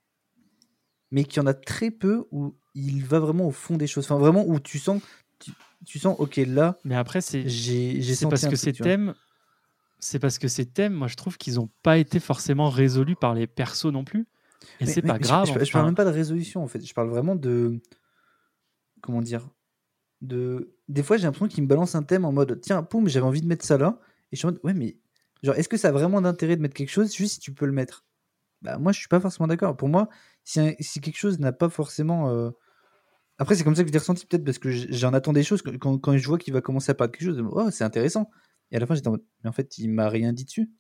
mais 1.11 1.25
qu'il 1.25 1.43
y 1.43 1.45
en 1.45 1.47
a 1.47 1.55
très 1.55 1.91
peu 1.91 2.27
où 2.31 2.55
il 2.75 3.05
va 3.05 3.19
vraiment 3.19 3.47
au 3.47 3.51
fond 3.51 3.77
des 3.77 3.87
choses. 3.87 4.05
Enfin, 4.05 4.19
vraiment 4.19 4.45
où 4.47 4.61
tu 4.61 4.79
sens, 4.79 5.03
tu, 5.39 5.53
tu 5.85 5.99
sens, 5.99 6.17
ok, 6.19 6.37
là, 6.47 6.79
Mais 6.85 6.95
après, 6.95 7.21
c'est 7.21 7.45
parce 8.29 8.47
que 8.47 8.57
ces 8.57 8.73
thèmes, 8.73 9.15
c'est 9.99 10.19
parce 10.19 10.39
que 10.39 10.49
ces 10.49 10.67
thèmes, 10.67 10.95
moi 10.95 11.09
je 11.09 11.17
trouve 11.17 11.37
qu'ils 11.37 11.55
n'ont 11.55 11.71
pas 11.83 11.99
été 11.99 12.21
forcément 12.21 12.71
résolus 12.71 13.17
par 13.17 13.35
les 13.35 13.47
persos 13.47 13.93
non 13.93 14.05
plus. 14.05 14.27
Et 14.79 14.87
c'est 14.87 15.03
pas 15.03 15.19
grave. 15.19 15.51
Je, 15.59 15.65
je 15.65 15.73
parle 15.73 15.87
même 15.87 15.95
pas 15.95 16.05
de 16.05 16.11
résolution 16.11 16.63
en 16.63 16.67
fait. 16.67 16.85
Je 16.85 16.95
parle 16.95 17.09
vraiment 17.09 17.35
de. 17.35 17.81
Comment 19.01 19.23
dire 19.23 19.49
de... 20.21 20.75
Des 20.89 21.03
fois, 21.03 21.17
j'ai 21.17 21.25
l'impression 21.25 21.49
qu'il 21.49 21.63
me 21.63 21.69
balance 21.69 21.95
un 21.95 22.03
thème 22.03 22.25
en 22.25 22.33
mode 22.33 22.61
tiens, 22.61 22.83
poum, 22.83 23.09
j'avais 23.09 23.25
envie 23.25 23.41
de 23.41 23.47
mettre 23.47 23.65
ça 23.65 23.79
là. 23.79 23.99
Et 24.33 24.37
je 24.37 24.39
suis 24.39 24.47
en 24.47 24.51
mode 24.51 24.61
ouais, 24.65 24.75
mais 24.75 24.99
genre, 25.43 25.55
est-ce 25.55 25.69
que 25.69 25.77
ça 25.77 25.89
a 25.89 25.93
vraiment 25.93 26.21
d'intérêt 26.21 26.57
de 26.57 26.63
mettre 26.63 26.75
quelque 26.75 26.91
chose 26.91 27.15
juste 27.15 27.35
si 27.35 27.41
tu 27.41 27.53
peux 27.53 27.67
le 27.67 27.73
mettre? 27.73 28.05
Bah, 28.63 28.79
moi, 28.79 28.93
je 28.93 28.99
suis 28.99 29.09
pas 29.09 29.21
forcément 29.21 29.47
d'accord. 29.47 29.77
Pour 29.77 29.89
moi, 29.89 30.09
si, 30.45 31.01
quelque 31.01 31.17
chose 31.19 31.39
n'a 31.39 31.53
pas 31.53 31.69
forcément. 31.69 32.31
euh, 32.31 32.51
Après, 33.39 33.55
c'est 33.55 33.65
comme 33.65 33.77
ça 33.77 33.83
que 33.83 33.89
je 33.89 33.93
l'ai 33.93 33.99
ressenti 33.99 34.27
peut-être 34.27 34.45
parce 34.45 34.59
que 34.59 34.71
j'en 34.71 35.13
attends 35.15 35.33
des 35.33 35.43
choses. 35.43 35.63
Quand, 35.81 35.99
quand 35.99 36.17
je 36.17 36.27
vois 36.29 36.39
qu'il 36.39 36.53
va 36.55 36.61
commencer 36.61 36.91
à 36.93 36.95
parler 36.95 37.11
de 37.13 37.17
quelque 37.17 37.29
chose, 37.29 37.45
oh, 37.53 37.71
c'est 37.71 37.85
intéressant. 37.85 38.31
Et 38.71 38.77
à 38.77 38.81
la 38.81 38.87
fin, 38.87 38.95
j'étais 38.95 39.09
en 39.09 39.13
mode 39.13 39.25
mais 39.45 39.51
en 39.51 39.53
fait, 39.53 39.79
il 39.79 39.89
m'a 39.91 40.09
rien 40.09 40.33
dit 40.33 40.45
dessus. 40.45 40.71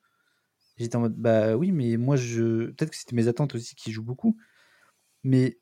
J'étais 0.78 0.96
en 0.96 1.00
mode 1.00 1.16
bah 1.16 1.56
oui, 1.56 1.72
mais 1.72 1.96
moi, 1.96 2.16
je. 2.16 2.66
Peut-être 2.72 2.90
que 2.90 2.96
c'était 2.96 3.16
mes 3.16 3.28
attentes 3.28 3.54
aussi 3.54 3.74
qui 3.74 3.92
jouent 3.92 4.04
beaucoup. 4.04 4.36
Mais 5.24 5.58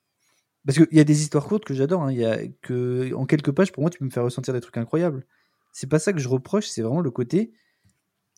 parce 0.67 0.79
qu'il 0.79 0.97
y 0.97 1.01
a 1.01 1.05
des 1.05 1.23
histoires 1.23 1.47
courtes 1.47 1.65
que 1.65 1.75
j'adore. 1.75 2.03
hein. 2.05 2.13
Y 2.13 2.25
a 2.25 2.47
que 2.63 3.13
en 3.15 3.27
quelques 3.27 3.53
pages, 3.53 3.73
pour 3.73 3.83
moi, 3.83 3.91
tu 3.91 3.99
peux 3.99 4.05
me 4.05 4.11
faire 4.11 4.25
ressentir 4.25 4.55
des 4.55 4.61
trucs 4.61 4.77
incroyables. 4.77 5.27
C'est 5.73 5.89
pas 5.89 5.99
ça 5.99 6.13
que 6.13 6.21
je 6.21 6.29
reproche. 6.29 6.69
C'est 6.69 6.83
vraiment 6.83 7.01
le 7.01 7.11
côté 7.11 7.53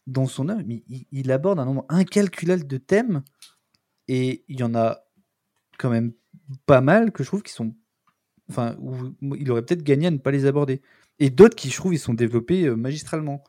dans 0.06 0.26
son 0.26 0.48
œuvre. 0.48 0.62
Il, 0.66 1.06
il 1.11 1.32
aborde 1.32 1.58
un 1.61 1.64
nombre 1.66 1.84
incalculable 1.88 2.66
de 2.66 2.76
thèmes 2.78 3.22
et 4.08 4.44
il 4.48 4.61
y 4.61 4.62
en 4.62 4.74
a 4.74 5.04
quand 5.81 5.91
même 5.91 6.12
pas 6.66 6.81
mal 6.81 7.11
que 7.12 7.22
je 7.22 7.28
trouve 7.28 7.43
qui 7.43 7.53
sont, 7.53 7.74
enfin, 8.51 8.76
où 8.81 9.14
il 9.37 9.51
aurait 9.51 9.62
peut-être 9.62 9.83
gagné 9.83 10.09
à 10.09 10.11
ne 10.11 10.18
pas 10.18 10.31
les 10.31 10.47
aborder. 10.47 10.83
Et 11.18 11.31
d'autres 11.31 11.57
qui, 11.57 11.70
je 11.70 11.76
trouve, 11.76 11.95
ils 11.95 11.99
sont 11.99 12.14
développés 12.14 12.64
euh, 12.66 12.76
magistralement. 12.76 13.43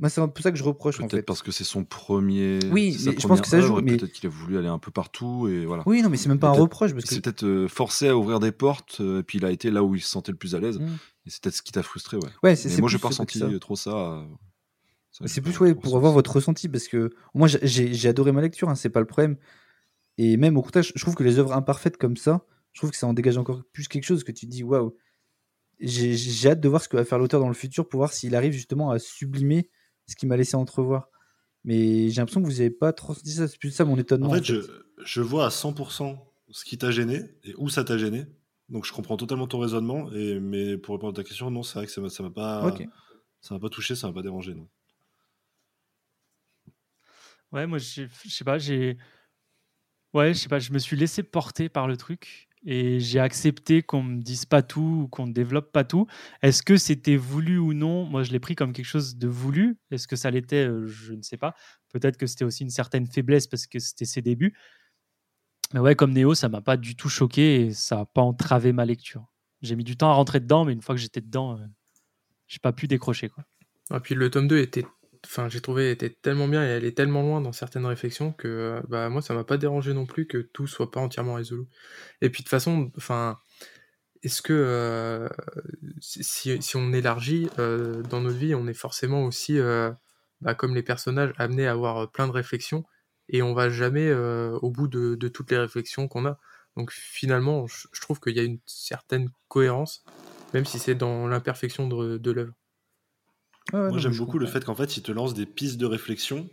Moi, 0.00 0.08
c'est 0.10 0.20
un 0.20 0.28
peu 0.28 0.42
ça 0.42 0.52
que 0.52 0.56
je 0.58 0.62
reproche 0.62 0.96
en 1.00 1.08
Peut-être 1.08 1.16
fait. 1.16 1.22
parce 1.22 1.42
que 1.42 1.50
c'est 1.50 1.64
son 1.64 1.84
premier. 1.84 2.60
Oui, 2.70 2.92
sa 2.92 3.10
mais 3.10 3.18
je 3.18 3.26
pense 3.26 3.40
que 3.40 3.48
ça 3.48 3.60
joue, 3.60 3.80
mais- 3.80 3.96
Peut-être 3.96 4.12
qu'il 4.12 4.26
a 4.26 4.30
voulu 4.30 4.56
aller 4.56 4.68
un 4.68 4.78
peu 4.78 4.92
partout 4.92 5.48
et 5.48 5.66
voilà. 5.66 5.82
Oui, 5.86 6.02
non, 6.02 6.08
mais 6.08 6.16
c'est 6.16 6.28
même 6.28 6.38
pas 6.38 6.48
un 6.48 6.52
reproche 6.52 6.92
parce 6.92 7.04
que 7.04 7.14
C'est 7.14 7.20
peut-être 7.20 7.44
euh, 7.44 7.66
forcé 7.68 8.08
à 8.08 8.16
ouvrir 8.16 8.38
des 8.38 8.52
portes, 8.52 8.98
euh, 9.00 9.20
et 9.20 9.22
puis 9.24 9.38
il 9.38 9.44
a 9.44 9.50
été 9.50 9.70
là 9.72 9.82
où 9.82 9.94
il 9.96 10.00
se 10.00 10.08
sentait 10.08 10.30
le 10.32 10.38
plus 10.38 10.54
à 10.54 10.60
l'aise. 10.60 10.78
Mm. 10.78 10.86
Et 11.26 11.30
c'est 11.30 11.42
peut-être 11.42 11.56
ce 11.56 11.62
qui 11.62 11.72
t'a 11.72 11.82
frustré, 11.82 12.16
ouais. 12.16 12.28
ouais, 12.44 12.54
c'est 12.56 12.68
Mais 12.70 12.76
moi, 12.78 12.88
j'ai 12.88 12.98
pas 12.98 13.08
ressenti 13.08 13.40
ça. 13.40 13.48
trop 13.58 13.74
ça. 13.76 14.24
ça, 15.10 15.24
C'est 15.26 15.40
plus 15.40 15.58
ouais, 15.58 15.74
pour 15.74 15.96
avoir 15.96 16.12
votre 16.12 16.32
ressenti 16.36 16.68
parce 16.68 16.86
que 16.86 17.10
moi 17.34 17.48
j'ai 17.48 18.08
adoré 18.08 18.30
ma 18.30 18.40
lecture, 18.40 18.68
hein, 18.68 18.76
c'est 18.76 18.90
pas 18.90 19.00
le 19.00 19.06
problème. 19.06 19.36
Et 20.18 20.36
même 20.36 20.56
au 20.56 20.62
contraire, 20.62 20.82
je 20.82 21.00
trouve 21.00 21.14
que 21.14 21.22
les 21.22 21.38
œuvres 21.38 21.52
imparfaites 21.52 21.96
comme 21.96 22.16
ça, 22.16 22.44
je 22.72 22.80
trouve 22.80 22.90
que 22.90 22.96
ça 22.96 23.06
en 23.06 23.14
dégage 23.14 23.38
encore 23.38 23.62
plus 23.72 23.88
quelque 23.88 24.04
chose 24.04 24.24
que 24.24 24.32
tu 24.32 24.46
te 24.46 24.50
dis 24.50 24.62
waouh. 24.62 24.96
J'ai 25.80 26.50
hâte 26.50 26.60
de 26.60 26.68
voir 26.68 26.82
ce 26.82 26.88
que 26.88 26.96
va 26.96 27.04
faire 27.04 27.18
l'auteur 27.18 27.40
dans 27.40 27.48
le 27.48 27.54
futur 27.54 27.88
pour 27.88 27.98
voir 27.98 28.12
s'il 28.12 28.34
arrive 28.34 28.52
justement 28.52 28.90
à 28.90 28.98
sublimer 28.98 29.70
ce 30.06 30.16
qu'il 30.16 30.28
m'a 30.28 30.36
laissé 30.36 30.56
entrevoir. 30.56 31.08
Mais 31.64 32.08
j'ai 32.08 32.20
l'impression 32.20 32.42
que 32.42 32.46
vous 32.46 32.60
avez 32.60 32.70
pas 32.70 32.92
trop 32.92 33.14
senti 33.14 33.30
ça, 33.32 33.46
c'est 33.46 33.58
plus 33.58 33.70
ça 33.70 33.84
mon 33.84 33.96
étonnement. 33.96 34.28
En 34.30 34.34
fait, 34.34 34.40
en 34.40 34.42
je, 34.42 34.60
je 35.04 35.20
vois 35.20 35.46
à 35.46 35.50
100% 35.50 36.18
ce 36.50 36.64
qui 36.64 36.78
t'a 36.78 36.90
gêné 36.90 37.22
et 37.44 37.54
où 37.56 37.68
ça 37.68 37.84
t'a 37.84 37.96
gêné. 37.98 38.26
Donc 38.68 38.86
je 38.86 38.92
comprends 38.92 39.16
totalement 39.16 39.46
ton 39.46 39.58
raisonnement. 39.60 40.10
Et, 40.12 40.40
mais 40.40 40.76
pour 40.78 40.94
répondre 40.96 41.12
à 41.18 41.22
ta 41.22 41.26
question, 41.26 41.50
non, 41.50 41.62
c'est 41.62 41.78
vrai 41.78 41.86
que 41.86 41.92
ça 41.92 42.06
ça 42.08 42.22
m'a 42.22 42.30
pas, 42.30 42.66
Ok. 42.66 42.86
ça 43.40 43.54
m'a 43.54 43.60
pas 43.60 43.68
touché, 43.68 43.94
ça 43.94 44.08
m'a 44.08 44.12
pas 44.12 44.22
dérangé. 44.22 44.54
Non. 44.54 44.68
Ouais, 47.52 47.66
moi, 47.66 47.78
je 47.78 48.06
sais 48.28 48.44
pas, 48.44 48.58
j'ai. 48.58 48.98
Ouais, 50.14 50.32
je 50.34 50.38
sais 50.38 50.48
pas, 50.48 50.58
je 50.58 50.72
me 50.72 50.78
suis 50.78 50.96
laissé 50.96 51.22
porter 51.22 51.68
par 51.68 51.86
le 51.86 51.96
truc 51.96 52.48
et 52.64 52.98
j'ai 52.98 53.20
accepté 53.20 53.82
qu'on 53.82 54.02
me 54.02 54.20
dise 54.20 54.44
pas 54.46 54.62
tout 54.62 55.02
ou 55.04 55.08
qu'on 55.08 55.26
ne 55.26 55.32
développe 55.32 55.70
pas 55.70 55.84
tout. 55.84 56.06
Est-ce 56.42 56.62
que 56.62 56.76
c'était 56.76 57.16
voulu 57.16 57.58
ou 57.58 57.72
non? 57.74 58.04
Moi, 58.04 58.22
je 58.22 58.32
l'ai 58.32 58.40
pris 58.40 58.54
comme 58.56 58.72
quelque 58.72 58.86
chose 58.86 59.16
de 59.16 59.28
voulu. 59.28 59.78
Est-ce 59.90 60.08
que 60.08 60.16
ça 60.16 60.30
l'était? 60.30 60.66
Euh, 60.66 60.86
Je 60.86 61.12
ne 61.12 61.22
sais 61.22 61.36
pas. 61.36 61.54
Peut-être 61.90 62.16
que 62.16 62.26
c'était 62.26 62.44
aussi 62.44 62.64
une 62.64 62.70
certaine 62.70 63.06
faiblesse 63.06 63.46
parce 63.46 63.66
que 63.66 63.78
c'était 63.78 64.06
ses 64.06 64.22
débuts. 64.22 64.54
Mais 65.74 65.80
ouais, 65.80 65.94
comme 65.94 66.12
Néo, 66.12 66.34
ça 66.34 66.48
m'a 66.48 66.62
pas 66.62 66.76
du 66.78 66.96
tout 66.96 67.10
choqué 67.10 67.66
et 67.66 67.72
ça 67.74 67.96
n'a 67.96 68.04
pas 68.06 68.22
entravé 68.22 68.72
ma 68.72 68.86
lecture. 68.86 69.26
J'ai 69.60 69.76
mis 69.76 69.84
du 69.84 69.96
temps 69.96 70.10
à 70.10 70.14
rentrer 70.14 70.40
dedans, 70.40 70.64
mais 70.64 70.72
une 70.72 70.82
fois 70.82 70.94
que 70.94 71.00
j'étais 71.00 71.20
dedans, 71.20 71.58
euh, 71.58 71.64
j'ai 72.46 72.58
pas 72.58 72.72
pu 72.72 72.88
décrocher. 72.88 73.28
Quoi. 73.28 73.44
Et 73.60 73.66
Ah, 73.94 74.00
puis 74.00 74.14
le 74.14 74.30
tome 74.30 74.48
2 74.48 74.58
était, 74.58 74.86
enfin 75.28 75.48
j'ai 75.48 75.60
trouvé 75.60 75.90
était 75.90 76.10
tellement 76.10 76.48
bien 76.48 76.64
et 76.64 76.68
elle 76.68 76.84
est 76.84 76.96
tellement 76.96 77.22
loin 77.22 77.40
dans 77.40 77.52
certaines 77.52 77.86
réflexions 77.86 78.32
que 78.32 78.48
euh, 78.48 78.80
bah 78.88 79.08
moi 79.10 79.22
ça 79.22 79.34
m'a 79.34 79.44
pas 79.44 79.58
dérangé 79.58 79.94
non 79.94 80.06
plus 80.06 80.26
que 80.26 80.38
tout 80.38 80.66
soit 80.66 80.90
pas 80.90 81.00
entièrement 81.00 81.34
résolu. 81.34 81.64
Et 82.22 82.30
puis 82.30 82.44
de 82.44 82.48
façon, 82.50 82.92
enfin 82.96 83.38
est-ce 84.22 84.42
que 84.42 84.52
euh, 84.52 85.28
si, 86.00 86.24
si- 86.24 86.62
si 86.62 86.76
on 86.76 86.92
élargit 86.92 87.48
euh, 87.58 88.02
dans 88.02 88.20
notre 88.20 88.36
vie, 88.38 88.54
on 88.54 88.66
est 88.66 88.74
forcément 88.74 89.24
aussi 89.24 89.58
euh, 89.58 89.92
bah, 90.40 90.54
comme 90.54 90.74
les 90.74 90.82
personnages 90.82 91.32
amenés 91.38 91.66
à 91.66 91.72
avoir 91.72 91.98
euh, 92.04 92.06
plein 92.06 92.26
de 92.26 92.32
réflexions 92.32 92.84
et 93.28 93.42
on 93.42 93.54
va 93.54 93.70
jamais 93.70 94.08
euh, 94.08 94.58
au 94.62 94.70
bout 94.70 94.88
de, 94.88 95.14
de 95.14 95.28
toutes 95.28 95.50
les 95.50 95.58
réflexions 95.58 96.08
qu'on 96.08 96.26
a. 96.26 96.38
Donc 96.76 96.90
finalement, 96.92 97.66
je, 97.66 97.86
je 97.92 98.00
trouve 98.00 98.20
qu'il 98.20 98.36
y 98.36 98.40
a 98.40 98.44
une 98.44 98.60
certaine 98.66 99.30
cohérence, 99.48 100.04
même 100.54 100.64
si 100.64 100.78
c'est 100.78 100.94
dans 100.94 101.26
l'imperfection 101.28 101.88
de, 101.88 102.18
de 102.18 102.30
l'œuvre. 102.32 102.54
Ouais, 103.72 103.90
Moi, 103.90 103.98
j'aime 103.98 104.16
beaucoup 104.16 104.38
le 104.38 104.46
fait 104.46 104.64
qu'en 104.64 104.74
fait, 104.74 104.96
il 104.96 105.02
te 105.02 105.12
lance 105.12 105.34
des 105.34 105.46
pistes 105.46 105.78
de 105.78 105.86
réflexion. 105.86 106.48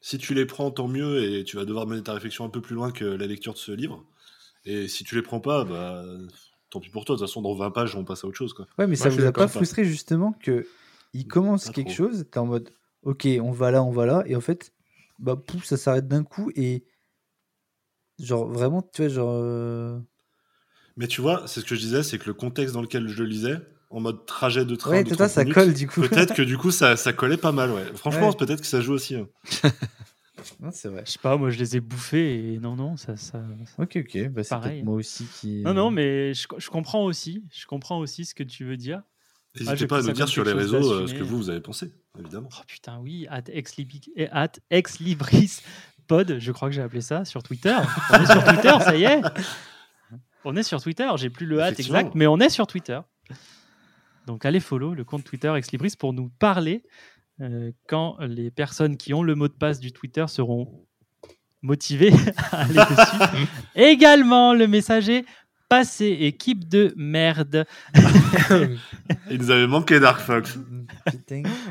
Si 0.00 0.18
tu 0.18 0.34
les 0.34 0.46
prends, 0.46 0.70
tant 0.70 0.86
mieux, 0.88 1.24
et 1.24 1.44
tu 1.44 1.56
vas 1.56 1.64
devoir 1.64 1.86
mener 1.86 2.02
ta 2.02 2.12
réflexion 2.12 2.44
un 2.44 2.48
peu 2.50 2.60
plus 2.60 2.74
loin 2.74 2.92
que 2.92 3.04
la 3.04 3.26
lecture 3.26 3.54
de 3.54 3.58
ce 3.58 3.72
livre. 3.72 4.04
Et 4.64 4.86
si 4.86 5.02
tu 5.04 5.14
les 5.14 5.22
prends 5.22 5.40
pas, 5.40 5.64
bah, 5.64 6.04
tant 6.70 6.80
pis 6.80 6.90
pour 6.90 7.04
toi. 7.04 7.16
De 7.16 7.20
toute 7.20 7.28
façon, 7.28 7.42
dans 7.42 7.54
20 7.54 7.70
pages, 7.70 7.96
on 7.96 8.04
passe 8.04 8.24
à 8.24 8.26
autre 8.28 8.36
chose. 8.36 8.52
Quoi. 8.52 8.66
Ouais, 8.78 8.86
mais 8.86 8.96
Moi, 8.96 8.96
ça 8.96 9.08
vous 9.08 9.24
a 9.24 9.32
pas 9.32 9.40
pas. 9.40 9.48
frustré 9.48 9.84
justement 9.84 10.32
que 10.32 10.66
il 11.14 11.26
commence 11.26 11.66
Pas 11.66 11.72
quelque 11.72 11.92
trop. 11.92 12.08
chose, 12.08 12.26
t'es 12.30 12.38
en 12.38 12.46
mode 12.46 12.70
ok, 13.02 13.26
on 13.40 13.50
va 13.50 13.70
là, 13.70 13.82
on 13.82 13.90
va 13.90 14.06
là, 14.06 14.22
et 14.26 14.36
en 14.36 14.40
fait, 14.40 14.72
bah 15.18 15.36
pouf, 15.36 15.64
ça 15.64 15.76
s'arrête 15.76 16.06
d'un 16.06 16.22
coup 16.22 16.50
et 16.54 16.84
genre 18.18 18.46
vraiment, 18.48 18.82
tu 18.82 19.02
vois, 19.02 19.08
genre 19.08 19.32
euh, 19.32 19.98
Mais 20.96 21.06
tu 21.06 21.20
vois, 21.20 21.46
c'est 21.46 21.60
ce 21.60 21.64
que 21.64 21.74
je 21.74 21.80
disais, 21.80 22.02
c'est 22.02 22.18
que 22.18 22.26
le 22.26 22.34
contexte 22.34 22.74
dans 22.74 22.82
lequel 22.82 23.08
je 23.08 23.22
le 23.22 23.28
lisais, 23.28 23.56
en 23.90 24.00
mode 24.00 24.26
trajet 24.26 24.64
de 24.64 24.74
train 24.74 24.90
ouais, 24.90 25.04
de 25.04 25.08
toi, 25.08 25.26
30 25.26 25.30
ça 25.30 25.40
minutes, 25.42 25.54
colle 25.54 25.72
du 25.74 25.86
coup. 25.88 26.02
Peut-être 26.02 26.34
que 26.34 26.42
du 26.42 26.58
coup, 26.58 26.70
ça, 26.70 26.96
ça 26.96 27.12
collait 27.12 27.36
pas 27.38 27.52
mal, 27.52 27.70
ouais. 27.70 27.84
Franchement, 27.94 28.28
Ouais. 28.30 28.36
peut-être 28.36 28.60
que 28.60 28.66
ça 28.66 28.80
joue 28.80 28.92
aussi. 28.92 29.14
hein. 29.16 29.28
Non, 30.60 30.70
c'est 30.72 30.88
vrai. 30.88 31.02
Je 31.04 31.10
sais 31.12 31.18
pas, 31.18 31.36
moi, 31.36 31.50
je 31.50 31.58
les 31.58 31.76
ai 31.76 31.80
bouffés 31.80 32.54
et 32.54 32.58
non, 32.58 32.76
non, 32.76 32.96
ça. 32.96 33.16
ça... 33.16 33.42
Ok, 33.78 33.96
ok, 33.96 34.28
bah 34.28 34.44
c'est 34.44 34.82
moi 34.84 34.94
aussi 34.94 35.24
qui. 35.40 35.62
Non, 35.62 35.74
non, 35.74 35.90
mais 35.90 36.32
je, 36.32 36.46
je 36.58 36.70
comprends 36.70 37.04
aussi. 37.04 37.42
Je 37.52 37.66
comprends 37.66 37.98
aussi 37.98 38.24
ce 38.24 38.34
que 38.36 38.44
tu 38.44 38.64
veux 38.64 38.76
dire. 38.76 39.02
N'hésitez 39.58 39.76
j'ai 39.76 39.86
pas 39.88 39.98
à 39.98 40.02
nous 40.02 40.12
dire 40.12 40.28
sur 40.28 40.44
les 40.44 40.52
réseaux 40.52 40.92
euh, 40.92 41.06
ce 41.08 41.14
que 41.14 41.24
vous, 41.24 41.36
vous 41.38 41.50
avez 41.50 41.60
pensé, 41.60 41.92
évidemment. 42.18 42.48
Oh 42.52 42.62
putain, 42.68 42.98
oui, 43.00 43.26
at 43.30 43.42
ex, 43.48 43.76
Libi- 43.76 44.12
eh, 44.14 44.28
at 44.30 44.52
ex 44.70 45.00
libris 45.00 45.60
pod, 46.06 46.36
je 46.38 46.52
crois 46.52 46.68
que 46.68 46.74
j'ai 46.74 46.82
appelé 46.82 47.00
ça 47.00 47.24
sur 47.24 47.42
Twitter. 47.42 47.74
On 48.12 48.22
est 48.22 48.26
sur 48.26 48.44
Twitter, 48.44 48.72
ça 48.80 48.96
y 48.96 49.04
est. 49.04 49.20
On 50.44 50.54
est 50.56 50.62
sur 50.62 50.80
Twitter, 50.80 51.08
j'ai 51.16 51.30
plus 51.30 51.46
le 51.46 51.60
at 51.62 51.72
Effectivement. 51.72 51.98
exact, 51.98 52.14
mais 52.14 52.26
on 52.28 52.38
est 52.38 52.48
sur 52.48 52.66
Twitter. 52.68 53.00
Donc 54.28 54.44
allez 54.44 54.60
follow 54.60 54.92
le 54.94 55.04
compte 55.04 55.24
Twitter 55.24 55.50
ex 55.56 55.72
libris 55.72 55.94
pour 55.98 56.12
nous 56.12 56.28
parler 56.38 56.82
euh, 57.40 57.72
quand 57.88 58.18
les 58.20 58.50
personnes 58.50 58.98
qui 58.98 59.14
ont 59.14 59.22
le 59.22 59.34
mot 59.34 59.48
de 59.48 59.54
passe 59.54 59.80
du 59.80 59.90
Twitter 59.90 60.26
seront 60.28 60.86
motivées 61.62 62.12
à 62.52 62.60
aller 62.60 62.74
dessus. 62.74 63.48
Également, 63.74 64.52
le 64.52 64.66
message 64.66 65.08
est 65.08 65.24
passé, 65.70 66.06
équipe 66.20 66.68
de 66.68 66.92
merde. 66.96 67.64
Il 69.30 69.38
nous 69.38 69.50
avait 69.50 69.66
manqué 69.66 69.98
Dark 69.98 70.20
Fox. 70.20 70.58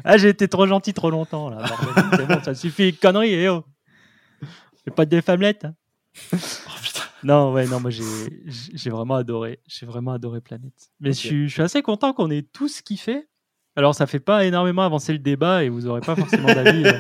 Ah, 0.04 0.18
j'ai 0.18 0.30
été 0.30 0.48
trop 0.48 0.66
gentil 0.66 0.94
trop 0.94 1.12
longtemps 1.12 1.52
là. 1.52 1.64
bon, 2.28 2.42
ça 2.44 2.56
suffit, 2.56 2.92
connerie, 2.98 3.34
eh 3.34 3.50
oh. 3.50 3.66
Fais 4.84 4.92
pas 4.92 5.06
des 5.06 5.22
femmelettes. 5.22 5.66
hein. 5.66 5.76
Non, 7.24 7.52
ouais, 7.54 7.68
non, 7.68 7.80
moi 7.80 7.90
j'ai 7.90 8.04
j'ai 8.46 8.90
vraiment 8.90 9.16
adoré. 9.16 9.60
J'ai 9.68 9.86
vraiment 9.86 10.12
adoré 10.12 10.40
Planète. 10.42 10.92
Mais 11.00 11.10
je, 11.12 11.18
suis, 11.18 11.48
je 11.50 11.54
suis 11.54 11.62
assez 11.62 11.82
content 11.82 12.14
qu'on 12.14 12.30
ait 12.30 12.44
tous 12.44 12.82
kiffé. 12.82 13.28
Alors, 13.76 13.94
ça 13.96 14.08
fait 14.08 14.20
pas 14.20 14.46
énormément 14.46 14.82
avancer 14.84 15.14
le 15.14 15.20
débat 15.20 15.64
et 15.64 15.70
vous 15.70 15.88
aurez 15.88 16.02
pas 16.02 16.16
forcément 16.16 16.48
d'avis 16.54 16.86
euh, 16.86 17.00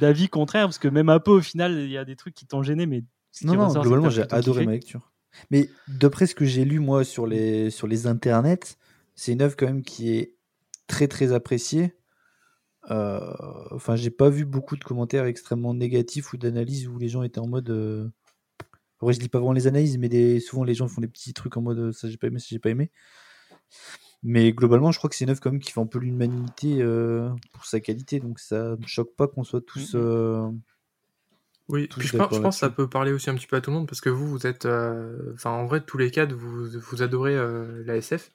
d'avis 0.00 0.28
contraire 0.28 0.66
parce 0.66 0.78
que 0.78 0.88
même 0.88 1.08
un 1.08 1.20
peu 1.20 1.30
au 1.32 1.40
final, 1.40 1.72
il 1.78 1.90
y 1.90 1.96
a 1.98 2.04
des 2.04 2.16
trucs 2.16 2.34
qui 2.34 2.46
t'ont 2.46 2.62
gêné, 2.62 2.86
mais 2.86 3.04
Non, 3.42 3.54
non, 3.54 3.68
ressort, 3.68 3.82
globalement, 3.82 4.10
j'ai 4.10 4.22
adoré 4.22 4.40
kiffé. 4.60 4.66
ma 4.66 4.72
lecture. 4.72 5.10
Mais 5.50 5.68
d'après 5.88 6.26
ce 6.26 6.34
que 6.34 6.44
j'ai 6.44 6.64
lu, 6.64 6.78
moi, 6.78 7.04
sur 7.04 7.26
les, 7.26 7.70
sur 7.70 7.86
les 7.86 8.06
internets, 8.06 8.76
c'est 9.14 9.32
une 9.32 9.42
œuvre 9.42 9.56
quand 9.56 9.66
même 9.66 9.82
qui 9.82 10.10
est 10.10 10.34
très, 10.88 11.08
très 11.08 11.32
appréciée. 11.32 11.94
euh, 12.90 13.20
enfin, 13.70 13.94
j'ai 13.96 14.10
pas 14.10 14.28
vu 14.28 14.44
beaucoup 14.44 14.76
de 14.76 14.84
commentaires 14.84 15.24
extrêmement 15.26 15.72
négatifs 15.74 16.32
ou 16.32 16.36
d'analyses 16.36 16.88
où 16.88 16.98
les 16.98 17.08
gens 17.08 17.22
étaient 17.22 17.38
en 17.38 17.46
mode. 17.46 17.70
euh, 17.70 18.08
Ouais, 19.02 19.12
je 19.12 19.20
lis 19.20 19.28
pas 19.28 19.38
vraiment 19.38 19.52
les 19.52 19.66
analyses, 19.66 19.98
mais 19.98 20.08
des... 20.08 20.40
souvent 20.40 20.64
les 20.64 20.74
gens 20.74 20.88
font 20.88 21.00
des 21.00 21.08
petits 21.08 21.34
trucs 21.34 21.56
en 21.56 21.62
mode 21.62 21.78
euh, 21.78 21.92
ça 21.92 22.08
j'ai 22.08 22.16
pas 22.16 22.28
aimé, 22.28 22.38
ça 22.38 22.46
j'ai 22.50 22.58
pas 22.58 22.70
aimé. 22.70 22.90
Mais 24.22 24.52
globalement, 24.52 24.92
je 24.92 24.98
crois 24.98 25.10
que 25.10 25.16
c'est 25.16 25.24
une 25.24 25.30
œuvre 25.30 25.40
quand 25.40 25.50
même 25.50 25.60
qui 25.60 25.72
fait 25.72 25.80
un 25.80 25.86
peu 25.86 25.98
l'humanité 25.98 26.80
euh, 26.80 27.28
pour 27.52 27.66
sa 27.66 27.80
qualité, 27.80 28.20
donc 28.20 28.38
ça 28.38 28.76
me 28.76 28.86
choque 28.86 29.14
pas 29.16 29.26
qu'on 29.26 29.42
soit 29.42 29.60
tous. 29.60 29.94
Mhm. 29.94 30.00
euh, 30.00 30.48
Oui, 31.68 31.88
Tous 31.88 31.98
puis 31.98 32.08
je, 32.08 32.12
pense, 32.12 32.20
d'accord 32.20 32.38
je 32.38 32.42
pense 32.42 32.56
que 32.56 32.60
ça 32.60 32.70
peut 32.70 32.88
parler 32.88 33.12
aussi 33.12 33.30
un 33.30 33.34
petit 33.34 33.48
peu 33.48 33.56
à 33.56 33.60
tout 33.60 33.70
le 33.70 33.78
monde 33.78 33.88
parce 33.88 34.00
que 34.00 34.10
vous, 34.10 34.28
vous 34.28 34.46
êtes. 34.46 34.66
Enfin, 34.66 35.50
en 35.50 35.66
vrai, 35.66 35.84
tous 35.84 35.98
les 35.98 36.10
quatre, 36.10 36.32
vous, 36.32 36.66
vous 36.78 37.02
adorez 37.02 37.36
la 37.84 37.96
SF. 37.96 38.30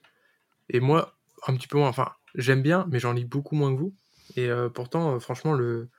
Et 0.69 0.81
moi, 0.81 1.17
un 1.47 1.55
petit 1.55 1.67
peu 1.67 1.77
moins. 1.77 1.87
Enfin, 1.87 2.11
j'aime 2.35 2.61
bien, 2.61 2.85
mais 2.91 2.99
j'en 2.99 3.13
lis 3.13 3.25
beaucoup 3.25 3.55
moins 3.55 3.73
que 3.73 3.79
vous. 3.79 3.93
Et 4.35 4.49
euh, 4.49 4.69
pourtant, 4.69 5.15
euh, 5.15 5.19
franchement, 5.19 5.53
le, 5.53 5.89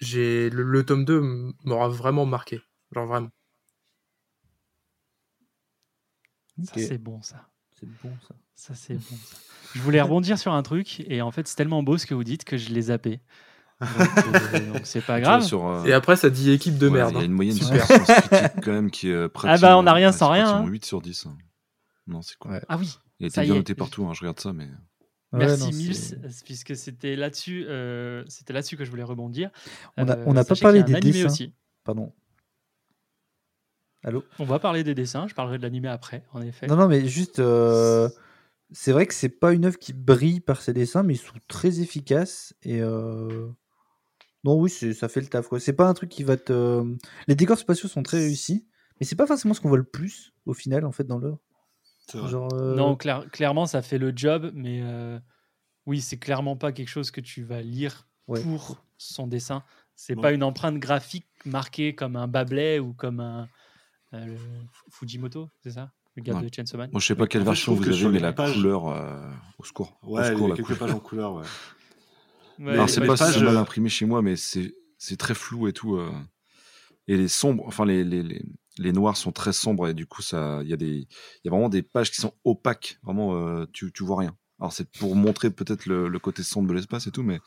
j'ai, 0.00 0.50
le, 0.50 0.62
le 0.62 0.84
tome 0.84 1.04
2 1.04 1.20
m'aura 1.64 1.88
vraiment 1.88 2.26
marqué. 2.26 2.60
Genre 2.92 3.06
vraiment. 3.06 3.30
Ça, 6.64 6.74
c'est 6.76 6.98
bon, 6.98 7.20
ça. 7.22 7.48
c'est 7.78 7.86
bon 8.02 8.10
ça. 8.26 8.34
Ça, 8.54 8.74
c'est 8.74 8.94
bon. 8.94 9.00
ça. 9.24 9.36
Je 9.74 9.80
voulais 9.80 10.00
rebondir 10.00 10.38
sur 10.38 10.52
un 10.52 10.62
truc, 10.62 11.00
et 11.08 11.22
en 11.22 11.30
fait, 11.30 11.46
c'est 11.46 11.56
tellement 11.56 11.82
beau 11.82 11.98
ce 11.98 12.06
que 12.06 12.14
vous 12.14 12.24
dites 12.24 12.44
que 12.44 12.56
je 12.56 12.70
l'ai 12.70 12.82
zappé. 12.82 13.20
Donc, 13.80 13.90
euh, 14.54 14.78
c'est 14.82 15.04
pas 15.04 15.20
grave. 15.20 15.42
sur, 15.44 15.66
euh, 15.66 15.84
Et 15.84 15.92
après, 15.92 16.16
ça 16.16 16.30
dit 16.30 16.50
équipe 16.50 16.78
de 16.78 16.88
ouais, 16.88 16.94
merde. 16.94 17.12
Il 17.12 17.14
y 17.14 17.18
a 17.18 17.20
hein. 17.20 17.24
une 17.26 17.32
moyenne 17.32 17.54
Super. 17.56 17.86
quand 18.62 18.72
même 18.72 18.90
qui 18.90 19.08
est 19.10 19.12
euh, 19.12 19.28
Ah 19.44 19.56
bah, 19.58 19.78
on 19.78 19.86
a 19.86 19.92
rien 19.92 20.08
pratiquement- 20.08 20.26
sans 20.26 20.32
rien, 20.32 20.44
pratiquement 20.44 20.66
hein. 20.66 20.70
8 20.72 20.84
sur 20.84 21.00
10. 21.00 21.26
hein. 21.26 21.36
Non, 22.08 22.22
c'est 22.22 22.36
quoi 22.38 22.50
Ouais. 22.52 22.62
Ah 22.68 22.76
oui, 22.78 22.98
Il 23.20 23.30
ça 23.30 23.42
était 23.42 23.46
y 23.46 23.50
bien 23.50 23.54
est. 23.54 23.58
noté 23.58 23.74
partout, 23.74 24.04
hein, 24.06 24.14
je 24.14 24.20
regarde 24.20 24.40
ça, 24.40 24.52
mais. 24.52 24.64
Ouais, 25.30 25.40
merci 25.40 25.64
non, 25.64 25.76
Mills, 25.76 26.32
puisque 26.46 26.74
c'était 26.74 27.14
là-dessus, 27.14 27.66
euh, 27.68 28.24
c'était 28.28 28.54
là-dessus 28.54 28.78
que 28.78 28.84
je 28.86 28.90
voulais 28.90 29.02
rebondir. 29.02 29.50
On 29.98 30.08
a- 30.08 30.16
Euh, 30.16 30.24
on 30.26 30.32
n'a 30.32 30.42
pas 30.44 30.56
parlé 30.56 30.82
des 30.82 30.94
dessins. 30.98 31.26
aussi. 31.26 31.52
Pardon. 31.84 32.12
Allô 34.08 34.24
On 34.38 34.44
va 34.44 34.58
parler 34.58 34.84
des 34.84 34.94
dessins, 34.94 35.28
je 35.28 35.34
parlerai 35.34 35.58
de 35.58 35.62
l'animé 35.62 35.88
après, 35.88 36.24
en 36.32 36.40
effet. 36.40 36.66
Non, 36.66 36.76
non, 36.76 36.88
mais 36.88 37.06
juste. 37.06 37.38
euh, 37.40 38.08
C'est 38.72 38.92
vrai 38.92 39.06
que 39.06 39.12
c'est 39.14 39.28
pas 39.28 39.52
une 39.52 39.66
œuvre 39.66 39.78
qui 39.78 39.92
brille 39.92 40.40
par 40.40 40.62
ses 40.62 40.72
dessins, 40.72 41.02
mais 41.02 41.14
ils 41.14 41.18
sont 41.18 41.34
très 41.46 41.80
efficaces. 41.80 42.54
Et. 42.62 42.80
euh, 42.80 43.48
Non, 44.44 44.54
oui, 44.58 44.70
ça 44.70 45.08
fait 45.08 45.20
le 45.20 45.26
taf. 45.26 45.46
C'est 45.58 45.74
pas 45.74 45.86
un 45.88 45.94
truc 45.94 46.08
qui 46.08 46.22
va 46.24 46.36
te. 46.38 46.82
Les 47.26 47.34
décors 47.34 47.58
spatiaux 47.58 47.88
sont 47.88 48.02
très 48.02 48.18
réussis, 48.18 48.66
mais 48.98 49.04
c'est 49.06 49.16
pas 49.16 49.26
forcément 49.26 49.52
ce 49.52 49.60
qu'on 49.60 49.68
voit 49.68 49.76
le 49.78 49.84
plus, 49.84 50.32
au 50.46 50.54
final, 50.54 50.84
en 50.86 50.92
fait, 50.92 51.04
dans 51.04 51.18
l'œuvre. 51.18 51.38
Euh, 52.14 52.74
Non, 52.74 52.96
clair- 52.96 53.28
clairement, 53.30 53.66
ça 53.66 53.82
fait 53.82 53.98
le 53.98 54.12
job, 54.16 54.50
mais 54.54 54.80
euh, 54.82 55.18
oui, 55.84 56.00
c'est 56.00 56.16
clairement 56.16 56.56
pas 56.56 56.72
quelque 56.72 56.88
chose 56.88 57.10
que 57.10 57.20
tu 57.20 57.42
vas 57.42 57.60
lire 57.60 58.06
Ouais. 58.26 58.40
pour 58.42 58.82
son 58.96 59.26
dessin. 59.26 59.62
C'est 59.96 60.16
pas 60.16 60.32
une 60.32 60.42
empreinte 60.42 60.78
graphique 60.78 61.26
marquée 61.44 61.94
comme 61.94 62.16
un 62.16 62.28
Bablet 62.28 62.78
ou 62.78 62.92
comme 62.94 63.20
un 63.20 63.48
le 64.12 64.36
Fujimoto, 64.90 65.50
c'est 65.62 65.72
ça? 65.72 65.92
Le 66.16 66.22
gars 66.22 66.34
Ouais. 66.34 66.42
de 66.42 66.54
Chainsaw 66.54 66.76
Man? 66.78 66.90
Moi, 66.90 67.00
je 67.00 67.06
sais 67.06 67.14
pas 67.14 67.26
quelle 67.26 67.42
En 67.42 67.46
version 67.46 67.74
vous 67.74 67.82
que 67.84 67.90
avez, 67.90 68.08
mais 68.08 68.18
la 68.18 68.32
pages- 68.32 68.54
couleur. 68.54 68.88
euh, 68.88 69.30
Au 69.58 69.64
secours. 69.64 69.98
Au 70.02 70.16
Ouais, 70.16 70.22
il 70.22 70.26
y 70.26 70.30
secours, 70.30 70.52
a 70.52 70.56
quelques 70.56 70.66
couleur. 70.66 70.78
pages 70.78 70.94
en 70.94 71.00
couleur, 71.00 71.34
ouais. 71.34 71.44
Ouais, 72.58 72.72
Alors, 72.72 72.90
c'est 72.90 73.00
pas 73.06 73.16
pages- 73.16 73.36
si 73.38 73.42
mal 73.44 73.56
euh, 73.56 73.60
imprimé 73.60 73.88
chez 73.88 74.04
moi, 74.04 74.20
mais 74.20 74.34
c'est 74.36 74.74
c'est 75.00 75.16
très 75.16 75.34
flou 75.34 75.68
et 75.68 75.72
tout. 75.72 75.94
euh. 75.96 76.10
Et 77.06 77.16
les 77.16 77.28
sombres, 77.28 77.64
enfin 77.66 77.86
les, 77.86 78.02
les, 78.04 78.22
les, 78.22 78.42
les 78.78 78.92
noirs 78.92 79.16
sont 79.16 79.30
très 79.32 79.52
sombres 79.52 79.86
et 79.88 79.94
du 79.94 80.06
coup 80.06 80.22
ça, 80.22 80.60
il 80.64 80.68
y 80.68 80.72
a 80.72 80.76
des, 80.76 80.88
il 80.96 81.08
y 81.44 81.48
a 81.48 81.50
vraiment 81.50 81.68
des 81.68 81.82
pages 81.82 82.10
qui 82.10 82.20
sont 82.20 82.34
opaques. 82.44 82.98
Vraiment, 83.04 83.34
euh, 83.36 83.64
tu 83.72 83.92
tu 83.92 84.02
vois 84.04 84.18
rien. 84.18 84.36
Alors 84.58 84.72
c'est 84.72 84.90
pour 84.98 85.14
montrer 85.14 85.50
peut-être 85.50 85.86
le, 85.86 86.08
le 86.08 86.18
côté 86.18 86.42
sombre 86.42 86.68
de 86.68 86.74
l'espace 86.74 87.06
et 87.06 87.12
tout, 87.12 87.22
mais 87.22 87.38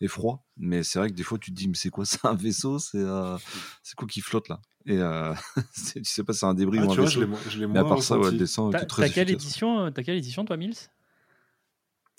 et 0.00 0.06
froid. 0.08 0.46
Mais 0.56 0.84
c'est 0.84 1.00
vrai 1.00 1.10
que 1.10 1.14
des 1.14 1.24
fois 1.24 1.36
tu 1.38 1.50
te 1.50 1.56
dis 1.56 1.66
mais 1.68 1.74
c'est 1.74 1.90
quoi 1.90 2.04
C'est 2.06 2.24
un 2.24 2.34
vaisseau? 2.34 2.78
C'est 2.78 2.98
euh, 2.98 3.36
c'est 3.82 3.96
quoi 3.96 4.06
qui 4.06 4.20
flotte 4.20 4.48
là? 4.48 4.60
Et 4.86 4.98
euh, 4.98 5.32
tu 5.94 6.04
sais 6.04 6.24
pas 6.24 6.32
si 6.32 6.40
c'est 6.40 6.46
un 6.46 6.54
débris 6.54 6.78
Ah, 6.80 6.86
ou 6.86 6.90
un 6.90 6.94
tu 6.94 7.00
vois, 7.00 7.08
je 7.08 7.20
l'ai 7.20 7.26
mo- 7.26 7.38
je 7.46 7.58
l'ai 7.58 7.66
Mais 7.66 7.78
à 7.78 7.82
moins 7.82 7.90
part 7.90 8.02
ça, 8.02 8.14
ouais, 8.16 8.20
ressenti. 8.24 8.34
le 8.36 8.38
dessin 8.38 8.70
T'as 8.70 8.84
quelle 8.84 9.04
efficace. 9.06 9.30
édition 9.32 9.80
euh, 9.86 9.90
T'as 9.90 10.02
quelle 10.02 10.16
édition, 10.16 10.44
toi, 10.44 10.56
Mills? 10.56 10.74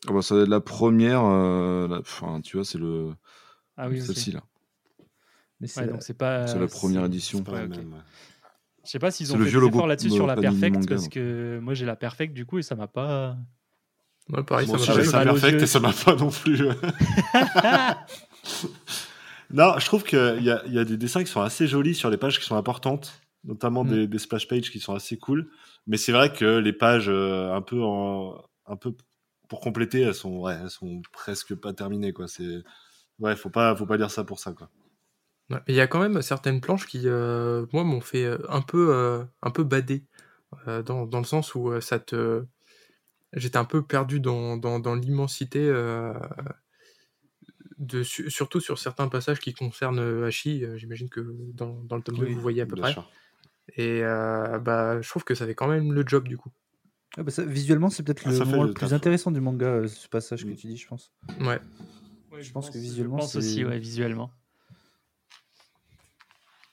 Ah 0.08 0.14
bah, 0.14 0.22
ça, 0.22 0.36
la 0.36 0.60
première, 0.60 1.24
euh, 1.26 1.88
la- 1.88 2.00
enfin, 2.00 2.42
tu 2.42 2.58
vois, 2.58 2.66
c'est 2.66 2.78
le 2.78 3.14
Ah 3.78 3.90
oui, 3.90 4.02
celle-ci 4.02 4.32
là. 4.32 4.44
Mais 5.60 5.68
c'est 5.68 5.82
Ouais, 5.82 5.88
donc 5.88 6.04
c'est 6.04 6.14
pas. 6.14 6.48
C'est 6.48 6.60
la 6.60 6.68
première 6.68 7.06
édition. 7.06 7.40
C'est 7.40 7.46
pas 7.46 7.54
Ouais, 7.54 7.64
ok. 7.66 7.78
même. 7.78 8.04
Je 8.84 8.92
sais 8.92 9.00
pas 9.00 9.10
s'ils 9.10 9.34
ont 9.34 9.38
le 9.38 9.46
fait 9.46 9.58
efforts 9.68 9.88
là-dessus 9.88 10.10
de 10.10 10.14
sur 10.14 10.28
la 10.28 10.36
perfect 10.36 10.76
Manga, 10.76 10.96
parce 10.96 11.08
que 11.08 11.60
moi 11.60 11.74
j'ai 11.74 11.86
la 11.86 11.96
perfect 11.96 12.34
du 12.34 12.46
coup 12.46 12.60
et 12.60 12.62
ça 12.62 12.76
m'a 12.76 12.88
pas. 12.88 13.38
Ouais, 14.30 14.44
pareil, 14.44 14.68
Moi 14.68 14.78
ça 14.80 14.94
m'a 14.94 15.00
aux 15.00 15.12
perfect 15.24 15.64
et 15.64 15.68
ça 15.68 15.80
m'a 15.80 15.94
pas 15.94 16.16
non 16.16 16.30
plus. 16.30 16.68
non, 19.56 19.78
je 19.80 19.86
trouve 19.86 20.04
qu'il 20.04 20.44
y 20.44 20.52
a, 20.52 20.66
y 20.68 20.80
a 20.80 20.86
des 20.86 20.98
dessins 20.98 21.24
qui 21.24 21.32
sont 21.32 21.42
assez 21.42 21.68
jolis 21.68 21.96
sur 21.96 22.10
les 22.10 22.18
pages 22.18 22.40
qui 22.40 22.46
sont 22.46 22.56
importantes, 22.58 23.22
notamment 23.44 23.84
Mm. 23.84 23.90
des, 23.90 24.08
des 24.08 24.20
splash 24.20 24.48
pages 24.48 24.72
qui 24.72 24.80
sont 24.80 24.94
assez 24.96 25.18
cool. 25.18 25.50
Mais 25.88 25.98
c'est 25.98 26.12
vrai 26.12 26.32
que 26.34 26.58
les 26.60 26.74
pages 26.74 27.10
euh, 27.10 27.54
un 27.54 27.62
peu 27.62 27.82
en, 27.84 28.44
un 28.66 28.76
peu 28.78 28.94
pour 29.50 29.60
compléter, 29.62 30.02
elles 30.02 30.16
sont, 30.16 30.40
ouais, 30.40 30.58
elles 30.62 30.70
sont 30.72 31.02
presque 31.12 31.56
pas 31.56 31.74
terminées 31.74 32.14
quoi. 32.14 32.28
C'est, 32.28 32.64
ouais, 33.20 33.36
faut 33.36 33.50
pas, 33.50 33.76
faut 33.76 33.86
pas 33.86 33.98
dire 33.98 34.12
ça 34.12 34.24
pour 34.24 34.40
ça 34.40 34.54
quoi. 34.54 34.70
Ouais, 35.52 35.58
mais 35.68 35.74
il 35.74 35.76
y 35.76 35.82
a 35.82 35.88
quand 35.88 36.00
même 36.00 36.22
certaines 36.22 36.60
planches 36.62 36.88
qui, 36.88 37.02
euh, 37.06 37.66
moi, 37.72 37.84
m'ont 37.84 38.02
fait 38.02 38.26
euh, 38.26 38.38
un 38.50 38.62
peu, 38.62 38.94
euh, 38.96 39.24
un 39.44 39.52
peu 39.52 39.64
bader, 39.64 40.04
dans, 40.86 41.06
dans 41.06 41.20
le 41.20 41.26
sens 41.26 41.54
où 41.56 41.80
ça 41.82 42.00
te... 42.00 42.46
J'étais 43.34 43.58
un 43.58 43.66
peu 43.66 43.86
perdu 43.86 44.20
dans, 44.22 44.58
dans, 44.58 44.80
dans 44.80 44.96
l'immensité, 44.96 45.70
de, 47.78 48.04
surtout 48.04 48.60
sur 48.60 48.80
certains 48.80 49.08
passages 49.10 49.40
qui 49.40 49.54
concernent 49.54 50.00
euh, 50.00 50.28
Hachi. 50.28 50.64
euh, 50.64 50.78
J'imagine 50.78 51.10
que 51.10 51.22
dans, 51.54 51.74
dans 51.84 51.96
le 51.98 52.02
tome 52.02 52.16
2, 52.18 52.26
Oui, 52.26 52.34
vous 52.34 52.42
voyez 52.42 52.62
à 52.62 52.66
peu 52.66 52.76
près. 52.76 52.94
sûr. 52.94 53.10
Et 53.76 54.04
euh, 54.04 54.60
bah, 54.60 55.02
je 55.02 55.10
trouve 55.10 55.24
que 55.24 55.36
ça 55.36 55.46
fait 55.46 55.56
quand 55.56 55.68
même 55.68 55.92
le 55.94 56.04
job, 56.06 56.28
du 56.28 56.38
coup. 56.38 56.52
Ah 57.18 57.24
bah 57.24 57.32
ça, 57.32 57.46
visuellement, 57.46 57.90
c'est 57.90 58.04
peut-être 58.04 58.26
Ah, 58.26 58.30
le 58.30 58.38
ça 58.38 58.46
fait 58.46 58.52
moment 58.52 58.64
le 58.64 58.70
le 58.70 58.74
plus 58.74 58.94
intéressant 58.94 59.32
du 59.32 59.40
manga, 59.42 59.68
euh, 59.68 59.88
ce 59.88 60.08
passage 60.10 60.44
que 60.46 60.50
Mm. 60.52 60.56
tu 60.56 60.68
dis, 60.68 60.78
je 60.78 60.88
pense. 60.88 61.12
Ouais. 61.42 61.60
Je 62.42 62.52
pense 62.52 62.70
que 62.70 62.78
visuellement, 62.78 63.18
Je 63.18 63.24
pense 63.24 63.36
aussi, 63.38 63.64
ouais, 63.64 63.80
visuellement. 63.80 64.32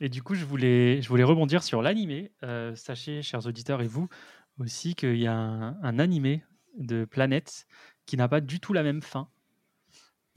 Et 0.00 0.08
du 0.08 0.22
coup, 0.22 0.34
je 0.34 0.44
voulais, 0.44 1.00
je 1.00 1.08
voulais 1.08 1.22
rebondir 1.24 1.62
sur 1.62 1.80
l'animé. 1.82 2.32
Euh, 2.42 2.74
sachez, 2.74 3.22
chers 3.22 3.46
auditeurs 3.46 3.82
et 3.82 3.86
vous 3.86 4.08
aussi, 4.58 4.94
qu'il 4.94 5.16
y 5.16 5.26
a 5.26 5.34
un, 5.34 5.80
un 5.82 5.98
animé 5.98 6.44
de 6.76 7.04
Planète 7.04 7.66
qui 8.06 8.16
n'a 8.16 8.28
pas 8.28 8.40
du 8.40 8.60
tout 8.60 8.72
la 8.72 8.82
même 8.82 9.02
fin. 9.02 9.28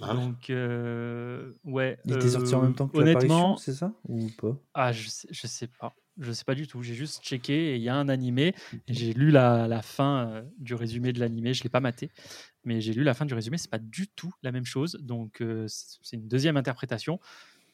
Ah. 0.02 0.14
Donc, 0.14 0.50
euh, 0.50 1.54
ouais. 1.64 1.98
Il 2.06 2.14
était 2.14 2.30
sorti 2.30 2.54
en 2.54 2.60
euh, 2.60 2.64
même 2.64 2.76
temps 2.76 2.88
que 2.88 2.98
Honnêtement, 2.98 3.58
c'est 3.58 3.74
ça 3.74 3.94
Ou 4.08 4.30
pas? 4.38 4.58
Ah, 4.74 4.92
je 4.92 5.08
sais, 5.08 5.28
je 5.32 5.48
sais 5.48 5.68
pas. 5.68 5.94
Je 6.18 6.32
sais 6.32 6.44
pas 6.46 6.56
du 6.56 6.68
tout. 6.68 6.82
J'ai 6.82 6.96
juste 6.96 7.24
checké 7.24 7.74
et 7.74 7.76
il 7.76 7.82
y 7.82 7.90
a 7.90 7.96
un 7.96 8.08
animé. 8.08 8.54
et 8.88 8.94
J'ai 8.94 9.14
lu 9.14 9.32
la, 9.32 9.68
la 9.68 9.82
fin 9.82 10.30
euh, 10.30 10.44
du 10.58 10.74
résumé 10.74 11.14
de 11.14 11.20
l'animé. 11.20 11.54
Je 11.54 11.64
l'ai 11.64 11.70
pas 11.70 11.80
maté, 11.82 12.10
mais 12.64 12.82
j'ai 12.82 12.94
lu 12.94 13.04
la 13.04 13.14
fin 13.14 13.26
du 13.26 13.34
résumé. 13.34 13.58
C'est 13.58 13.72
pas 13.72 13.80
du 13.80 14.08
tout 14.08 14.34
la 14.42 14.52
même 14.52 14.66
chose. 14.66 14.98
Donc 15.02 15.42
euh, 15.42 15.66
c'est 15.68 16.16
une 16.16 16.28
deuxième 16.28 16.58
interprétation. 16.58 17.20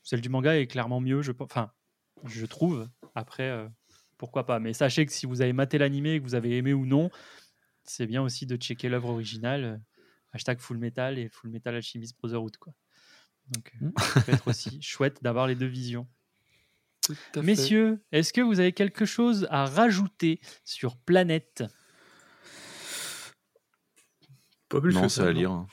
Celle 0.03 0.21
du 0.21 0.29
manga 0.29 0.57
est 0.57 0.67
clairement 0.67 1.01
mieux. 1.01 1.21
Je, 1.21 1.31
enfin, 1.39 1.71
je 2.25 2.45
trouve. 2.45 2.87
Après, 3.13 3.49
euh, 3.49 3.67
pourquoi 4.17 4.45
pas? 4.45 4.59
Mais 4.59 4.73
sachez 4.73 5.05
que 5.05 5.11
si 5.11 5.25
vous 5.25 5.41
avez 5.41 5.53
maté 5.53 5.77
l'animé 5.77 6.13
et 6.13 6.19
que 6.19 6.23
vous 6.23 6.35
avez 6.35 6.57
aimé 6.57 6.73
ou 6.73 6.85
non, 6.85 7.09
c'est 7.83 8.07
bien 8.07 8.21
aussi 8.21 8.45
de 8.45 8.55
checker 8.55 8.89
l'œuvre 8.89 9.09
originale. 9.09 9.81
Hashtag 10.33 10.59
Full 10.59 10.77
Metal 10.77 11.17
et 11.19 11.29
Full 11.29 11.49
Metal 11.49 11.75
Alchemist 11.75 12.15
Brotherhood 12.19 12.57
quoi. 12.57 12.73
Donc 13.49 13.71
euh, 13.81 13.85
Mm. 13.87 13.93
ça 14.13 14.21
peut 14.21 14.31
être 14.33 14.47
aussi 14.47 14.79
chouette 14.81 15.21
d'avoir 15.23 15.47
les 15.47 15.55
deux 15.55 15.65
visions. 15.67 16.07
Messieurs, 17.41 17.99
est-ce 18.11 18.31
que 18.31 18.41
vous 18.41 18.59
avez 18.59 18.73
quelque 18.73 19.05
chose 19.05 19.47
à 19.49 19.65
rajouter 19.65 20.39
sur 20.63 20.95
Planète? 20.97 21.63
Pas 24.69 24.79
plus 24.79 24.93
Non, 24.93 25.01
que 25.01 25.07
ça, 25.09 25.27
à 25.27 25.31
lire. 25.31 25.51
hein. 25.51 25.67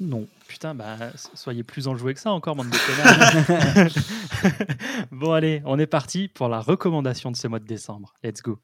Non. 0.00 0.28
Putain, 0.46 0.74
bah, 0.74 0.96
soyez 1.34 1.62
plus 1.62 1.88
enjoués 1.88 2.14
que 2.14 2.20
ça 2.20 2.30
encore, 2.32 2.56
bande 2.56 2.70
de 2.70 2.76
connards. 2.86 3.88
bon, 5.12 5.32
allez, 5.32 5.62
on 5.64 5.78
est 5.78 5.86
parti 5.86 6.28
pour 6.28 6.48
la 6.48 6.60
recommandation 6.60 7.30
de 7.30 7.36
ce 7.36 7.48
mois 7.48 7.60
de 7.60 7.66
décembre. 7.66 8.12
Let's 8.22 8.42
go. 8.42 8.58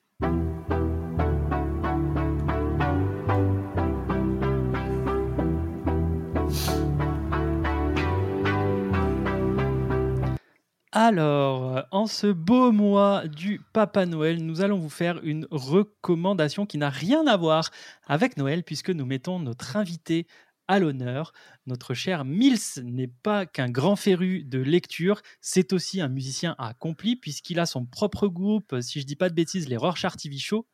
Alors, 10.96 11.84
en 11.90 12.06
ce 12.06 12.28
beau 12.28 12.70
mois 12.70 13.26
du 13.26 13.60
Papa 13.72 14.06
Noël, 14.06 14.44
nous 14.44 14.60
allons 14.60 14.78
vous 14.78 14.88
faire 14.88 15.18
une 15.24 15.44
recommandation 15.50 16.66
qui 16.66 16.78
n'a 16.78 16.88
rien 16.88 17.26
à 17.26 17.36
voir 17.36 17.70
avec 18.06 18.36
Noël, 18.36 18.62
puisque 18.62 18.90
nous 18.90 19.04
mettons 19.04 19.40
notre 19.40 19.76
invité 19.76 20.28
à 20.68 20.78
l'honneur. 20.78 21.32
Notre 21.66 21.94
cher 21.94 22.24
Mills 22.24 22.80
n'est 22.84 23.08
pas 23.08 23.44
qu'un 23.44 23.70
grand 23.70 23.96
féru 23.96 24.44
de 24.44 24.60
lecture, 24.60 25.20
c'est 25.40 25.72
aussi 25.72 26.00
un 26.00 26.08
musicien 26.08 26.54
accompli, 26.58 27.16
puisqu'il 27.16 27.58
a 27.58 27.66
son 27.66 27.84
propre 27.86 28.28
groupe, 28.28 28.76
si 28.80 29.00
je 29.00 29.04
dis 29.04 29.16
pas 29.16 29.28
de 29.28 29.34
bêtises, 29.34 29.68
les 29.68 29.76
Rorschach 29.76 30.16
TV 30.16 30.38
Show. 30.38 30.68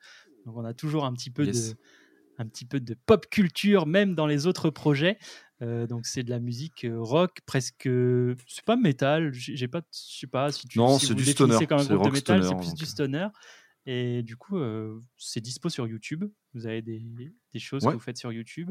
Donc 0.45 0.55
on 0.59 0.67
a 0.67 0.75
toujours 0.75 1.07
un 1.07 1.15
petit 1.15 1.31
peu 1.31 1.47
Yes. 1.47 1.71
de 1.71 1.77
un 2.37 2.47
petit 2.47 2.65
peu 2.65 2.81
de 2.81 2.95
pop 3.07 3.27
culture, 3.29 3.87
même 3.87 4.15
dans 4.15 4.27
les 4.27 4.47
autres 4.47 4.71
projets. 4.71 5.19
Euh, 5.63 5.87
donc 5.87 6.07
c'est 6.07 6.23
de 6.23 6.31
la 6.31 6.39
musique 6.39 6.85
euh, 6.85 6.99
rock, 6.99 7.39
presque. 7.45 7.89
C'est 8.47 8.65
pas 8.65 8.77
métal. 8.77 9.33
J'ai 9.33 9.69
pas, 9.69 9.81
je 9.93 10.19
sais 10.21 10.27
pas 10.27 10.51
si 10.53 10.67
tu. 10.67 10.79
Non, 10.79 10.99
si 10.99 11.07
c'est 11.07 11.15
du 11.15 11.25
stoner, 11.25 11.57
c'est 11.59 11.67
groupe 11.67 11.87
de 11.89 11.95
rock 11.95 12.13
métal, 12.13 12.43
c'est 12.45 12.57
plus 12.57 12.75
du 12.75 12.87
stoner. 12.87 13.29
Et 13.87 14.23
du 14.23 14.37
coup, 14.37 14.59
euh, 14.59 15.01
c'est 15.17 15.41
dispo 15.41 15.69
sur 15.69 15.87
YouTube. 15.87 16.25
Vous 16.55 16.67
avez 16.67 16.83
des, 16.83 17.03
des 17.53 17.59
choses 17.59 17.85
Ouais. 17.85 17.91
que 17.93 17.97
vous 17.97 18.03
faites 18.03 18.19
sur 18.19 18.33
YouTube. 18.33 18.71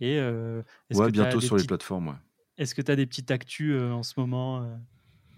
Et 0.00 0.18
euh, 0.18 0.62
Ouais, 0.92 1.06
que 1.06 1.10
bientôt 1.12 1.40
sur 1.40 1.56
les 1.56 1.64
plateformes, 1.64 2.08
ouais. 2.08 2.14
Est-ce 2.58 2.74
que 2.74 2.82
tu 2.82 2.90
as 2.90 2.96
des 2.96 3.06
petites 3.06 3.30
actus 3.30 3.72
euh, 3.74 3.90
en 3.92 4.02
ce 4.02 4.14
moment 4.18 4.62
euh, 4.62 4.74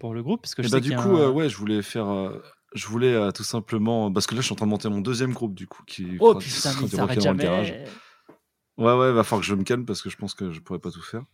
pour 0.00 0.14
le 0.14 0.22
groupe? 0.22 0.42
Parce 0.42 0.54
que 0.54 0.62
je 0.62 0.68
sais 0.68 0.76
bah, 0.76 0.80
du 0.80 0.90
coup, 0.96 1.16
un- 1.16 1.20
euh, 1.28 1.30
ouais, 1.30 1.48
je 1.48 1.56
voulais 1.56 1.82
faire. 1.82 2.08
euh, 2.08 2.40
je 2.74 2.86
voulais 2.88 3.14
euh, 3.14 3.30
tout 3.30 3.44
simplement. 3.44 4.12
Parce 4.12 4.26
que 4.26 4.34
là, 4.34 4.40
je 4.40 4.46
suis 4.46 4.52
en 4.52 4.56
train 4.56 4.66
de 4.66 4.70
monter 4.70 4.88
mon 4.88 5.00
deuxième 5.00 5.32
groupe, 5.32 5.54
du 5.54 5.66
coup. 5.66 5.82
Qui 5.86 6.16
Oh 6.20 6.34
putain, 6.34 6.72
mais 6.80 6.88
ça 6.88 7.20
jamais. 7.20 7.84
Ouais, 8.76 8.92
ouais, 8.92 9.12
va 9.12 9.22
falloir 9.22 9.40
que 9.40 9.46
je 9.46 9.54
me 9.54 9.62
calme 9.62 9.84
parce 9.84 10.02
que 10.02 10.10
je 10.10 10.16
pense 10.16 10.34
que 10.34 10.50
je 10.50 10.60
pourrais 10.60 10.80
pas 10.80 10.90
tout 10.90 11.02
faire. 11.02 11.24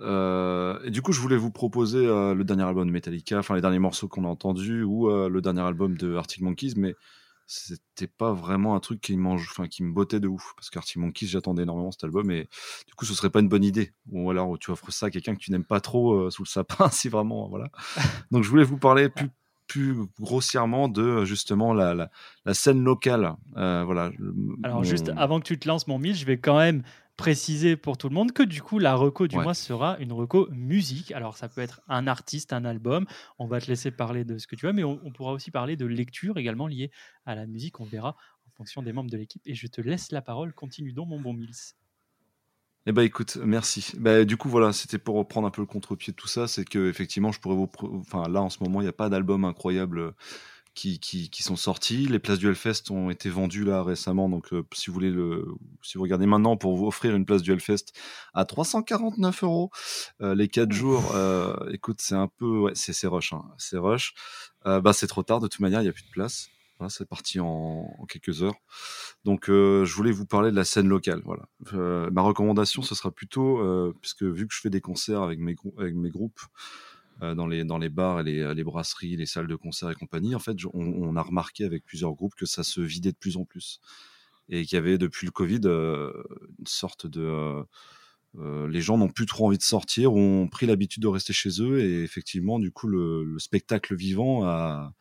Euh, 0.00 0.78
et 0.84 0.90
du 0.90 1.02
coup, 1.02 1.12
je 1.12 1.20
voulais 1.20 1.36
vous 1.36 1.50
proposer 1.50 2.06
euh, 2.06 2.34
le 2.34 2.44
dernier 2.44 2.64
album 2.64 2.86
de 2.86 2.92
Metallica, 2.92 3.38
enfin 3.38 3.54
les 3.54 3.60
derniers 3.60 3.78
morceaux 3.78 4.08
qu'on 4.08 4.24
a 4.24 4.28
entendus, 4.28 4.82
ou 4.82 5.10
euh, 5.10 5.28
le 5.28 5.40
dernier 5.40 5.62
album 5.62 5.96
de 5.96 6.16
Arctic 6.16 6.42
Monkeys, 6.42 6.74
mais 6.76 6.94
c'était 7.46 8.08
pas 8.08 8.32
vraiment 8.32 8.74
un 8.74 8.80
truc 8.80 9.00
qui, 9.00 9.16
me 9.16 9.92
bottait 9.92 10.18
de 10.20 10.28
ouf. 10.28 10.52
Parce 10.56 10.70
qu'Arctic 10.70 10.96
Monkeys, 10.96 11.26
j'attendais 11.26 11.62
énormément 11.62 11.92
cet 11.92 12.04
album, 12.04 12.30
et 12.30 12.48
du 12.86 12.94
coup, 12.96 13.04
ce 13.04 13.14
serait 13.14 13.30
pas 13.30 13.40
une 13.40 13.48
bonne 13.48 13.64
idée. 13.64 13.92
Ou 14.10 14.30
alors, 14.30 14.58
tu 14.58 14.70
offres 14.70 14.90
ça 14.90 15.06
à 15.06 15.10
quelqu'un 15.10 15.34
que 15.34 15.40
tu 15.40 15.52
n'aimes 15.52 15.64
pas 15.64 15.80
trop 15.80 16.28
sous 16.30 16.42
le 16.42 16.48
sapin, 16.48 16.88
si 16.90 17.08
vraiment, 17.08 17.48
voilà. 17.48 17.70
Donc, 18.32 18.42
je 18.42 18.50
voulais 18.50 18.64
vous 18.64 18.78
parler 18.78 19.08
plus, 19.08 19.30
plus 19.66 19.96
grossièrement 20.20 20.88
de 20.88 21.24
justement 21.24 21.74
la, 21.74 21.94
la, 21.94 22.10
la 22.44 22.54
scène 22.54 22.82
locale. 22.84 23.34
Euh, 23.56 23.82
voilà. 23.84 24.10
Alors 24.62 24.78
mon- 24.78 24.82
juste 24.84 25.10
avant 25.16 25.40
que 25.40 25.44
tu 25.46 25.58
te 25.58 25.66
lances 25.68 25.86
mon 25.88 25.98
mille, 25.98 26.14
je 26.14 26.24
vais 26.24 26.38
quand 26.38 26.58
même 26.58 26.82
préciser 27.16 27.76
pour 27.76 27.96
tout 27.96 28.08
le 28.10 28.14
monde 28.14 28.32
que 28.32 28.42
du 28.42 28.60
coup 28.60 28.78
la 28.78 28.94
reco 28.94 29.26
du 29.26 29.36
Ouais. 29.38 29.42
mois 29.42 29.54
sera 29.54 29.96
une 29.98 30.12
reco 30.12 30.48
musique. 30.52 31.12
Alors 31.12 31.36
ça 31.36 31.48
peut 31.48 31.62
être 31.62 31.80
un 31.88 32.06
artiste, 32.06 32.52
un 32.52 32.64
album. 32.64 33.06
On 33.38 33.46
va 33.46 33.60
te 33.60 33.66
laisser 33.68 33.90
parler 33.90 34.24
de 34.24 34.36
ce 34.38 34.46
que 34.46 34.54
tu 34.54 34.66
veux, 34.66 34.72
mais 34.74 34.84
on, 34.84 35.00
on 35.02 35.10
pourra 35.12 35.32
aussi 35.32 35.50
parler 35.50 35.76
de 35.76 35.86
lecture 35.86 36.36
également 36.36 36.66
liée 36.66 36.90
à 37.24 37.34
la 37.34 37.46
musique. 37.46 37.80
On 37.80 37.84
verra 37.84 38.10
en 38.46 38.50
fonction 38.56 38.82
des 38.82 38.92
membres 38.92 39.10
de 39.10 39.16
l'équipe. 39.16 39.42
Et 39.46 39.54
je 39.54 39.66
te 39.66 39.80
laisse 39.80 40.12
la 40.12 40.20
parole. 40.22 40.52
Continue 40.52 40.92
donc 40.92 41.08
mon 41.08 41.20
bon 41.20 41.32
Mills. 41.32 41.54
Eh 42.88 42.92
ben 42.92 43.02
écoute, 43.02 43.36
merci. 43.44 43.92
Bah, 43.98 44.24
du 44.24 44.36
coup 44.36 44.48
voilà, 44.48 44.72
c'était 44.72 44.98
pour 44.98 45.16
reprendre 45.16 45.46
un 45.48 45.50
peu 45.50 45.60
le 45.60 45.66
contre-pied 45.66 46.12
de 46.12 46.16
tout 46.16 46.28
ça, 46.28 46.46
c'est 46.46 46.64
que 46.64 46.88
effectivement 46.88 47.32
je 47.32 47.40
pourrais 47.40 47.56
vous, 47.56 47.68
enfin 47.98 48.28
là 48.28 48.40
en 48.42 48.48
ce 48.50 48.62
moment 48.62 48.80
il 48.80 48.84
n'y 48.84 48.88
a 48.88 48.92
pas 48.92 49.08
d'album 49.08 49.44
incroyable 49.44 49.98
euh, 49.98 50.10
qui, 50.74 51.00
qui, 51.00 51.30
qui 51.30 51.42
sont 51.42 51.56
sortis. 51.56 52.06
Les 52.06 52.20
places 52.20 52.38
du 52.38 52.48
Hellfest 52.48 52.90
ont 52.90 53.10
été 53.10 53.28
vendues 53.30 53.64
là 53.64 53.82
récemment, 53.82 54.28
donc 54.28 54.52
euh, 54.52 54.62
si 54.72 54.86
vous 54.88 54.94
voulez 54.94 55.10
le, 55.10 55.46
si 55.82 55.98
vous 55.98 56.04
regardez 56.04 56.26
maintenant 56.26 56.56
pour 56.56 56.76
vous 56.76 56.86
offrir 56.86 57.16
une 57.16 57.24
place 57.26 57.42
du 57.42 57.52
Hellfest 57.52 57.86
à 58.34 58.44
349 58.44 59.42
euros 59.44 59.70
euh, 60.22 60.34
les 60.36 60.48
4 60.48 60.72
jours, 60.72 61.12
euh, 61.16 61.56
écoute 61.72 62.00
c'est 62.00 62.14
un 62.14 62.28
peu, 62.28 62.58
ouais 62.60 62.72
c'est 62.76 62.92
c'est 62.92 63.08
rush, 63.08 63.32
hein, 63.32 63.44
c'est 63.58 63.78
rush. 63.78 64.14
Euh, 64.66 64.80
bah 64.80 64.92
c'est 64.92 65.08
trop 65.08 65.24
tard 65.24 65.40
de 65.40 65.48
toute 65.48 65.60
manière, 65.60 65.80
il 65.80 65.84
n'y 65.84 65.90
a 65.90 65.92
plus 65.92 66.04
de 66.04 66.10
place. 66.10 66.50
Voilà, 66.78 66.90
c'est 66.90 67.08
parti 67.08 67.40
en, 67.40 67.88
quelques 68.08 68.42
heures. 68.42 68.56
Donc, 69.24 69.48
euh, 69.48 69.84
je 69.86 69.94
voulais 69.94 70.12
vous 70.12 70.26
parler 70.26 70.50
de 70.50 70.56
la 70.56 70.64
scène 70.64 70.88
locale. 70.88 71.22
Voilà. 71.24 71.48
Euh, 71.72 72.10
ma 72.10 72.20
recommandation, 72.20 72.82
ce 72.82 72.94
sera 72.94 73.10
plutôt, 73.10 73.60
euh, 73.60 73.94
puisque 74.02 74.24
vu 74.24 74.46
que 74.46 74.54
je 74.54 74.60
fais 74.60 74.70
des 74.70 74.82
concerts 74.82 75.22
avec 75.22 75.38
mes, 75.38 75.54
groupes 75.54 76.40
dans, 77.20 77.46
les, 77.46 77.88
bars 77.88 78.20
et 78.20 78.24
les, 78.54 78.64
brasseries, 78.64 79.16
les 79.16 79.24
salles 79.24 79.46
de 79.46 79.56
concert 79.56 79.90
et 79.90 79.94
compagnie, 79.94 80.34
en 80.34 80.38
fait, 80.38 80.56
on, 80.74 81.16
a 81.16 81.22
remarqué 81.22 81.64
avec 81.64 81.84
plusieurs 81.84 82.12
groupes 82.12 82.34
que 82.34 82.46
ça 82.46 82.62
se 82.62 82.82
vidait 82.82 83.12
de 83.12 83.16
plus 83.16 83.38
en 83.38 83.46
plus. 83.46 83.80
Et 84.50 84.64
qu'il 84.64 84.76
y 84.76 84.78
avait 84.78 84.98
depuis 84.98 85.26
le 85.26 85.32
Covid 85.32 85.62
une 85.64 86.66
sorte 86.66 87.06
de. 87.06 87.64
les 88.36 88.82
gens 88.82 88.98
n'ont 88.98 89.08
plus 89.08 89.24
trop 89.24 89.46
envie 89.46 89.56
de 89.56 89.62
sortir, 89.62 90.12
ont 90.12 90.46
pris 90.46 90.66
l'habitude 90.66 91.02
de 91.02 91.08
rester 91.08 91.32
chez 91.32 91.62
eux 91.62 91.80
et 91.80 92.02
effectivement, 92.02 92.58
du 92.58 92.70
coup, 92.70 92.86
le 92.86 93.38
spectacle 93.38 93.96
vivant 93.96 94.44
a, 94.44 94.92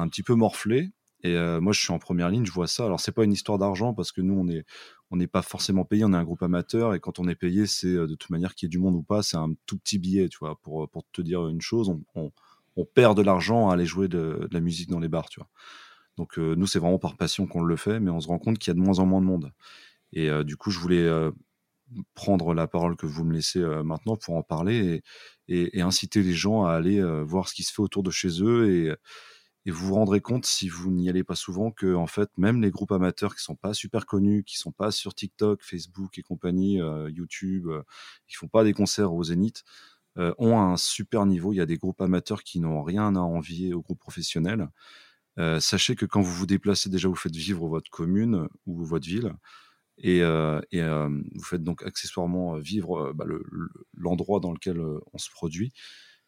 un 0.00 0.08
petit 0.08 0.22
peu 0.22 0.34
morflé. 0.34 0.90
Et 1.22 1.36
euh, 1.36 1.60
moi, 1.60 1.72
je 1.72 1.80
suis 1.80 1.92
en 1.92 1.98
première 1.98 2.28
ligne, 2.28 2.44
je 2.44 2.52
vois 2.52 2.66
ça. 2.66 2.84
Alors, 2.84 3.00
c'est 3.00 3.12
pas 3.12 3.24
une 3.24 3.32
histoire 3.32 3.58
d'argent 3.58 3.94
parce 3.94 4.12
que 4.12 4.20
nous, 4.20 4.34
on 4.34 4.46
est, 4.48 4.64
on 5.10 5.16
n'est 5.16 5.26
pas 5.26 5.42
forcément 5.42 5.84
payé. 5.84 6.04
On 6.04 6.12
est 6.12 6.16
un 6.16 6.24
groupe 6.24 6.42
amateur 6.42 6.94
et 6.94 7.00
quand 7.00 7.18
on 7.18 7.28
est 7.28 7.34
payé, 7.34 7.66
c'est 7.66 7.86
euh, 7.86 8.06
de 8.06 8.14
toute 8.14 8.30
manière 8.30 8.54
qu'il 8.54 8.66
y 8.66 8.68
ait 8.68 8.70
du 8.70 8.78
monde 8.78 8.94
ou 8.94 9.02
pas, 9.02 9.22
c'est 9.22 9.38
un 9.38 9.54
tout 9.66 9.78
petit 9.78 9.98
billet, 9.98 10.28
tu 10.28 10.38
vois. 10.38 10.58
Pour, 10.62 10.88
pour 10.90 11.04
te 11.12 11.22
dire 11.22 11.48
une 11.48 11.62
chose, 11.62 11.88
on, 12.14 12.32
on, 12.76 12.84
perd 12.84 13.16
de 13.16 13.22
l'argent 13.22 13.70
à 13.70 13.74
aller 13.74 13.86
jouer 13.86 14.08
de, 14.08 14.48
la 14.50 14.60
musique 14.60 14.90
dans 14.90 15.00
les 15.00 15.08
bars, 15.08 15.28
tu 15.28 15.40
vois. 15.40 15.48
Donc, 16.18 16.38
euh, 16.38 16.54
nous, 16.56 16.66
c'est 16.66 16.78
vraiment 16.78 16.98
par 16.98 17.16
passion 17.16 17.46
qu'on 17.46 17.62
le 17.62 17.76
fait, 17.76 18.00
mais 18.00 18.10
on 18.10 18.20
se 18.20 18.28
rend 18.28 18.38
compte 18.38 18.58
qu'il 18.58 18.70
y 18.70 18.72
a 18.72 18.74
de 18.74 18.80
moins 18.84 18.98
en 18.98 19.06
moins 19.06 19.20
de 19.20 19.26
monde. 19.26 19.52
Et 20.12 20.28
euh, 20.30 20.44
du 20.44 20.56
coup, 20.56 20.70
je 20.70 20.78
voulais 20.78 21.02
euh, 21.02 21.32
prendre 22.14 22.54
la 22.54 22.66
parole 22.66 22.96
que 22.96 23.06
vous 23.06 23.24
me 23.24 23.34
laissez 23.34 23.60
euh, 23.60 23.82
maintenant 23.82 24.16
pour 24.16 24.34
en 24.36 24.42
parler 24.42 25.02
et, 25.48 25.78
et, 25.78 25.82
inciter 25.82 26.22
les 26.22 26.32
gens 26.32 26.64
à 26.64 26.72
aller 26.72 27.00
euh, 27.00 27.22
voir 27.22 27.48
ce 27.48 27.54
qui 27.54 27.62
se 27.62 27.72
fait 27.72 27.82
autour 27.82 28.02
de 28.02 28.10
chez 28.10 28.42
eux 28.42 28.70
et, 28.70 28.94
et 29.66 29.70
vous 29.70 29.86
vous 29.86 29.94
rendrez 29.94 30.20
compte 30.20 30.44
si 30.46 30.68
vous 30.68 30.90
n'y 30.90 31.08
allez 31.08 31.24
pas 31.24 31.34
souvent 31.36 31.70
que 31.70 31.94
en 31.94 32.06
fait 32.06 32.30
même 32.36 32.60
les 32.60 32.70
groupes 32.70 32.92
amateurs 32.92 33.34
qui 33.34 33.42
sont 33.42 33.56
pas 33.56 33.72
super 33.74 34.06
connus, 34.06 34.44
qui 34.44 34.58
sont 34.58 34.72
pas 34.72 34.90
sur 34.90 35.14
TikTok, 35.14 35.62
Facebook 35.62 36.18
et 36.18 36.22
compagnie, 36.22 36.80
euh, 36.80 37.10
YouTube, 37.10 37.68
euh, 37.68 37.82
qui 38.28 38.36
font 38.36 38.48
pas 38.48 38.64
des 38.64 38.74
concerts 38.74 39.14
au 39.14 39.24
Zénith, 39.24 39.64
euh, 40.18 40.34
ont 40.38 40.58
un 40.60 40.76
super 40.76 41.26
niveau. 41.26 41.52
Il 41.52 41.56
y 41.56 41.60
a 41.60 41.66
des 41.66 41.76
groupes 41.78 42.00
amateurs 42.02 42.42
qui 42.44 42.60
n'ont 42.60 42.82
rien 42.82 43.16
à 43.16 43.20
envier 43.20 43.74
aux 43.74 43.82
groupes 43.82 44.00
professionnels. 44.00 44.68
Euh, 45.38 45.60
sachez 45.60 45.96
que 45.96 46.06
quand 46.06 46.20
vous 46.22 46.32
vous 46.32 46.46
déplacez, 46.46 46.90
déjà 46.90 47.08
vous 47.08 47.14
faites 47.16 47.36
vivre 47.36 47.66
votre 47.68 47.90
commune 47.90 48.48
ou 48.66 48.84
votre 48.84 49.06
ville. 49.06 49.34
Et, 49.98 50.22
vous 50.22 51.42
faites 51.44 51.62
donc 51.64 51.82
accessoirement 51.84 52.56
vivre 52.58 53.12
bah, 53.14 53.24
le- 53.26 53.44
le- 53.50 53.70
l'endroit 53.96 54.40
dans 54.40 54.52
lequel 54.52 54.80
on 55.12 55.18
se 55.18 55.30
produit. 55.30 55.72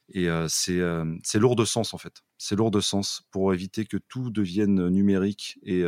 Et 0.08 0.28
euh, 0.28 0.46
c'est 0.48 1.38
lourd 1.38 1.56
de 1.56 1.64
sens 1.64 1.94
en 1.94 1.98
fait. 1.98 2.22
C'est 2.38 2.56
lourd 2.56 2.70
de 2.70 2.80
sens 2.80 3.22
pour 3.30 3.52
éviter 3.52 3.86
que 3.86 3.96
tout 3.96 4.30
devienne 4.30 4.88
numérique 4.88 5.58
et 5.62 5.84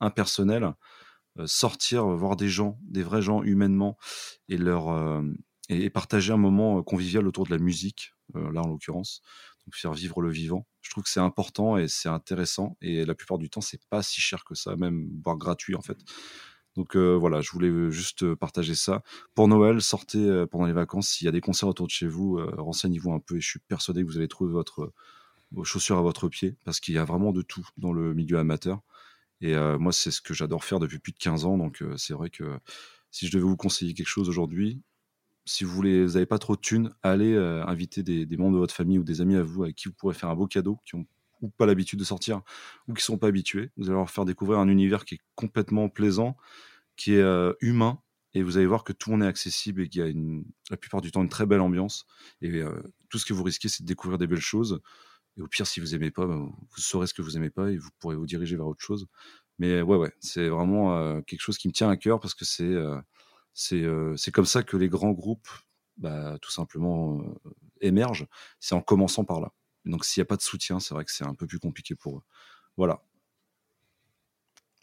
impersonnel. 0.00 0.72
Sortir, 1.44 2.06
voir 2.06 2.36
des 2.36 2.48
gens, 2.48 2.78
des 2.82 3.02
vrais 3.02 3.20
gens 3.20 3.42
humainement, 3.42 3.98
et 4.48 4.56
leur 4.56 5.22
et, 5.68 5.90
partager 5.90 6.32
un 6.32 6.38
moment 6.38 6.82
convivial 6.82 7.26
autour 7.26 7.44
de 7.44 7.50
la 7.50 7.58
musique, 7.58 8.14
là 8.34 8.62
en 8.62 8.68
l'occurrence, 8.68 9.20
donc 9.66 9.74
faire 9.74 9.92
vivre 9.92 10.22
le 10.22 10.30
vivant. 10.30 10.66
Je 10.80 10.90
trouve 10.90 11.04
que 11.04 11.10
c'est 11.10 11.20
important 11.20 11.76
et 11.76 11.88
c'est 11.88 12.08
intéressant. 12.08 12.78
Et 12.80 13.04
la 13.04 13.14
plupart 13.14 13.36
du 13.36 13.50
temps, 13.50 13.60
c'est 13.60 13.84
pas 13.90 14.02
si 14.02 14.20
cher 14.20 14.44
que 14.44 14.54
ça, 14.54 14.76
même 14.76 15.10
voire 15.22 15.36
gratuit 15.36 15.74
en 15.74 15.82
fait. 15.82 15.98
Donc 16.76 16.96
euh, 16.96 17.16
voilà, 17.16 17.40
je 17.40 17.50
voulais 17.50 17.90
juste 17.90 18.22
euh, 18.22 18.36
partager 18.36 18.74
ça. 18.74 19.02
Pour 19.34 19.48
Noël, 19.48 19.80
sortez 19.80 20.18
euh, 20.18 20.46
pendant 20.46 20.66
les 20.66 20.72
vacances. 20.72 21.08
S'il 21.08 21.24
y 21.24 21.28
a 21.28 21.32
des 21.32 21.40
concerts 21.40 21.68
autour 21.68 21.86
de 21.86 21.92
chez 21.92 22.06
vous, 22.06 22.38
euh, 22.38 22.54
renseignez-vous 22.58 23.12
un 23.12 23.20
peu 23.20 23.36
et 23.36 23.40
je 23.40 23.48
suis 23.48 23.60
persuadé 23.60 24.02
que 24.02 24.06
vous 24.06 24.18
allez 24.18 24.28
trouver 24.28 24.52
vos 25.52 25.64
chaussures 25.64 25.96
à 25.98 26.02
votre 26.02 26.28
pied 26.28 26.56
parce 26.64 26.80
qu'il 26.80 26.94
y 26.94 26.98
a 26.98 27.04
vraiment 27.04 27.32
de 27.32 27.42
tout 27.42 27.66
dans 27.78 27.92
le 27.92 28.14
milieu 28.14 28.38
amateur. 28.38 28.82
Et 29.40 29.54
euh, 29.54 29.78
moi, 29.78 29.92
c'est 29.92 30.10
ce 30.10 30.20
que 30.20 30.34
j'adore 30.34 30.64
faire 30.64 30.80
depuis 30.80 30.98
plus 30.98 31.12
de 31.12 31.18
15 31.18 31.44
ans. 31.44 31.58
Donc 31.58 31.82
euh, 31.82 31.96
c'est 31.96 32.14
vrai 32.14 32.30
que 32.30 32.58
si 33.10 33.26
je 33.26 33.32
devais 33.32 33.44
vous 33.44 33.56
conseiller 33.56 33.94
quelque 33.94 34.08
chose 34.08 34.28
aujourd'hui, 34.28 34.82
si 35.44 35.64
vous 35.64 35.72
voulez, 35.72 36.04
vous 36.04 36.14
n'avez 36.14 36.26
pas 36.26 36.38
trop 36.38 36.56
de 36.56 36.60
thunes, 36.60 36.92
allez 37.02 37.32
euh, 37.34 37.64
inviter 37.66 38.02
des, 38.02 38.26
des 38.26 38.36
membres 38.36 38.54
de 38.54 38.58
votre 38.58 38.74
famille 38.74 38.98
ou 38.98 39.04
des 39.04 39.20
amis 39.20 39.36
à 39.36 39.42
vous 39.42 39.64
avec 39.64 39.76
qui 39.76 39.88
vous 39.88 39.94
pourrez 39.94 40.14
faire 40.14 40.28
un 40.28 40.34
beau 40.34 40.46
cadeau, 40.46 40.78
qui 40.84 40.96
ont 40.96 41.06
pas 41.48 41.66
l'habitude 41.66 41.98
de 41.98 42.04
sortir 42.04 42.42
ou 42.88 42.94
qui 42.94 43.02
sont 43.02 43.18
pas 43.18 43.28
habitués. 43.28 43.70
Vous 43.76 43.86
allez 43.86 43.96
leur 43.96 44.10
faire 44.10 44.24
découvrir 44.24 44.58
un 44.58 44.68
univers 44.68 45.04
qui 45.04 45.16
est 45.16 45.20
complètement 45.34 45.88
plaisant, 45.88 46.36
qui 46.96 47.14
est 47.14 47.22
euh, 47.22 47.52
humain, 47.60 48.00
et 48.34 48.42
vous 48.42 48.58
allez 48.58 48.66
voir 48.66 48.84
que 48.84 48.92
tout 48.92 49.14
le 49.16 49.24
est 49.24 49.28
accessible 49.28 49.82
et 49.82 49.88
qu'il 49.88 50.06
y 50.06 50.10
a 50.10 50.12
la 50.70 50.76
plupart 50.76 51.00
du 51.00 51.10
temps 51.10 51.22
une 51.22 51.28
très 51.28 51.46
belle 51.46 51.60
ambiance. 51.60 52.06
Et 52.42 52.50
euh, 52.50 52.82
tout 53.08 53.18
ce 53.18 53.24
que 53.24 53.32
vous 53.32 53.42
risquez, 53.42 53.68
c'est 53.68 53.82
de 53.82 53.88
découvrir 53.88 54.18
des 54.18 54.26
belles 54.26 54.40
choses. 54.40 54.80
Et 55.36 55.42
au 55.42 55.48
pire, 55.48 55.66
si 55.66 55.80
vous 55.80 55.94
aimez 55.94 56.10
pas, 56.10 56.26
ben, 56.26 56.40
vous 56.40 56.80
saurez 56.80 57.06
ce 57.06 57.14
que 57.14 57.22
vous 57.22 57.36
aimez 57.36 57.50
pas 57.50 57.70
et 57.70 57.76
vous 57.76 57.88
pourrez 57.98 58.16
vous 58.16 58.26
diriger 58.26 58.56
vers 58.56 58.66
autre 58.66 58.82
chose. 58.82 59.06
Mais 59.58 59.80
ouais, 59.82 59.96
ouais, 59.96 60.12
c'est 60.20 60.48
vraiment 60.48 60.96
euh, 60.96 61.20
quelque 61.22 61.40
chose 61.40 61.58
qui 61.58 61.68
me 61.68 61.72
tient 61.72 61.88
à 61.88 61.96
cœur 61.96 62.20
parce 62.20 62.34
que 62.34 62.44
c'est 62.44 62.64
euh, 62.64 63.00
euh, 63.72 64.16
comme 64.32 64.44
ça 64.44 64.62
que 64.62 64.76
les 64.76 64.88
grands 64.88 65.12
groupes, 65.12 65.48
bah, 65.96 66.38
tout 66.42 66.50
simplement, 66.50 67.20
euh, 67.20 67.50
émergent. 67.80 68.26
C'est 68.60 68.74
en 68.74 68.82
commençant 68.82 69.24
par 69.24 69.40
là. 69.40 69.52
Donc 69.86 70.04
s'il 70.04 70.20
n'y 70.20 70.26
a 70.26 70.26
pas 70.26 70.36
de 70.36 70.42
soutien, 70.42 70.80
c'est 70.80 70.94
vrai 70.94 71.04
que 71.04 71.12
c'est 71.12 71.24
un 71.24 71.34
peu 71.34 71.46
plus 71.46 71.58
compliqué 71.58 71.94
pour 71.94 72.18
eux. 72.18 72.22
Voilà. 72.76 73.00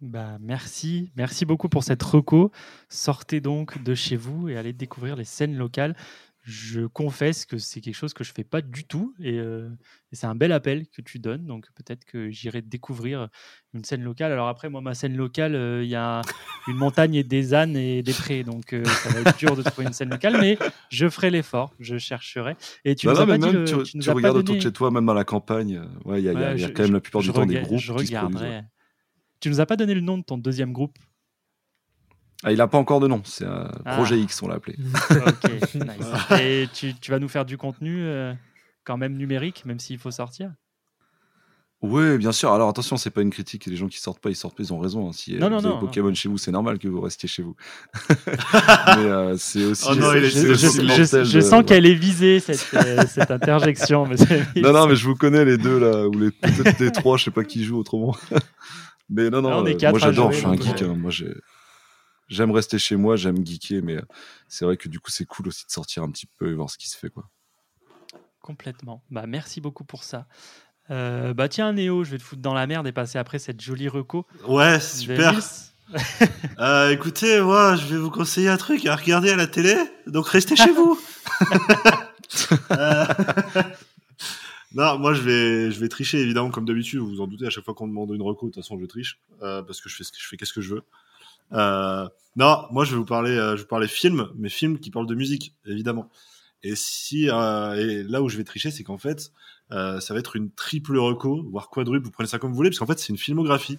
Bah, 0.01 0.37
merci, 0.41 1.11
merci 1.15 1.45
beaucoup 1.45 1.69
pour 1.69 1.83
cette 1.83 2.03
reco. 2.03 2.51
Sortez 2.89 3.39
donc 3.39 3.81
de 3.83 3.95
chez 3.95 4.17
vous 4.17 4.49
et 4.49 4.57
allez 4.57 4.73
découvrir 4.73 5.15
les 5.15 5.23
scènes 5.23 5.55
locales. 5.55 5.95
Je 6.45 6.81
confesse 6.87 7.45
que 7.45 7.57
c'est 7.57 7.79
quelque 7.79 7.95
chose 7.95 8.13
que 8.13 8.25
je 8.25 8.33
fais 8.33 8.43
pas 8.43 8.61
du 8.61 8.83
tout 8.83 9.13
et, 9.19 9.39
euh, 9.39 9.69
et 10.11 10.17
c'est 10.17 10.25
un 10.27 10.35
bel 10.35 10.51
appel 10.51 10.87
que 10.89 11.01
tu 11.01 11.17
donnes. 11.17 11.45
Donc 11.45 11.67
peut-être 11.73 12.03
que 12.03 12.29
j'irai 12.31 12.61
découvrir 12.61 13.29
une 13.73 13.85
scène 13.85 14.03
locale. 14.03 14.31
Alors 14.33 14.49
après, 14.49 14.69
moi, 14.69 14.81
ma 14.81 14.93
scène 14.93 15.15
locale, 15.15 15.55
euh, 15.55 15.83
il 15.85 15.89
y 15.89 15.95
a 15.95 16.21
une 16.67 16.75
montagne 16.75 17.15
et 17.15 17.23
des 17.23 17.53
ânes 17.53 17.77
et 17.77 18.03
des 18.03 18.13
prés, 18.13 18.43
donc 18.43 18.73
euh, 18.73 18.83
ça 18.83 19.09
va 19.09 19.19
être 19.21 19.37
dur 19.37 19.55
de 19.55 19.63
trouver 19.63 19.87
une 19.87 19.93
scène 19.93 20.09
locale, 20.09 20.37
mais 20.39 20.57
je 20.89 21.07
ferai 21.07 21.29
l'effort, 21.29 21.73
je 21.79 21.97
chercherai. 21.97 22.57
Et 22.83 22.95
tu 22.95 23.07
Bah 23.07 23.13
nous 23.13 23.19
là, 23.19 23.23
as 23.23 23.27
pas 23.27 23.37
mais 23.37 23.39
dit 23.39 23.53
même, 23.53 23.63
le- 23.63 23.83
tu, 23.83 23.91
tu 23.91 23.97
nous 23.97 24.03
tu 24.03 24.09
as 24.09 24.11
pas 24.11 24.17
regardes 24.17 24.37
autour 24.37 24.55
de 24.55 24.61
chez 24.61 24.71
toi, 24.73 24.91
même 24.91 25.07
à 25.07 25.13
la 25.13 25.23
campagne. 25.23 25.81
Ouais, 26.03 26.21
il 26.21 26.25
y 26.25 26.29
a, 26.29 26.55
y 26.55 26.61
y 26.61 26.73
quand 26.73 26.83
même 26.83 26.93
la 26.93 26.99
plupart 26.99 27.21
du 27.21 27.31
temps 27.31 27.45
des 27.45 27.61
groupes 27.61 27.79
je 27.79 27.93
qui 27.93 28.07
se 28.07 28.11
produisent. 28.13 28.19
regarderai. 28.37 28.49
ouais. 28.49 28.63
Tu 29.39 29.49
nous 29.49 29.61
as 29.61 29.65
pas 29.65 29.77
donné 29.77 29.93
le 29.93 30.01
nom 30.01 30.17
de 30.17 30.23
ton 30.23 30.37
deuxième 30.37 30.73
groupe? 30.73 30.97
Ah, 32.43 32.51
il 32.51 32.59
a 32.61 32.67
pas 32.67 32.77
encore 32.77 32.99
de 32.99 33.07
nom, 33.07 33.21
c'est 33.25 33.45
un 33.45 33.71
Ah. 33.85 33.95
projet 33.95 34.19
X, 34.19 34.41
on 34.43 34.47
l'a 34.47 34.55
appelé. 34.55 34.75
Ok, 35.11 35.73
nice. 35.75 36.07
Et 36.41 36.67
tu, 36.73 36.93
tu 36.95 37.11
vas 37.11 37.19
nous 37.19 37.29
faire 37.29 37.45
du 37.45 37.57
contenu 37.57 38.01
euh, 38.01 38.33
quand 38.83 38.97
même 38.97 39.15
numérique, 39.15 39.63
même 39.65 39.79
s'il 39.79 39.97
faut 39.97 40.11
sortir? 40.11 40.51
Oui, 41.81 42.17
bien 42.17 42.31
sûr. 42.31 42.53
Alors 42.53 42.69
attention, 42.69 42.95
c'est 42.95 43.09
pas 43.09 43.21
une 43.21 43.29
critique. 43.29 43.65
Les 43.65 43.75
gens 43.75 43.89
qui 43.89 43.99
sortent 43.99 44.21
pas, 44.21 44.29
ils 44.29 44.37
sortent 44.37 44.55
pas, 44.55 44.63
ils 44.63 44.71
ont 44.73 44.79
raison. 44.79 45.09
hein. 45.09 45.11
Si 45.11 45.35
Non, 45.35 45.49
non, 45.49 45.57
vous 45.59 45.65
avez 45.65 45.75
non, 45.75 45.81
Pokémon 45.81 46.13
chez 46.13 46.29
vous, 46.29 46.37
c'est 46.37 46.51
normal 46.51 46.79
que 46.79 46.87
vous 46.87 47.01
restiez 47.01 47.27
chez 47.27 47.43
vous. 47.43 47.57
Mais 48.15 49.03
euh, 49.03 49.35
c'est 49.37 49.65
aussi. 49.65 49.85
Oh 49.91 49.95
non, 49.95 50.11
je, 50.13 50.19
je- 50.21 51.33
de- 51.35 51.41
sens 51.41 51.63
qu'elle 51.65 51.85
est 51.85 51.93
visée, 51.93 52.39
cette, 52.39 52.65
euh, 52.73 53.03
cette 53.05 53.31
interjection. 53.31 54.05
monsieur. 54.05 54.43
Non, 54.55 54.71
non, 54.71 54.87
mais 54.87 54.95
je 54.95 55.05
vous 55.05 55.15
connais 55.15 55.43
les 55.43 55.57
deux 55.57 55.77
là, 55.77 56.07
ou 56.07 56.11
les 56.17 56.31
peut-être 56.31 56.79
les 56.79 56.91
trois, 56.91 57.17
je 57.17 57.25
sais 57.25 57.31
pas 57.31 57.43
qui 57.43 57.65
joue 57.65 57.77
autrement. 57.79 58.15
mais 59.09 59.29
non, 59.29 59.41
non, 59.41 59.49
Ah, 59.51 59.57
on 59.61 59.65
est 59.65 59.73
euh, 59.73 59.77
quatre 59.77 59.91
moi 59.91 59.99
j'adore, 59.99 60.31
je 60.31 60.37
suis 60.37 60.45
un 60.47 60.55
geek. 60.55 60.81
hein. 60.83 60.95
Moi 60.97 61.11
j'ai- 61.11 61.35
j'aime 62.33 62.51
rester 62.51 62.77
chez 62.79 62.95
moi, 62.95 63.15
j'aime 63.15 63.45
geeker, 63.45 63.81
mais 63.83 63.95
euh, 63.97 64.01
c'est 64.47 64.65
vrai 64.65 64.77
que 64.77 64.89
du 64.89 64.99
coup 64.99 65.11
c'est 65.11 65.25
cool 65.25 65.47
aussi 65.47 65.65
de 65.65 65.71
sortir 65.71 66.03
un 66.03 66.11
petit 66.11 66.25
peu 66.37 66.49
et 66.49 66.53
voir 66.53 66.69
ce 66.69 66.77
qui 66.77 66.89
se 66.89 66.97
fait 66.97 67.09
quoi. 67.09 67.29
Complètement. 68.41 69.03
Bah, 69.09 69.25
merci 69.25 69.61
beaucoup 69.61 69.85
pour 69.85 70.03
ça. 70.03 70.27
Euh, 70.91 71.33
bah 71.33 71.47
tiens, 71.47 71.71
Néo, 71.71 72.03
je 72.03 72.11
vais 72.11 72.17
te 72.17 72.23
foutre 72.23 72.41
dans 72.41 72.53
la 72.53 72.67
merde 72.67 72.85
et 72.87 72.91
passer 72.91 73.17
après 73.17 73.39
cette 73.39 73.61
jolie 73.61 73.87
reco. 73.87 74.25
Ouais, 74.47 74.77
de 74.77 74.83
super. 74.83 75.33
Euh, 76.59 76.89
écoutez, 76.91 77.39
moi, 77.41 77.75
je 77.75 77.85
vais 77.85 77.97
vous 77.97 78.09
conseiller 78.09 78.47
un 78.47 78.57
truc 78.57 78.85
à 78.85 78.95
regarder 78.95 79.29
à 79.29 79.35
la 79.35 79.47
télé. 79.47 79.75
Donc, 80.07 80.27
restez 80.27 80.55
chez 80.55 80.71
vous. 80.71 80.99
Euh, 82.71 83.05
non, 84.73 84.97
moi, 84.97 85.13
je 85.13 85.21
vais, 85.21 85.71
je 85.71 85.79
vais 85.79 85.87
tricher, 85.89 86.19
évidemment, 86.19 86.49
comme 86.49 86.65
d'habitude. 86.65 86.99
Vous 86.99 87.09
vous 87.09 87.21
en 87.21 87.27
doutez, 87.27 87.45
à 87.45 87.49
chaque 87.51 87.63
fois 87.63 87.75
qu'on 87.75 87.85
me 87.85 87.91
demande 87.91 88.09
une 88.11 88.23
reco, 88.23 88.47
de 88.47 88.51
toute 88.53 88.63
façon, 88.63 88.79
je 88.79 88.85
triche. 88.85 89.19
euh, 89.43 89.61
parce 89.61 89.81
que 89.81 89.89
je 89.89 89.95
fais, 89.95 90.03
ce 90.03 90.11
que 90.11 90.17
je 90.19 90.27
fais 90.27 90.37
qu'est-ce 90.37 90.53
que 90.53 90.61
je 90.61 90.75
veux. 90.75 90.83
Euh, 91.51 92.07
non, 92.35 92.65
moi, 92.71 92.83
je 92.85 92.91
vais 92.91 92.97
vous 92.97 93.05
parler, 93.05 93.31
euh, 93.31 93.51
je 93.51 93.55
vais 93.57 93.61
vous 93.61 93.67
parler 93.67 93.87
films, 93.87 94.29
mais 94.35 94.49
films 94.49 94.79
qui 94.79 94.89
parlent 94.91 95.07
de 95.07 95.15
musique, 95.15 95.55
évidemment. 95.65 96.09
Et 96.63 96.75
si, 96.75 97.29
euh, 97.29 97.73
et 97.75 98.03
là 98.03 98.21
où 98.21 98.29
je 98.29 98.37
vais 98.37 98.43
tricher, 98.43 98.71
c'est 98.71 98.83
qu'en 98.83 98.97
fait, 98.97 99.31
euh, 99.71 99.99
ça 99.99 100.13
va 100.13 100.19
être 100.19 100.35
une 100.35 100.49
triple 100.51 100.97
reco, 100.97 101.43
voire 101.49 101.69
quadruple. 101.69 102.05
Vous 102.05 102.11
prenez 102.11 102.27
ça 102.27 102.39
comme 102.39 102.51
vous 102.51 102.55
voulez, 102.55 102.69
parce 102.69 102.79
qu'en 102.79 102.87
fait, 102.87 102.99
c'est 102.99 103.09
une 103.09 103.17
filmographie 103.17 103.77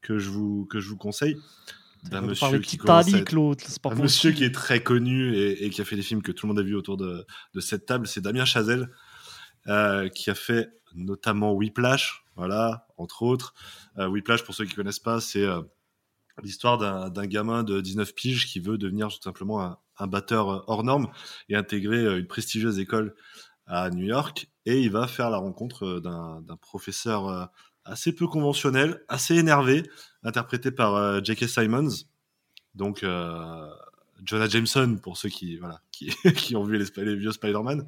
que 0.00 0.18
je 0.18 0.30
vous, 0.30 0.66
que 0.70 0.80
je 0.80 0.88
vous 0.88 0.96
conseille 0.96 1.36
d'un 2.04 2.20
monsieur 2.28 2.46
qui 2.58 2.78
être- 3.18 3.24
un 3.92 3.94
monsieur 4.02 4.32
qui 4.32 4.44
est 4.44 4.50
très 4.52 4.82
connu 4.82 5.36
et, 5.36 5.64
et 5.66 5.70
qui 5.70 5.80
a 5.80 5.84
fait 5.84 5.94
des 5.94 6.02
films 6.02 6.22
que 6.22 6.32
tout 6.32 6.46
le 6.46 6.48
monde 6.54 6.58
a 6.58 6.62
vu 6.64 6.74
autour 6.74 6.96
de, 6.96 7.24
de 7.54 7.60
cette 7.60 7.86
table, 7.86 8.08
c'est 8.08 8.20
Damien 8.20 8.44
Chazelle, 8.44 8.88
euh, 9.68 10.08
qui 10.08 10.28
a 10.30 10.34
fait 10.34 10.70
notamment 10.94 11.52
Whiplash, 11.52 12.24
voilà, 12.34 12.86
entre 12.96 13.22
autres. 13.22 13.54
Euh, 13.98 14.08
Whiplash, 14.08 14.42
pour 14.42 14.54
ceux 14.54 14.64
qui 14.64 14.74
connaissent 14.74 14.98
pas, 14.98 15.20
c'est 15.20 15.44
euh, 15.44 15.60
l'histoire 16.42 16.78
d'un 17.10 17.26
gamin 17.26 17.62
de 17.62 17.80
19 17.80 18.14
piges 18.14 18.46
qui 18.46 18.60
veut 18.60 18.78
devenir 18.78 19.08
tout 19.08 19.20
simplement 19.22 19.62
un, 19.62 19.78
un 19.98 20.06
batteur 20.06 20.50
euh, 20.50 20.60
hors 20.66 20.84
norme 20.84 21.08
et 21.48 21.56
intégrer 21.56 21.98
euh, 21.98 22.18
une 22.18 22.26
prestigieuse 22.26 22.78
école 22.78 23.14
à 23.66 23.90
New 23.90 24.04
York. 24.04 24.48
Et 24.66 24.80
il 24.80 24.90
va 24.90 25.06
faire 25.06 25.30
la 25.30 25.38
rencontre 25.38 25.84
euh, 25.84 26.00
d'un 26.00 26.56
professeur 26.56 27.50
assez 27.84 28.14
peu 28.14 28.26
conventionnel, 28.26 29.02
assez 29.08 29.34
énervé, 29.34 29.82
interprété 30.22 30.70
par 30.70 31.24
J.K. 31.24 31.48
Simons. 31.48 32.04
Donc, 32.74 33.02
euh, 33.02 33.68
Jonah 34.24 34.48
Jameson, 34.48 34.98
pour 35.02 35.16
ceux 35.16 35.28
qui, 35.28 35.56
voilà, 35.56 35.80
qui, 35.90 36.10
qui 36.36 36.56
ont 36.56 36.64
vu 36.64 36.78
les, 36.78 37.04
les 37.04 37.16
vieux 37.16 37.32
Spider-Man, 37.32 37.86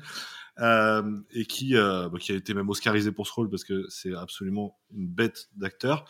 euh, 0.61 1.21
et 1.33 1.47
qui, 1.47 1.77
euh, 1.77 2.09
bah, 2.09 2.19
qui 2.19 2.33
a 2.33 2.37
été 2.37 2.55
même 2.55 2.69
oscarisé 2.69 3.11
pour 3.11 3.27
ce 3.27 3.33
rôle 3.33 3.51
parce 3.51 3.65
que 3.65 3.87
c'est 3.89 4.15
absolument 4.15 4.79
une 4.93 5.09
bête 5.09 5.49
d'acteur. 5.57 6.05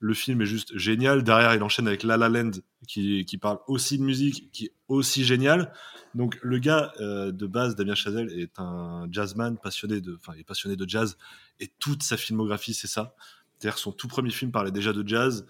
Le 0.00 0.14
film 0.14 0.42
est 0.42 0.46
juste 0.46 0.76
génial. 0.76 1.24
Derrière, 1.24 1.54
il 1.54 1.62
enchaîne 1.62 1.88
avec 1.88 2.02
La 2.02 2.16
La 2.16 2.28
Land, 2.28 2.52
qui, 2.86 3.24
qui 3.24 3.38
parle 3.38 3.58
aussi 3.66 3.98
de 3.98 4.04
musique, 4.04 4.50
qui 4.52 4.66
est 4.66 4.72
aussi 4.86 5.24
génial. 5.24 5.72
Donc, 6.14 6.38
le 6.42 6.58
gars 6.58 6.92
euh, 7.00 7.32
de 7.32 7.46
base, 7.46 7.74
Damien 7.76 7.94
Chazelle, 7.94 8.30
est 8.32 8.58
un 8.58 9.08
jazzman 9.10 9.58
passionné 9.58 10.00
de, 10.00 10.16
enfin, 10.16 10.32
il 10.36 10.40
est 10.40 10.44
passionné 10.44 10.76
de 10.76 10.88
jazz, 10.88 11.16
et 11.60 11.68
toute 11.78 12.02
sa 12.02 12.16
filmographie, 12.16 12.74
c'est 12.74 12.86
ça. 12.86 13.14
C'est-à-dire 13.58 13.78
son 13.78 13.92
tout 13.92 14.08
premier 14.08 14.30
film 14.30 14.52
parlait 14.52 14.70
déjà 14.70 14.92
de 14.92 15.06
jazz. 15.06 15.46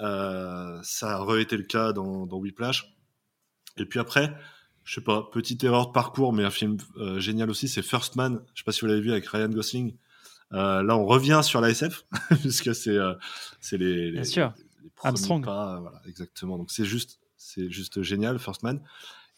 Euh, 0.00 0.78
ça 0.82 1.16
a 1.16 1.18
re-été 1.18 1.56
le 1.56 1.64
cas 1.64 1.92
dans, 1.92 2.26
dans 2.26 2.36
Whiplash. 2.36 2.94
Et 3.78 3.86
puis 3.86 3.98
après, 3.98 4.36
je 4.84 4.94
sais 4.94 5.00
pas, 5.00 5.28
petite 5.32 5.64
erreur 5.64 5.88
de 5.88 5.92
parcours, 5.92 6.32
mais 6.32 6.44
un 6.44 6.50
film 6.50 6.76
euh, 6.98 7.18
génial 7.18 7.50
aussi, 7.50 7.66
c'est 7.66 7.82
First 7.82 8.14
Man. 8.16 8.40
Je 8.54 8.60
sais 8.60 8.64
pas 8.64 8.72
si 8.72 8.82
vous 8.82 8.86
l'avez 8.86 9.00
vu 9.00 9.10
avec 9.10 9.26
Ryan 9.26 9.48
Gosling. 9.48 9.96
Euh, 10.52 10.82
là, 10.82 10.96
on 10.96 11.04
revient 11.06 11.40
sur 11.42 11.60
la 11.60 11.70
SF, 11.70 12.04
puisque 12.40 12.74
c'est 12.74 12.90
euh, 12.96 13.14
c'est 13.60 13.76
les, 13.78 14.12
Bien 14.12 14.24
sûr. 14.24 14.52
les 14.56 14.90
Armstrong. 15.02 15.44
pas, 15.44 15.80
voilà, 15.80 16.00
exactement. 16.06 16.56
Donc 16.58 16.70
c'est 16.70 16.84
juste, 16.84 17.18
c'est 17.36 17.70
juste 17.70 18.02
génial, 18.02 18.38
First 18.38 18.62
Man. 18.62 18.80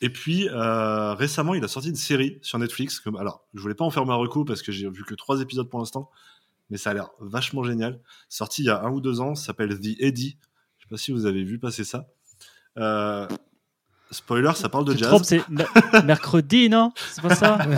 Et 0.01 0.11
puis 0.11 0.49
euh, 0.51 1.15
récemment, 1.15 1.55
il 1.55 1.65
a 1.65 1.69
sorti 1.69 1.89
une 1.89 1.97
série 1.97 2.39
sur 2.43 2.59
Netflix. 2.59 3.01
Comme, 3.01 3.17
alors, 3.17 3.45
je 3.55 3.61
voulais 3.61 3.75
pas 3.75 3.85
en 3.85 3.91
faire 3.91 4.05
ma 4.07 4.15
reco 4.15 4.45
parce 4.45 4.63
que 4.63 4.71
j'ai 4.71 4.89
vu 4.89 5.05
que 5.05 5.15
trois 5.15 5.41
épisodes 5.41 5.69
pour 5.69 5.79
l'instant, 5.81 6.11
mais 6.71 6.77
ça 6.77 6.91
a 6.91 6.95
l'air 6.95 7.11
vachement 7.21 7.63
génial. 7.65 7.99
Sorti 8.29 8.63
il 8.63 8.67
y 8.67 8.71
a 8.71 8.83
un 8.83 8.91
ou 8.91 9.01
deux 9.01 9.21
ans, 9.21 9.35
ça 9.35 9.47
s'appelle 9.47 9.79
The 9.81 9.97
Eddie. 10.01 10.37
Je 10.79 10.85
sais 10.85 10.89
pas 10.91 10.97
si 10.99 11.11
vous 11.11 11.27
avez 11.27 11.43
vu 11.43 11.59
passer 11.59 11.83
ça. 11.85 12.07
Euh, 12.77 13.27
spoiler, 14.11 14.53
ça 14.55 14.69
parle 14.69 14.85
de 14.85 14.93
Tu 14.93 14.99
te 14.99 15.03
jazz. 15.05 15.09
trompes, 15.11 15.25
c'est 15.25 15.49
me- 15.49 16.03
mercredi, 16.05 16.69
non? 16.69 16.93
C'est 17.11 17.23
pas 17.23 17.35
ça? 17.35 17.59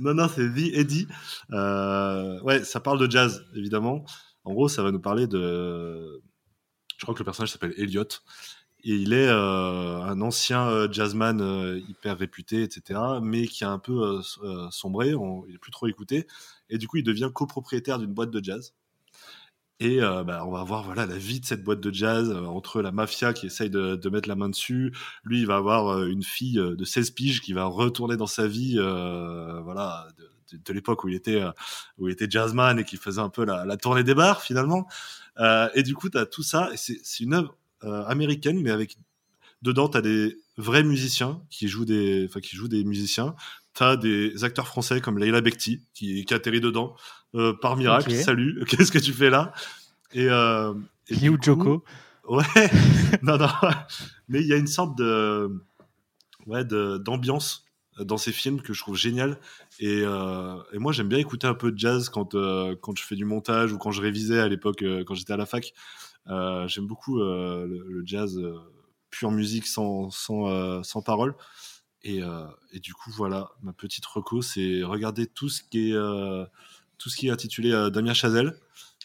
Non, 0.00 0.14
non, 0.14 0.28
c'est 0.28 0.48
The 0.52 0.74
Eddie. 0.74 1.06
Euh, 1.52 2.40
ouais, 2.42 2.64
ça 2.64 2.80
parle 2.80 2.98
de 2.98 3.10
jazz, 3.10 3.44
évidemment. 3.54 4.04
En 4.44 4.52
gros, 4.54 4.68
ça 4.68 4.82
va 4.82 4.90
nous 4.92 5.00
parler 5.00 5.26
de. 5.26 6.22
Je 6.98 7.04
crois 7.04 7.14
que 7.14 7.20
le 7.20 7.24
personnage 7.24 7.52
s'appelle 7.52 7.74
Elliot. 7.78 8.04
Et 8.84 8.94
il 8.96 9.12
est 9.12 9.28
euh, 9.28 10.00
un 10.02 10.20
ancien 10.20 10.68
euh, 10.68 10.88
jazzman 10.92 11.40
hyper 11.88 12.18
réputé, 12.18 12.62
etc., 12.62 13.00
mais 13.22 13.46
qui 13.48 13.64
a 13.64 13.70
un 13.70 13.78
peu 13.80 14.20
sombré, 14.70 15.14
on- 15.14 15.44
il 15.48 15.56
est 15.56 15.58
plus 15.58 15.72
trop 15.72 15.88
écouté. 15.88 16.26
Et 16.70 16.78
du 16.78 16.86
coup, 16.88 16.98
il 16.98 17.04
devient 17.04 17.30
copropriétaire 17.34 17.98
d'une 17.98 18.12
boîte 18.14 18.30
de 18.30 18.42
jazz. 18.44 18.74
Et 19.78 20.02
euh, 20.02 20.24
bah, 20.24 20.44
on 20.46 20.50
va 20.50 20.64
voir 20.64 20.84
voilà 20.84 21.04
la 21.04 21.18
vie 21.18 21.40
de 21.40 21.44
cette 21.44 21.62
boîte 21.62 21.80
de 21.80 21.92
jazz 21.92 22.30
euh, 22.30 22.46
entre 22.46 22.80
la 22.80 22.92
mafia 22.92 23.34
qui 23.34 23.46
essaye 23.46 23.68
de, 23.68 24.08
mettre 24.08 24.28
la 24.28 24.34
main 24.34 24.48
dessus. 24.48 24.92
Lui, 25.22 25.40
il 25.40 25.46
va 25.46 25.56
avoir 25.56 25.88
euh, 25.88 26.06
une 26.06 26.22
fille 26.22 26.54
de 26.54 26.84
16 26.84 27.10
piges 27.10 27.42
qui 27.42 27.52
va 27.52 27.66
retourner 27.66 28.16
dans 28.16 28.26
sa 28.26 28.48
vie, 28.48 28.76
voilà, 28.76 30.08
de, 30.52 30.72
l'époque 30.72 31.04
où 31.04 31.08
il 31.08 31.14
était 31.14 31.42
où 31.98 32.08
il 32.08 32.12
était 32.12 32.30
jazzman 32.30 32.78
et 32.78 32.84
qui 32.84 32.96
faisait 32.96 33.20
un 33.20 33.28
peu 33.28 33.44
la, 33.44 33.76
tournée 33.76 34.02
des 34.04 34.14
bars 34.14 34.40
finalement. 34.42 34.86
Et 35.74 35.82
du 35.82 35.94
coup, 35.94 36.08
tu 36.08 36.18
as 36.18 36.26
tout 36.26 36.42
ça. 36.42 36.70
Et 36.72 36.76
c'est 36.76 37.20
une 37.20 37.34
œuvre 37.34 37.56
américaine, 37.82 38.60
mais 38.62 38.70
avec 38.70 38.96
dedans, 39.62 39.88
tu 39.88 39.98
as 39.98 40.02
des 40.02 40.38
vrais 40.56 40.84
musiciens 40.84 41.42
qui 41.50 41.68
jouent 41.68 41.84
des, 41.84 42.26
enfin 42.28 42.40
qui 42.40 42.56
jouent 42.56 42.68
des 42.68 42.84
musiciens. 42.84 43.34
T'as 43.74 43.96
des 43.96 44.42
acteurs 44.42 44.68
français 44.68 45.02
comme 45.02 45.18
Leila 45.18 45.42
Bekti 45.42 45.82
qui, 45.92 46.24
qui 46.24 46.32
atterrit 46.32 46.62
dedans 46.62 46.96
euh, 47.36 47.52
par 47.52 47.76
miracle. 47.76 48.10
Salut, 48.22 48.64
qu'est-ce 48.68 48.90
que 48.90 48.98
tu 48.98 49.12
fais 49.12 49.30
là? 49.30 49.52
Et, 50.12 50.26
euh, 50.28 50.74
et 51.08 51.16
coup- 51.16 51.36
Joko? 51.42 51.84
Ouais, 52.28 52.42
non, 53.22 53.36
non, 53.38 53.46
mais 54.28 54.40
il 54.40 54.46
y 54.48 54.52
a 54.52 54.56
une 54.56 54.66
sorte 54.66 54.98
de, 54.98 55.48
ouais, 56.46 56.64
de- 56.64 56.98
d'ambiance 56.98 57.64
dans 58.00 58.16
ces 58.18 58.32
films 58.32 58.60
que 58.60 58.72
je 58.74 58.80
trouve 58.80 58.96
génial. 58.96 59.38
Et, 59.78 60.02
euh, 60.04 60.56
et 60.72 60.78
moi, 60.78 60.92
j'aime 60.92 61.08
bien 61.08 61.18
écouter 61.18 61.46
un 61.46 61.54
peu 61.54 61.70
de 61.72 61.78
jazz 61.78 62.08
quand, 62.08 62.34
euh, 62.34 62.74
quand 62.80 62.98
je 62.98 63.04
fais 63.04 63.14
du 63.14 63.24
montage 63.24 63.72
ou 63.72 63.78
quand 63.78 63.90
je 63.92 64.02
révisais 64.02 64.40
à 64.40 64.48
l'époque, 64.48 64.84
quand 65.06 65.14
j'étais 65.14 65.32
à 65.32 65.36
la 65.36 65.46
fac. 65.46 65.72
J'aime 66.26 66.86
beaucoup 66.86 67.18
le, 67.18 67.66
le 67.88 68.02
jazz 68.04 68.38
pure 69.10 69.30
musique 69.30 69.66
sans, 69.66 70.10
sans, 70.10 70.82
sans 70.82 71.00
parole. 71.02 71.34
Et, 72.02 72.20
et 72.72 72.80
du 72.80 72.92
coup, 72.92 73.10
voilà, 73.12 73.50
ma 73.62 73.72
petite 73.72 74.04
reco, 74.06 74.42
c'est 74.42 74.82
regarder 74.82 75.26
tout 75.26 75.48
ce 75.48 75.62
qui 75.62 75.90
est, 75.92 75.96
tout 76.98 77.08
ce 77.10 77.16
qui 77.16 77.28
est 77.28 77.30
intitulé 77.30 77.72
euh, 77.72 77.90
Damien 77.90 78.14
Chazelle. 78.14 78.54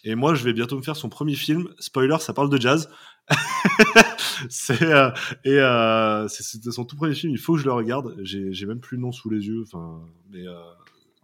Et 0.04 0.16
moi, 0.16 0.34
je 0.34 0.44
vais 0.44 0.54
bientôt 0.54 0.78
me 0.78 0.82
faire 0.82 0.96
son 0.96 1.10
premier 1.10 1.36
film. 1.36 1.70
Spoiler, 1.80 2.18
ça 2.20 2.34
parle 2.34 2.50
de 2.50 2.60
jazz. 2.60 2.90
c'est 4.50 4.82
euh, 4.82 5.12
et 5.44 5.60
euh, 5.60 6.28
c'était 6.28 6.72
son 6.72 6.86
tout 6.86 6.96
premier 6.96 7.14
film. 7.14 7.32
Il 7.32 7.38
faut 7.38 7.54
que 7.54 7.60
je 7.60 7.66
le 7.66 7.74
regarde. 7.74 8.18
J'ai 8.24 8.66
même 8.66 8.80
plus 8.80 8.98
le 8.98 9.04
nom 9.04 9.12
sous 9.12 9.30
les 9.30 9.46
yeux. 9.46 9.64
Enfin, 9.64 10.02
mais 10.30 10.48
euh, 10.48 10.60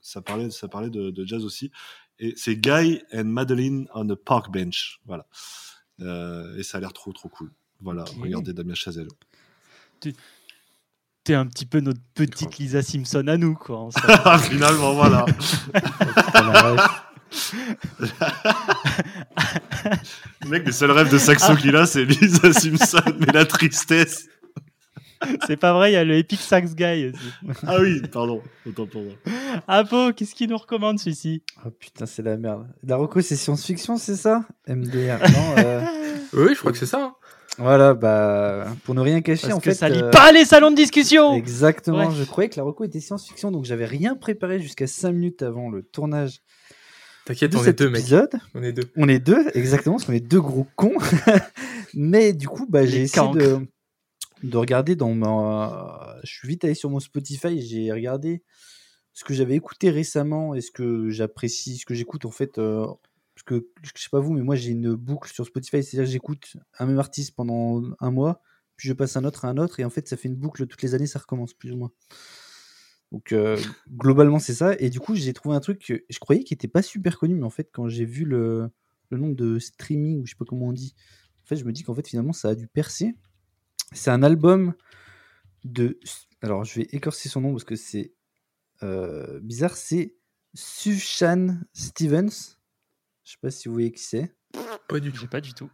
ça 0.01 0.21
parlait, 0.21 0.51
ça 0.51 0.67
parlait 0.67 0.89
de, 0.89 1.09
de 1.09 1.25
jazz 1.25 1.43
aussi. 1.43 1.71
Et 2.19 2.33
c'est 2.35 2.55
Guy 2.55 3.01
and 3.13 3.25
Madeline 3.25 3.87
on 3.93 4.09
a 4.09 4.15
park 4.15 4.51
bench. 4.51 4.99
Voilà. 5.05 5.25
Et 5.99 6.63
ça 6.63 6.77
a 6.77 6.81
l'air 6.81 6.93
trop 6.93 7.11
trop 7.13 7.29
cool. 7.29 7.51
Voilà, 7.79 8.05
regardez 8.19 8.53
Damien 8.53 8.75
Chazelle. 8.75 9.07
T'es 11.27 11.33
un 11.33 11.45
petit 11.45 11.65
peu 11.65 11.81
notre 11.81 11.99
petite 12.13 12.57
Lisa 12.57 12.81
Simpson 12.81 13.27
à 13.27 13.35
nous, 13.35 13.53
quoi. 13.53 13.79
en 13.79 13.91
somme. 13.91 14.39
Finalement, 14.49 14.93
voilà. 14.93 15.25
Le 20.45 20.49
mec, 20.49 20.65
les 20.65 20.71
seuls 20.71 20.91
rêves 20.91 21.11
de 21.11 21.17
saxo 21.17 21.53
qu'il 21.57 21.75
a, 21.75 21.85
c'est 21.85 22.05
Lisa 22.05 22.53
Simpson, 22.53 23.01
mais 23.19 23.33
la 23.33 23.43
tristesse. 23.43 24.29
C'est 25.47 25.57
pas 25.57 25.73
vrai, 25.73 25.91
il 25.91 25.95
y 25.95 25.97
a 25.97 26.05
le 26.05 26.15
Epic 26.15 26.39
Sax 26.39 26.75
Guy 26.75 27.07
aussi. 27.07 27.57
Ah 27.67 27.75
oui, 27.81 28.01
pardon, 28.09 28.41
autant 28.65 28.85
pour 28.85 29.01
moi. 29.03 29.13
Ah 29.67 29.83
bon, 29.83 30.13
qu'est-ce 30.13 30.33
qu'il 30.33 30.49
nous 30.49 30.57
recommande 30.57 30.97
celui-ci? 30.97 31.43
Oh 31.65 31.71
putain, 31.71 32.05
c'est 32.05 32.21
la 32.21 32.37
merde. 32.37 32.67
La 32.85 32.95
reco, 32.95 33.19
c'est 33.19 33.35
science-fiction, 33.35 33.97
c'est 33.97 34.15
ça? 34.15 34.45
MDR. 34.65 35.17
Non, 35.29 35.55
euh, 35.57 35.81
Oui, 36.31 36.53
je 36.53 36.59
crois 36.59 36.71
que 36.71 36.77
c'est 36.77 36.85
ça. 36.85 37.15
Voilà, 37.57 37.93
bah, 37.95 38.67
pour 38.83 38.93
ne 38.95 39.01
rien 39.01 39.21
cacher, 39.21 39.47
Parce 39.47 39.53
en 39.55 39.59
que 39.59 39.71
fait. 39.71 39.75
ça 39.75 39.89
lit 39.89 40.01
euh, 40.01 40.09
pas 40.11 40.31
les 40.31 40.45
salons 40.45 40.69
de 40.71 40.75
discussion 40.75 41.33
Exactement, 41.35 42.11
je 42.11 42.23
croyais 42.23 42.49
que 42.49 42.57
la 42.57 42.63
reco 42.63 42.83
était 42.83 42.99
science-fiction, 42.99 43.51
donc 43.51 43.65
j'avais 43.65 43.85
rien 43.85 44.15
préparé 44.15 44.59
jusqu'à 44.59 44.85
5 44.87 45.11
minutes 45.11 45.41
avant 45.41 45.69
le 45.71 45.81
tournage 45.83 46.41
T'inquiète, 47.25 47.51
de 47.51 47.57
on 47.57 47.61
est 47.61 47.65
cet 47.65 47.79
deux, 47.79 47.89
mec. 47.89 48.01
épisode. 48.01 48.29
On 48.53 48.63
est 48.63 48.71
deux. 48.73 48.89
On 48.95 49.09
est 49.09 49.19
deux, 49.19 49.45
exactement, 49.53 49.95
parce 49.95 50.05
qu'on 50.05 50.13
est 50.13 50.19
deux 50.21 50.39
gros 50.39 50.65
cons. 50.75 50.93
Mais 51.93 52.31
du 52.33 52.47
coup, 52.47 52.65
bah, 52.69 52.85
j'ai 52.85 53.01
essayé 53.01 53.31
de, 53.33 53.59
de 54.43 54.57
regarder 54.57 54.95
dans 54.95 55.13
ma. 55.13 56.15
Je 56.23 56.31
suis 56.31 56.47
vite 56.47 56.63
allé 56.63 56.73
sur 56.73 56.89
mon 56.89 56.99
Spotify, 57.01 57.59
j'ai 57.61 57.91
regardé 57.91 58.43
ce 59.13 59.23
que 59.25 59.33
j'avais 59.33 59.55
écouté 59.55 59.89
récemment 59.89 60.53
et 60.55 60.61
ce 60.61 60.71
que 60.71 61.09
j'apprécie, 61.09 61.77
ce 61.77 61.85
que 61.85 61.95
j'écoute 61.95 62.23
en 62.25 62.31
fait. 62.31 62.59
euh, 62.59 62.85
parce 63.37 63.43
que 63.43 63.69
je 63.83 64.01
sais 64.01 64.09
pas 64.09 64.19
vous, 64.19 64.33
mais 64.33 64.41
moi 64.41 64.55
j'ai 64.55 64.71
une 64.71 64.95
boucle 64.95 65.31
sur 65.31 65.45
Spotify, 65.45 65.83
c'est-à-dire 65.83 66.09
j'écoute 66.09 66.57
un 66.79 66.87
même 66.87 66.97
artiste 66.97 67.35
pendant 67.35 67.83
un 67.99 68.09
mois, 68.09 68.41
puis 68.77 68.87
je 68.87 68.93
passe 68.93 69.15
un 69.15 69.25
autre 69.25 69.45
à 69.45 69.49
un 69.49 69.57
autre, 69.57 69.79
et 69.79 69.85
en 69.85 69.91
fait 69.91 70.07
ça 70.07 70.17
fait 70.17 70.27
une 70.27 70.35
boucle 70.35 70.65
toutes 70.65 70.81
les 70.81 70.95
années, 70.95 71.05
ça 71.05 71.19
recommence 71.19 71.53
plus 71.53 71.71
ou 71.71 71.77
moins. 71.77 71.91
Donc 73.11 73.33
euh, 73.33 73.55
globalement 73.91 74.39
c'est 74.39 74.55
ça, 74.55 74.75
et 74.79 74.89
du 74.89 74.99
coup 74.99 75.13
j'ai 75.13 75.33
trouvé 75.33 75.55
un 75.55 75.59
truc 75.59 75.85
que 75.85 76.03
je 76.09 76.17
croyais 76.17 76.43
qui 76.43 76.55
était 76.55 76.67
pas 76.67 76.81
super 76.81 77.19
connu, 77.19 77.35
mais 77.35 77.45
en 77.45 77.51
fait 77.51 77.69
quand 77.71 77.87
j'ai 77.87 78.05
vu 78.05 78.25
le, 78.25 78.71
le 79.11 79.17
nombre 79.19 79.35
de 79.35 79.59
streaming, 79.59 80.21
ou 80.21 80.25
je 80.25 80.31
sais 80.31 80.37
pas 80.37 80.45
comment 80.45 80.69
on 80.69 80.73
dit, 80.73 80.95
en 81.43 81.45
fait 81.45 81.57
je 81.57 81.63
me 81.63 81.71
dis 81.71 81.83
qu'en 81.83 81.93
fait 81.93 82.07
finalement 82.07 82.33
ça 82.33 82.49
a 82.49 82.55
dû 82.55 82.67
percer. 82.67 83.15
C'est 83.93 84.09
un 84.09 84.23
album 84.23 84.73
de... 85.63 85.99
Alors 86.41 86.63
je 86.63 86.79
vais 86.79 86.87
écorcer 86.91 87.29
son 87.29 87.41
nom 87.41 87.51
parce 87.51 87.65
que 87.65 87.75
c'est 87.75 88.13
euh, 88.81 89.39
bizarre, 89.41 89.77
c'est 89.77 90.15
Sufjan 90.55 91.59
Stevens. 91.73 92.56
Je 93.27 93.33
sais 93.33 93.39
pas 93.41 93.51
si 93.51 93.67
vous 93.67 93.73
voyez 93.73 93.91
qui 93.91 94.01
c'est. 94.01 94.33
Pas 94.87 95.01
du 95.01 95.11
tout. 95.11 95.27
Pas 95.27 95.41
du 95.41 95.53
tout. 95.53 95.69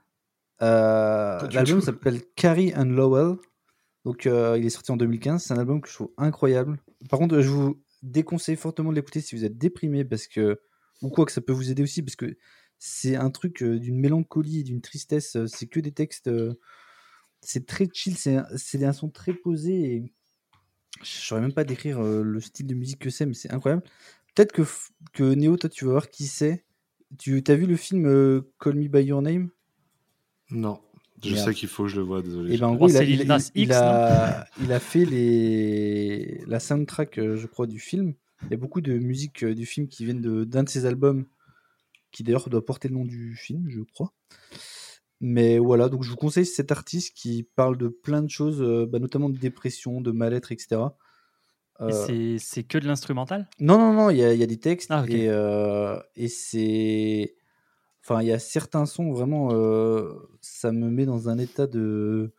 Euh, 0.63 1.39
L'album 1.51 1.81
s'appelle 1.81 2.21
Carrie 2.35 2.73
and 2.75 2.85
Lowell. 2.85 3.35
Donc, 4.05 4.25
euh, 4.25 4.57
il 4.57 4.65
est 4.65 4.71
sorti 4.71 4.91
en 4.91 4.97
2015. 4.97 5.43
C'est 5.43 5.53
un 5.53 5.59
album 5.59 5.79
que 5.79 5.87
je 5.87 5.93
trouve 5.93 6.11
incroyable. 6.17 6.79
Par 7.11 7.19
contre, 7.19 7.39
je 7.41 7.49
vous 7.49 7.79
déconseille 8.01 8.55
fortement 8.55 8.89
de 8.89 8.95
l'écouter 8.95 9.21
si 9.21 9.35
vous 9.35 9.45
êtes 9.45 9.55
déprimé 9.55 10.03
parce 10.03 10.25
que, 10.25 10.61
ou 11.03 11.09
quoi 11.09 11.25
que 11.25 11.31
ça 11.31 11.41
peut 11.41 11.53
vous 11.53 11.69
aider 11.69 11.83
aussi 11.83 12.01
parce 12.01 12.15
que 12.15 12.37
c'est 12.79 13.15
un 13.15 13.29
truc 13.29 13.61
euh, 13.61 13.77
d'une 13.77 13.99
mélancolie 13.99 14.61
et 14.61 14.63
d'une 14.63 14.81
tristesse. 14.81 15.37
C'est 15.45 15.67
que 15.67 15.79
des 15.79 15.91
textes. 15.91 16.29
euh, 16.29 16.55
c'est 17.41 17.67
très 17.67 17.87
chill. 17.93 18.17
C'est 18.17 18.37
un, 18.37 18.47
c'est 18.55 18.83
un 18.83 18.93
son 18.93 19.09
très 19.11 19.35
posé 19.35 19.93
et 19.93 20.13
je 21.03 21.07
saurais 21.07 21.41
même 21.41 21.53
pas 21.53 21.65
décrire 21.65 21.99
euh, 22.03 22.23
le 22.23 22.39
style 22.39 22.65
de 22.65 22.73
musique 22.73 22.99
que 22.99 23.11
c'est, 23.11 23.27
mais 23.27 23.35
c'est 23.35 23.51
incroyable. 23.51 23.83
Peut-être 24.33 24.53
que, 24.53 24.63
que 25.13 25.35
Néo, 25.35 25.55
toi, 25.55 25.69
tu 25.69 25.85
vas 25.85 25.91
voir 25.91 26.09
qui 26.09 26.25
c'est. 26.25 26.65
Tu 27.19 27.43
as 27.47 27.55
vu 27.55 27.65
le 27.65 27.75
film 27.75 28.05
euh, 28.07 28.41
Call 28.59 28.75
Me 28.75 28.87
By 28.87 29.03
Your 29.03 29.21
Name? 29.21 29.49
Non. 30.51 30.79
Je 31.23 31.33
Merde. 31.33 31.45
sais 31.49 31.53
qu'il 31.53 31.69
faut 31.69 31.83
que 31.83 31.89
je 31.89 31.97
le 31.97 32.01
vois, 32.03 32.21
désolé. 32.21 32.53
Et 32.53 32.57
ben 32.57 32.67
en 32.67 32.73
Oh, 32.73 32.77
gros, 32.77 32.89
il 32.89 32.97
a, 32.97 33.03
il, 33.03 33.31
a, 33.31 34.47
il 34.61 34.71
a 34.73 34.79
fait 34.79 35.05
les, 35.05 36.43
la 36.47 36.59
soundtrack, 36.59 37.17
euh, 37.17 37.37
je 37.37 37.47
crois, 37.47 37.65
du 37.67 37.79
film. 37.79 38.13
Il 38.43 38.51
y 38.51 38.53
a 38.55 38.57
beaucoup 38.57 38.81
de 38.81 38.93
musique 38.97 39.43
euh, 39.43 39.55
du 39.55 39.65
film 39.65 39.87
qui 39.87 40.03
viennent 40.03 40.19
de- 40.21 40.43
d'un 40.43 40.63
de, 40.63 40.69
ses 40.69 40.85
albums, 40.85 41.25
qui 42.11 42.23
d'ailleurs 42.23 42.49
doit 42.49 42.65
porter 42.65 42.89
le 42.89 42.95
nom 42.95 43.05
du 43.05 43.35
film, 43.35 43.69
je 43.69 43.79
crois. 43.81 44.11
Mais 45.21 45.59
voilà, 45.59 45.87
donc 45.87 46.03
je 46.03 46.09
vous 46.09 46.17
conseille 46.17 46.45
cet 46.45 46.73
artiste 46.73 47.13
qui 47.15 47.47
parle 47.55 47.77
de 47.77 47.87
plein 47.87 48.21
de 48.21 48.29
choses, 48.29 48.61
bah, 48.89 48.99
notamment 48.99 49.29
de 49.29 49.37
dépression, 49.37 50.01
de 50.01 50.11
mal-être, 50.11 50.51
etc. 50.51 50.81
Euh, 51.81 52.37
c'est- 52.39 52.63
que 52.63 52.77
de 52.77 52.85
l'instrumental? 52.87 53.47
Non, 53.59 53.77
non, 53.77 53.93
non, 53.93 54.09
il 54.09 54.17
y 54.17 54.23
a, 54.23 54.33
il 54.33 54.39
y 54.39 54.43
a 54.43 54.47
des 54.47 54.59
textes 54.59 54.89
Ah, 54.91 55.03
et, 55.09 55.27
euh, 55.29 55.97
et 56.15 56.27
c'est. 56.27 57.35
Enfin, 58.03 58.21
il 58.21 58.27
y 58.27 58.31
a 58.31 58.39
certains 58.39 58.85
sons 58.85 59.11
vraiment. 59.11 59.49
euh, 59.53 60.13
ça 60.41 60.71
me 60.71 60.89
met 60.89 61.05
dans 61.05 61.29
un 61.29 61.37
état 61.37 61.67
de. 61.67 62.33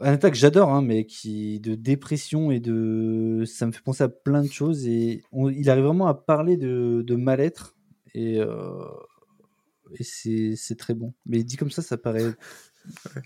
Un 0.00 0.14
état 0.14 0.30
que 0.30 0.36
j'adore, 0.36 0.70
hein, 0.70 0.82
mais 0.82 1.04
qui. 1.04 1.60
de 1.60 1.74
dépression 1.74 2.50
et 2.50 2.58
de. 2.60 3.44
Ça 3.46 3.66
me 3.66 3.72
fait 3.72 3.82
penser 3.82 4.02
à 4.04 4.08
plein 4.08 4.42
de 4.42 4.50
choses 4.50 4.86
et 4.88 5.22
on- 5.32 5.48
il 5.50 5.68
arrive 5.70 5.84
vraiment 5.84 6.06
à 6.08 6.14
parler 6.14 6.56
de, 6.56 7.02
de 7.06 7.14
mal-être 7.16 7.76
et. 8.14 8.38
et 9.98 10.04
c'est 10.04 10.76
très 10.78 10.94
bon. 10.94 11.12
Mais 11.26 11.42
dit 11.44 11.56
comme 11.56 11.70
ça, 11.70 11.82
ça 11.82 11.96
paraît 11.98 12.32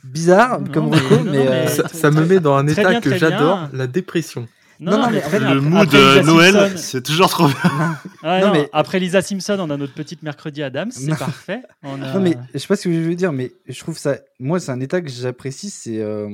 bizarre 0.04 0.60
comme 0.72 0.90
mais- 0.90 0.96
reco, 0.98 1.16
non, 1.16 1.24
mais, 1.24 1.30
mais- 1.32 1.48
euh, 1.48 1.66
Ça, 1.68 1.82
très- 1.84 1.98
ça 1.98 2.10
me 2.10 2.24
met 2.24 2.40
dans 2.40 2.56
un 2.56 2.66
état 2.66 2.88
bien, 2.90 3.00
que 3.00 3.16
j'adore, 3.16 3.68
la 3.72 3.86
dépression. 3.86 4.46
Non, 4.78 4.98
non, 4.98 5.10
mais 5.10 5.24
en 5.24 5.28
fait, 5.30 5.38
Le 5.38 5.46
après- 5.46 5.60
mood 5.60 5.82
après 5.86 5.96
de 5.98 6.18
Lisa 6.20 6.22
Noël, 6.32 6.52
Simpson- 6.52 6.76
c'est 6.76 7.02
toujours 7.02 7.30
trop 7.30 7.46
bien. 7.48 7.98
Ouais, 8.22 8.40
Non, 8.40 8.46
non, 8.48 8.52
mais- 8.52 8.68
Après 8.74 9.00
Lisa 9.00 9.22
Simpson, 9.22 9.56
on 9.58 9.70
a 9.70 9.76
notre 9.78 9.94
petite 9.94 10.22
mercredi 10.22 10.62
Adams, 10.62 10.90
c'est 10.90 11.16
parfait. 11.18 11.62
On 11.82 12.02
a- 12.02 12.12
Non, 12.12 12.20
mais 12.20 12.36
je 12.52 12.58
sais 12.58 12.66
pas 12.66 12.76
ce 12.76 12.84
que 12.88 12.92
je 12.92 12.98
veux 12.98 13.14
dire, 13.14 13.32
mais 13.32 13.52
je 13.66 13.78
trouve 13.80 13.96
ça. 13.96 14.18
Moi, 14.38 14.60
c'est 14.60 14.72
un 14.72 14.80
état 14.80 15.00
que 15.00 15.08
j'apprécie, 15.08 15.70
c'est 15.70 15.98
euh, 16.00 16.28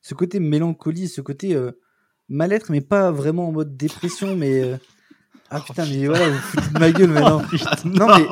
ce 0.00 0.14
côté 0.14 0.40
mélancolie, 0.40 1.06
ce 1.08 1.20
côté 1.20 1.54
euh, 1.54 1.72
mal-être, 2.30 2.70
mais 2.70 2.80
pas 2.80 3.10
vraiment 3.10 3.48
en 3.48 3.52
mode 3.52 3.76
dépression, 3.76 4.34
mais. 4.36 4.62
euh, 4.62 4.76
Ah 5.50 5.60
putain, 5.60 5.86
mais 5.86 6.06
voilà, 6.06 6.28
vous 6.28 6.38
foutez 6.38 6.68
de 6.72 6.78
ma 6.78 6.90
gueule 6.92 7.10
maintenant. 7.10 7.42
Oh. 7.84 7.88
Non, 7.88 8.06
mais 8.18 8.26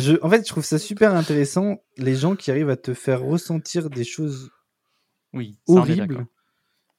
je, 0.00 0.14
en 0.22 0.28
fait, 0.30 0.44
je 0.46 0.50
trouve 0.50 0.64
ça 0.64 0.78
super 0.78 1.14
intéressant, 1.14 1.80
les 1.98 2.16
gens 2.16 2.34
qui 2.34 2.50
arrivent 2.50 2.70
à 2.70 2.76
te 2.76 2.94
faire 2.94 3.20
ressentir 3.22 3.90
des 3.90 4.04
choses 4.04 4.50
Oui, 5.32 5.56
horribles, 5.68 6.26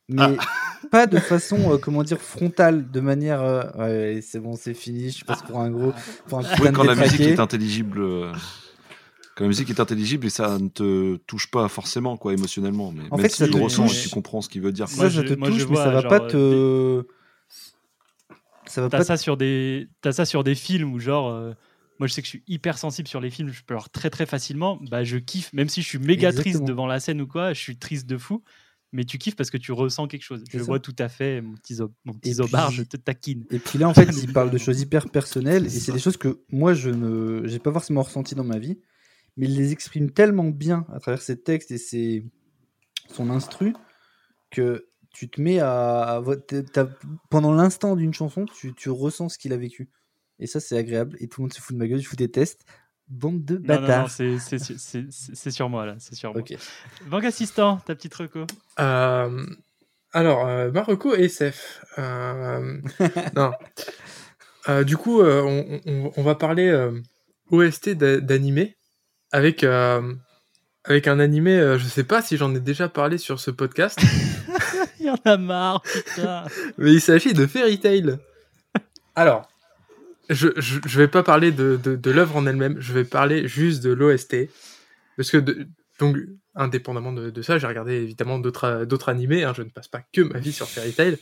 mais 0.08 0.38
pas 0.92 1.08
de 1.08 1.20
façon, 1.20 1.74
euh, 1.74 1.78
comment 1.78 2.04
dire, 2.04 2.20
frontale, 2.22 2.90
de 2.90 3.00
manière. 3.02 3.42
euh, 3.42 3.64
ouais, 3.78 4.22
c'est 4.22 4.40
bon, 4.40 4.56
c'est 4.56 4.74
fini, 4.74 5.12
je 5.12 5.26
passe 5.26 5.42
pour 5.42 5.60
un 5.60 5.70
gros. 5.72 5.94
Pour 6.28 6.40
un 6.40 6.44
Oui, 6.62 6.72
quand 6.74 6.84
la 6.84 6.96
musique 6.96 7.20
est 7.20 7.40
intelligible, 7.40 8.00
euh, 8.02 8.32
quand 9.36 9.44
la 9.44 9.50
musique 9.50 9.70
est 9.70 9.80
intelligible 9.80 10.28
et 10.28 10.30
ça 10.30 10.58
ne 10.58 10.70
te 10.70 11.18
touche 11.28 11.52
pas 11.52 11.68
forcément, 11.68 12.16
quoi, 12.18 12.34
émotionnellement. 12.34 12.92
Mais 12.96 13.04
En 13.12 13.18
même 13.18 13.26
fait, 13.26 13.30
si 13.32 13.38
ça 13.40 13.46
tu 13.48 13.52
te 13.52 13.58
ressens 13.58 13.88
et 13.88 14.02
tu 14.04 14.10
comprends 14.10 14.42
ce 14.42 14.48
qu'il 14.50 14.62
veut 14.62 14.72
dire. 14.72 14.88
Ça, 14.88 15.10
ça 15.10 15.22
te 15.24 15.34
moi, 15.34 15.50
je 15.50 15.54
touche, 15.54 15.68
mais 15.68 15.76
vois, 15.76 15.84
ça 15.84 15.92
va 15.92 16.02
genre, 16.02 16.10
pas 16.10 16.20
te. 16.22 17.06
Ça 18.70 18.82
va 18.82 18.90
T'as 18.90 19.00
pas 19.00 19.04
ça 19.04 19.18
sur 19.18 19.36
des, 19.38 19.88
t'as 20.02 20.12
ça 20.12 20.26
sur 20.26 20.44
des 20.44 20.56
films 20.56 20.94
où 20.94 21.00
genre, 21.00 21.30
euh, 21.30 21.54
moi 22.00 22.08
je 22.08 22.14
sais 22.14 22.22
que 22.22 22.26
je 22.28 22.30
suis 22.30 22.44
hyper 22.48 22.78
sensible 22.78 23.08
sur 23.08 23.20
les 23.20 23.30
films, 23.30 23.50
je 23.50 23.64
pleure 23.64 23.90
très 23.90 24.10
très 24.10 24.26
facilement. 24.26 24.78
Bah 24.90 25.04
je 25.04 25.18
kiffe, 25.18 25.52
même 25.54 25.70
si 25.70 25.82
je 25.82 25.88
suis 25.88 25.98
méga 26.00 26.32
triste 26.32 26.64
devant 26.64 26.86
la 26.88 27.00
scène 27.00 27.20
ou 27.22 27.28
quoi, 27.28 27.54
je 27.54 27.60
suis 27.60 27.78
triste 27.78 28.06
de 28.08 28.18
fou. 28.18 28.44
Mais 28.91 29.04
tu 29.04 29.20
kiffes 29.20 29.36
parce 29.36 29.52
que 29.52 29.58
tu 29.58 29.72
ressens 29.72 30.08
quelque 30.08 30.24
chose. 30.24 30.44
Je 30.50 30.58
ça. 30.58 30.64
vois 30.64 30.80
tout 30.80 30.96
à 30.98 31.10
fait 31.10 31.41
mon 31.41 31.54
petit, 31.54 31.76
zo- 31.76 31.94
mon 32.06 32.14
petit 32.14 32.34
puis- 32.34 32.76
je 32.76 32.82
te 32.82 32.98
taquine. 32.98 33.46
Et 33.52 33.60
puis 33.60 33.78
là, 33.78 33.88
en 33.88 33.94
fait, 33.94 34.10
il 34.24 34.34
parle 34.34 34.50
de 34.50 34.58
choses 34.58 34.82
hyper 34.82 35.10
personnelles 35.12 35.68
et 35.68 35.70
c'est 35.70 35.91
des 35.91 36.00
choses 36.00 36.18
que 36.18 36.41
moi, 36.52 36.74
je 36.74 36.90
ne, 36.90 37.46
j'ai 37.48 37.60
pas 37.60 37.72
forcément 37.72 38.02
ressenti 38.02 38.34
dans 38.34 38.44
ma 38.44 38.58
vie, 38.58 38.80
mais 39.38 39.46
il 39.48 39.56
les 39.58 39.72
exprime 39.74 40.10
tellement 40.10 40.50
bien 40.50 40.88
à 40.91 41.00
travers 41.00 41.22
ses 41.22 41.40
textes 41.40 41.70
et 41.70 41.78
ses, 41.78 42.26
son 43.14 43.30
instru 43.30 43.74
que 44.50 44.89
tu 45.14 45.30
te 45.30 45.41
mets 45.41 45.60
à, 45.60 46.22
pendant 47.30 47.53
l'instant 47.53 47.95
d'une 47.95 48.14
chanson, 48.14 48.45
tu, 48.45 48.73
tu 48.73 48.90
ressens 48.90 49.30
ce 49.30 49.38
qu'il 49.38 49.53
a 49.53 49.57
vécu. 49.57 49.90
Et 50.40 50.48
ça, 50.48 50.60
c'est 50.60 50.77
agréable. 50.77 51.18
Et 51.19 51.27
tout 51.27 51.41
le 51.41 51.45
monde 51.45 51.53
se 51.53 51.60
fout 51.61 51.76
de 51.76 51.80
ma 51.80 51.88
gueule, 51.88 51.99
je 51.99 52.10
vous 52.10 52.15
déteste. 52.15 52.61
Bande 53.07 53.44
de 53.44 53.57
Non, 53.57 53.61
non, 53.61 53.73
non, 53.76 53.88
bâtards. 53.88 54.11
c'est, 54.11 55.52
sur 55.52 55.68
moi 55.69 55.86
là, 55.88 55.95
c'est 55.99 56.14
sur 56.15 56.31
moi. 56.31 56.41
Ok. 56.41 56.56
Banque 57.07 57.23
assistant, 57.26 57.77
ta 57.77 57.95
petite 57.95 58.14
reco. 58.14 58.45
Euh, 58.80 59.45
alors, 60.14 60.45
euh, 60.48 60.72
Marocco 60.72 61.15
et 61.15 61.23
SF. 61.26 61.84
Euh, 61.98 62.77
non. 63.36 63.52
Euh, 64.69 64.84
du 64.84 64.95
coup, 64.95 65.22
euh, 65.22 65.41
on, 65.41 65.81
on- 65.91 66.11
on 66.15 66.23
va 66.23 66.36
parler 66.36 66.68
euh, 66.68 66.91
OST 67.52 67.90
d'a- 67.95 68.19
d'animé 68.19 68.77
avec, 69.31 69.64
euh, 69.64 70.14
avec 70.84 71.07
un 71.07 71.19
animé, 71.19 71.57
euh, 71.57 71.77
je 71.80 71.86
sais 71.86 72.03
pas 72.03 72.22
si 72.22 72.38
j'en 72.38 72.53
ai 72.53 72.60
déjà 72.60 72.90
parlé 72.90 73.18
sur 73.18 73.40
ce 73.40 73.49
podcast, 73.52 73.99
Il 75.00 75.06
y 75.06 75.10
en 75.10 75.18
a 75.26 75.38
marre, 75.38 75.82
putain. 75.82 76.44
mais 76.78 76.94
il 76.94 77.02
s'agit 77.02 77.34
de 77.34 77.46
Fairy 77.48 77.80
Tail. 77.80 78.18
Alors, 79.16 79.48
je, 80.30 80.50
je, 80.58 80.80
je 80.86 80.98
vais 80.98 81.08
pas 81.08 81.24
parler 81.24 81.52
de, 81.52 81.80
de, 81.82 81.96
de 81.96 82.12
l'œuvre 82.12 82.36
en 82.38 82.46
elle-même, 82.46 82.78
je 82.80 82.94
vais 82.94 83.04
parler 83.06 83.48
juste 83.48 83.82
de 83.84 83.92
l'OST. 83.92 84.50
Parce 85.18 85.32
que, 85.32 85.38
de- 85.38 85.68
donc, 86.00 86.18
indépendamment 86.56 87.12
de, 87.14 87.30
de 87.30 87.42
ça, 87.42 87.58
j'ai 87.58 87.68
regardé 87.68 87.94
évidemment 87.96 88.40
d'autres 88.40 88.86
d'autres 88.86 89.10
animés, 89.10 89.44
hein, 89.44 89.54
je 89.56 89.64
ne 89.64 89.70
passe 89.70 89.88
pas 89.88 90.02
que 90.14 90.22
ma 90.22 90.40
vie 90.40 90.54
sur 90.54 90.68
Fairy 90.68 90.92
Tail. 90.94 91.18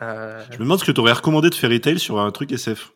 Euh, 0.00 0.42
Je 0.50 0.56
me 0.58 0.62
demande 0.64 0.78
ce 0.80 0.84
que 0.84 0.92
tu 0.92 1.00
aurais 1.00 1.12
recommandé 1.12 1.50
de 1.50 1.54
Fairy 1.54 1.80
Tail 1.80 1.98
sur 1.98 2.18
un 2.20 2.30
truc 2.30 2.52
SF. 2.52 2.92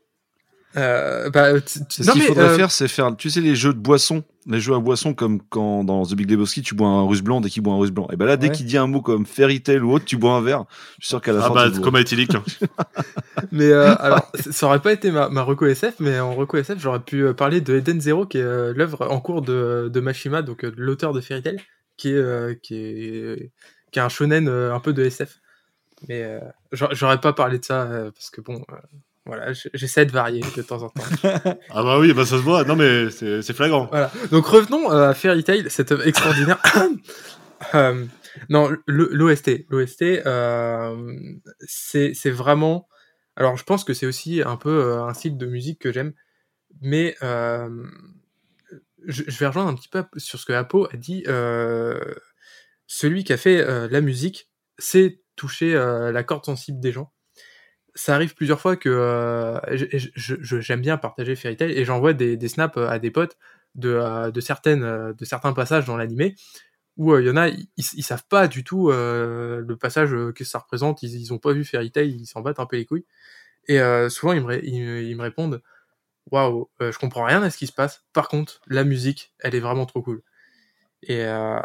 Euh, 0.77 1.31
bah, 1.31 1.53
non, 1.55 1.61
ce 1.67 2.11
qu'il 2.13 2.23
faudrait 2.23 2.45
euh, 2.51 2.57
faire, 2.57 2.71
c'est 2.71 2.89
faire, 2.89 3.17
tu 3.17 3.31
sais, 3.31 3.41
les 3.41 3.55
jeux 3.57 3.73
de 3.73 3.79
boissons. 3.79 4.25
Les 4.49 4.61
jeux 4.61 4.75
à 4.75 4.79
boissons, 4.79 5.13
comme 5.13 5.41
quand 5.49 5.83
dans 5.83 6.05
The 6.07 6.15
Big 6.15 6.31
Lebowski, 6.31 6.63
tu 6.63 6.77
bois 6.77 6.87
un 6.87 7.03
russe 7.05 7.21
blanc 7.23 7.41
dès 7.41 7.49
qu'il 7.51 7.63
boit 7.63 7.75
un 7.75 7.79
russe 7.79 7.91
blanc. 7.91 8.07
Et 8.13 8.17
ben 8.17 8.27
là, 8.27 8.37
dès 8.37 8.47
Ouais. 8.49 8.53
qu'il 8.55 8.67
dit 8.67 8.77
un 8.79 8.87
mot 8.87 9.01
comme 9.03 9.27
fairy 9.27 9.61
tale 9.61 9.83
ou 9.85 9.93
autre, 9.93 10.05
tu 10.05 10.17
bois 10.17 10.35
un 10.35 10.41
verre. 10.41 10.67
Je 11.01 11.07
suis 11.07 11.09
sûr 11.09 11.21
qu'à 11.21 11.33
la 11.33 11.41
Ah 11.45 11.49
fin, 11.49 11.55
bah, 11.55 11.65
tu 11.71 11.81
bois. 11.81 11.91
comme 11.91 11.97
hein. 11.97 12.45
Mais 13.53 13.73
euh, 13.73 13.95
alors, 13.99 14.31
ça 14.51 14.67
aurait 14.67 14.81
pas 14.81 14.93
été 14.93 15.11
ma, 15.11 15.29
ma 15.31 15.43
reco 15.43 15.67
SF, 15.67 15.95
mais 15.99 16.21
en 16.21 16.35
reco 16.35 16.57
SF, 16.59 16.79
j'aurais 16.79 17.01
pu 17.01 17.25
euh, 17.25 17.33
parler 17.35 17.61
de 17.61 17.77
Eden 17.77 18.01
Zero, 18.01 18.25
qui 18.27 18.39
est 18.39 18.43
euh, 18.43 18.73
l'œuvre 18.75 19.09
en 19.11 19.21
cours 19.21 19.43
de, 19.43 19.91
de 19.93 20.01
Mashima, 20.01 20.43
donc 20.43 20.65
euh, 20.65 20.73
l'auteur 20.77 21.13
de 21.13 21.21
Fairy 21.21 21.43
Tail, 21.43 21.59
qui 21.97 22.11
est, 22.13 22.17
euh, 22.17 22.55
qui 22.63 22.77
est, 22.77 23.51
qui 23.91 23.99
est 23.99 24.03
un 24.03 24.09
shonen 24.09 24.47
euh, 24.49 24.73
un 24.75 24.79
peu 24.81 24.93
de 24.93 25.03
SF. 25.05 25.39
Mais 26.09 26.23
euh, 26.23 26.39
j'a- 26.73 26.91
j'aurais 26.93 27.21
pas 27.21 27.33
parlé 27.33 27.59
de 27.59 27.65
ça, 27.65 27.83
euh, 27.83 28.11
parce 28.13 28.31
que 28.31 28.41
bon, 28.41 28.63
euh, 28.71 28.77
Voilà, 29.27 29.53
j'essaie 29.75 30.07
de 30.07 30.13
varier 30.13 30.41
de 30.57 30.63
temps 30.63 30.83
en 30.83 30.89
temps. 30.89 31.03
Ah 31.71 31.83
bah 31.83 31.99
oui, 31.99 32.13
bah 32.13 32.25
ça 32.25 32.37
se 32.37 32.43
voit. 32.43 32.63
Non 32.65 32.77
mais 32.77 33.11
c'est 33.11 33.43
c'est 33.43 33.55
flagrant. 33.55 33.87
Voilà. 33.87 34.11
Donc 34.31 34.47
revenons 34.47 34.93
euh, 34.93 35.11
à 35.11 35.15
Fairy 35.15 35.43
Tail, 35.43 35.67
cette 35.69 35.93
œuvre 35.93 36.07
extraordinaire. 36.07 36.63
Euh, 37.75 38.05
non, 38.51 38.71
l'OST, 38.87 39.67
l'OST, 39.71 40.03
euh, 40.03 41.13
c'est 41.61 42.13
c'est 42.15 42.31
vraiment. 42.31 42.89
Alors 43.37 43.57
je 43.57 43.65
pense 43.65 43.85
que 43.85 43.95
c'est 43.95 44.07
aussi 44.07 44.43
un 44.45 44.57
peu 44.57 44.69
euh, 44.85 45.03
un 45.03 45.15
style 45.15 45.37
de 45.37 45.47
musique 45.47 45.81
que 45.81 45.93
j'aime, 45.93 46.13
mais 46.81 47.17
euh, 47.23 47.69
je, 49.07 49.23
je 49.27 49.39
vais 49.39 49.47
rejoindre 49.47 49.71
un 49.71 49.75
petit 49.75 49.89
peu 49.89 50.05
sur 50.17 50.39
ce 50.39 50.47
que 50.47 50.53
Apo 50.53 50.87
a 50.93 50.97
dit. 50.97 51.25
celui 52.87 53.25
qui 53.25 53.33
a 53.33 53.37
fait 53.37 53.89
la 53.89 54.01
musique 54.01 54.51
sait 54.79 55.23
toucher 55.35 55.73
la 55.75 56.23
corde 56.23 56.45
sensible 56.45 56.81
des 56.81 56.93
gens. 56.93 57.13
Ça 57.97 58.15
arrive 58.15 58.35
plusieurs 58.35 58.61
fois 58.61 58.77
que 58.77 58.91
euh, 58.91 59.59
j'aime 60.17 60.83
bien 60.83 60.99
partager 60.99 61.35
Fairy 61.37 61.57
Tail 61.57 61.73
et 61.73 61.85
j'envoie 61.87 62.13
des, 62.13 62.37
des 62.37 62.49
snaps 62.49 62.77
à 62.79 62.99
des 62.99 63.11
potes 63.11 63.39
de, 63.75 63.91
euh, 63.91 64.31
de 64.31 64.41
certaines 64.41 64.85
euh, 64.85 65.15
de 65.15 65.25
certains 65.25 65.55
passages 65.55 65.87
dans 65.87 65.97
l'animé 65.97 66.35
où 66.99 67.13
euh, 67.13 67.23
il 67.23 67.29
y 67.29 67.31
en 67.31 67.37
a 67.37 67.49
ils, 67.49 67.69
ils 67.77 68.03
savent 68.05 68.27
pas 68.29 68.49
du 68.49 68.65
tout 68.65 68.91
euh, 68.91 69.63
le 69.67 69.77
passage 69.79 70.15
euh, 70.15 70.33
que 70.33 70.45
ça 70.45 70.59
représente. 70.61 71.03
Ils, 71.03 71.15
ils 71.21 71.33
ont 71.35 71.39
pas 71.39 71.53
vu 71.55 71.65
Fairy 71.65 71.91
Tail 71.93 72.11
ils 72.13 72.27
s'en 72.27 72.43
battent 72.43 72.61
un 72.61 72.67
peu 72.67 72.77
les 72.77 72.87
couilles 72.87 73.07
et 73.69 73.81
euh, 73.81 74.09
souvent 74.11 74.33
ils 74.35 74.43
me, 74.45 74.65
ils, 74.65 75.09
ils 75.11 75.17
me 75.17 75.23
répondent 75.23 75.63
waouh 76.33 76.71
euh, 76.83 76.93
je 76.93 76.99
comprends 76.99 77.25
rien 77.25 77.43
à 77.43 77.51
ce 77.51 77.59
qui 77.59 77.67
se 77.69 77.73
passe. 77.75 78.05
Par 78.15 78.29
contre 78.29 78.61
la 78.69 78.85
musique 78.85 79.33
elle 79.41 79.55
est 79.57 79.61
vraiment 79.61 79.87
trop 79.87 80.03
cool. 80.03 80.23
Et 81.03 81.25
euh, 81.25 81.61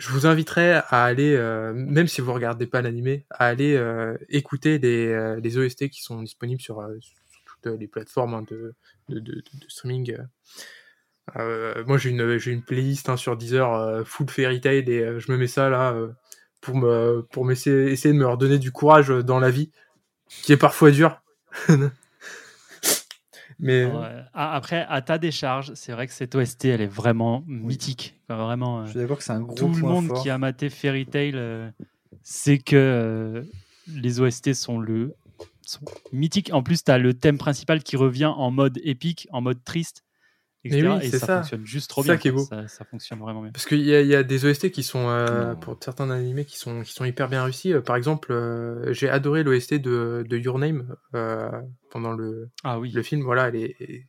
je 0.00 0.08
vous 0.08 0.26
inviterai 0.26 0.72
à 0.72 1.04
aller 1.04 1.34
euh, 1.36 1.74
même 1.74 2.08
si 2.08 2.22
vous 2.22 2.32
regardez 2.32 2.66
pas 2.66 2.80
l'animé 2.80 3.26
à 3.28 3.46
aller 3.46 3.76
euh, 3.76 4.16
écouter 4.30 4.78
les, 4.78 5.08
euh, 5.08 5.66
OST 5.66 5.90
qui 5.90 6.02
sont 6.02 6.22
disponibles 6.22 6.62
sur, 6.62 6.82
toutes 7.44 7.78
les 7.78 7.86
plateformes 7.86 8.32
hein, 8.32 8.44
de, 8.48 8.74
streaming. 9.68 10.16
Moi 11.36 11.98
j'ai 11.98 12.10
une 12.10 12.38
j'ai 12.38 12.50
une 12.50 12.62
playlist 12.62 13.10
hein, 13.10 13.18
sur 13.18 13.36
Deezer 13.36 14.06
full 14.06 14.30
fairy 14.30 14.62
tail 14.62 14.90
et 14.90 15.20
je 15.20 15.30
me 15.30 15.36
mets 15.36 15.46
ça 15.46 15.68
là 15.68 15.94
pour 16.62 16.76
me 16.76 17.20
pour 17.30 17.50
essayer 17.50 17.94
de 17.94 18.18
me 18.18 18.26
redonner 18.26 18.58
du 18.58 18.72
courage 18.72 19.08
dans 19.08 19.38
la 19.38 19.50
vie 19.50 19.70
qui 20.28 20.52
est 20.52 20.56
parfois 20.56 20.90
dur 20.90 21.22
mais. 23.60 23.90
Ah, 24.32 24.54
après, 24.54 24.86
à 24.88 25.02
ta 25.02 25.18
décharge, 25.18 25.72
c'est 25.74 25.92
vrai 25.92 26.06
que 26.06 26.12
cette 26.12 26.34
OST, 26.34 26.64
elle 26.66 26.80
est 26.80 26.86
vraiment 26.86 27.44
mythique. 27.46 28.14
Vraiment, 28.28 28.80
euh, 28.80 28.84
Je 28.86 28.90
suis 28.90 28.98
d'accord 29.00 29.18
que 29.18 29.24
c'est 29.24 29.32
un 29.32 29.40
gros 29.40 29.54
tout 29.54 29.68
le 29.68 29.80
monde 29.80 30.06
fort. 30.08 30.22
qui 30.22 30.30
a 30.30 30.38
maté 30.38 30.70
Fairy 30.70 31.06
Tail 31.06 31.32
euh, 31.34 31.70
sait 32.22 32.58
que 32.58 32.76
euh, 32.76 33.42
les 33.88 34.20
OST 34.20 34.54
sont 34.54 34.78
le 34.78 35.14
sont 35.62 35.84
mythiques. 36.12 36.50
En 36.52 36.62
plus, 36.62 36.82
tu 36.82 36.90
as 36.90 36.98
le 36.98 37.14
thème 37.14 37.38
principal 37.38 37.82
qui 37.82 37.96
revient 37.96 38.26
en 38.26 38.50
mode 38.50 38.78
épique, 38.82 39.28
en 39.30 39.40
mode 39.40 39.62
triste, 39.62 40.04
etc. 40.64 40.88
oui, 40.88 41.06
et 41.06 41.10
c'est 41.10 41.18
ça, 41.18 41.26
ça. 41.26 41.36
fonctionne 41.40 41.64
juste 41.66 41.88
trop 41.90 42.02
C'est 42.02 42.08
ça 42.08 42.12
bien. 42.14 42.18
qui 42.20 42.28
est 42.28 42.32
beau. 42.32 42.44
Ça, 42.44 42.68
ça 42.68 42.84
fonctionne 42.84 43.18
vraiment 43.18 43.42
bien. 43.42 43.50
parce 43.52 43.66
qu'il 43.66 43.80
y 43.80 43.94
a, 43.94 44.00
il 44.02 44.06
y 44.08 44.14
a 44.14 44.22
des 44.22 44.44
OST 44.44 44.70
qui 44.70 44.82
sont 44.82 45.08
euh, 45.08 45.54
pour 45.54 45.76
certains 45.80 46.10
animés 46.10 46.44
qui 46.44 46.58
sont 46.58 46.82
qui 46.82 46.92
sont 46.92 47.04
hyper 47.04 47.28
bien 47.28 47.42
réussis 47.44 47.72
Euh, 47.72 47.80
par 47.80 47.96
exemple 47.96 48.32
euh, 48.32 48.92
j'ai 48.92 49.08
adoré 49.08 49.42
l'OST 49.42 49.74
de, 49.74 50.24
de 50.28 50.36
Your 50.38 50.58
Name 50.58 50.94
euh, 51.14 51.50
pendant 51.90 52.12
le 52.12 52.50
Ah 52.64 52.78
oui. 52.78 52.90
le 52.92 53.02
film 53.02 53.22
voilà 53.22 53.48
elle 53.48 53.56
est 53.56 54.06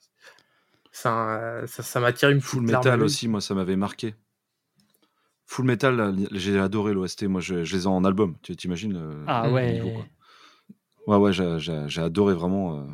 ça 0.92 1.62
ça 1.68 1.84
ça 1.84 2.00
m'a 2.00 2.12
tiré 2.12 2.34
une 2.34 2.42
Full 2.42 2.66
larme 2.66 2.76
à 2.76 2.90
Metal 2.92 3.04
aussi, 3.04 3.28
moi, 3.28 3.40
ça 3.42 3.54
m'avait 3.56 3.78
marqué. 3.78 4.14
Full 5.46 5.66
Metal, 5.66 6.16
j'ai 6.32 6.58
adoré 6.60 6.94
l'OST. 6.94 7.24
Moi, 7.24 7.42
je, 7.42 7.64
je 7.66 7.76
les 7.76 7.84
ai 7.84 7.88
en 7.88 8.06
album. 8.06 8.36
Tu 8.42 8.56
t'imagines 8.56 8.94
le, 8.94 9.24
Ah 9.28 9.48
le 9.48 9.54
ouais. 9.54 9.74
niveau, 9.74 9.92
quoi. 11.06 11.18
Ouais, 11.20 11.32
ouais, 11.42 11.60
j'ai 11.90 12.02
adoré 12.02 12.34
vraiment. 12.34 12.88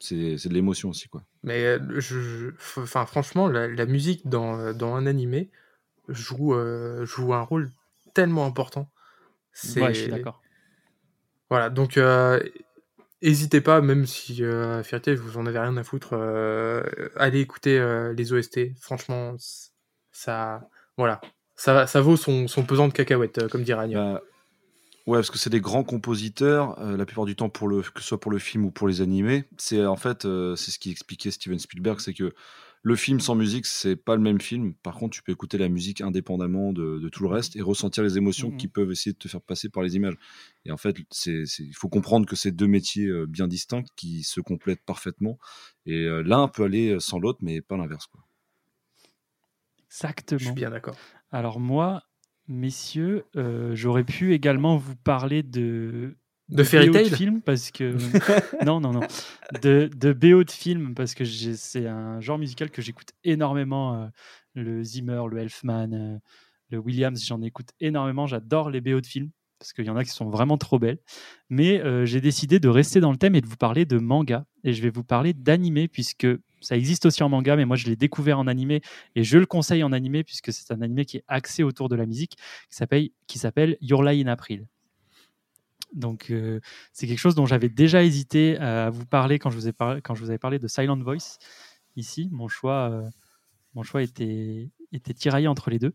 C'est 0.00 0.36
c'est 0.38 0.48
de 0.48 0.54
l'émotion 0.54 0.88
aussi, 0.88 1.08
quoi. 1.08 1.22
Mais 1.42 1.64
euh, 1.64 2.00
je, 2.00 2.50
enfin, 2.80 3.06
franchement, 3.06 3.46
la, 3.46 3.68
la 3.68 3.86
musique 3.86 4.28
dans, 4.28 4.58
euh, 4.58 4.72
dans 4.72 4.94
un 4.94 5.06
animé 5.06 5.50
joue, 6.08 6.54
euh, 6.54 7.04
joue 7.06 7.32
un 7.34 7.42
rôle 7.42 7.70
tellement 8.14 8.46
important. 8.46 8.90
C'est 9.52 9.80
Ouais, 9.80 9.94
je 9.94 10.00
suis 10.00 10.10
d'accord. 10.10 10.42
voilà. 11.48 11.70
Donc, 11.70 11.96
euh, 11.96 12.40
n'hésitez 13.22 13.60
pas, 13.60 13.80
même 13.80 14.06
si 14.06 14.42
euh, 14.42 14.82
Tail, 14.82 15.14
vous 15.16 15.38
en 15.38 15.46
avez 15.46 15.58
rien 15.58 15.76
à 15.76 15.84
foutre, 15.84 16.10
euh, 16.14 16.82
allez 17.16 17.40
écouter 17.40 17.78
euh, 17.78 18.12
les 18.12 18.32
OST. 18.32 18.74
Franchement, 18.80 19.36
ça, 20.12 20.68
voilà, 20.96 21.20
ça, 21.56 21.86
ça 21.86 22.00
vaut 22.00 22.16
son, 22.16 22.48
son 22.48 22.64
pesant 22.64 22.88
de 22.88 22.92
cacahuètes, 22.92 23.48
comme 23.48 23.62
dirait 23.62 23.84
Anya. 23.84 24.14
Bah, 24.14 24.22
ouais, 25.06 25.18
parce 25.18 25.30
que 25.30 25.38
c'est 25.38 25.50
des 25.50 25.60
grands 25.60 25.84
compositeurs, 25.84 26.78
euh, 26.80 26.96
la 26.96 27.04
plupart 27.06 27.24
du 27.24 27.36
temps, 27.36 27.48
pour 27.48 27.68
le, 27.68 27.82
que 27.82 28.00
ce 28.00 28.08
soit 28.08 28.20
pour 28.20 28.30
le 28.30 28.38
film 28.38 28.64
ou 28.64 28.70
pour 28.70 28.88
les 28.88 29.00
animés. 29.00 29.44
C'est 29.58 29.84
en 29.86 29.96
fait, 29.96 30.24
euh, 30.24 30.56
c'est 30.56 30.70
ce 30.70 30.78
qui 30.78 30.90
expliquait 30.90 31.30
Steven 31.30 31.58
Spielberg, 31.58 32.00
c'est 32.00 32.14
que 32.14 32.34
le 32.82 32.96
film 32.96 33.20
sans 33.20 33.34
musique, 33.34 33.66
c'est 33.66 33.96
pas 33.96 34.16
le 34.16 34.22
même 34.22 34.40
film. 34.40 34.72
Par 34.74 34.94
contre, 34.94 35.14
tu 35.14 35.22
peux 35.22 35.32
écouter 35.32 35.58
la 35.58 35.68
musique 35.68 36.00
indépendamment 36.00 36.72
de, 36.72 36.98
de 36.98 37.08
tout 37.10 37.22
le 37.22 37.28
reste 37.28 37.54
et 37.56 37.60
ressentir 37.60 38.02
les 38.02 38.16
émotions 38.16 38.50
Mhm. 38.50 38.56
qui 38.56 38.68
peuvent 38.68 38.90
essayer 38.90 39.12
de 39.12 39.18
te 39.18 39.28
faire 39.28 39.42
passer 39.42 39.68
par 39.68 39.82
les 39.82 39.96
images. 39.96 40.14
Et 40.64 40.72
en 40.72 40.78
fait, 40.78 40.96
il 41.26 41.74
faut 41.74 41.90
comprendre 41.90 42.24
que 42.26 42.36
c'est 42.36 42.52
deux 42.52 42.66
métiers 42.68 43.06
euh, 43.06 43.26
bien 43.26 43.48
distincts 43.48 43.84
qui 43.96 44.22
se 44.22 44.40
complètent 44.40 44.82
parfaitement. 44.86 45.38
Et 45.84 46.04
euh, 46.06 46.22
l'un 46.22 46.48
peut 46.48 46.64
aller 46.64 46.96
sans 47.00 47.18
l'autre, 47.18 47.40
mais 47.42 47.60
pas 47.60 47.76
l'inverse. 47.76 48.06
Quoi. 48.06 48.22
Je 50.36 50.44
suis 50.44 50.54
Exactement. 50.54 50.54
bien 50.54 50.70
d'accord. 50.70 50.96
Alors 51.30 51.60
moi, 51.60 52.02
messieurs, 52.50 53.24
euh, 53.36 53.74
j'aurais 53.74 54.04
pu 54.04 54.34
également 54.34 54.76
vous 54.76 54.96
parler 54.96 55.42
de 55.42 56.16
De 56.48 56.64
Fairy 56.64 56.90
Tail 56.90 57.08
de 57.08 57.14
film 57.16 57.40
parce 57.40 57.70
que 57.70 57.94
non 58.66 58.80
non 58.80 58.92
non. 58.92 59.00
De, 59.62 59.88
de 59.94 60.12
BO 60.12 60.44
de 60.44 60.50
film 60.50 60.94
parce 60.94 61.14
que 61.14 61.24
c'est 61.24 61.86
un 61.86 62.20
genre 62.20 62.38
musical 62.38 62.70
que 62.70 62.82
j'écoute 62.82 63.12
énormément 63.24 63.94
euh, 63.94 64.06
le 64.54 64.82
Zimmer 64.82 65.22
le 65.30 65.38
Elfman 65.38 65.92
euh, 65.92 66.18
le 66.70 66.78
Williams 66.78 67.24
j'en 67.24 67.40
écoute 67.42 67.68
énormément 67.80 68.26
j'adore 68.26 68.68
les 68.70 68.80
BO 68.80 69.00
de 69.00 69.06
films 69.06 69.30
parce 69.60 69.74
qu'il 69.74 69.84
y 69.84 69.90
en 69.90 69.96
a 69.96 70.04
qui 70.04 70.10
sont 70.10 70.30
vraiment 70.30 70.56
trop 70.56 70.78
belles. 70.78 70.98
Mais 71.50 71.80
euh, 71.80 72.06
j'ai 72.06 72.20
décidé 72.20 72.58
de 72.58 72.68
rester 72.68 72.98
dans 72.98 73.12
le 73.12 73.18
thème 73.18 73.34
et 73.36 73.42
de 73.42 73.46
vous 73.46 73.58
parler 73.58 73.84
de 73.84 73.98
manga 73.98 74.46
et 74.64 74.72
je 74.72 74.82
vais 74.82 74.90
vous 74.90 75.04
parler 75.04 75.34
d'animé 75.34 75.86
puisque 75.86 76.26
ça 76.60 76.76
existe 76.76 77.06
aussi 77.06 77.22
en 77.22 77.28
manga 77.28 77.56
mais 77.56 77.64
moi 77.64 77.76
je 77.76 77.86
l'ai 77.86 77.96
découvert 77.96 78.38
en 78.38 78.46
animé 78.46 78.82
et 79.14 79.24
je 79.24 79.38
le 79.38 79.46
conseille 79.46 79.82
en 79.82 79.92
animé 79.92 80.24
puisque 80.24 80.52
c'est 80.52 80.72
un 80.72 80.82
animé 80.82 81.04
qui 81.04 81.18
est 81.18 81.24
axé 81.28 81.62
autour 81.62 81.88
de 81.88 81.96
la 81.96 82.06
musique 82.06 82.36
qui 83.26 83.38
s'appelle 83.38 83.76
Your 83.80 84.02
Lie 84.02 84.22
in 84.22 84.26
April. 84.26 84.66
Donc 85.92 86.30
euh, 86.30 86.60
c'est 86.92 87.06
quelque 87.06 87.18
chose 87.18 87.34
dont 87.34 87.46
j'avais 87.46 87.68
déjà 87.68 88.02
hésité 88.04 88.56
à 88.58 88.90
vous 88.90 89.06
parler 89.06 89.38
quand 89.38 89.50
je 89.50 89.56
vous 89.56 89.68
ai 89.68 89.72
parlé 89.72 90.00
quand 90.02 90.14
je 90.14 90.22
vous 90.22 90.30
avais 90.30 90.38
parlé 90.38 90.58
de 90.58 90.68
Silent 90.68 90.98
Voice 90.98 91.38
ici. 91.96 92.28
Mon 92.30 92.48
choix 92.48 92.90
euh, 92.90 93.08
mon 93.74 93.82
choix 93.82 94.02
était 94.02 94.70
était 94.92 95.14
tiraillé 95.14 95.48
entre 95.48 95.70
les 95.70 95.78
deux 95.78 95.94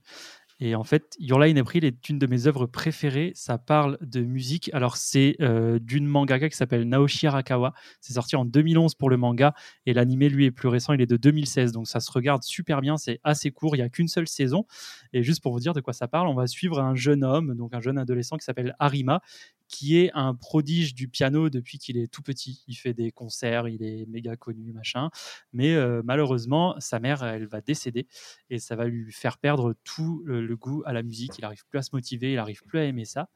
et 0.59 0.73
en 0.75 0.85
fait, 0.85 1.15
Your 1.19 1.41
in 1.41 1.57
April 1.57 1.83
est 1.83 2.07
une 2.07 2.17
de 2.17 2.27
mes 2.27 2.47
œuvres 2.47 2.65
préférées. 2.65 3.33
Ça 3.35 3.57
parle 3.57 3.97
de 3.99 4.21
musique. 4.21 4.69
Alors, 4.73 4.95
c'est 4.95 5.35
euh, 5.41 5.79
d'une 5.79 6.05
mangaka 6.07 6.49
qui 6.49 6.55
s'appelle 6.55 6.87
Naoshi 6.87 7.27
Arakawa. 7.27 7.73
C'est 7.99 8.13
sorti 8.13 8.37
en 8.37 8.45
2011 8.45 8.95
pour 8.95 9.09
le 9.09 9.17
manga. 9.17 9.53
Et 9.85 9.93
l'animé, 9.93 10.29
lui, 10.29 10.45
est 10.45 10.51
plus 10.51 10.69
récent. 10.69 10.93
Il 10.93 11.01
est 11.01 11.07
de 11.07 11.17
2016. 11.17 11.73
Donc, 11.73 11.87
ça 11.87 11.99
se 11.99 12.09
regarde 12.09 12.43
super 12.43 12.79
bien. 12.79 12.95
C'est 12.95 13.19
assez 13.25 13.51
court. 13.51 13.75
Il 13.75 13.79
n'y 13.79 13.85
a 13.85 13.89
qu'une 13.89 14.07
seule 14.07 14.29
saison. 14.29 14.65
Et 15.11 15.23
juste 15.23 15.43
pour 15.43 15.51
vous 15.51 15.59
dire 15.59 15.73
de 15.73 15.81
quoi 15.81 15.91
ça 15.91 16.07
parle, 16.07 16.27
on 16.29 16.35
va 16.35 16.47
suivre 16.47 16.79
un 16.79 16.95
jeune 16.95 17.25
homme, 17.25 17.55
donc 17.55 17.73
un 17.73 17.81
jeune 17.81 17.97
adolescent 17.97 18.37
qui 18.37 18.45
s'appelle 18.45 18.75
Arima, 18.79 19.21
qui 19.67 19.97
est 19.97 20.11
un 20.13 20.33
prodige 20.33 20.93
du 20.93 21.07
piano 21.07 21.49
depuis 21.49 21.77
qu'il 21.77 21.97
est 21.97 22.07
tout 22.07 22.21
petit. 22.21 22.63
Il 22.67 22.75
fait 22.75 22.93
des 22.93 23.11
concerts, 23.11 23.67
il 23.67 23.83
est 23.83 24.05
méga 24.07 24.35
connu, 24.35 24.71
machin. 24.73 25.09
Mais 25.53 25.75
euh, 25.75 26.01
malheureusement, 26.03 26.75
sa 26.79 26.99
mère, 26.99 27.23
elle 27.23 27.47
va 27.47 27.61
décéder 27.61 28.07
et 28.49 28.59
ça 28.59 28.75
va 28.75 28.85
lui 28.85 29.11
faire 29.11 29.37
perdre 29.37 29.75
tout 29.83 30.23
le, 30.25 30.55
goût 30.55 30.83
à 30.85 30.93
la 30.93 31.03
musique. 31.03 31.37
Il 31.37 31.41
n'arrive 31.41 31.65
plus 31.67 31.79
à 31.79 31.81
se 31.81 31.89
motiver, 31.93 32.31
il 32.31 32.35
n'arrive 32.35 32.61
plus 32.63 32.79
à 32.79 32.85
aimer 32.85 33.05
ça. 33.05 33.29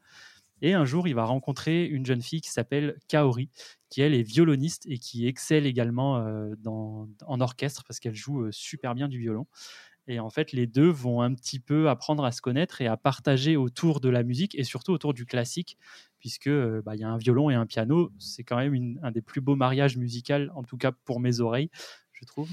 Et 0.62 0.74
un 0.74 0.84
jour, 0.84 1.08
il 1.08 1.14
va 1.14 1.24
rencontrer 1.24 1.86
une 1.86 2.04
jeune 2.04 2.20
fille 2.20 2.42
qui 2.42 2.50
s'appelle 2.50 2.98
Kaori, 3.08 3.48
qui 3.88 4.02
elle 4.02 4.14
est 4.14 4.22
violoniste 4.22 4.84
et 4.86 4.98
qui 4.98 5.26
excelle 5.26 5.66
également 5.66 6.18
euh, 6.18 6.54
en 6.66 7.40
orchestre 7.40 7.82
parce 7.86 7.98
qu'elle 7.98 8.14
joue 8.14 8.42
euh, 8.42 8.52
super 8.52 8.94
bien 8.94 9.08
du 9.08 9.18
violon. 9.18 9.46
Et 10.06 10.18
en 10.18 10.30
fait, 10.30 10.52
les 10.52 10.66
deux 10.66 10.88
vont 10.88 11.22
un 11.22 11.34
petit 11.34 11.60
peu 11.60 11.88
apprendre 11.88 12.24
à 12.24 12.32
se 12.32 12.40
connaître 12.40 12.80
et 12.80 12.86
à 12.86 12.96
partager 12.96 13.56
autour 13.56 14.00
de 14.00 14.08
la 14.08 14.22
musique 14.22 14.54
et 14.56 14.64
surtout 14.64 14.92
autour 14.92 15.14
du 15.14 15.26
classique, 15.26 15.78
puisque 16.18 16.48
euh, 16.48 16.82
bah, 16.84 16.96
il 16.96 17.00
y 17.00 17.04
a 17.04 17.08
un 17.08 17.18
violon 17.18 17.50
et 17.50 17.54
un 17.54 17.66
piano. 17.66 18.10
C'est 18.18 18.42
quand 18.44 18.56
même 18.56 18.98
un 19.02 19.10
des 19.10 19.22
plus 19.22 19.40
beaux 19.40 19.56
mariages 19.56 19.96
musicaux, 19.96 20.48
en 20.54 20.64
tout 20.64 20.76
cas 20.76 20.92
pour 20.92 21.20
mes 21.20 21.40
oreilles, 21.40 21.70
je 22.12 22.24
trouve. 22.24 22.52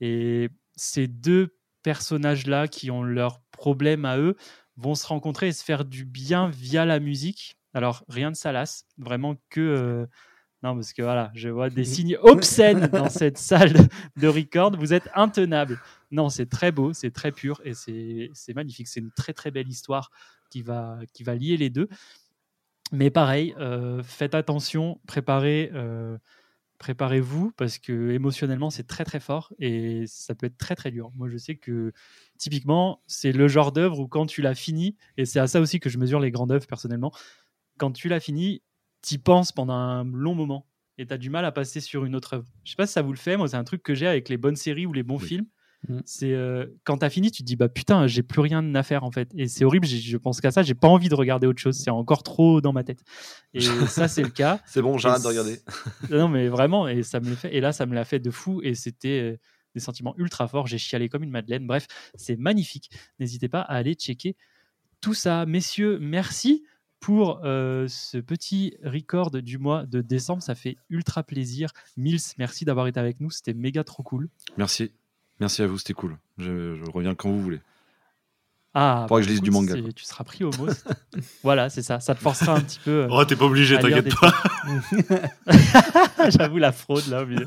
Et 0.00 0.50
ces 0.76 1.08
deux 1.08 1.56
personnages-là 1.82 2.68
qui 2.68 2.90
ont 2.90 3.02
leurs 3.02 3.40
problèmes 3.50 4.04
à 4.04 4.18
eux 4.18 4.36
vont 4.76 4.94
se 4.94 5.06
rencontrer 5.06 5.48
et 5.48 5.52
se 5.52 5.64
faire 5.64 5.84
du 5.84 6.04
bien 6.04 6.48
via 6.48 6.84
la 6.84 7.00
musique. 7.00 7.56
Alors, 7.74 8.04
rien 8.08 8.30
de 8.30 8.36
salace, 8.36 8.84
vraiment 8.98 9.36
que. 9.50 9.60
euh, 9.60 10.06
Non, 10.62 10.74
parce 10.74 10.92
que 10.92 11.02
voilà, 11.02 11.30
je 11.34 11.48
vois 11.48 11.70
des 11.70 11.84
signes 11.84 12.16
obscènes 12.20 12.88
dans 12.88 13.08
cette 13.08 13.38
salle 13.38 13.74
de 14.16 14.28
record. 14.28 14.76
Vous 14.76 14.92
êtes 14.92 15.08
intenable. 15.14 15.78
Non, 16.10 16.28
c'est 16.28 16.46
très 16.46 16.72
beau, 16.72 16.92
c'est 16.92 17.10
très 17.10 17.32
pur 17.32 17.60
et 17.64 17.74
c'est 17.74 18.54
magnifique. 18.54 18.88
C'est 18.88 19.00
une 19.00 19.12
très 19.12 19.32
très 19.32 19.50
belle 19.50 19.68
histoire 19.68 20.10
qui 20.50 20.62
va, 20.62 20.98
qui 21.12 21.22
va 21.22 21.34
lier 21.34 21.56
les 21.56 21.70
deux. 21.70 21.88
Mais 22.92 23.10
pareil, 23.10 23.54
euh, 23.58 24.02
faites 24.02 24.34
attention, 24.34 24.98
préparez, 25.06 25.70
euh, 25.74 26.16
préparez-vous 26.78 27.52
parce 27.52 27.78
que 27.78 28.12
émotionnellement 28.12 28.70
c'est 28.70 28.86
très 28.86 29.04
très 29.04 29.20
fort 29.20 29.52
et 29.58 30.04
ça 30.06 30.34
peut 30.34 30.46
être 30.46 30.56
très 30.56 30.74
très 30.74 30.90
dur. 30.90 31.10
Moi 31.14 31.28
je 31.28 31.36
sais 31.36 31.56
que 31.56 31.92
typiquement 32.38 33.02
c'est 33.06 33.32
le 33.32 33.46
genre 33.46 33.72
d'œuvre 33.72 34.00
où 34.00 34.08
quand 34.08 34.26
tu 34.26 34.40
l'as 34.40 34.54
fini, 34.54 34.96
et 35.18 35.26
c'est 35.26 35.40
à 35.40 35.46
ça 35.46 35.60
aussi 35.60 35.80
que 35.80 35.90
je 35.90 35.98
mesure 35.98 36.18
les 36.20 36.30
grandes 36.30 36.50
œuvres 36.50 36.66
personnellement, 36.66 37.12
quand 37.78 37.92
tu 37.92 38.08
l'as 38.08 38.20
fini, 38.20 38.62
t'y 39.02 39.18
penses 39.18 39.52
pendant 39.52 39.74
un 39.74 40.04
long 40.04 40.34
moment 40.34 40.66
et 40.98 41.06
tu 41.06 41.14
as 41.14 41.18
du 41.18 41.30
mal 41.30 41.44
à 41.44 41.52
passer 41.52 41.80
sur 41.80 42.04
une 42.04 42.14
autre 42.16 42.34
œuvre. 42.34 42.46
Je 42.64 42.70
sais 42.70 42.76
pas 42.76 42.86
si 42.86 42.92
ça 42.92 43.02
vous 43.02 43.12
le 43.12 43.18
fait, 43.18 43.36
moi 43.36 43.48
c'est 43.48 43.56
un 43.56 43.64
truc 43.64 43.82
que 43.82 43.94
j'ai 43.94 44.06
avec 44.06 44.28
les 44.28 44.36
bonnes 44.36 44.56
séries 44.56 44.86
ou 44.86 44.92
les 44.92 45.02
bons 45.02 45.18
Oui. 45.18 45.26
films. 45.26 45.46
Mm. 45.88 46.00
C'est 46.04 46.32
euh, 46.32 46.66
quand 46.82 46.98
t'as 46.98 47.10
fini, 47.10 47.30
tu 47.30 47.42
te 47.42 47.46
dis 47.46 47.54
bah 47.54 47.68
putain, 47.68 48.08
j'ai 48.08 48.24
plus 48.24 48.40
rien 48.40 48.74
à 48.74 48.82
faire 48.82 49.04
en 49.04 49.12
fait. 49.12 49.30
Et 49.36 49.46
c'est 49.46 49.64
horrible, 49.64 49.86
je 49.86 50.16
pense 50.16 50.40
qu'à 50.40 50.50
ça, 50.50 50.62
j'ai 50.62 50.74
pas 50.74 50.88
envie 50.88 51.08
de 51.08 51.14
regarder 51.14 51.46
autre 51.46 51.60
chose. 51.60 51.76
C'est 51.76 51.90
encore 51.90 52.24
trop 52.24 52.60
dans 52.60 52.72
ma 52.72 52.82
tête. 52.82 53.04
Et 53.54 53.60
ça, 53.86 54.08
c'est 54.08 54.22
le 54.22 54.30
cas. 54.30 54.60
C'est 54.66 54.82
bon, 54.82 54.98
j'arrête 54.98 55.22
de 55.22 55.28
regarder. 55.28 55.60
Non, 56.10 56.28
mais 56.28 56.48
vraiment, 56.48 56.88
et 56.88 57.04
ça 57.04 57.20
me 57.20 57.34
fait. 57.34 57.54
Et 57.54 57.60
là, 57.60 57.72
ça 57.72 57.86
me 57.86 57.94
l'a 57.94 58.04
fait 58.04 58.18
de 58.18 58.30
fou. 58.30 58.60
Et 58.64 58.74
c'était 58.74 59.20
euh, 59.20 59.36
des 59.74 59.80
sentiments 59.80 60.14
ultra 60.18 60.48
forts. 60.48 60.66
J'ai 60.66 60.78
chialé 60.78 61.08
comme 61.08 61.22
une 61.22 61.30
madeleine. 61.30 61.66
Bref, 61.66 61.86
c'est 62.16 62.36
magnifique. 62.36 62.90
N'hésitez 63.20 63.48
pas 63.48 63.60
à 63.60 63.74
aller 63.74 63.94
checker 63.94 64.36
tout 65.00 65.14
ça. 65.14 65.46
Messieurs, 65.46 65.98
merci 66.00 66.64
pour 67.00 67.40
euh, 67.44 67.86
ce 67.88 68.18
petit 68.18 68.76
record 68.84 69.30
du 69.30 69.58
mois 69.58 69.86
de 69.86 70.00
décembre. 70.00 70.42
Ça 70.42 70.54
fait 70.54 70.76
ultra 70.90 71.22
plaisir. 71.22 71.70
Mills, 71.96 72.20
merci 72.38 72.64
d'avoir 72.64 72.86
été 72.86 72.98
avec 73.00 73.20
nous. 73.20 73.30
C'était 73.30 73.54
méga 73.54 73.84
trop 73.84 74.02
cool. 74.02 74.28
Merci. 74.56 74.92
Merci 75.40 75.62
à 75.62 75.66
vous, 75.68 75.78
c'était 75.78 75.92
cool. 75.94 76.18
Je, 76.38 76.74
je 76.76 76.90
reviens 76.90 77.14
quand 77.14 77.30
vous 77.30 77.40
voulez. 77.40 77.60
Ah, 78.74 79.06
Faudra 79.08 79.20
que 79.22 79.26
je 79.26 79.32
lise 79.32 79.40
du 79.40 79.50
manga. 79.50 79.74
Tu 79.94 80.04
seras 80.04 80.24
pris 80.24 80.44
au 80.44 80.50
mot. 80.58 80.66
voilà, 81.42 81.70
c'est 81.70 81.82
ça. 81.82 82.00
Ça 82.00 82.14
te 82.14 82.20
forcera 82.20 82.54
un 82.56 82.60
petit 82.60 82.80
peu. 82.84 83.04
euh, 83.04 83.08
Oh, 83.10 83.24
t'es 83.24 83.34
pas 83.36 83.46
obligé, 83.46 83.78
t'inquiète 83.78 84.14
pas. 84.20 84.34
J'avoue 86.30 86.58
la 86.58 86.72
fraude 86.72 87.06
là 87.08 87.22
au 87.22 87.26
milieu. 87.26 87.46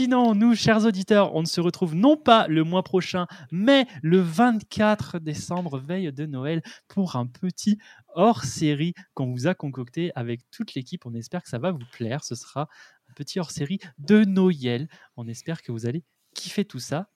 Sinon, 0.00 0.34
nous, 0.34 0.54
chers 0.54 0.86
auditeurs, 0.86 1.34
on 1.34 1.44
se 1.44 1.60
retrouve 1.60 1.94
non 1.94 2.16
pas 2.16 2.48
le 2.48 2.64
mois 2.64 2.82
prochain, 2.82 3.26
mais 3.52 3.86
le 4.02 4.18
24 4.18 5.18
décembre, 5.18 5.78
veille 5.78 6.10
de 6.10 6.24
Noël, 6.24 6.62
pour 6.88 7.16
un 7.16 7.26
petit 7.26 7.76
hors-série 8.14 8.94
qu'on 9.12 9.30
vous 9.30 9.46
a 9.46 9.52
concocté 9.52 10.10
avec 10.14 10.40
toute 10.50 10.72
l'équipe. 10.72 11.04
On 11.04 11.12
espère 11.12 11.42
que 11.42 11.50
ça 11.50 11.58
va 11.58 11.70
vous 11.70 11.84
plaire. 11.92 12.24
Ce 12.24 12.34
sera 12.34 12.62
un 12.62 13.12
petit 13.12 13.40
hors-série 13.40 13.78
de 13.98 14.24
Noël. 14.24 14.88
On 15.18 15.28
espère 15.28 15.60
que 15.60 15.70
vous 15.70 15.84
allez 15.84 16.02
kiffer 16.34 16.64
tout 16.64 16.80
ça. 16.80 17.10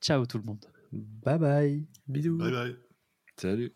Ciao 0.00 0.24
tout 0.24 0.38
le 0.38 0.44
monde. 0.44 0.64
Bye 0.92 1.38
bye. 1.40 1.86
Bisous. 2.06 2.38
Bye 2.38 2.52
bye. 2.52 2.76
Salut. 3.38 3.74